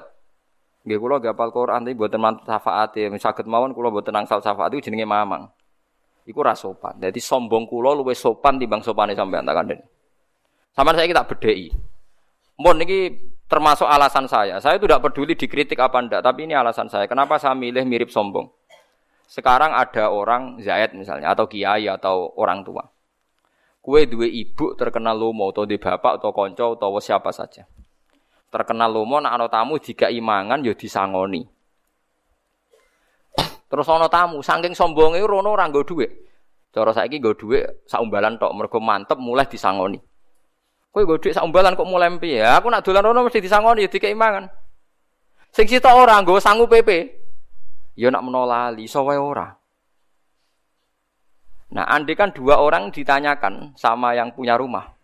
Nggih 0.87 0.99
kula 1.03 1.19
hafal 1.19 1.51
Quran 1.51 1.83
tapi 1.83 1.99
mboten 1.99 2.23
mantep 2.23 2.47
syafaate. 2.47 3.11
Saged 3.19 3.51
mawon 3.51 3.75
kula 3.75 3.91
mboten 3.91 4.15
angsal 4.15 4.39
syafaat 4.39 4.71
iku 4.73 4.87
jenenge 4.87 5.05
mamang. 5.05 5.51
Iku 6.23 6.39
ra 6.47 6.55
sopan. 6.55 6.97
Dadi 7.03 7.19
sombong 7.19 7.67
kula 7.67 7.99
luwih 7.99 8.15
sopan 8.15 8.63
timbang 8.63 8.81
sopane 8.87 9.19
sampean 9.19 9.43
tak 9.43 9.59
kandhen. 9.59 9.81
Sampeyan 10.71 10.97
saya 11.03 11.15
tak 11.19 11.29
bedheki. 11.35 11.75
Mun 12.63 12.79
niki 12.79 13.19
termasuk 13.49 13.89
alasan 13.89 14.29
saya. 14.29 14.61
Saya 14.61 14.77
itu 14.77 14.85
tidak 14.85 15.09
peduli 15.09 15.33
dikritik 15.33 15.81
apa 15.81 15.99
ndak, 16.05 16.21
tapi 16.21 16.45
ini 16.45 16.53
alasan 16.55 16.87
saya. 16.93 17.09
Kenapa 17.09 17.41
saya 17.41 17.57
milih 17.57 17.83
mirip 17.89 18.13
sombong? 18.13 18.47
Sekarang 19.29 19.77
ada 19.77 20.09
orang 20.09 20.61
Zaid 20.61 20.97
misalnya 20.97 21.33
atau 21.33 21.45
kiai 21.45 21.85
atau 21.89 22.33
orang 22.37 22.65
tua. 22.65 22.85
Kue 23.85 24.05
dua 24.09 24.29
ibu 24.29 24.77
terkenal 24.77 25.17
lomo 25.17 25.53
atau 25.53 25.65
di 25.65 25.81
bapak 25.81 26.21
atau 26.21 26.33
konco 26.33 26.77
atau 26.77 26.97
siapa 27.01 27.33
saja. 27.33 27.65
Terkenal 28.49 28.89
lomo 28.89 29.21
nak 29.21 29.37
ana 29.37 29.47
tamu 29.53 29.77
jika 29.77 30.09
imangan 30.09 30.65
ya 30.65 30.73
disangoni. 30.73 31.45
Terus 33.69 33.85
ana 33.93 34.09
tamu 34.09 34.41
saking 34.41 34.73
sombonge 34.73 35.21
rono 35.21 35.53
ora 35.53 35.69
nggo 35.69 35.85
dhuwit. 35.85 36.13
Cara 36.73 36.97
saiki 36.97 37.21
nggo 37.21 37.37
dhuwit 37.37 37.85
saumbalan 37.85 38.41
tok 38.41 38.57
mergo 38.57 38.81
mantep 38.81 39.21
mulai 39.21 39.45
disangoni. 39.45 40.01
Kowe 40.89 41.05
nggo 41.05 41.21
dhuwit 41.21 41.37
saumbalan 41.37 41.77
kok 41.77 41.89
mulai 41.89 42.09
piye? 42.17 42.41
Ya, 42.41 42.57
aku 42.57 42.73
nak 42.73 42.81
dolan 42.81 43.05
rono 43.05 43.21
mesti 43.29 43.45
disangoni 43.45 43.85
ya 43.85 43.91
dikei 43.93 44.17
mangan. 44.17 44.49
Sing 45.53 45.69
sitok 45.69 45.95
ora 45.95 46.17
nggo 46.21 46.41
sangu 46.41 46.65
PP. 46.65 46.89
Ya 47.99 48.09
nak 48.09 48.25
menolali, 48.25 48.89
iso 48.89 49.05
wae 49.05 49.19
ora. 49.19 49.53
Nah, 51.69 51.85
andai 51.85 52.17
kan 52.17 52.33
dua 52.33 52.57
orang 52.57 52.89
ditanyakan 52.89 53.77
sama 53.77 54.17
yang 54.17 54.33
punya 54.33 54.57
rumah. 54.57 54.97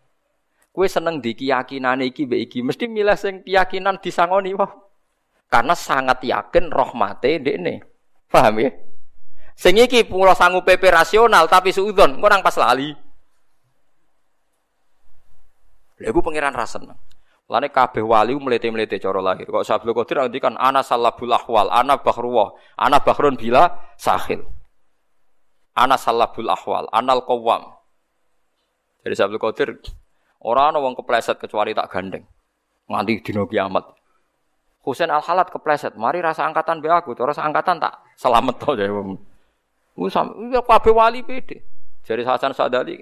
Kue 0.72 0.88
seneng 0.88 1.20
di 1.20 1.36
keyakinan 1.36 2.00
iki 2.02 2.24
be 2.24 2.40
iki, 2.40 2.64
mesti 2.64 2.88
milih 2.88 3.14
sing 3.14 3.44
keyakinan 3.44 4.00
disangoni 4.00 4.56
wah. 4.56 4.72
Karena 5.52 5.76
sangat 5.76 6.24
yakin 6.24 6.72
rahmate 6.72 7.38
dekne. 7.38 7.84
Paham 8.32 8.58
ya? 8.58 8.72
Sing 9.54 9.78
iki 9.78 10.02
pulau 10.02 10.34
sanggup 10.34 10.66
PP 10.66 10.90
rasional 10.90 11.46
tapi 11.46 11.70
suudon, 11.70 12.18
kurang 12.18 12.42
pas 12.42 12.56
lali. 12.58 13.03
Lha 16.04 16.12
iku 16.12 16.20
pangeran 16.20 16.52
ra 16.52 16.68
seneng. 16.68 17.00
Lane 17.44 17.68
kabeh 17.68 18.00
wali 18.00 18.32
melete-melete 18.36 18.96
cara 19.00 19.20
lahir. 19.20 19.44
Kok 19.48 19.64
Sabul 19.64 19.92
Qadir 19.92 20.20
kan 20.40 20.56
ana 20.56 20.80
salabul 20.80 21.32
ahwal, 21.32 21.68
ana 21.68 22.00
bahruwah, 22.00 22.56
ana 22.76 23.00
bahrun 23.00 23.36
bila 23.36 23.68
sahil. 24.00 24.44
Ana 25.76 26.00
salabul 26.00 26.48
ahwal, 26.48 26.88
anal 26.92 27.24
qawwam. 27.24 27.72
Jadi 29.04 29.14
Sabtu 29.16 29.36
Qadir 29.36 29.76
orang 30.40 30.72
ana 30.72 30.78
wong 30.80 30.96
kepleset 30.96 31.36
kecuali 31.36 31.76
tak 31.76 31.92
gandeng. 31.92 32.24
Nganti 32.88 33.20
dina 33.20 33.44
kiamat. 33.44 33.92
Husain 34.84 35.08
Al 35.08 35.24
Halat 35.24 35.48
kepleset, 35.48 35.96
mari 35.96 36.20
rasa 36.20 36.44
angkatan 36.44 36.84
be 36.84 36.92
aku, 36.92 37.16
terus 37.16 37.40
angkatan 37.40 37.80
tak 37.80 38.04
selamat 38.20 38.56
to 38.60 38.72
ya. 38.76 38.88
Musam, 39.96 40.52
ya 40.52 40.60
kabeh 40.60 40.92
wali 40.92 41.24
pede. 41.24 41.64
Jadi 42.04 42.20
Hasan 42.26 42.52
Sadali, 42.52 43.00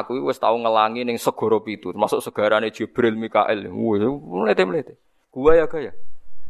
aku 0.00 0.24
wis 0.24 0.40
tau 0.40 0.56
ngelangi 0.56 1.04
ning 1.04 1.20
segara 1.20 1.60
pitu, 1.60 1.92
termasuk 1.92 2.24
segarane 2.24 2.72
Jibril 2.72 3.18
Mikael. 3.18 3.68
Wah, 3.68 4.00
mlete-mlete. 4.46 4.96
Gua 5.28 5.56
ya 5.58 5.68
gaya. 5.68 5.92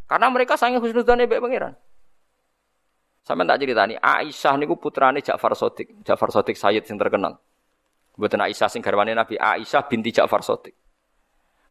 Karena 0.06 0.26
mereka 0.28 0.54
sange 0.60 0.78
husnudzane 0.78 1.26
mbek 1.26 1.40
pangeran. 1.40 1.74
Sampai 3.22 3.46
tak 3.46 3.62
ceritani, 3.62 3.94
Aisyah 4.02 4.58
niku 4.58 4.74
putrane 4.76 5.22
Ja'far 5.22 5.54
Sodik. 5.54 6.02
Ja'far 6.02 6.34
Sodik 6.34 6.58
Sayyid 6.58 6.82
sing 6.84 6.98
terkenal. 6.98 7.38
Buatan 8.18 8.42
Aisyah 8.42 8.66
sing 8.66 8.82
garwane 8.82 9.14
Nabi 9.14 9.38
Aisyah 9.38 9.86
binti 9.86 10.10
Ja'far 10.10 10.42
Sodik. 10.42 10.74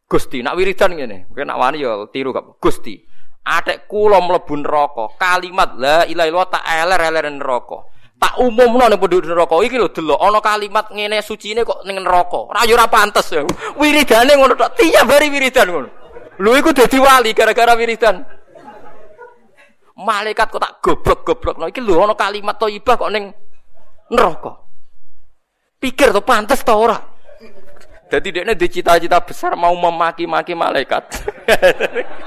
Gusti, 0.08 0.40
nak 0.40 0.56
wiridan 0.56 0.96
ngene. 0.96 1.28
Mungkin 1.28 1.48
nak 1.52 1.60
wani 1.60 1.84
ya 1.84 2.08
tiru 2.08 2.32
kok. 2.32 2.56
Gusti, 2.56 3.04
adek 3.44 3.84
kula 3.84 4.24
mlebu 4.24 4.54
neraka, 4.64 5.04
kalimat 5.20 5.76
la 5.76 6.08
ilaha 6.08 6.26
illallah 6.28 6.48
tak 6.48 6.64
eler-eler 6.64 7.26
neraka. 7.32 7.78
Tak 8.20 8.38
umumno 8.38 8.86
ning 8.86 9.00
penduduk 9.00 9.28
neraka 9.28 9.56
iki 9.66 9.76
lho 9.76 9.90
delok 9.90 10.20
ana 10.20 10.38
kalimat 10.38 10.86
ngene 10.94 11.18
sucine 11.20 11.66
kok 11.66 11.82
ning 11.84 11.98
neraka. 12.00 12.54
Ora 12.54 12.62
yo 12.64 12.78
ora 12.78 12.86
pantes 12.86 13.28
ya. 13.32 13.42
Wiridane 13.76 14.32
ngono 14.38 14.54
tok, 14.54 14.78
tiap 14.78 15.10
hari 15.10 15.28
wiridan 15.32 15.66
ngono. 15.68 15.88
Lho 16.38 16.50
iku 16.56 16.70
dadi 16.70 16.98
wali 17.02 17.34
gara-gara 17.34 17.74
wiridan. 17.74 18.22
Malaikat 19.98 20.46
kok 20.48 20.62
tak 20.62 20.74
goblok-goblok. 20.80 21.56
Nah, 21.58 21.68
iki 21.68 21.82
lho 21.82 21.98
ana 21.98 22.14
kalimat 22.14 22.56
thayyibah 22.56 22.94
kok 22.94 23.10
ning 23.10 23.34
neraka. 24.08 24.52
Pikir 25.82 26.14
tuh 26.14 26.22
pantas 26.22 26.62
tau 26.62 26.78
ora? 26.78 26.98
Jadi 28.12 28.28
dia 28.28 28.44
di 28.52 28.68
cita-cita 28.68 29.18
besar 29.24 29.56
mau 29.56 29.72
memaki-maki 29.72 30.52
malaikat. 30.52 31.24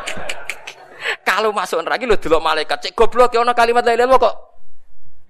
Kalau 1.27 1.53
masuk 1.53 1.79
neraka 1.85 2.03
lu 2.03 2.17
delok 2.17 2.41
malaikat, 2.41 2.89
cek 2.89 2.93
goblok 2.97 3.31
ya 3.37 3.45
ana 3.45 3.53
kalimat 3.53 3.85
la 3.85 3.93
ilaha 3.93 4.17
kok 4.17 4.54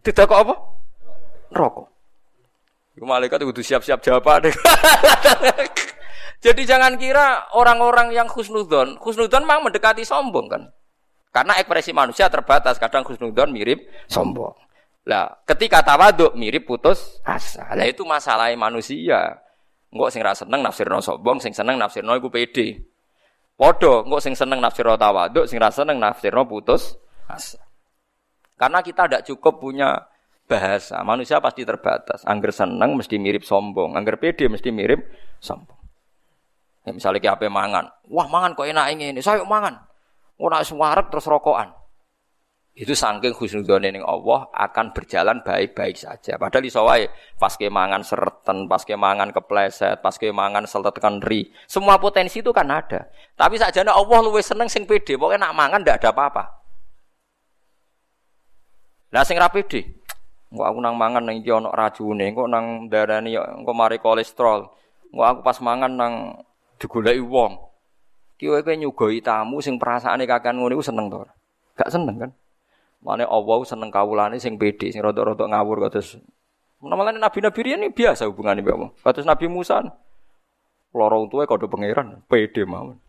tidak 0.06 0.30
kok 0.30 0.42
apa? 0.46 0.56
Iku 2.96 3.06
malaikat 3.10 3.42
kudu 3.42 3.66
siap-siap 3.66 4.00
jawaban. 4.06 4.48
Jadi 6.46 6.62
jangan 6.62 6.94
kira 7.02 7.50
orang-orang 7.58 8.14
yang 8.14 8.30
khusnudon, 8.30 9.02
khusnudon 9.02 9.50
memang 9.50 9.66
mendekati 9.66 10.06
sombong 10.06 10.46
kan. 10.46 10.64
Karena 11.34 11.58
ekspresi 11.58 11.90
manusia 11.90 12.30
terbatas, 12.30 12.78
kadang 12.78 13.02
khusnudon 13.02 13.50
mirip 13.50 13.82
sombong. 14.06 14.54
Lah, 15.10 15.42
ketika 15.44 15.82
tawaduk 15.82 16.38
mirip 16.38 16.70
putus 16.70 17.18
asa. 17.26 17.74
Lah 17.74 17.90
itu 17.90 18.06
masalah 18.06 18.54
manusia. 18.54 19.42
Enggak 19.90 20.10
sing 20.14 20.22
rasa 20.22 20.46
seneng 20.46 20.62
nafsirno 20.62 21.02
sombong, 21.02 21.42
sing 21.42 21.52
seneng 21.52 21.82
nafsirno 21.82 22.14
iku 22.14 22.30
pede. 22.30 22.78
Padha, 23.58 24.06
enggak 24.06 24.22
sing 24.22 24.38
seneng 24.38 24.62
nafsirno 24.62 24.96
tawaduk, 25.02 25.50
sing 25.50 25.58
rasa 25.58 25.82
seneng 25.82 25.98
nafsirno 25.98 26.46
putus 26.46 26.94
asa. 27.26 27.65
Karena 28.56 28.80
kita 28.80 29.08
tidak 29.08 29.24
cukup 29.28 29.60
punya 29.60 30.08
bahasa. 30.48 31.02
Manusia 31.04 31.42
pasti 31.44 31.66
terbatas. 31.68 32.24
Angger 32.24 32.54
seneng 32.54 32.96
mesti 32.96 33.20
mirip 33.20 33.44
sombong, 33.44 33.98
angger 33.98 34.16
pede 34.22 34.48
mesti 34.48 34.70
mirip 34.72 35.04
sombong. 35.42 35.78
Ya, 36.86 36.94
misalnya 36.94 37.18
kayak 37.18 37.42
apa 37.42 37.50
mangan, 37.50 37.86
wah 38.14 38.30
mangan 38.30 38.54
kok 38.54 38.70
enak 38.70 38.94
ini, 38.94 39.18
saya 39.18 39.42
mangan. 39.42 39.82
Ora 40.38 40.62
suwarek 40.62 41.10
terus 41.10 41.26
rokokan. 41.26 41.74
Itu 42.76 42.92
saking 42.92 43.32
husnudone 43.32 43.88
ning 43.88 44.04
Allah 44.04 44.52
akan 44.52 44.92
berjalan 44.92 45.40
baik-baik 45.48 45.96
saja. 45.96 46.36
Padahal 46.36 46.68
iso 46.68 46.84
wae 46.84 47.08
pas 47.40 47.56
kemangan 47.56 48.04
sereten, 48.04 48.68
pas 48.68 48.84
kemangan 48.84 49.32
kepleset, 49.32 50.04
pas 50.04 50.12
kemangan 50.20 50.68
seletekan 50.68 51.24
ri. 51.24 51.56
Semua 51.72 51.96
potensi 51.96 52.44
itu 52.44 52.52
kan 52.52 52.68
ada. 52.68 53.08
Tapi 53.40 53.56
sakjane 53.56 53.96
Allah 53.96 54.20
luwih 54.20 54.44
seneng 54.44 54.68
sing 54.68 54.84
pede, 54.84 55.16
pokoknya 55.16 55.50
nak 55.50 55.56
mangan 55.56 55.80
ndak 55.88 56.04
ada 56.04 56.12
apa-apa. 56.12 56.65
Lah 59.16 59.24
sing 59.24 59.40
ra 59.40 59.48
pede, 59.48 59.96
Kok 60.52 60.68
aku 60.68 60.80
nang 60.84 61.00
mangan 61.00 61.24
nang 61.24 61.40
iki 61.40 61.52
ana 61.52 61.72
racune, 61.72 62.36
kok 62.36 62.48
nang 62.52 62.92
darani 62.92 63.36
kok 63.40 63.76
mari 63.76 63.96
kolesterol. 64.00 64.68
Kok 65.12 65.24
aku 65.24 65.40
pas 65.40 65.58
mangan 65.64 65.92
nang 65.96 66.14
digoleki 66.76 67.24
wong. 67.24 67.56
Kiwe 68.36 68.60
kowe 68.64 68.76
nyugoi 68.76 69.24
tamu 69.24 69.64
sing 69.64 69.80
perasaane 69.80 70.28
kakean 70.28 70.60
ngono 70.60 70.76
iku 70.76 70.84
seneng 70.84 71.08
to 71.08 71.24
Gak 71.76 71.88
seneng 71.92 72.16
kan? 72.20 72.32
Mane 73.04 73.24
Allah 73.24 73.60
seneng 73.64 73.88
kawulane 73.88 74.36
sing 74.40 74.60
pede, 74.60 74.92
sing 74.92 75.00
rodok-rodok 75.00 75.48
ngawur 75.48 75.88
kados 75.88 76.20
Namanya 76.84 77.18
nabi-nabi 77.18 77.60
ini 77.66 77.88
biasa 77.90 78.28
hubungannya 78.28 78.62
mbak 78.62 78.76
Allah. 78.76 78.92
Kados 79.02 79.26
Nabi 79.26 79.46
Musa, 79.50 79.82
loro 80.94 81.18
untuke 81.24 81.50
kode 81.50 81.66
pangeran, 81.66 82.22
pede 82.30 82.62
mawon. 82.68 83.00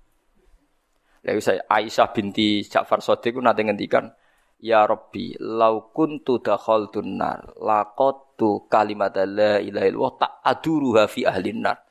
Saya 1.20 1.60
Aisyah 1.66 2.08
binti 2.14 2.62
Ja'far 2.64 3.02
Sadiq 3.02 3.36
ku 3.36 3.42
nate 3.42 3.66
ngendikan, 3.66 4.14
Ya 4.56 4.88
Rabbi, 4.88 5.36
lau 5.36 5.92
kuntu 5.92 6.40
dakhaltun 6.40 7.20
nar, 7.20 7.52
laqattu 7.60 8.66
kalimat 8.72 9.12
la 9.28 9.60
ilaha 9.60 9.86
illallah 9.86 10.14
tak 10.16 10.32
aduruha 10.40 11.04
fi 11.12 11.28
ahlin 11.28 11.60
nar 11.60 11.86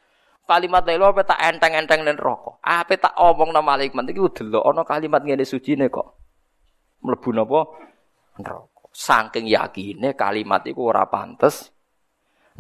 kalimat 0.46 0.86
la 0.86 1.10
apa 1.10 1.22
tak 1.26 1.42
enteng-enteng 1.42 2.06
ning 2.06 2.16
neraka. 2.16 2.62
Apa 2.62 2.94
tak 2.96 3.14
omong 3.18 3.52
nama 3.52 3.76
malaikat 3.76 4.06
iki 4.14 4.22
delok 4.42 4.64
ana 4.64 4.86
kalimat 4.86 5.22
ngene 5.26 5.44
sucine 5.44 5.90
kok. 5.90 6.16
Mlebu 7.02 7.30
napa 7.34 7.60
neraka. 8.40 8.86
Saking 8.96 9.52
yakine 9.52 10.16
kalimat 10.16 10.64
iku 10.70 10.94
ora 10.94 11.04
pantes 11.10 11.74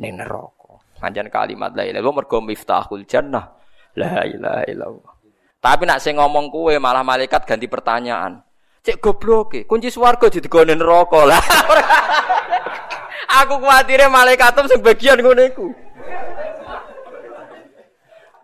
ning 0.02 0.18
neraka. 0.19 0.82
Panjen 0.99 1.30
kalimat 1.30 1.72
la 1.77 1.86
ilaha 1.86 2.11
mergo 2.11 2.41
miftahul 2.41 3.06
jannah. 3.06 3.53
La 3.95 4.27
ilaha 4.27 4.65
illallah. 4.68 5.14
Tapi 5.61 5.84
nak 5.88 6.03
sing 6.03 6.19
ngomong 6.19 6.52
kue 6.52 6.77
malah 6.77 7.02
malaikat 7.02 7.48
ganti 7.48 7.65
pertanyaan. 7.65 8.44
Cek 8.86 9.02
goblok 9.02 9.57
e, 9.57 9.60
kunci 9.66 9.90
swarga 9.90 10.30
didigone 10.30 10.78
neraka. 10.78 11.26
Lah. 11.26 11.41
Aku 13.41 13.57
kuatire 13.57 14.06
malaikat 14.14 14.53
sing 14.70 14.86
bagian 14.86 15.18
ngono 15.18 15.41
iku. 15.41 15.68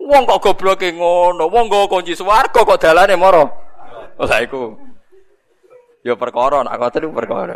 Wong 0.02 0.26
kok 0.26 0.58
ngono, 0.98 1.46
wong 1.46 1.66
nggo 1.70 1.86
kunci 1.86 2.18
swarga 2.18 2.66
kok 2.66 2.82
dalane 2.82 3.14
moro. 3.14 3.46
Lah 4.18 4.42
iku. 4.42 4.74
Ya 6.02 6.18
perkara, 6.18 6.66
nak 6.66 6.82
ngoten 6.82 7.14
perkara. 7.14 7.56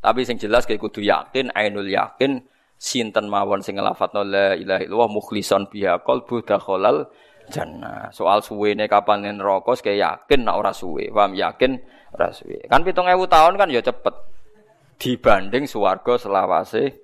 Tapi 0.00 0.20
sing 0.24 0.40
jelas 0.40 0.64
kayak 0.64 0.80
kudu 0.80 1.04
yakin, 1.04 1.52
ainul 1.52 1.84
yakin 1.84 2.40
sinten 2.80 3.28
mawon 3.28 3.60
sing 3.60 3.76
nglafatno 3.76 4.24
la 4.24 4.56
ilaha 4.56 4.84
illallah 4.84 5.10
mukhlishon 5.12 5.68
biha 5.68 6.00
qalbu 6.04 6.44
dakhalal 6.44 7.08
jannah. 7.50 8.10
Soal 8.10 8.42
suwene 8.42 8.86
kapan 8.86 9.26
neraka 9.36 9.74
kayak 9.78 9.98
yakin 9.98 10.46
nak 10.46 10.56
ora 10.60 10.72
suwe. 10.72 11.10
Paham 11.10 11.32
yakin 11.34 11.78
ora 12.14 12.30
suwe. 12.30 12.62
Kan 12.66 12.82
7000 12.82 13.26
tahun 13.26 13.54
kan 13.58 13.68
ya 13.70 13.82
cepet. 13.82 14.14
Dibanding 14.96 15.64
swarga 15.68 16.16
selawase 16.16 16.96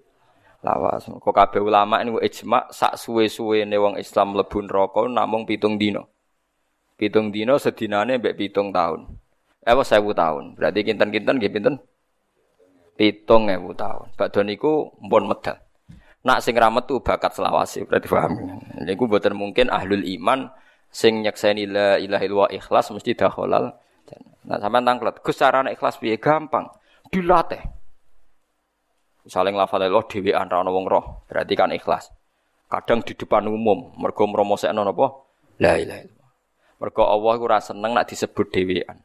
lawas. 0.65 1.11
Kok 1.11 1.35
kabeh 1.35 1.61
ulama 1.61 2.01
ini 2.01 2.17
ijma 2.23 2.71
sak 2.71 2.97
suwe-suwene 2.97 3.77
wong 3.77 3.95
Islam 3.99 4.33
mlebu 4.33 4.59
neraka 4.65 5.03
namung 5.11 5.45
pitung 5.45 5.77
dino. 5.77 6.09
Pitung 6.97 7.35
dino 7.35 7.59
sedinane 7.59 8.23
mbek 8.23 8.39
pitung 8.39 8.71
tahun. 8.71 9.11
Eh 9.63 9.75
sewu 9.75 10.11
tahun. 10.15 10.59
Berarti 10.59 10.83
kinten-kinten 10.83 11.39
nggih 11.39 11.53
pinten? 11.53 11.75
Pitung 12.99 13.51
ewu 13.51 13.75
tahun. 13.75 14.15
Badhe 14.15 14.43
niku 14.47 14.91
mpun 15.03 15.31
medal. 15.31 15.59
Nak 16.23 16.39
sing 16.39 16.55
ra 16.55 16.71
metu 16.71 17.03
bakat 17.03 17.35
selawase 17.35 17.83
berarti 17.83 18.07
paham. 18.07 18.63
Niku 18.87 19.11
mboten 19.11 19.35
mungkin 19.35 19.67
ahlul 19.75 20.07
iman 20.07 20.55
sing 20.87 21.27
nyekseni 21.27 21.67
la 21.67 21.99
ilaha 21.99 22.23
illallah 22.23 22.51
ikhlas 22.55 22.95
mesti 22.95 23.19
dakhalal. 23.19 23.75
Nah 24.47 24.59
sampean 24.59 24.87
tanglet, 24.87 25.19
Gus 25.23 25.39
ikhlas 25.39 25.99
piye? 25.99 26.19
Gampang. 26.19 26.71
Dilatih. 27.11 27.63
Misalnya 29.23 29.63
nglafal 29.63 29.87
Allah 29.87 30.03
dhewean 30.11 30.51
ra 30.51 30.67
wong 30.67 30.87
roh, 30.91 31.23
berarti 31.31 31.55
kan 31.55 31.71
ikhlas. 31.71 32.11
Kadang 32.67 33.07
di 33.07 33.15
depan 33.15 33.47
umum, 33.47 33.95
mergo 34.01 34.27
mromosekno 34.27 34.83
napa? 34.83 35.07
La 35.63 35.79
ilaha 35.79 36.03
illallah. 36.03 36.31
Mergo 36.83 37.03
Allah 37.07 37.35
ora 37.39 37.59
seneng 37.63 37.95
nak 37.95 38.11
disebut 38.11 38.51
dhewean. 38.51 38.99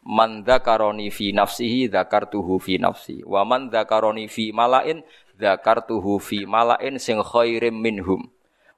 Man 0.00 0.48
dzakaroni 0.48 1.12
fi 1.12 1.36
nafsihi 1.36 1.92
dzakartuhu 1.92 2.56
fi 2.56 2.80
nafsi. 2.80 3.20
Wa 3.20 3.44
man 3.44 3.68
dzakaroni 3.68 4.32
fi 4.32 4.48
malain 4.48 5.04
dzakartuhu 5.40 6.20
fi 6.20 6.44
malain 6.44 7.00
sing 7.00 7.16
khairim 7.24 7.80
minhum. 7.80 8.28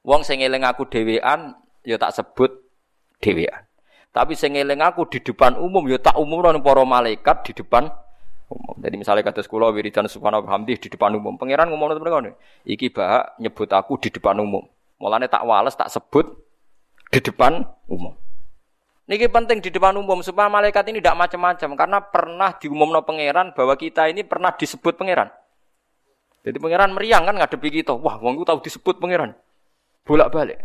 Wong 0.07 0.23
sing 0.23 0.39
eling 0.39 0.63
aku 0.63 0.87
dhewean 0.87 1.59
ya 1.83 1.99
tak 1.99 2.15
sebut 2.15 2.51
dhewean. 3.19 3.67
Tapi 4.15 4.39
sing 4.39 4.55
eling 4.55 4.79
aku 4.79 5.03
di 5.11 5.19
depan 5.19 5.59
umum 5.59 5.83
ya 5.91 5.99
tak 5.99 6.15
umum 6.15 6.39
ning 6.47 6.63
para 6.63 6.87
malaikat 6.87 7.43
di 7.43 7.51
depan 7.51 7.91
umum. 8.47 8.75
Jadi 8.79 8.95
misalnya 8.95 9.23
kata 9.27 9.43
sekolah 9.43 9.75
wiridan 9.75 10.07
subhanahu 10.07 10.47
hamdi 10.47 10.79
di 10.79 10.87
depan 10.87 11.11
umum. 11.19 11.35
Pangeran 11.35 11.67
ngomong 11.67 11.91
nang 11.91 11.99
mereka 11.99 12.37
iki 12.63 12.87
bahak 12.93 13.35
nyebut 13.41 13.67
aku 13.73 13.99
di 13.99 14.09
depan 14.13 14.39
umum. 14.39 14.63
Mulane 15.01 15.27
tak 15.27 15.43
wales 15.43 15.75
tak 15.75 15.91
sebut 15.91 16.31
di 17.11 17.19
depan 17.19 17.65
umum. 17.91 18.15
Niki 19.03 19.27
penting 19.27 19.59
di 19.59 19.67
depan 19.67 19.99
umum 19.99 20.23
supaya 20.23 20.47
malaikat 20.47 20.87
ini 20.87 21.03
tidak 21.03 21.19
macam-macam 21.19 21.69
karena 21.75 21.99
pernah 21.99 22.49
diumumno 22.55 23.03
pangeran 23.03 23.51
bahwa 23.51 23.75
kita 23.75 24.07
ini 24.07 24.23
pernah 24.23 24.55
disebut 24.55 24.95
pangeran. 24.95 25.27
Jadi 26.43 26.57
pangeran 26.59 26.91
meriang 26.91 27.23
kan 27.23 27.39
ngadepi 27.39 27.83
kita. 27.83 27.95
Wah, 27.95 28.19
wong 28.19 28.43
tahu 28.43 28.59
disebut 28.59 28.99
pangeran. 28.99 29.31
Bolak-balik. 30.03 30.59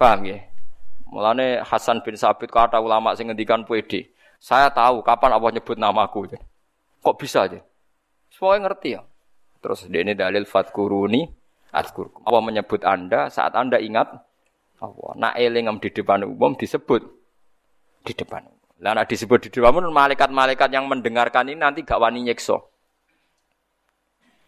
Paham 0.00 0.24
ya? 0.24 0.40
Mulane 1.12 1.60
Hasan 1.60 2.00
bin 2.00 2.16
Sabit 2.16 2.48
kata 2.48 2.80
ulama 2.80 3.12
sing 3.12 3.28
ngendikan 3.28 3.64
PD. 3.68 4.08
Saya 4.40 4.72
tahu 4.72 5.04
kapan 5.04 5.36
Allah 5.36 5.50
nyebut 5.52 5.76
namaku. 5.76 6.36
Kok 7.00 7.16
bisa 7.16 7.48
aja? 7.48 7.60
Semuanya 8.32 8.68
ngerti 8.68 8.88
ya. 8.96 9.04
Terus 9.60 9.88
ini 9.88 10.12
dalil 10.12 10.44
fatkuruni 10.44 11.24
atkurkum. 11.72 12.24
Allah 12.24 12.42
menyebut 12.44 12.84
Anda 12.84 13.32
saat 13.32 13.56
Anda 13.56 13.80
ingat 13.80 14.08
Allah. 14.80 15.10
Nak 15.16 15.34
elingam 15.40 15.80
di 15.80 15.88
depan 15.92 16.24
umum 16.24 16.56
disebut 16.56 17.02
di 18.04 18.12
depan. 18.12 18.44
Lah 18.84 19.08
disebut 19.08 19.48
di 19.48 19.48
depan 19.48 19.88
malaikat-malaikat 19.88 20.68
yang 20.68 20.84
mendengarkan 20.84 21.48
ini 21.48 21.56
nanti 21.60 21.80
gak 21.80 21.96
wani 21.96 22.28
nyekso. 22.28 22.75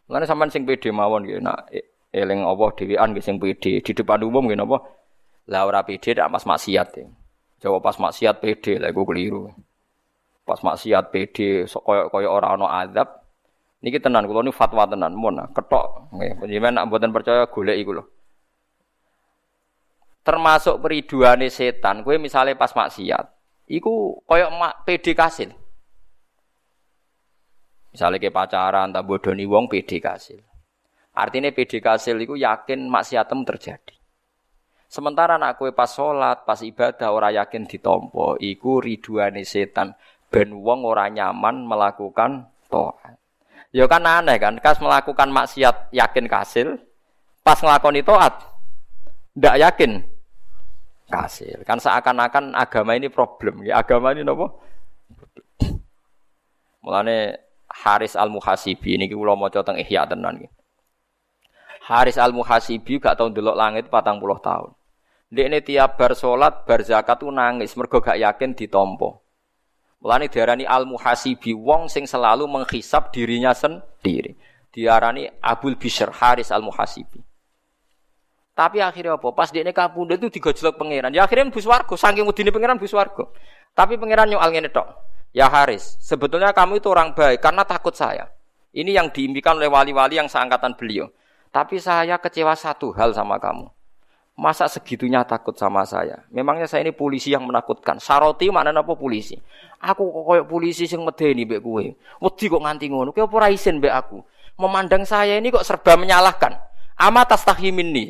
Lan 0.09 0.25
sampean 0.25 0.49
sing 0.49 0.65
pede 0.65 0.89
mawon 0.89 1.29
nggih 1.29 1.45
nak 1.45 1.69
eling 2.17 2.41
Allah 2.41 2.69
dhewean 2.73 3.13
nggih 3.13 3.25
sing 3.25 3.37
pede 3.37 3.85
di 3.85 3.93
depan 3.93 4.25
umum 4.25 4.49
nggih 4.49 4.57
napa? 4.57 4.81
Lah 5.53 5.69
ora 5.69 5.85
pede 5.85 6.17
pas 6.17 6.45
maksiat. 6.45 6.89
Ya. 6.97 7.05
Jawab 7.61 7.85
pas 7.85 7.97
maksiat 8.01 8.41
pede 8.41 8.81
lah 8.81 8.89
iku 8.89 9.05
keliru. 9.05 9.53
Pas 10.49 10.61
maksiat 10.65 11.13
pede 11.13 11.69
sok 11.69 11.85
koyo-koyo 11.85 12.29
ora 12.33 12.57
ana 12.57 12.67
azab. 12.85 13.21
Niki 13.85 14.01
tenan 14.01 14.25
kula 14.27 14.43
niku 14.43 14.57
fatwa 14.57 14.89
tenan 14.89 15.13
mun 15.13 15.39
ketok 15.53 16.11
nggih 16.17 16.59
nak 16.73 16.89
mboten 16.89 17.13
percaya 17.13 17.45
golek 17.47 17.77
iku 17.77 18.01
lho. 18.01 18.05
Termasuk 20.27 20.85
periduane 20.85 21.49
setan, 21.49 22.05
kowe 22.05 22.13
misalnya 22.21 22.53
pas 22.53 22.69
maksiat, 22.77 23.33
iku 23.65 24.21
koyo 24.29 24.53
pede 24.85 25.17
kasil. 25.17 25.57
Misalnya 27.99 28.23
ke 28.23 28.31
pacaran, 28.31 28.95
tak 28.95 29.11
bodoni 29.11 29.43
wong 29.43 29.67
PD 29.67 29.99
kasil. 29.99 30.39
Artinya 31.19 31.51
PD 31.51 31.83
kasil 31.83 32.15
itu 32.23 32.39
yakin 32.39 32.87
maksiatem 32.87 33.43
terjadi. 33.43 33.91
Sementara 34.87 35.35
nak 35.35 35.59
kue 35.59 35.75
pas 35.75 35.91
sholat, 35.91 36.47
pas 36.47 36.63
ibadah 36.63 37.11
ora 37.11 37.35
yakin 37.35 37.67
ditompo, 37.67 38.39
iku 38.39 38.79
riduane 38.79 39.43
setan 39.43 39.99
ben 40.31 40.55
wong 40.55 40.87
ora 40.87 41.11
nyaman 41.11 41.67
melakukan 41.67 42.47
toat. 42.71 43.19
Ya 43.75 43.91
kan 43.91 44.07
aneh 44.07 44.39
kan, 44.39 44.63
kas 44.63 44.79
melakukan 44.79 45.35
maksiat 45.35 45.91
yakin 45.91 46.31
kasil, 46.31 46.79
pas 47.43 47.59
ngelakoni 47.59 48.07
toat, 48.07 48.47
ndak 49.35 49.59
yakin 49.59 50.07
kasil. 51.11 51.67
Kan 51.67 51.83
seakan-akan 51.83 52.55
agama 52.55 52.95
ini 52.95 53.11
problem, 53.11 53.67
ya 53.67 53.83
agama 53.83 54.15
ini 54.15 54.23
nopo. 54.23 54.63
Mulane 56.87 57.48
Haris 57.69 58.17
Al 58.17 58.33
Muhasibi 58.33 58.97
ini 58.97 59.07
kula 59.13 59.37
maca 59.37 59.61
teng 59.61 59.77
Ihya 59.77 60.09
tenan 60.09 60.41
iki. 60.41 60.49
Haris 61.89 62.21
Al 62.21 62.33
Muhasibi 62.37 63.01
gak 63.01 63.17
tau 63.17 63.33
ndelok 63.33 63.57
langit 63.57 63.85
patang 63.89 64.21
puluh 64.21 64.37
tahun. 64.41 64.73
ini 65.29 65.61
tiap 65.61 66.01
bar 66.01 66.17
salat, 66.17 66.65
bar 66.65 66.81
zakat 66.81 67.21
tu 67.21 67.29
nangis 67.29 67.77
mergo 67.77 68.01
gak 68.01 68.17
yakin 68.17 68.57
ditompo. 68.57 69.25
Mulane 70.01 70.29
diarani 70.29 70.65
Al 70.65 70.85
Muhasibi 70.85 71.53
wong 71.53 71.89
sing 71.93 72.05
selalu 72.09 72.49
menghisap 72.49 73.13
dirinya 73.13 73.53
sendiri. 73.53 74.37
Diarani 74.69 75.29
Abul 75.41 75.77
Bishr 75.81 76.13
Haris 76.13 76.53
Al 76.53 76.61
Muhasibi. 76.61 77.25
Tapi 78.59 78.83
akhirnya 78.83 79.15
apa? 79.15 79.31
Pas 79.31 79.55
dia 79.55 79.63
kapundhut 79.71 80.19
itu 80.19 80.35
digojlok 80.35 80.83
pangeran. 80.83 81.15
Ya 81.15 81.23
akhirnya 81.23 81.47
bus 81.47 81.63
warga, 81.63 81.95
saking 81.95 82.27
udine 82.27 82.51
pangeran 82.51 82.75
bus 82.75 82.91
warga. 82.91 83.31
Tapi 83.71 83.95
pangeran 83.95 84.35
nyual 84.35 84.51
ngene 84.51 84.75
tok. 84.75 84.87
Ya 85.37 85.47
Haris, 85.53 86.01
sebetulnya 86.01 86.57
kamu 86.57 86.81
itu 86.81 86.89
orang 86.89 87.13
baik 87.13 87.45
karena 87.45 87.63
takut 87.63 87.93
saya. 87.93 88.33
Ini 88.73 88.97
yang 88.97 89.09
diimpikan 89.13 89.57
oleh 89.61 89.69
wali-wali 89.69 90.17
yang 90.17 90.29
seangkatan 90.29 90.77
beliau. 90.77 91.09
Tapi 91.49 91.81
saya 91.81 92.21
kecewa 92.21 92.53
satu 92.53 92.93
hal 92.97 93.17
sama 93.17 93.41
kamu. 93.41 93.69
Masa 94.39 94.71
segitunya 94.71 95.27
takut 95.27 95.59
sama 95.59 95.83
saya? 95.83 96.23
Memangnya 96.31 96.71
saya 96.71 96.87
ini 96.87 96.95
polisi 96.95 97.35
yang 97.35 97.43
menakutkan. 97.43 97.99
Saroti 97.99 98.47
mana 98.55 98.71
apa 98.71 98.95
polisi? 98.95 99.35
Aku 99.83 100.15
kok 100.15 100.23
koyok 100.31 100.47
polisi 100.47 100.87
sing 100.87 101.03
medeni 101.03 101.43
mbek 101.43 101.59
kowe. 101.59 101.83
Wedi 102.23 102.45
kok 102.47 102.63
nganti 102.63 102.87
ngono. 102.87 103.11
Kowe 103.11 103.27
ora 103.27 103.51
isin 103.51 103.83
aku. 103.83 104.23
Memandang 104.63 105.03
saya 105.03 105.35
ini 105.43 105.51
kok 105.51 105.67
serba 105.67 105.99
menyalahkan. 105.99 106.55
Amat 107.03 107.35
tastahimin 107.35 107.91
nih. 107.91 108.09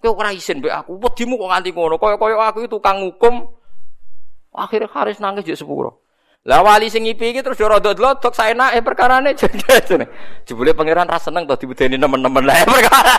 Kowe 0.00 0.16
ora 0.16 0.32
isin 0.32 0.64
aku. 0.64 0.96
Wedimu 0.96 1.36
kok 1.36 1.50
nganti 1.52 1.70
ngono. 1.76 2.00
Koyok-koyok 2.00 2.40
aku 2.40 2.58
itu 2.64 2.72
tukang 2.72 3.04
hukum. 3.04 3.44
Akhirnya 4.56 4.88
Haris 4.88 5.20
nangis 5.20 5.44
jek 5.44 5.60
sepuro. 5.60 6.05
Lah 6.46 6.62
wali 6.62 6.86
sing 6.86 7.02
ngipi 7.02 7.34
iki 7.34 7.42
terus 7.42 7.58
ora 7.58 7.82
dodlok 7.82 8.22
saenake 8.30 8.78
perkarane 8.78 9.34
jane. 9.34 10.06
Jebule 10.46 10.70
pangeran 10.78 11.10
ra 11.10 11.18
seneng 11.18 11.42
to 11.42 11.58
dibudeni 11.58 11.98
nemen-nemen 11.98 12.46
lah 12.46 12.62
perkara. 12.70 13.14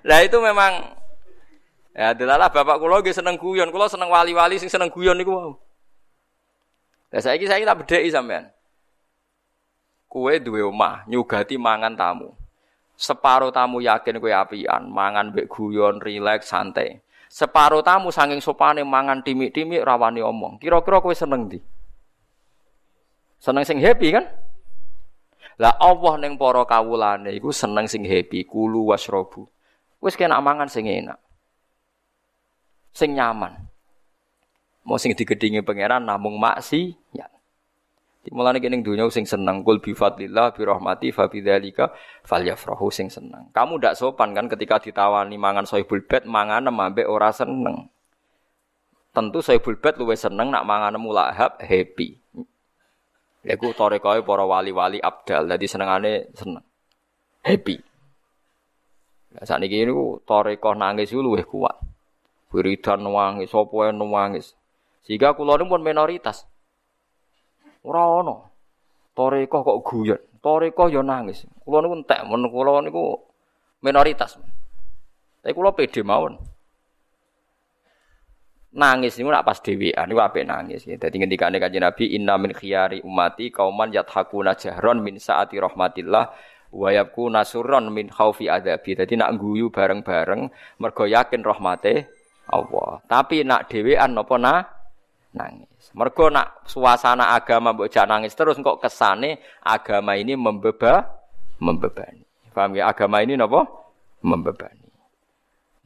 Lah 0.00 0.18
itu 0.24 0.40
memang 0.40 0.96
ya 1.92 2.16
delalah 2.16 2.48
bapak 2.48 2.80
kula 2.80 3.04
nggih 3.04 3.12
seneng 3.12 3.36
guyon, 3.36 3.68
kula 3.68 3.84
seneng 3.84 4.08
wali-wali 4.08 4.56
sing 4.56 4.72
seneng 4.72 4.88
guyon 4.88 5.12
niku 5.12 5.36
wau. 5.36 5.52
Lah 7.12 7.20
saiki 7.20 7.44
saiki 7.44 7.68
tak 7.68 7.84
bedheki 7.84 8.08
sampean. 8.08 8.48
Kue 10.08 10.40
duwe 10.40 10.64
omah, 10.64 11.04
nyugati 11.04 11.60
mangan 11.60 11.92
tamu. 11.92 12.32
Separo 12.96 13.52
tamu 13.52 13.84
yakin 13.84 14.16
kue 14.16 14.32
apian, 14.32 14.88
mangan 14.88 15.36
mbek 15.36 15.52
guyon, 15.52 16.00
rileks, 16.00 16.48
santai. 16.48 17.04
Separuh 17.26 17.82
tamu 17.82 18.14
saking 18.14 18.38
sopane 18.38 18.86
mangan 18.86 19.20
timik-timik 19.20 19.82
rawani 19.82 20.22
omong. 20.22 20.62
Kira-kira 20.62 21.02
kowe 21.02 21.12
seneng 21.12 21.50
di? 21.50 21.58
Seneng 23.42 23.66
sing 23.66 23.78
happy 23.82 24.14
kan? 24.14 24.24
Lah 25.56 25.76
Allah 25.80 26.20
ning 26.20 26.36
para 26.36 26.64
kawulane 26.68 27.32
iku 27.36 27.48
seneng 27.52 27.88
sing 27.88 28.04
happy, 28.04 28.44
kulu 28.44 28.92
wasrobu. 28.92 29.48
Wis 30.00 30.14
kena 30.14 30.40
mangan 30.40 30.68
sing 30.68 30.86
enak. 30.88 31.16
Sing 32.92 33.16
nyaman. 33.16 33.56
Mau 34.86 35.00
sing 35.00 35.12
digedingi 35.16 35.60
pangeran 35.66 36.04
namung 36.04 36.38
maksi, 36.38 36.94
ya. 37.10 37.26
Mulane 38.34 38.58
kene 38.58 38.82
dunya 38.82 39.06
sing 39.12 39.22
seneng 39.22 39.62
kul 39.62 39.78
bi 39.78 39.94
fadlillah 39.94 40.50
bi 40.50 40.62
rahmati 40.66 41.14
fa 41.14 41.30
bidzalika 41.30 41.94
falyafrahu 42.26 42.90
sing 42.90 43.06
seneng. 43.06 43.50
Kamu 43.54 43.78
ndak 43.78 43.94
sopan 43.94 44.34
kan 44.34 44.50
ketika 44.50 44.82
ditawani 44.82 45.38
mangan 45.38 45.62
sohibul 45.62 46.02
bed 46.02 46.26
mangan 46.26 46.66
ambek 46.66 47.06
ora 47.06 47.30
seneng. 47.30 47.86
Tentu 49.14 49.38
sohibul 49.40 49.78
bed 49.78 50.02
luwih 50.02 50.18
seneng 50.18 50.50
nak 50.50 50.66
mangan 50.66 50.98
mulahab 50.98 51.60
happy. 51.62 52.18
Iku 53.46 53.70
torekoe 53.78 54.26
para 54.26 54.42
wali-wali 54.42 54.98
abdal, 54.98 55.46
dadi 55.46 55.70
senengane 55.70 56.34
seneng. 56.34 56.66
Happy. 57.46 57.78
Saat 59.38 59.62
ini 59.62 59.86
ini 59.86 59.92
toriko 60.26 60.74
nangis 60.74 61.14
itu 61.14 61.22
lebih 61.22 61.46
kuat. 61.46 61.78
Wiridan 62.50 63.06
nangis, 63.06 63.52
yang 63.54 63.94
nangis. 64.00 64.56
Sehingga 65.06 65.38
kulo 65.38 65.54
pun 65.62 65.78
minoritas. 65.84 66.48
Ora. 67.86 68.34
Toriko 69.16 69.64
kok 69.64 69.78
guyon. 69.80 70.20
Toriko 70.44 70.92
yo 70.92 71.00
nangis. 71.00 71.48
Kulo 71.64 71.80
niku 71.80 71.94
entek 72.04 72.20
men 72.28 72.44
kulo 72.52 72.84
niku 72.84 73.16
minoritas. 73.80 74.36
Tapi 75.40 75.56
kulo 75.56 75.72
pede 75.72 76.04
mawon. 76.04 76.36
Nangis 78.76 79.16
niku 79.16 79.32
nak 79.32 79.48
pas 79.48 79.56
dhewean 79.64 80.04
niku 80.04 80.20
apik 80.20 80.44
nangis. 80.44 80.84
Dadi 80.84 81.16
ngendikane 81.16 81.56
Kanjeng 81.56 81.80
Nabi 81.80 82.12
inna 82.12 82.36
min 82.36 82.52
khiyari 82.52 83.00
umati 83.00 83.48
kauman 83.48 83.88
yathakuna 83.88 84.52
jahron 84.52 85.00
min 85.00 85.16
saati 85.16 85.56
rahmatillah 85.56 86.24
wa 86.76 86.88
yabku 86.92 87.32
nasurron 87.32 87.88
min 87.88 88.12
khaufi 88.12 88.52
adabi. 88.52 89.00
Dadi 89.00 89.16
nak 89.16 89.40
guyu 89.40 89.72
bareng-bareng 89.72 90.52
mergo 90.76 91.08
yakin 91.08 91.40
rahmate 91.40 92.04
Allah. 92.52 93.00
Tapi 93.08 93.48
nak 93.48 93.72
dhewean 93.72 94.12
napa 94.12 94.36
na 94.36 94.75
nangis. 95.36 95.92
Mergo 95.92 96.32
nak 96.32 96.64
suasana 96.64 97.36
agama 97.36 97.76
mbok 97.76 97.92
nangis 98.08 98.32
terus 98.32 98.56
kok 98.56 98.80
kesane 98.80 99.38
agama 99.60 100.16
ini 100.16 100.32
membeba 100.34 101.04
membebani. 101.60 102.24
Paham 102.56 102.72
ya? 102.72 102.88
Agama 102.88 103.20
ini 103.20 103.36
napa? 103.36 103.68
Membebani. 104.24 104.88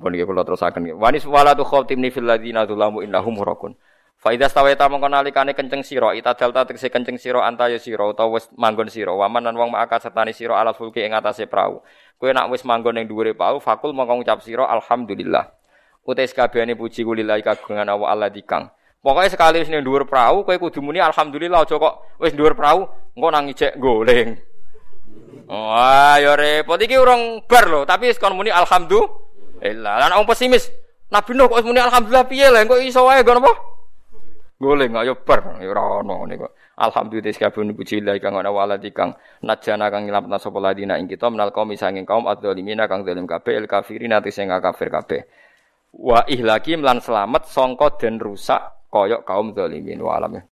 Pun 0.00 0.16
nggih 0.16 0.24
kula 0.24 0.46
terusaken. 0.46 0.96
Wanis 0.96 1.28
walatu 1.28 1.66
khatimni 1.66 2.08
fil 2.08 2.24
ladina 2.24 2.64
dzulamu 2.64 3.04
innahum 3.04 3.36
murakun. 3.36 3.76
Fa 4.20 4.36
idza 4.36 4.52
stawaita 4.52 4.84
mongko 4.88 5.08
nalikane 5.08 5.56
kenceng 5.56 5.80
sira, 5.80 6.12
itadal 6.12 6.52
ta 6.52 6.68
tegese 6.68 6.92
kenceng 6.92 7.16
sira 7.16 7.40
antaya 7.40 7.80
sira 7.80 8.04
utawa 8.04 8.36
wis 8.36 8.52
manggon 8.52 8.92
sira, 8.92 9.16
waman 9.16 9.48
lan 9.48 9.56
wong 9.56 9.72
maka 9.72 9.96
sertani 9.96 10.36
sira 10.36 10.60
ala 10.60 10.76
fulki 10.76 11.00
ing 11.00 11.16
atase 11.16 11.48
prau. 11.48 11.80
Kowe 12.20 12.28
nak 12.28 12.52
wis 12.52 12.60
manggon 12.68 13.00
ning 13.00 13.08
dhuwure 13.08 13.32
prau, 13.32 13.64
fakul 13.64 13.96
mongko 13.96 14.20
ngucap 14.20 14.44
sira 14.44 14.68
alhamdulillah. 14.68 15.48
Utai 16.04 16.28
sekabehane 16.28 16.76
puji 16.76 17.00
kulillahi 17.00 17.40
kagungan 17.40 17.88
Allah 17.88 18.08
Allah 18.12 18.28
dikang. 18.28 18.68
Pokoknya 19.00 19.32
sekali 19.32 19.64
wis 19.64 19.72
ning 19.72 19.80
dhuwur 19.80 20.04
prau, 20.04 20.44
kowe 20.44 20.56
kudu 20.60 20.84
muni 20.84 21.00
alhamdulillah 21.00 21.64
aja 21.64 21.80
kok 21.80 22.20
wis 22.20 22.36
dhuwur 22.36 22.52
prau 22.52 22.84
engko 23.16 23.28
nang 23.32 23.48
ijek 23.48 23.80
goleng. 23.80 24.36
Wah, 25.48 26.20
ya 26.20 26.36
repot 26.36 26.76
iki 26.76 27.00
urung 27.00 27.40
bar 27.48 27.64
lho, 27.64 27.88
tapi 27.88 28.12
wis 28.12 28.20
kon 28.20 28.36
muni 28.36 28.52
alhamdulillah. 28.52 29.94
Lan 30.04 30.20
wong 30.20 30.28
pesimis, 30.28 30.68
Nabi 31.08 31.32
Nuh 31.32 31.48
kok 31.48 31.64
muni 31.64 31.80
alhamdulillah 31.80 32.28
piye 32.28 32.52
lho, 32.52 32.60
kok 32.68 32.80
iso 32.84 33.08
wae 33.08 33.24
ngono 33.24 33.40
apa? 33.40 33.52
Goleng 34.60 34.92
ayo 34.92 35.16
bar, 35.16 35.56
ya 35.64 35.72
ora 35.72 36.04
ono 36.04 36.28
kok. 36.28 36.52
Alhamdulillah 36.80 37.32
sekabehane 37.32 37.72
puji 37.76 38.04
Allah 38.04 38.16
kang 38.20 38.36
ana 38.40 38.48
waladi 38.52 38.88
kang 38.92 39.12
najana 39.44 39.92
kang 39.92 40.08
nyelametna 40.08 40.40
sapa 40.40 40.60
ladina 40.60 40.96
ing 40.96 41.08
kita 41.12 41.28
menal 41.28 41.52
kaum 41.52 41.72
sanging 41.76 42.08
kaum 42.08 42.24
adzalimina 42.24 42.88
kang 42.88 43.04
zalim 43.04 43.28
kabeh 43.28 43.52
el 43.52 43.68
kafirin 43.68 44.16
ati 44.16 44.32
sing 44.32 44.48
kafir 44.48 44.88
kabeh. 44.88 45.24
Wa 45.92 46.24
ihlaki 46.24 46.80
lan 46.80 47.04
selamat 47.04 47.52
songko 47.52 48.00
den 48.00 48.16
rusak 48.16 48.79
koyok 48.90 49.22
kaum 49.24 49.54
zalimin 49.54 50.02
wa 50.02 50.16
alam 50.18 50.42